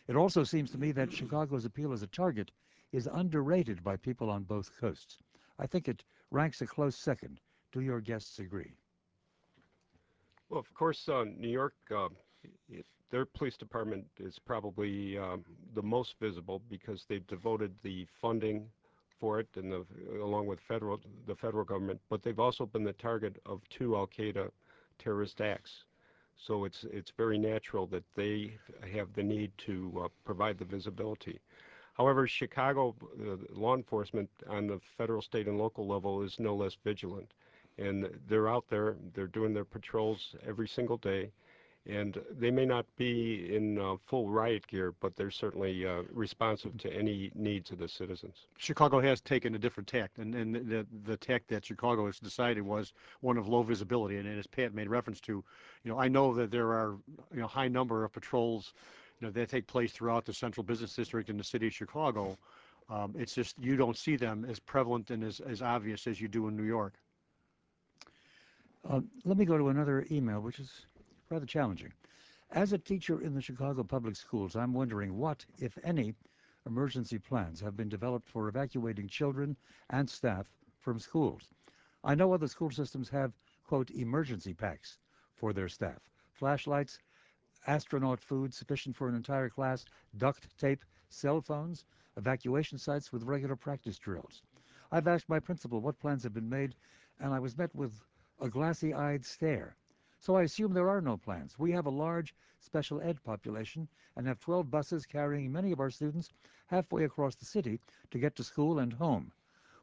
It 0.07 0.17
also 0.17 0.45
seems 0.45 0.71
to 0.73 0.79
me 0.79 0.93
that 0.93 1.13
Chicago's 1.13 1.65
appeal 1.65 1.93
as 1.93 2.03
a 2.03 2.07
target 2.09 2.51
is 2.93 3.09
underrated 3.11 3.83
by 3.83 3.97
people 3.97 4.31
on 4.31 4.43
both 4.43 4.71
coasts. 4.79 5.19
I 5.59 5.67
think 5.67 5.89
it 5.89 6.05
ranks 6.31 6.61
a 6.61 6.67
close 6.67 6.97
second. 6.97 7.41
Do 7.73 7.81
your 7.81 8.01
guests 8.01 8.39
agree? 8.39 8.75
Well, 10.49 10.61
of 10.61 10.73
course, 10.75 11.09
uh, 11.09 11.25
New 11.25 11.49
York, 11.49 11.75
uh, 11.91 12.09
it, 12.69 12.87
their 13.11 13.25
police 13.25 13.57
department 13.57 14.05
is 14.19 14.39
probably 14.39 15.19
um, 15.19 15.45
the 15.75 15.83
most 15.83 16.17
visible 16.21 16.63
because 16.69 17.05
they've 17.09 17.27
devoted 17.27 17.75
the 17.83 18.07
funding 18.21 18.69
for 19.19 19.41
it, 19.41 19.49
and 19.57 19.73
the, 19.73 19.87
along 20.21 20.47
with 20.47 20.61
federal 20.61 21.01
the 21.27 21.35
federal 21.35 21.65
government. 21.65 22.01
But 22.11 22.23
they've 22.23 22.39
also 22.39 22.67
been 22.67 22.85
the 22.85 22.93
target 22.93 23.41
of 23.47 23.61
two 23.71 23.97
Al 23.97 24.07
Qaeda 24.07 24.51
terrorist 24.99 25.41
acts. 25.41 25.85
So 26.37 26.65
it's 26.65 26.85
it's 26.85 27.11
very 27.17 27.39
natural 27.39 27.87
that 27.89 28.05
they 28.15 28.59
have 28.93 29.13
the 29.15 29.23
need 29.23 29.53
to 29.67 30.03
uh, 30.05 30.09
provide 30.25 30.59
the 30.59 30.65
visibility. 30.65 31.41
However, 31.95 32.27
Chicago 32.27 32.95
uh, 33.21 33.37
law 33.51 33.75
enforcement 33.75 34.31
on 34.49 34.67
the 34.67 34.81
federal, 34.97 35.23
state, 35.23 35.47
and 35.49 35.59
local 35.59 35.87
level 35.87 36.23
is 36.23 36.39
no 36.39 36.55
less 36.55 36.77
vigilant, 36.85 37.33
and 37.79 38.09
they're 38.29 38.49
out 38.49 38.67
there. 38.69 38.97
They're 39.15 39.27
doing 39.29 39.55
their 39.55 39.65
patrols 39.65 40.35
every 40.47 40.69
single 40.69 40.99
day, 40.99 41.33
and 41.87 42.19
they 42.31 42.51
may 42.51 42.65
not 42.65 42.87
be 42.97 43.55
in 43.55 43.79
uh, 43.79 43.97
full 44.07 44.31
riot 44.31 44.67
gear, 44.67 44.95
but 45.01 45.15
they're 45.17 45.31
certainly 45.31 45.87
uh, 45.87 46.03
responsive 46.11 46.77
to 46.79 46.93
any 46.93 47.31
needs 47.35 47.71
of 47.71 47.79
the 47.79 47.89
citizens. 47.89 48.47
Chicago 48.57 49.01
has 49.01 49.21
taken 49.21 49.55
a 49.55 49.59
different 49.59 49.87
tact, 49.87 50.19
and, 50.19 50.35
and 50.35 50.55
the, 50.55 50.87
the 51.05 51.17
tact 51.17 51.49
that 51.49 51.65
Chicago 51.65 52.07
has 52.07 52.19
decided 52.19 52.63
was 52.63 52.95
one 53.21 53.37
of 53.37 53.49
low 53.49 53.63
visibility. 53.63 54.17
And 54.17 54.39
as 54.39 54.47
Pat 54.47 54.73
made 54.75 54.89
reference 54.89 55.21
to, 55.23 55.45
you 55.83 55.91
know, 55.91 55.99
I 55.99 56.09
know 56.09 56.33
that 56.35 56.51
there 56.51 56.69
are, 56.69 56.97
you 57.35 57.41
know, 57.41 57.47
high 57.47 57.69
number 57.69 58.03
of 58.05 58.13
patrols, 58.13 58.73
you 59.21 59.27
know, 59.27 59.33
that 59.33 59.51
take 59.51 59.67
place 59.67 59.93
throughout 59.93 60.25
the 60.25 60.33
central 60.33 60.65
business 60.65 60.95
district 60.95 61.29
in 61.29 61.37
the 61.37 61.45
city 61.45 61.67
of 61.67 61.75
Chicago. 61.75 62.39
Um, 62.89 63.15
it's 63.19 63.35
just 63.35 63.59
you 63.59 63.77
don't 63.77 63.97
see 63.97 64.17
them 64.17 64.47
as 64.49 64.59
prevalent 64.59 65.11
and 65.11 65.23
as, 65.23 65.41
as 65.41 65.61
obvious 65.61 66.07
as 66.07 66.21
you 66.21 66.29
do 66.29 66.49
in 66.49 66.57
New 66.57 66.65
York. 66.65 66.95
Uh, 68.89 69.01
let 69.25 69.39
me 69.39 69.47
go 69.47 69.57
to 69.57 69.69
another 69.69 70.07
email, 70.11 70.41
which 70.41 70.59
is 70.59 70.71
rather 71.35 71.47
challenging. 71.47 71.93
As 72.53 72.73
a 72.73 72.79
teacher 72.79 73.21
in 73.21 73.35
the 73.35 73.43
Chicago 73.43 73.83
public 73.83 74.15
schools, 74.15 74.55
I'm 74.55 74.73
wondering 74.73 75.19
what, 75.19 75.45
if 75.59 75.77
any, 75.83 76.15
emergency 76.65 77.19
plans 77.19 77.61
have 77.61 77.77
been 77.77 77.89
developed 77.89 78.29
for 78.29 78.47
evacuating 78.47 79.09
children 79.09 79.57
and 79.91 80.09
staff 80.09 80.47
from 80.79 81.01
schools. 81.01 81.49
I 82.05 82.15
know 82.15 82.33
other 82.33 82.47
school 82.47 82.71
systems 82.71 83.09
have, 83.09 83.33
quote, 83.65 83.91
emergency 83.91 84.55
packs 84.55 84.99
for 85.35 85.53
their 85.53 85.69
staff 85.69 86.09
flashlights, 86.31 87.01
astronaut 87.67 88.21
food 88.21 88.55
sufficient 88.55 88.95
for 88.95 89.09
an 89.09 89.17
entire 89.17 89.49
class, 89.49 89.85
duct 90.17 90.57
tape, 90.57 90.85
cell 91.09 91.41
phones, 91.41 91.85
evacuation 92.17 92.79
sites 92.79 93.13
with 93.13 93.25
regular 93.25 93.57
practice 93.57 93.99
drills. 93.99 94.43
I've 94.93 95.09
asked 95.09 95.29
my 95.29 95.41
principal 95.41 95.81
what 95.81 95.99
plans 95.99 96.23
have 96.23 96.35
been 96.35 96.49
made, 96.49 96.77
and 97.19 97.35
I 97.35 97.41
was 97.41 97.59
met 97.59 97.75
with 97.75 97.93
a 98.41 98.49
glassy 98.49 98.95
eyed 98.95 99.25
stare. 99.25 99.75
So 100.25 100.37
I 100.37 100.45
assume 100.45 100.73
there 100.73 100.89
are 100.89 101.03
no 101.03 101.19
plans. 101.19 101.59
We 101.59 101.73
have 101.73 101.85
a 101.85 101.91
large 101.91 102.35
special 102.59 102.99
ed 103.03 103.23
population 103.25 103.87
and 104.17 104.27
have 104.27 104.41
12 104.41 104.71
buses 104.71 105.05
carrying 105.05 105.53
many 105.53 105.71
of 105.71 105.81
our 105.81 105.91
students 105.91 106.31
halfway 106.69 107.05
across 107.05 107.35
the 107.35 107.45
city 107.45 107.79
to 108.11 108.19
get 108.19 108.35
to 108.37 108.43
school 108.43 108.79
and 108.79 108.95
home. 108.95 109.33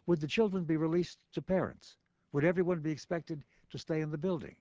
Would 0.07 0.19
the 0.19 0.25
children 0.25 0.63
be 0.63 0.77
released 0.77 1.19
to 1.33 1.43
parents? 1.43 1.95
Would 2.31 2.43
everyone 2.43 2.79
be 2.79 2.89
expected 2.89 3.43
to 3.69 3.77
stay 3.77 4.01
in 4.01 4.09
the 4.09 4.17
building? 4.17 4.55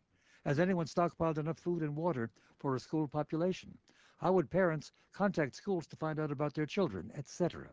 Has 0.45 0.61
anyone 0.61 0.85
stockpiled 0.85 1.39
enough 1.39 1.59
food 1.59 1.83
and 1.83 1.97
water 1.97 2.31
for 2.59 2.75
a 2.75 2.79
school 2.79 3.09
population? 3.09 3.79
How 4.19 4.33
would 4.35 4.51
parents 4.51 4.93
contact 5.13 5.55
schools 5.55 5.87
to 5.87 5.97
find 5.97 6.21
out 6.21 6.31
about 6.31 6.53
their 6.53 6.67
children, 6.67 7.11
etc.? 7.17 7.71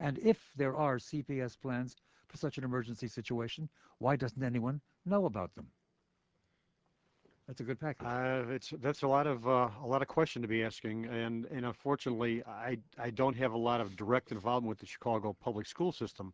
And 0.00 0.18
if 0.18 0.50
there 0.56 0.74
are 0.74 0.96
CPS 0.96 1.56
plans 1.60 1.94
for 2.26 2.36
such 2.36 2.58
an 2.58 2.64
emergency 2.64 3.06
situation, 3.06 3.68
why 3.98 4.16
doesn't 4.16 4.42
anyone 4.42 4.80
know 5.04 5.26
about 5.26 5.54
them? 5.54 5.70
That's 7.46 7.60
a 7.60 7.64
good 7.64 7.78
package. 7.78 8.06
Uh, 8.06 8.44
it's 8.48 8.72
that's 8.80 9.02
a 9.02 9.06
lot 9.06 9.26
of 9.26 9.46
uh, 9.46 9.68
a 9.82 9.86
lot 9.86 10.00
of 10.00 10.08
question 10.08 10.40
to 10.40 10.48
be 10.48 10.64
asking, 10.64 11.04
and 11.06 11.44
and 11.46 11.66
unfortunately, 11.66 12.42
I 12.46 12.78
I 12.98 13.10
don't 13.10 13.36
have 13.36 13.52
a 13.52 13.58
lot 13.58 13.82
of 13.82 13.96
direct 13.96 14.32
involvement 14.32 14.70
with 14.70 14.78
the 14.78 14.86
Chicago 14.86 15.36
public 15.42 15.66
school 15.66 15.92
system. 15.92 16.32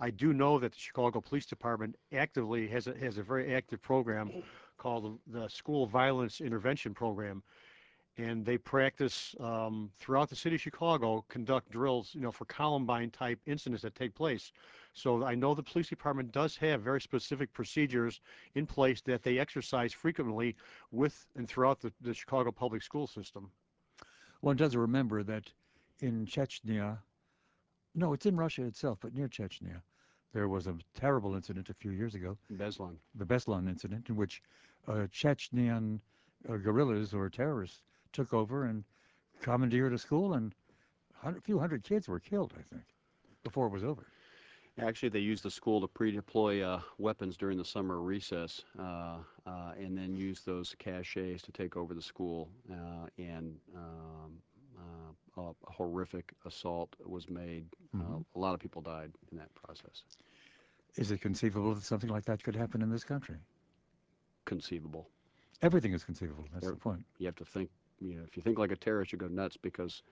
I 0.00 0.10
do 0.10 0.32
know 0.32 0.58
that 0.58 0.72
the 0.72 0.78
Chicago 0.78 1.20
Police 1.20 1.46
Department 1.46 1.94
actively 2.12 2.66
has 2.68 2.88
a 2.88 2.94
has 2.98 3.18
a 3.18 3.22
very 3.22 3.54
active 3.54 3.80
program 3.80 4.32
called 4.78 5.20
the 5.28 5.46
School 5.48 5.86
Violence 5.86 6.40
Intervention 6.40 6.92
Program, 6.92 7.42
and 8.18 8.44
they 8.44 8.58
practice 8.58 9.34
um, 9.38 9.90
throughout 9.96 10.28
the 10.28 10.34
city 10.34 10.56
of 10.56 10.60
Chicago, 10.60 11.24
conduct 11.28 11.70
drills, 11.70 12.10
you 12.14 12.20
know, 12.20 12.32
for 12.32 12.44
Columbine 12.46 13.10
type 13.10 13.38
incidents 13.46 13.82
that 13.82 13.94
take 13.94 14.12
place. 14.14 14.52
So 14.92 15.24
I 15.24 15.36
know 15.36 15.54
the 15.54 15.62
police 15.62 15.88
department 15.88 16.32
does 16.32 16.56
have 16.56 16.82
very 16.82 17.00
specific 17.00 17.52
procedures 17.52 18.20
in 18.56 18.66
place 18.66 19.00
that 19.02 19.22
they 19.22 19.38
exercise 19.38 19.92
frequently 19.92 20.56
with 20.90 21.26
and 21.36 21.48
throughout 21.48 21.80
the, 21.80 21.92
the 22.00 22.12
Chicago 22.12 22.50
public 22.50 22.82
school 22.82 23.06
system. 23.06 23.50
One 24.40 24.56
does 24.56 24.74
remember 24.74 25.22
that 25.22 25.44
in 26.00 26.26
Chechnya, 26.26 26.98
no, 27.94 28.12
it's 28.12 28.26
in 28.26 28.36
Russia 28.36 28.64
itself, 28.64 28.98
but 29.00 29.14
near 29.14 29.28
Chechnya, 29.28 29.80
There 30.32 30.48
was 30.48 30.66
a 30.66 30.76
terrible 30.94 31.34
incident 31.36 31.70
a 31.70 31.74
few 31.74 31.92
years 31.92 32.14
ago, 32.14 32.36
Beslan. 32.52 32.96
the 33.14 33.24
Beslan 33.24 33.68
incident, 33.68 34.08
in 34.08 34.16
which 34.16 34.42
uh, 34.88 35.06
Chechnyan 35.12 36.00
uh, 36.48 36.56
guerrillas 36.56 37.14
or 37.14 37.28
terrorists 37.30 37.80
took 38.12 38.32
over 38.32 38.64
and 38.64 38.84
commandeered 39.40 39.92
a 39.92 39.98
school, 39.98 40.34
and 40.34 40.54
a 41.24 41.40
few 41.40 41.58
hundred 41.58 41.82
kids 41.84 42.08
were 42.08 42.20
killed, 42.20 42.52
I 42.58 42.62
think, 42.62 42.84
before 43.42 43.66
it 43.66 43.72
was 43.72 43.84
over. 43.84 44.06
Actually, 44.78 45.08
they 45.08 45.18
used 45.18 45.42
the 45.42 45.50
school 45.50 45.80
to 45.80 45.88
pre-deploy 45.88 46.62
uh, 46.62 46.80
weapons 46.98 47.36
during 47.36 47.58
the 47.58 47.64
summer 47.64 48.00
recess, 48.00 48.64
uh, 48.78 49.18
uh, 49.46 49.72
and 49.78 49.96
then 49.96 50.14
use 50.14 50.42
those 50.42 50.74
caches 50.78 51.42
to 51.42 51.50
take 51.52 51.76
over 51.76 51.94
the 51.94 52.02
school. 52.02 52.48
Uh, 52.70 53.06
and 53.18 53.58
um, 53.76 54.40
uh, 54.78 55.42
a, 55.42 55.72
horrific 55.72 56.32
assault 56.44 56.94
was 57.04 57.28
made. 57.28 57.66
Mhm. 57.96 58.24
a 58.34 58.38
lot 58.38 58.54
of 58.54 58.60
people 58.60 58.80
died 58.82 59.12
in 59.32 59.38
that 59.38 59.52
process. 59.54 60.04
Is 60.96 61.10
it 61.10 61.20
conceivable 61.20 61.74
that 61.74 61.82
something 61.82 62.10
like 62.10 62.24
that 62.26 62.42
could 62.42 62.54
happen 62.56 62.82
in 62.82 62.90
this 62.90 63.04
country? 63.04 63.36
Conceivable. 64.44 65.08
Everything 65.62 65.92
is 65.92 66.04
conceivable. 66.04 66.44
That's 66.52 66.66
There- 66.66 66.74
the 66.74 66.76
point. 66.80 67.04
You 67.18 67.26
have 67.26 67.36
to 67.36 67.44
think. 67.44 67.70
You 68.00 68.16
know, 68.16 68.22
if 68.26 68.36
you 68.36 68.42
think 68.42 68.58
like 68.58 68.70
a 68.70 68.76
terrorist, 68.76 69.12
you 69.12 69.18
go 69.18 69.28
nuts 69.28 69.56
because 69.56 70.02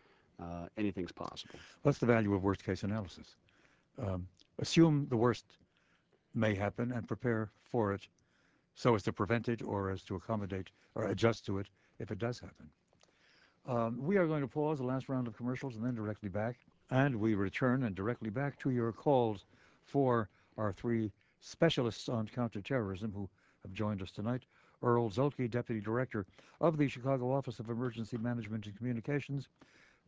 uh, 0.40 0.66
anything's 0.76 1.12
possible. 1.12 1.58
What's 1.82 1.98
the 1.98 2.06
value 2.06 2.34
of 2.34 2.42
worst 2.42 2.64
case 2.64 2.82
analysis? 2.82 3.36
Um, 3.98 4.26
assume 4.58 5.06
the 5.08 5.16
worst 5.16 5.44
may 6.34 6.54
happen 6.54 6.92
and 6.92 7.06
prepare 7.06 7.50
for 7.70 7.92
it 7.92 8.06
so 8.74 8.94
as 8.94 9.02
to 9.04 9.12
prevent 9.12 9.48
it 9.48 9.62
or 9.62 9.90
as 9.90 10.02
to 10.02 10.16
accommodate 10.16 10.70
or 10.94 11.04
adjust 11.08 11.46
to 11.46 11.58
it 11.58 11.68
if 11.98 12.10
it 12.10 12.18
does 12.18 12.38
happen. 12.38 12.68
Um, 13.66 13.98
we 14.00 14.16
are 14.16 14.26
going 14.26 14.42
to 14.42 14.48
pause 14.48 14.78
the 14.78 14.84
last 14.84 15.08
round 15.08 15.26
of 15.26 15.36
commercials 15.36 15.76
and 15.76 15.84
then 15.84 15.94
directly 15.94 16.28
back. 16.28 16.56
And 16.90 17.16
we 17.16 17.34
return 17.34 17.82
and 17.82 17.96
directly 17.96 18.30
back 18.30 18.58
to 18.60 18.70
your 18.70 18.92
calls 18.92 19.44
for 19.84 20.28
our 20.56 20.72
three 20.72 21.10
specialists 21.40 22.08
on 22.08 22.28
counterterrorism 22.28 23.12
who 23.12 23.28
have 23.62 23.72
joined 23.72 24.02
us 24.02 24.12
tonight. 24.12 24.42
Earl 24.82 25.10
Zelke, 25.10 25.50
Deputy 25.50 25.80
Director 25.80 26.26
of 26.60 26.76
the 26.76 26.88
Chicago 26.88 27.32
Office 27.32 27.58
of 27.60 27.70
Emergency 27.70 28.16
Management 28.16 28.66
and 28.66 28.76
Communications. 28.76 29.48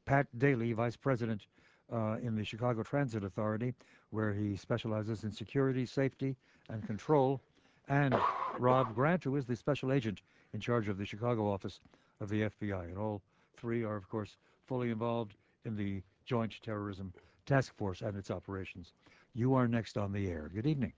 Pat 0.05 0.27
Daly, 0.39 0.73
Vice 0.73 0.97
President 0.97 1.47
uh, 1.93 2.17
in 2.23 2.35
the 2.35 2.45
Chicago 2.45 2.83
Transit 2.83 3.25
Authority, 3.25 3.75
where 4.11 4.33
he 4.33 4.57
specializes 4.57 5.25
in 5.25 5.33
security, 5.33 5.85
safety, 5.87 6.37
and 6.71 6.87
control. 6.87 7.41
And 7.89 8.15
Rob 8.59 8.95
Grant, 8.95 9.25
who 9.25 9.37
is 9.37 9.47
the 9.47 9.57
Special 9.57 9.93
Agent 9.93 10.23
in 10.53 10.61
charge 10.61 10.89
of 10.89 10.99
the 10.99 11.07
Chicago 11.07 11.51
office 11.51 11.81
of 12.21 12.29
the 12.29 12.43
FBI. 12.43 12.85
And 12.85 12.99
all 12.99 13.23
three 13.57 13.85
are, 13.85 13.97
of 13.97 14.09
course, 14.09 14.37
fully 14.67 14.91
involved 14.91 15.37
in 15.65 15.77
the 15.77 16.03
Joint 16.25 16.61
Terrorism 16.63 17.13
Task 17.47 17.75
Force 17.77 18.03
and 18.03 18.17
its 18.17 18.31
operations. 18.31 18.93
You 19.35 19.55
are 19.55 19.69
next 19.69 19.97
on 19.97 20.13
the 20.13 20.29
air. 20.29 20.51
Good 20.53 20.67
evening. 20.67 20.93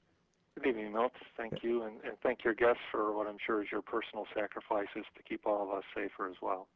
Good 0.56 0.66
evening, 0.66 0.93
Milt. 0.93 1.12
Thank 1.36 1.62
you, 1.62 1.85
and, 1.85 1.94
and 2.05 2.14
thank 2.22 2.44
your 2.44 2.55
guests 2.55 2.82
for 2.90 3.16
what 3.16 3.27
I'm 3.27 3.36
sure 3.44 3.62
is 3.62 3.68
your 3.70 3.82
personal 3.82 4.27
sacrifices 4.35 5.05
to 5.16 5.22
keep 5.27 5.47
all 5.47 5.62
of 5.62 5.70
us 5.70 5.85
safer 5.94 6.28
as 6.28 6.36
well. 6.43 6.66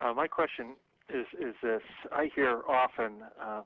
Uh, 0.00 0.12
my 0.14 0.26
question 0.26 0.74
is 1.08 1.26
is 1.38 1.54
this: 1.62 1.82
I 2.12 2.30
hear 2.34 2.62
often 2.68 3.22
um, 3.40 3.64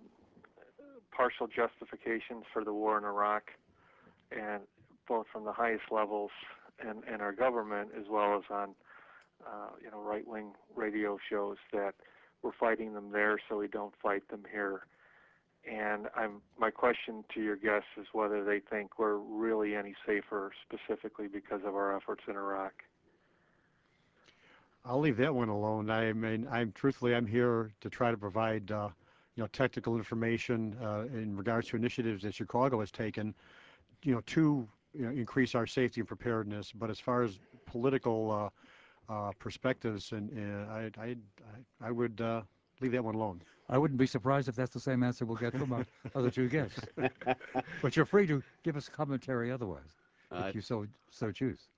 partial 1.12 1.46
justifications 1.46 2.44
for 2.52 2.64
the 2.64 2.72
war 2.72 2.98
in 2.98 3.04
Iraq, 3.04 3.44
and 4.32 4.62
both 5.08 5.26
from 5.32 5.44
the 5.44 5.52
highest 5.52 5.84
levels 5.90 6.30
in, 6.82 7.02
in 7.12 7.20
our 7.20 7.32
government 7.32 7.90
as 7.98 8.04
well 8.10 8.36
as 8.36 8.42
on 8.50 8.74
uh, 9.46 9.70
you 9.82 9.90
know 9.90 10.02
right-wing 10.02 10.52
radio 10.74 11.16
shows 11.30 11.56
that 11.72 11.94
we're 12.42 12.52
fighting 12.58 12.92
them 12.92 13.10
there 13.12 13.38
so 13.48 13.56
we 13.56 13.68
don't 13.68 13.94
fight 14.02 14.28
them 14.28 14.42
here. 14.52 14.82
And 15.68 16.08
my 16.58 16.70
question 16.70 17.24
to 17.34 17.42
your 17.42 17.56
guests 17.56 17.88
is 18.00 18.06
whether 18.12 18.44
they 18.44 18.60
think 18.60 18.98
we're 18.98 19.16
really 19.16 19.76
any 19.76 19.94
safer 20.06 20.52
specifically 20.66 21.28
because 21.28 21.60
of 21.66 21.74
our 21.74 21.94
efforts 21.96 22.22
in 22.28 22.34
Iraq. 22.36 22.72
I'll 24.84 25.00
leave 25.00 25.18
that 25.18 25.34
one 25.34 25.50
alone. 25.50 25.90
I 25.90 26.12
mean, 26.14 26.48
I'm 26.50 26.72
truthfully, 26.72 27.14
I'm 27.14 27.26
here 27.26 27.72
to 27.82 27.90
try 27.90 28.10
to 28.10 28.16
provide, 28.16 28.70
uh, 28.70 28.88
you 29.36 29.42
know, 29.42 29.48
technical 29.48 29.96
information 29.96 30.76
uh, 30.82 31.04
in 31.12 31.36
regards 31.36 31.68
to 31.68 31.76
initiatives 31.76 32.22
that 32.22 32.34
Chicago 32.34 32.80
has 32.80 32.90
taken, 32.90 33.34
you 34.02 34.14
know, 34.14 34.22
to 34.22 34.66
you 34.94 35.04
know, 35.04 35.10
increase 35.10 35.54
our 35.54 35.66
safety 35.66 36.00
and 36.00 36.08
preparedness. 36.08 36.72
But 36.72 36.88
as 36.88 36.98
far 36.98 37.22
as 37.22 37.38
political 37.66 38.50
uh, 39.08 39.12
uh, 39.12 39.32
perspectives, 39.38 40.12
and, 40.12 40.30
and 40.30 40.70
I, 40.70 40.90
I, 40.98 41.04
I, 41.04 41.88
I 41.88 41.90
would 41.90 42.20
uh, 42.20 42.42
leave 42.80 42.92
that 42.92 43.04
one 43.04 43.14
alone. 43.14 43.42
I 43.68 43.78
wouldn't 43.78 43.98
be 43.98 44.06
surprised 44.06 44.48
if 44.48 44.56
that's 44.56 44.72
the 44.72 44.80
same 44.80 45.02
answer 45.02 45.24
we'll 45.24 45.36
get 45.36 45.52
from 45.56 45.72
our 45.72 45.86
other 46.14 46.30
two 46.30 46.48
guests. 46.48 46.80
but 47.82 47.96
you're 47.96 48.06
free 48.06 48.26
to 48.26 48.42
give 48.64 48.76
us 48.76 48.88
commentary 48.88 49.52
otherwise, 49.52 49.96
if 50.32 50.38
Uh, 50.38 50.50
you 50.54 50.60
so 50.60 50.86
so 51.10 51.30
choose. 51.30 51.68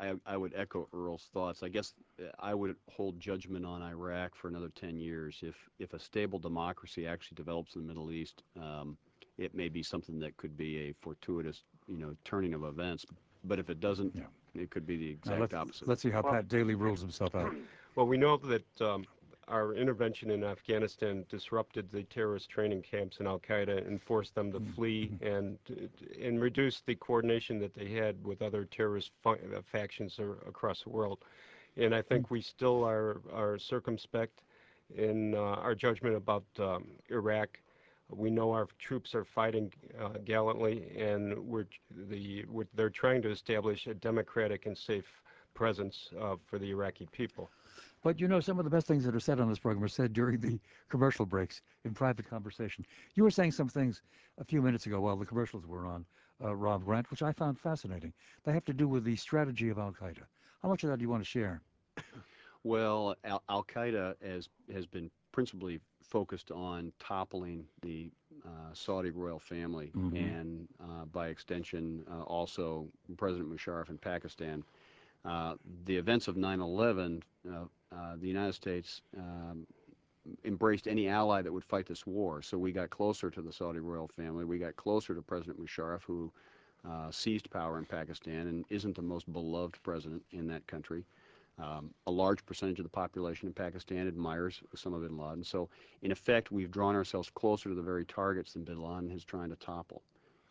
I, 0.00 0.14
I 0.26 0.36
would 0.36 0.52
echo 0.56 0.88
Earl's 0.92 1.28
thoughts. 1.32 1.62
I 1.62 1.68
guess 1.68 1.94
uh, 2.20 2.24
I 2.40 2.54
would 2.54 2.74
hold 2.90 3.20
judgment 3.20 3.64
on 3.64 3.82
Iraq 3.82 4.34
for 4.34 4.48
another 4.48 4.68
10 4.74 4.96
years. 4.98 5.38
If, 5.42 5.54
if 5.78 5.94
a 5.94 5.98
stable 6.00 6.40
democracy 6.40 7.06
actually 7.06 7.36
develops 7.36 7.76
in 7.76 7.82
the 7.82 7.86
Middle 7.86 8.10
East, 8.10 8.42
um, 8.60 8.96
it 9.38 9.54
may 9.54 9.68
be 9.68 9.80
something 9.84 10.18
that 10.20 10.36
could 10.38 10.56
be 10.56 10.78
a 10.88 10.92
fortuitous, 11.00 11.62
you 11.86 11.98
know, 11.98 12.16
turning 12.24 12.52
of 12.52 12.64
events. 12.64 13.06
But 13.44 13.60
if 13.60 13.70
it 13.70 13.78
doesn't, 13.78 14.12
Yeah. 14.16 14.24
it 14.60 14.70
could 14.70 14.86
be 14.88 14.96
the 14.96 15.06
Now 15.06 15.34
exact 15.34 15.40
let's, 15.40 15.54
opposite. 15.54 15.88
let's 15.88 16.02
see 16.02 16.10
how 16.10 16.22
Well- 16.22 16.32
Pat 16.32 16.48
Daly 16.48 16.74
rules 16.74 17.00
himself 17.00 17.36
out. 17.36 17.54
Well, 17.94 18.06
we 18.08 18.16
know 18.18 18.38
that 18.38 18.80
um, 18.80 19.04
our 19.50 19.74
intervention 19.74 20.30
in 20.30 20.44
Afghanistan 20.44 21.24
disrupted 21.28 21.90
the 21.92 22.04
terrorist 22.04 22.48
training 22.48 22.82
camps 22.82 23.18
in 23.18 23.26
Al 23.26 23.40
Qaeda 23.40 23.86
and 23.86 24.00
forced 24.00 24.34
them 24.34 24.52
to 24.52 24.60
flee 24.74 25.10
and 25.20 25.58
and 26.22 26.40
reduced 26.40 26.86
the 26.86 26.94
coordination 26.94 27.58
that 27.58 27.74
they 27.74 27.90
had 27.90 28.22
with 28.24 28.42
other 28.42 28.64
terrorist 28.64 29.10
uh, 29.26 29.34
factions 29.70 30.18
across 30.46 30.82
the 30.82 30.90
world. 30.90 31.18
And 31.76 31.94
I 31.94 32.02
think 32.02 32.30
we 32.30 32.40
still 32.40 32.84
are 32.84 33.20
are 33.32 33.58
circumspect 33.58 34.42
in 34.96 35.34
uh, 35.34 35.38
our 35.38 35.74
judgment 35.74 36.16
about 36.16 36.44
um, 36.58 36.86
Iraq. 37.10 37.58
We 38.08 38.30
know 38.30 38.50
our 38.50 38.66
troops 38.78 39.14
are 39.14 39.24
fighting 39.24 39.72
uh, 40.00 40.18
gallantly, 40.24 40.90
and 40.98 41.38
we're 41.38 41.66
the 42.10 42.44
we're, 42.46 42.66
they're 42.74 42.90
trying 42.90 43.22
to 43.22 43.30
establish 43.30 43.86
a 43.86 43.94
democratic 43.94 44.66
and 44.66 44.76
safe 44.76 45.04
presence 45.54 46.10
uh, 46.20 46.36
for 46.44 46.58
the 46.58 46.70
Iraqi 46.70 47.06
people. 47.12 47.50
But 48.02 48.18
you 48.20 48.28
know, 48.28 48.40
some 48.40 48.58
of 48.58 48.64
the 48.64 48.70
best 48.70 48.86
things 48.86 49.04
that 49.04 49.14
are 49.14 49.20
said 49.20 49.40
on 49.40 49.48
this 49.48 49.58
program 49.58 49.84
are 49.84 49.88
said 49.88 50.12
during 50.12 50.40
the 50.40 50.58
commercial 50.88 51.26
breaks 51.26 51.60
in 51.84 51.92
private 51.92 52.28
conversation. 52.28 52.84
You 53.14 53.24
were 53.24 53.30
saying 53.30 53.52
some 53.52 53.68
things 53.68 54.02
a 54.38 54.44
few 54.44 54.62
minutes 54.62 54.86
ago 54.86 55.00
while 55.00 55.16
the 55.16 55.26
commercials 55.26 55.66
were 55.66 55.86
on, 55.86 56.06
uh, 56.42 56.54
Rob 56.56 56.84
Grant, 56.84 57.10
which 57.10 57.22
I 57.22 57.32
found 57.32 57.58
fascinating. 57.58 58.12
They 58.44 58.52
have 58.52 58.64
to 58.66 58.72
do 58.72 58.88
with 58.88 59.04
the 59.04 59.16
strategy 59.16 59.68
of 59.68 59.78
Al 59.78 59.92
Qaeda. 59.92 60.22
How 60.62 60.68
much 60.68 60.82
of 60.84 60.90
that 60.90 60.98
do 60.98 61.02
you 61.02 61.10
want 61.10 61.22
to 61.22 61.28
share? 61.28 61.60
Well, 62.62 63.14
Al, 63.24 63.42
Al 63.48 63.64
Qaeda 63.64 64.14
has 64.22 64.48
has 64.72 64.86
been 64.86 65.10
principally 65.32 65.80
focused 66.02 66.50
on 66.50 66.92
toppling 66.98 67.64
the 67.82 68.10
uh, 68.44 68.72
Saudi 68.74 69.10
royal 69.10 69.38
family, 69.38 69.92
Mhm. 69.96 70.16
and 70.16 70.68
uh, 70.80 71.04
by 71.06 71.28
extension, 71.28 72.04
uh, 72.10 72.22
also 72.22 72.88
President 73.16 73.50
Musharraf 73.50 73.88
in 73.90 73.98
Pakistan. 73.98 74.62
Uh, 75.24 75.54
the 75.84 75.96
events 75.96 76.28
of 76.28 76.36
9/11, 76.36 77.22
uh, 77.48 77.64
uh, 77.92 78.16
the 78.16 78.28
United 78.28 78.54
States 78.54 79.02
um, 79.16 79.66
embraced 80.44 80.86
any 80.86 81.08
ally 81.08 81.42
that 81.42 81.52
would 81.52 81.64
fight 81.64 81.86
this 81.86 82.06
war. 82.06 82.42
So 82.42 82.58
we 82.58 82.72
got 82.72 82.90
closer 82.90 83.30
to 83.30 83.42
the 83.42 83.52
Saudi 83.52 83.80
royal 83.80 84.08
family. 84.08 84.44
We 84.44 84.58
got 84.58 84.76
closer 84.76 85.14
to 85.14 85.22
President 85.22 85.60
Musharraf, 85.60 86.02
who 86.02 86.32
uh, 86.88 87.10
seized 87.10 87.50
power 87.50 87.78
in 87.78 87.84
Pakistan 87.84 88.46
and 88.46 88.64
isn't 88.70 88.96
the 88.96 89.02
most 89.02 89.30
beloved 89.32 89.82
president 89.82 90.22
in 90.32 90.46
that 90.48 90.66
country. 90.66 91.04
Um, 91.58 91.92
a 92.06 92.10
large 92.10 92.44
percentage 92.46 92.78
of 92.78 92.84
the 92.84 92.90
population 92.90 93.46
in 93.46 93.52
Pakistan 93.52 94.08
admires 94.08 94.62
Osama 94.74 95.02
bin 95.02 95.18
Laden. 95.18 95.44
So, 95.44 95.68
in 96.00 96.10
effect, 96.10 96.50
we've 96.50 96.70
drawn 96.70 96.94
ourselves 96.94 97.28
closer 97.34 97.68
to 97.68 97.74
the 97.74 97.82
very 97.82 98.06
targets 98.06 98.54
that 98.54 98.64
bin 98.64 98.80
Laden 98.80 99.10
is 99.10 99.24
trying 99.24 99.50
to 99.50 99.56
topple. 99.56 100.02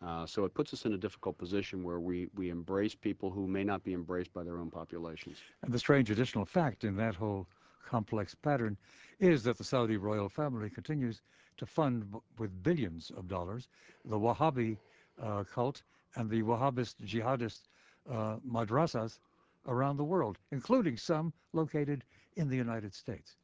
Uh, 0.04 0.24
so 0.24 0.44
it 0.44 0.54
puts 0.54 0.72
us 0.72 0.86
in 0.86 0.94
a 0.94 0.96
difficult 0.96 1.36
position 1.36 1.82
where 1.84 2.00
we, 2.00 2.28
we 2.34 2.48
embrace 2.48 2.94
people 2.94 3.30
who 3.30 3.46
may 3.46 3.62
not 3.62 3.84
be 3.84 3.92
embraced 3.92 4.32
by 4.32 4.42
their 4.42 4.58
own 4.58 4.70
populations. 4.70 5.36
And 5.62 5.72
the 5.72 5.78
strange 5.78 6.10
additional 6.10 6.46
fact 6.46 6.84
in 6.84 6.96
that 6.96 7.14
whole 7.14 7.46
complex 7.86 8.34
pattern 8.34 8.76
is 9.18 9.42
that 9.42 9.58
the 9.58 9.64
Saudi 9.64 9.96
royal 9.96 10.28
family 10.28 10.70
continues 10.70 11.20
to 11.58 11.66
fund 11.66 12.14
with 12.38 12.62
billions 12.62 13.10
of 13.16 13.28
dollars 13.28 13.68
the 14.06 14.18
Wahhabi 14.18 14.78
uh, 15.22 15.44
cult 15.44 15.82
and 16.16 16.30
the 16.30 16.42
Wahhabist 16.42 16.94
jihadist 17.04 17.68
uh, 18.10 18.36
madrasas 18.48 19.18
around 19.66 19.98
the 19.98 20.04
world, 20.04 20.38
including 20.52 20.96
some 20.96 21.32
located 21.52 22.04
in 22.36 22.48
the 22.48 22.56
United 22.56 22.94
States. 22.94 23.36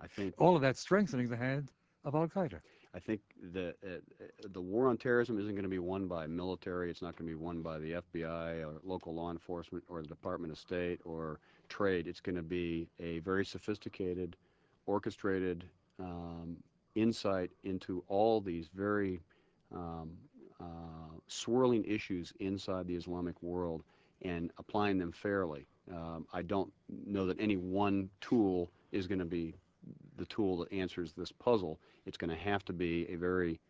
I 0.00 0.06
think 0.06 0.34
All 0.38 0.54
of 0.54 0.62
that 0.62 0.76
strengthening 0.76 1.28
the 1.28 1.36
hand 1.36 1.72
of 2.04 2.14
Al 2.14 2.28
Qaeda. 2.28 2.60
I 2.96 2.98
think 2.98 3.20
the 3.52 3.74
uh, 3.84 3.90
uh, 3.90 4.48
the 4.52 4.60
war 4.60 4.88
on 4.88 4.96
terrorism 4.96 5.38
isn't 5.38 5.52
going 5.52 5.64
to 5.64 5.68
be 5.68 5.78
won 5.78 6.06
by 6.08 6.26
military. 6.26 6.90
It's 6.90 7.02
not 7.02 7.14
going 7.16 7.28
to 7.30 7.36
be 7.36 7.42
won 7.42 7.60
by 7.60 7.78
the 7.78 8.02
FBI 8.14 8.66
or 8.66 8.80
local 8.82 9.14
law 9.14 9.30
enforcement 9.30 9.84
or 9.88 10.00
the 10.00 10.08
Department 10.08 10.50
of 10.50 10.58
State 10.58 11.00
or 11.04 11.38
trade. 11.68 12.06
It's 12.06 12.20
going 12.20 12.36
to 12.36 12.42
be 12.42 12.88
a 12.98 13.18
very 13.18 13.44
sophisticated, 13.44 14.36
orchestrated 14.86 15.64
um, 16.00 16.56
insight 16.94 17.50
into 17.64 18.02
all 18.08 18.40
these 18.40 18.70
very 18.74 19.20
um, 19.74 20.12
swirling 21.26 21.84
issues 21.84 22.32
inside 22.40 22.86
the 22.86 22.94
Islamic 22.94 23.40
world 23.42 23.82
and 24.22 24.50
applying 24.58 24.98
them 24.98 25.12
fairly. 25.12 25.66
Um, 25.92 26.26
I 26.32 26.42
don't 26.42 26.72
know 27.06 27.26
that 27.26 27.38
any 27.40 27.56
one 27.56 28.08
tool 28.20 28.70
is 28.92 29.06
going 29.06 29.18
to 29.18 29.24
be 29.24 29.54
the 30.16 30.26
tool 30.26 30.58
that 30.58 30.72
answers 30.72 31.12
this 31.12 31.32
puzzle. 31.32 31.78
It's 32.06 32.16
going 32.16 32.30
to 32.30 32.36
have 32.36 32.64
to 32.66 32.72
be 32.72 33.06
a 33.10 33.16
very 33.16 33.60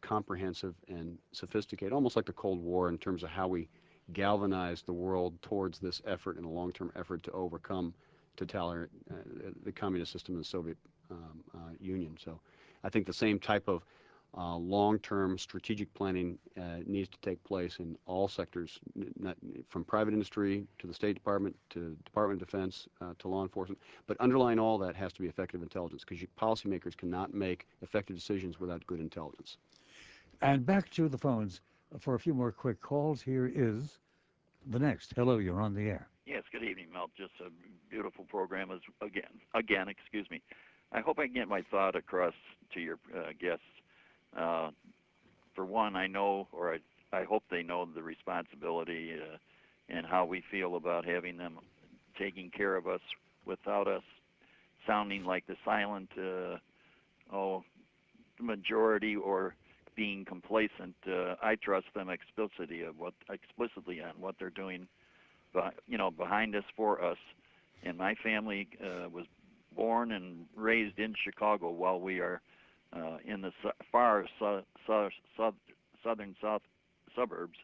comprehensive 0.00 0.74
and 0.88 1.18
sophisticated, 1.32 1.92
almost 1.92 2.16
like 2.16 2.26
the 2.26 2.32
Cold 2.32 2.60
War 2.60 2.88
in 2.88 2.98
terms 2.98 3.22
of 3.22 3.30
how 3.30 3.48
we 3.48 3.68
galvanize 4.12 4.82
the 4.82 4.92
world 4.92 5.40
towards 5.42 5.78
this 5.78 6.00
effort 6.06 6.36
and 6.36 6.44
a 6.44 6.48
long-term 6.48 6.90
effort 6.96 7.22
to 7.24 7.30
overcome 7.32 7.94
totalitarian, 8.36 8.88
uh, 9.10 9.50
the 9.64 9.72
communist 9.72 10.12
system 10.12 10.34
in 10.34 10.40
the 10.40 10.44
Soviet 10.44 10.78
um, 11.10 11.44
uh, 11.54 11.72
Union. 11.78 12.16
So 12.22 12.40
I 12.82 12.88
think 12.88 13.06
the 13.06 13.12
same 13.12 13.38
type 13.38 13.68
of 13.68 13.84
long-term 14.36 15.38
strategic 15.38 15.92
planning 15.94 16.38
uh, 16.56 16.78
needs 16.86 17.08
to 17.08 17.18
take 17.20 17.42
place 17.44 17.76
in 17.78 17.96
all 18.06 18.28
sectors, 18.28 18.78
not, 19.18 19.36
from 19.68 19.84
private 19.84 20.14
industry 20.14 20.66
to 20.78 20.86
the 20.86 20.94
State 20.94 21.14
Department 21.14 21.56
to 21.70 21.96
Department 22.04 22.40
of 22.40 22.48
Defense 22.48 22.86
uh, 23.00 23.12
to 23.18 23.28
law 23.28 23.42
enforcement. 23.42 23.80
But 24.06 24.16
underlying 24.20 24.58
all 24.58 24.78
that 24.78 24.94
has 24.96 25.12
to 25.14 25.22
be 25.22 25.28
effective 25.28 25.62
intelligence 25.62 26.04
because 26.06 26.24
policymakers 26.40 26.96
cannot 26.96 27.34
make 27.34 27.66
effective 27.82 28.16
decisions 28.16 28.60
without 28.60 28.86
good 28.86 29.00
intelligence. 29.00 29.56
And 30.42 30.64
back 30.64 30.90
to 30.90 31.08
the 31.08 31.18
phones 31.18 31.60
for 31.98 32.14
a 32.14 32.18
few 32.18 32.34
more 32.34 32.52
quick 32.52 32.80
calls. 32.80 33.20
Here 33.20 33.50
is 33.52 33.98
the 34.70 34.78
next. 34.78 35.12
Hello, 35.16 35.38
you're 35.38 35.60
on 35.60 35.74
the 35.74 35.88
air. 35.88 36.08
Yes, 36.26 36.44
good 36.52 36.62
evening, 36.62 36.86
Mel. 36.92 37.10
Just 37.16 37.32
a 37.44 37.50
beautiful 37.90 38.24
program 38.24 38.70
as 38.70 38.80
again. 39.02 39.40
Again, 39.54 39.88
excuse 39.88 40.30
me. 40.30 40.40
I 40.92 41.00
hope 41.00 41.18
I 41.18 41.26
can 41.26 41.34
get 41.34 41.48
my 41.48 41.62
thought 41.70 41.96
across 41.96 42.34
to 42.74 42.80
your 42.80 42.98
uh, 43.16 43.30
guests 43.40 43.64
uh, 44.38 44.70
for 45.54 45.64
one, 45.64 45.96
I 45.96 46.06
know, 46.06 46.48
or 46.52 46.74
I, 46.74 46.78
I 47.16 47.24
hope 47.24 47.42
they 47.50 47.62
know 47.62 47.86
the 47.86 48.02
responsibility 48.02 49.12
uh, 49.14 49.36
and 49.88 50.06
how 50.06 50.24
we 50.24 50.42
feel 50.50 50.76
about 50.76 51.04
having 51.04 51.36
them 51.36 51.58
taking 52.18 52.50
care 52.50 52.76
of 52.76 52.86
us 52.86 53.00
without 53.44 53.88
us 53.88 54.02
sounding 54.86 55.24
like 55.24 55.46
the 55.46 55.56
silent, 55.64 56.08
uh, 56.16 56.56
oh, 57.34 57.62
majority 58.40 59.16
or 59.16 59.54
being 59.96 60.24
complacent. 60.24 60.94
Uh, 61.06 61.34
I 61.42 61.56
trust 61.56 61.86
them 61.94 62.08
explicitly 62.08 62.82
of 62.82 62.98
what 62.98 63.14
explicitly 63.30 64.00
on 64.00 64.12
what 64.18 64.36
they're 64.38 64.50
doing, 64.50 64.86
but 65.52 65.74
you 65.86 65.98
know, 65.98 66.10
behind 66.10 66.54
us 66.54 66.64
for 66.76 67.02
us. 67.04 67.18
And 67.82 67.96
my 67.96 68.14
family 68.22 68.68
uh, 68.82 69.08
was 69.08 69.26
born 69.74 70.12
and 70.12 70.46
raised 70.54 70.98
in 70.98 71.14
Chicago 71.24 71.70
while 71.70 72.00
we 72.00 72.20
are 72.20 72.40
in 73.24 73.40
the 73.40 73.52
su- 73.62 73.70
far 73.90 74.26
su- 74.38 74.62
su- 74.86 75.10
su- 75.36 75.54
southern 76.02 76.34
south 76.40 76.62
suburbs. 77.14 77.58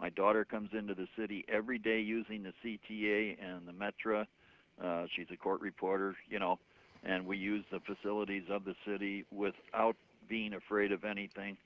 My 0.00 0.08
daughter 0.08 0.44
comes 0.44 0.70
into 0.72 0.94
the 0.94 1.06
city 1.16 1.44
every 1.48 1.78
day 1.78 2.00
using 2.00 2.42
the 2.42 2.52
CTA 2.64 3.36
and 3.40 3.66
the 3.66 3.72
Metra. 3.72 4.26
Uh, 4.82 5.06
she's 5.14 5.28
a 5.32 5.36
court 5.36 5.60
reporter, 5.60 6.16
you 6.28 6.38
know, 6.38 6.58
and 7.04 7.26
we 7.26 7.36
use 7.36 7.64
the 7.70 7.80
facilities 7.80 8.44
of 8.50 8.64
the 8.64 8.74
city 8.86 9.24
without 9.30 9.96
being 10.28 10.54
afraid 10.54 10.92
of 10.92 11.04
anything. 11.04 11.56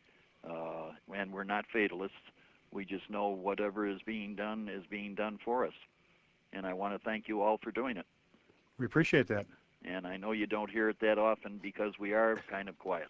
Uh, 0.48 0.90
and 1.14 1.32
we're 1.32 1.44
not 1.44 1.64
fatalists. 1.72 2.16
We 2.72 2.84
just 2.84 3.08
know 3.08 3.28
whatever 3.28 3.86
is 3.86 4.00
being 4.04 4.34
done 4.34 4.68
is 4.68 4.84
being 4.90 5.14
done 5.14 5.38
for 5.44 5.64
us. 5.64 5.72
And 6.52 6.66
I 6.66 6.72
want 6.72 6.94
to 6.94 6.98
thank 6.98 7.28
you 7.28 7.42
all 7.42 7.58
for 7.62 7.70
doing 7.70 7.96
it. 7.96 8.06
We 8.78 8.86
appreciate 8.86 9.28
that 9.28 9.46
and 9.84 10.06
I 10.06 10.16
know 10.16 10.32
you 10.32 10.46
don't 10.46 10.70
hear 10.70 10.88
it 10.88 11.00
that 11.00 11.18
often 11.18 11.58
because 11.62 11.98
we 11.98 12.12
are 12.12 12.36
kind 12.48 12.68
of 12.68 12.78
quiet. 12.78 13.08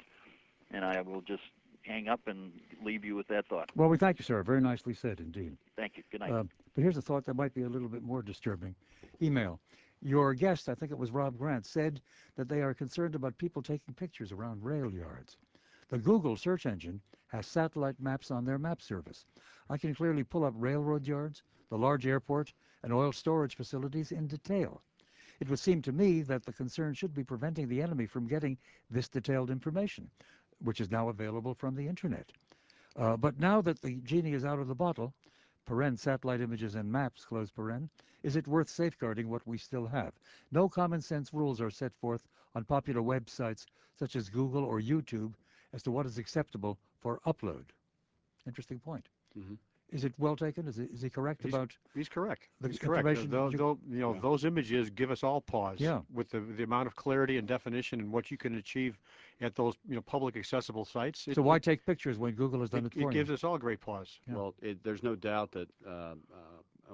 And 0.70 0.84
I 0.84 1.00
will 1.00 1.20
just 1.20 1.42
hang 1.82 2.08
up 2.08 2.20
and 2.26 2.52
leave 2.84 3.04
you 3.04 3.14
with 3.14 3.28
that 3.28 3.46
thought. 3.46 3.70
Well, 3.76 3.88
we 3.88 3.96
thank 3.96 4.18
you, 4.18 4.24
sir. 4.24 4.42
Very 4.42 4.60
nicely 4.60 4.94
said 4.94 5.20
indeed. 5.20 5.56
Thank 5.76 5.96
you. 5.96 6.02
Good 6.10 6.20
night. 6.20 6.32
Uh, 6.32 6.44
but 6.74 6.82
here's 6.82 6.96
a 6.96 7.02
thought 7.02 7.24
that 7.26 7.34
might 7.34 7.54
be 7.54 7.62
a 7.62 7.68
little 7.68 7.88
bit 7.88 8.02
more 8.02 8.22
disturbing. 8.22 8.74
Email. 9.22 9.60
Your 10.02 10.34
guest, 10.34 10.68
I 10.68 10.74
think 10.74 10.92
it 10.92 10.98
was 10.98 11.10
Rob 11.10 11.38
Grant, 11.38 11.64
said 11.64 12.00
that 12.36 12.48
they 12.48 12.60
are 12.60 12.74
concerned 12.74 13.14
about 13.14 13.38
people 13.38 13.62
taking 13.62 13.94
pictures 13.94 14.30
around 14.32 14.62
rail 14.62 14.92
yards. 14.92 15.38
The 15.88 15.98
Google 15.98 16.36
search 16.36 16.66
engine 16.66 17.00
has 17.28 17.46
satellite 17.46 17.98
maps 18.00 18.30
on 18.30 18.44
their 18.44 18.58
map 18.58 18.82
service. 18.82 19.24
I 19.70 19.78
can 19.78 19.94
clearly 19.94 20.24
pull 20.24 20.44
up 20.44 20.54
railroad 20.56 21.06
yards, 21.06 21.42
the 21.70 21.78
large 21.78 22.06
airport, 22.06 22.52
and 22.82 22.92
oil 22.92 23.12
storage 23.12 23.56
facilities 23.56 24.12
in 24.12 24.26
detail. 24.26 24.82
It 25.40 25.48
would 25.50 25.58
seem 25.58 25.82
to 25.82 25.92
me 25.92 26.22
that 26.22 26.44
the 26.44 26.52
concern 26.52 26.94
should 26.94 27.14
be 27.14 27.24
preventing 27.24 27.68
the 27.68 27.82
enemy 27.82 28.06
from 28.06 28.26
getting 28.26 28.56
this 28.90 29.08
detailed 29.08 29.50
information, 29.50 30.10
which 30.62 30.80
is 30.80 30.90
now 30.90 31.08
available 31.08 31.54
from 31.54 31.74
the 31.74 31.86
internet. 31.86 32.32
Uh, 32.96 33.16
but 33.16 33.38
now 33.38 33.60
that 33.60 33.80
the 33.82 33.96
genie 33.96 34.32
is 34.32 34.44
out 34.44 34.58
of 34.58 34.68
the 34.68 34.74
bottle, 34.74 35.12
paren 35.68 35.98
satellite 35.98 36.40
images 36.40 36.74
and 36.74 36.90
maps, 36.90 37.24
close 37.24 37.50
paren, 37.50 37.88
is 38.22 38.36
it 38.36 38.46
worth 38.48 38.68
safeguarding 38.68 39.28
what 39.28 39.46
we 39.46 39.58
still 39.58 39.86
have? 39.86 40.12
No 40.50 40.68
common 40.68 41.00
sense 41.00 41.34
rules 41.34 41.60
are 41.60 41.70
set 41.70 41.94
forth 41.94 42.26
on 42.54 42.64
popular 42.64 43.02
websites 43.02 43.66
such 43.94 44.16
as 44.16 44.30
Google 44.30 44.64
or 44.64 44.80
YouTube 44.80 45.34
as 45.72 45.82
to 45.82 45.90
what 45.90 46.06
is 46.06 46.18
acceptable 46.18 46.78
for 47.00 47.20
upload. 47.26 47.64
Interesting 48.46 48.78
point. 48.78 49.08
Mm-hmm. 49.38 49.54
Is 49.92 50.04
it 50.04 50.12
well 50.18 50.34
taken? 50.34 50.66
Is, 50.66 50.78
it, 50.78 50.90
is 50.92 51.00
he 51.00 51.08
correct 51.08 51.42
he's, 51.42 51.54
about? 51.54 51.72
He's 51.94 52.08
correct. 52.08 52.48
The 52.60 52.68
he's 52.68 52.78
correct. 52.78 53.30
Those, 53.30 53.52
you, 53.52 53.78
you 53.88 54.00
know, 54.00 54.14
yeah. 54.14 54.20
those 54.20 54.44
images 54.44 54.90
give 54.90 55.10
us 55.10 55.22
all 55.22 55.40
pause. 55.40 55.78
Yeah. 55.78 56.00
With 56.12 56.30
the 56.30 56.40
the 56.40 56.64
amount 56.64 56.88
of 56.88 56.96
clarity 56.96 57.38
and 57.38 57.46
definition 57.46 58.00
and 58.00 58.10
what 58.10 58.30
you 58.30 58.36
can 58.36 58.56
achieve 58.56 58.98
at 59.40 59.54
those 59.54 59.74
you 59.88 59.94
know 59.94 60.02
public 60.02 60.36
accessible 60.36 60.84
sites. 60.84 61.28
It, 61.28 61.36
so 61.36 61.42
why 61.42 61.58
take 61.60 61.86
pictures 61.86 62.18
when 62.18 62.34
Google 62.34 62.60
has 62.60 62.70
done 62.70 62.86
it, 62.86 62.96
it 62.96 63.00
for 63.00 63.10
It 63.10 63.14
gives 63.14 63.30
us 63.30 63.44
all 63.44 63.58
great 63.58 63.80
pause. 63.80 64.18
Yeah. 64.28 64.34
Well, 64.34 64.54
there's 64.82 65.04
no 65.04 65.14
doubt 65.14 65.52
that 65.52 65.68
uh, 65.86 65.90
uh, 65.90 66.14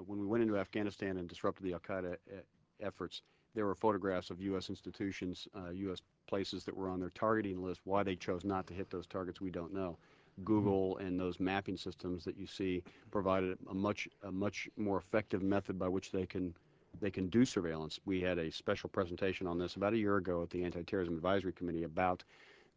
when 0.05 0.19
we 0.19 0.25
went 0.25 0.43
into 0.43 0.57
Afghanistan 0.57 1.17
and 1.17 1.27
disrupted 1.27 1.65
the 1.65 1.73
Al 1.73 1.79
Qaeda 1.79 2.13
uh, 2.13 2.35
efforts, 2.79 3.23
there 3.55 3.65
were 3.65 3.75
photographs 3.75 4.29
of 4.29 4.39
U.S. 4.41 4.69
institutions, 4.69 5.47
uh, 5.55 5.69
U.S. 5.71 6.01
places 6.27 6.63
that 6.65 6.75
were 6.75 6.89
on 6.89 6.99
their 6.99 7.11
targeting 7.11 7.63
list. 7.63 7.81
Why 7.85 8.03
they 8.03 8.15
chose 8.15 8.43
not 8.43 8.67
to 8.67 8.73
hit 8.73 8.89
those 8.89 9.07
targets, 9.07 9.41
we 9.41 9.51
don't 9.51 9.73
know. 9.73 9.97
Mm-hmm. 10.33 10.45
Google 10.45 10.97
and 10.97 11.19
those 11.19 11.39
mapping 11.39 11.77
systems 11.77 12.25
that 12.25 12.37
you 12.37 12.47
see 12.47 12.83
provided 13.11 13.57
a 13.69 13.73
much 13.73 14.07
a 14.23 14.31
much 14.31 14.67
more 14.77 14.97
effective 14.97 15.43
method 15.43 15.77
by 15.77 15.87
which 15.87 16.11
they 16.11 16.25
can 16.25 16.53
they 16.99 17.11
can 17.11 17.27
do 17.27 17.45
surveillance. 17.45 17.99
We 18.05 18.21
had 18.21 18.37
a 18.37 18.51
special 18.51 18.89
presentation 18.89 19.47
on 19.47 19.57
this 19.57 19.75
about 19.75 19.93
a 19.93 19.97
year 19.97 20.17
ago 20.17 20.41
at 20.43 20.49
the 20.49 20.63
Anti-Terrorism 20.63 21.15
Advisory 21.15 21.53
Committee 21.53 21.83
about 21.83 22.23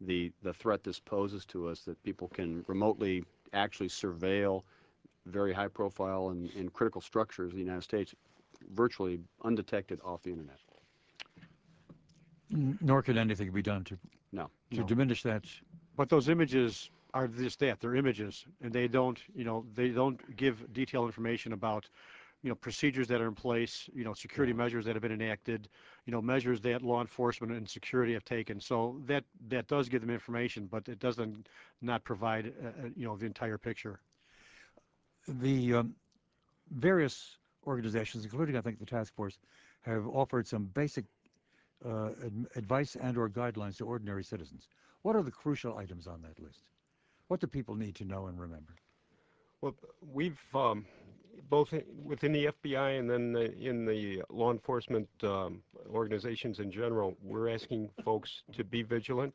the 0.01 0.33
the 0.43 0.53
threat 0.53 0.85
this 0.85 1.01
poses 1.01 1.47
to 1.47 1.69
us 1.69 1.81
that 1.81 2.03
people 2.03 2.29
can 2.29 2.65
remotely 2.67 3.25
actually 3.53 3.89
surveil 3.89 4.63
very 5.27 5.53
high 5.53 5.69
profile 5.69 6.29
and, 6.29 6.51
and 6.55 6.73
critical 6.73 7.01
structures 7.01 7.53
in 7.53 7.59
the 7.59 7.65
United 7.65 7.83
States 7.83 8.15
virtually 8.75 9.21
undetected 9.45 10.01
off 10.05 10.23
the 10.23 10.31
internet. 10.31 10.59
Nor 12.51 13.03
can 13.03 13.19
anything 13.19 13.51
be 13.51 13.63
done 13.63 13.83
to 13.85 13.99
no. 14.33 14.51
to 14.73 14.81
no. 14.81 14.87
diminish 14.87 15.23
that. 15.23 15.45
But 15.97 16.11
those 16.11 16.29
images 16.29 16.91
are 17.17 17.27
just 17.29 17.59
that 17.61 17.81
they're 17.81 17.95
images 17.97 18.45
and 18.63 18.73
they 18.73 18.87
don't 18.87 19.21
you 19.35 19.45
know 19.45 19.65
they 19.75 19.89
don't 19.89 20.21
give 20.37 20.71
detailed 20.75 21.07
information 21.07 21.55
about 21.55 21.89
you 22.43 22.51
know 22.51 22.55
procedures 22.55 23.09
that 23.09 23.23
are 23.23 23.29
in 23.29 23.35
place 23.35 23.89
you 23.95 24.05
know 24.05 24.13
security 24.13 24.53
measures 24.53 24.85
that 24.85 24.95
have 24.95 25.03
been 25.03 25.19
enacted 25.23 25.69
you 26.05 26.13
know 26.13 26.21
measures 26.21 26.61
that 26.61 26.83
law 26.83 27.01
enforcement 27.01 27.53
and 27.53 27.69
security 27.69 28.13
have 28.13 28.25
taken. 28.25 28.61
So 28.61 29.01
that 29.07 29.25
that 29.49 29.67
does 29.67 29.89
give 29.89 30.03
them 30.03 30.11
information 30.11 30.69
but 30.71 30.89
it 30.89 30.99
doesn't 30.99 31.49
not 31.81 32.05
provide 32.05 32.45
uh, 32.47 32.69
uh 32.69 32.89
you 32.95 33.07
know 33.07 33.17
the 33.17 33.27
entire 33.27 33.59
picture. 33.59 33.99
The 35.27 35.75
um, 35.75 35.95
various 36.71 37.39
organizations 37.67 38.25
including 38.25 38.57
i 38.57 38.61
think 38.61 38.79
the 38.79 38.87
task 38.87 39.15
force 39.15 39.39
have 39.81 40.07
offered 40.09 40.47
some 40.47 40.65
basic 40.83 41.05
uh, 41.85 42.11
advice 42.57 42.97
and 43.01 43.17
or 43.17 43.29
guidelines 43.29 43.77
to 43.79 43.85
ordinary 43.85 44.25
citizens. 44.25 44.69
What 45.03 45.15
are 45.17 45.23
the 45.23 45.37
crucial 45.43 45.77
items 45.77 46.07
on 46.07 46.21
that 46.23 46.39
list 46.43 46.63
what 47.29 47.41
do 47.41 47.47
people 47.47 47.75
need 47.75 47.95
to 47.97 48.05
know 48.05 48.27
and 48.27 48.39
remember? 48.39 48.75
Well, 49.61 49.75
we've 50.13 50.39
um, 50.55 50.85
both 51.49 51.73
within 52.05 52.33
the 52.33 52.47
FBI 52.47 52.99
and 52.99 53.09
then 53.09 53.33
the, 53.33 53.53
in 53.59 53.85
the 53.85 54.23
law 54.31 54.53
enforcement 54.53 55.09
um, 55.23 55.63
organizations 55.91 56.61
in 56.61 56.71
general, 56.71 57.17
we're 57.23 57.49
asking 57.49 57.91
folks 58.05 58.43
to 58.53 58.65
be 58.65 58.83
vigilant 58.83 59.35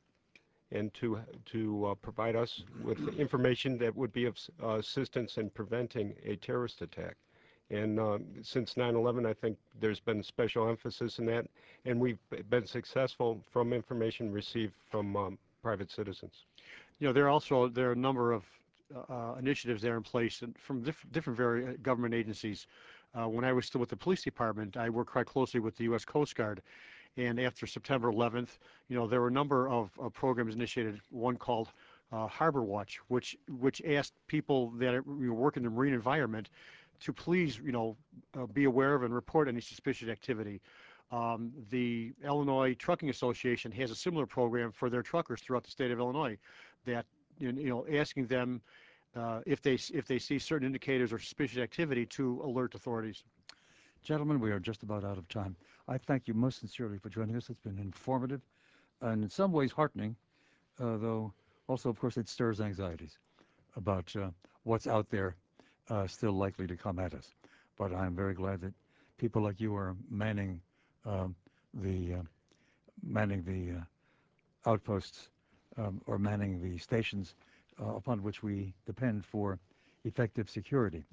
and 0.72 0.93
to 0.93 1.19
to 1.45 1.88
uh, 1.88 1.95
provide 1.95 2.35
us 2.35 2.63
with 2.81 2.97
information 3.18 3.77
that 3.77 3.95
would 3.95 4.13
be 4.13 4.26
of 4.26 4.38
uh, 4.63 4.77
assistance 4.77 5.38
in 5.38 5.49
preventing 5.49 6.13
a 6.23 6.35
terrorist 6.38 6.81
attack. 6.81 7.15
And 7.69 7.99
um, 7.99 8.26
since 8.41 8.76
9/11, 8.76 9.26
I 9.26 9.34
think 9.34 9.57
there's 9.80 9.99
been 9.99 10.23
special 10.23 10.68
emphasis 10.69 11.19
in 11.19 11.26
that, 11.27 11.45
and 11.85 11.99
we've 11.99 12.19
been 12.49 12.65
successful 12.65 13.41
from 13.51 13.73
information 13.73 14.31
received 14.31 14.73
from 14.89 15.15
um, 15.15 15.38
private 15.61 15.91
citizens 15.91 16.45
you 17.02 17.07
know, 17.07 17.14
there 17.14 17.26
are 17.26 17.30
also 17.30 17.68
there 17.68 17.90
are 17.90 17.94
a 17.94 17.95
number 17.95 18.32
of 18.32 18.45
uh, 18.95 19.14
uh 19.14 19.36
initiatives 19.40 19.82
there 19.82 19.98
in 19.98 20.03
place 20.03 20.44
and 20.44 20.56
from 20.57 20.84
diff 20.84 21.03
different 21.11 21.36
very 21.36 21.68
uh, 21.68 21.72
government 21.82 22.14
agencies. 22.14 22.68
When 23.14 23.44
I 23.44 23.52
was 23.52 23.65
still 23.65 23.82
with 23.82 23.90
the 23.90 23.98
police 23.98 24.23
department, 24.23 24.78
I 24.78 24.90
worked 24.90 25.11
quite 25.11 25.26
closely 25.26 25.60
with 25.60 25.76
the 25.76 25.84
U.S. 25.86 26.06
Coast 26.06 26.34
Guard, 26.34 26.61
and 27.18 27.41
after 27.41 27.68
September 27.68 28.10
11th, 28.10 28.57
you 28.88 28.95
know, 28.95 29.06
there 29.06 29.19
were 29.19 29.28
a 29.28 29.32
number 29.32 29.68
of, 29.68 29.91
of 29.99 30.14
programs 30.14 30.56
initiated. 30.56 31.02
One 31.10 31.36
called 31.36 31.68
uh, 32.11 32.28
Harbor 32.28 32.64
Watch, 32.64 32.99
which 33.07 33.38
which 33.60 33.82
asked 33.82 34.14
people 34.28 34.69
that 34.78 35.06
work 35.06 35.57
in 35.57 35.64
the 35.64 35.69
marine 35.69 35.94
environment 35.94 36.49
to 37.02 37.11
please, 37.11 37.60
you 37.64 37.72
know, 37.72 37.98
uh, 38.38 38.45
be 38.45 38.65
aware 38.65 38.94
of 38.94 39.03
and 39.03 39.14
report 39.14 39.48
any 39.48 39.61
suspicious 39.61 40.07
activity. 40.07 40.61
Um, 41.11 41.52
the 41.69 42.14
Illinois 42.23 42.73
Trucking 42.76 43.10
Association 43.10 43.72
has 43.73 43.91
a 43.91 43.95
similar 43.95 44.26
program 44.26 44.72
for 44.72 44.90
their 44.90 45.02
truckers 45.02 45.41
throughout 45.41 45.64
the 45.64 45.72
state 45.72 45.91
of 45.91 45.99
Illinois, 45.99 46.38
that 46.86 47.06
you 47.40 47.52
know, 47.52 47.86
asking 47.91 48.28
them 48.28 48.62
uh, 49.16 49.41
if 49.45 49.62
they 49.62 49.74
if 49.94 50.06
they 50.08 50.20
see 50.20 50.40
certain 50.40 50.66
indicators 50.68 51.12
or 51.12 51.20
suspicious 51.20 51.58
activity 51.58 52.06
to 52.06 52.41
alert 52.44 52.76
authorities. 52.76 53.24
Gentlemen, 54.03 54.40
we 54.40 54.52
are 54.52 54.60
just 54.60 54.84
about 54.84 55.03
out 55.03 55.18
of 55.18 55.28
time. 55.28 55.56
I 55.88 55.98
thank 55.98 56.28
you 56.28 56.34
most 56.34 56.60
sincerely 56.60 56.98
for 56.98 57.10
joining 57.10 57.36
us. 57.36 57.49
It's 57.49 57.60
been 57.60 57.78
informative 57.80 58.41
and 59.02 59.24
in 59.24 59.30
some 59.30 59.52
ways 59.52 59.72
heartening, 59.72 60.16
uh, 60.80 60.98
though 60.98 61.34
also, 61.68 61.90
of 61.90 61.99
course, 61.99 62.18
it 62.18 62.28
stirs 62.28 62.62
anxieties 62.62 63.18
about 63.76 64.14
uh, 64.16 64.30
what's 64.64 64.88
out 64.88 65.10
there 65.10 65.36
uh, 65.90 66.08
still 66.08 66.34
likely 66.34 66.68
to 66.68 66.76
come 66.76 66.99
at 66.99 67.14
us. 67.14 67.34
But 67.78 67.94
I'm 67.94 68.16
very 68.16 68.34
glad 68.34 68.62
that 68.62 68.74
people 69.18 69.41
like 69.41 69.60
you 69.60 69.76
are 69.76 69.95
manning 70.10 70.62
um, 71.06 71.36
the 71.74 72.16
uh, 72.16 72.22
manning 73.03 73.44
the 73.44 73.80
uh, 73.80 74.70
outposts 74.70 75.30
or 76.06 76.18
manning 76.18 76.61
the 76.61 76.77
stations 76.77 77.35
uh, 77.81 77.95
upon 77.95 78.22
which 78.23 78.43
we 78.43 78.73
depend 78.85 79.26
for 79.26 79.60
effective 80.03 80.49
security. 80.49 81.03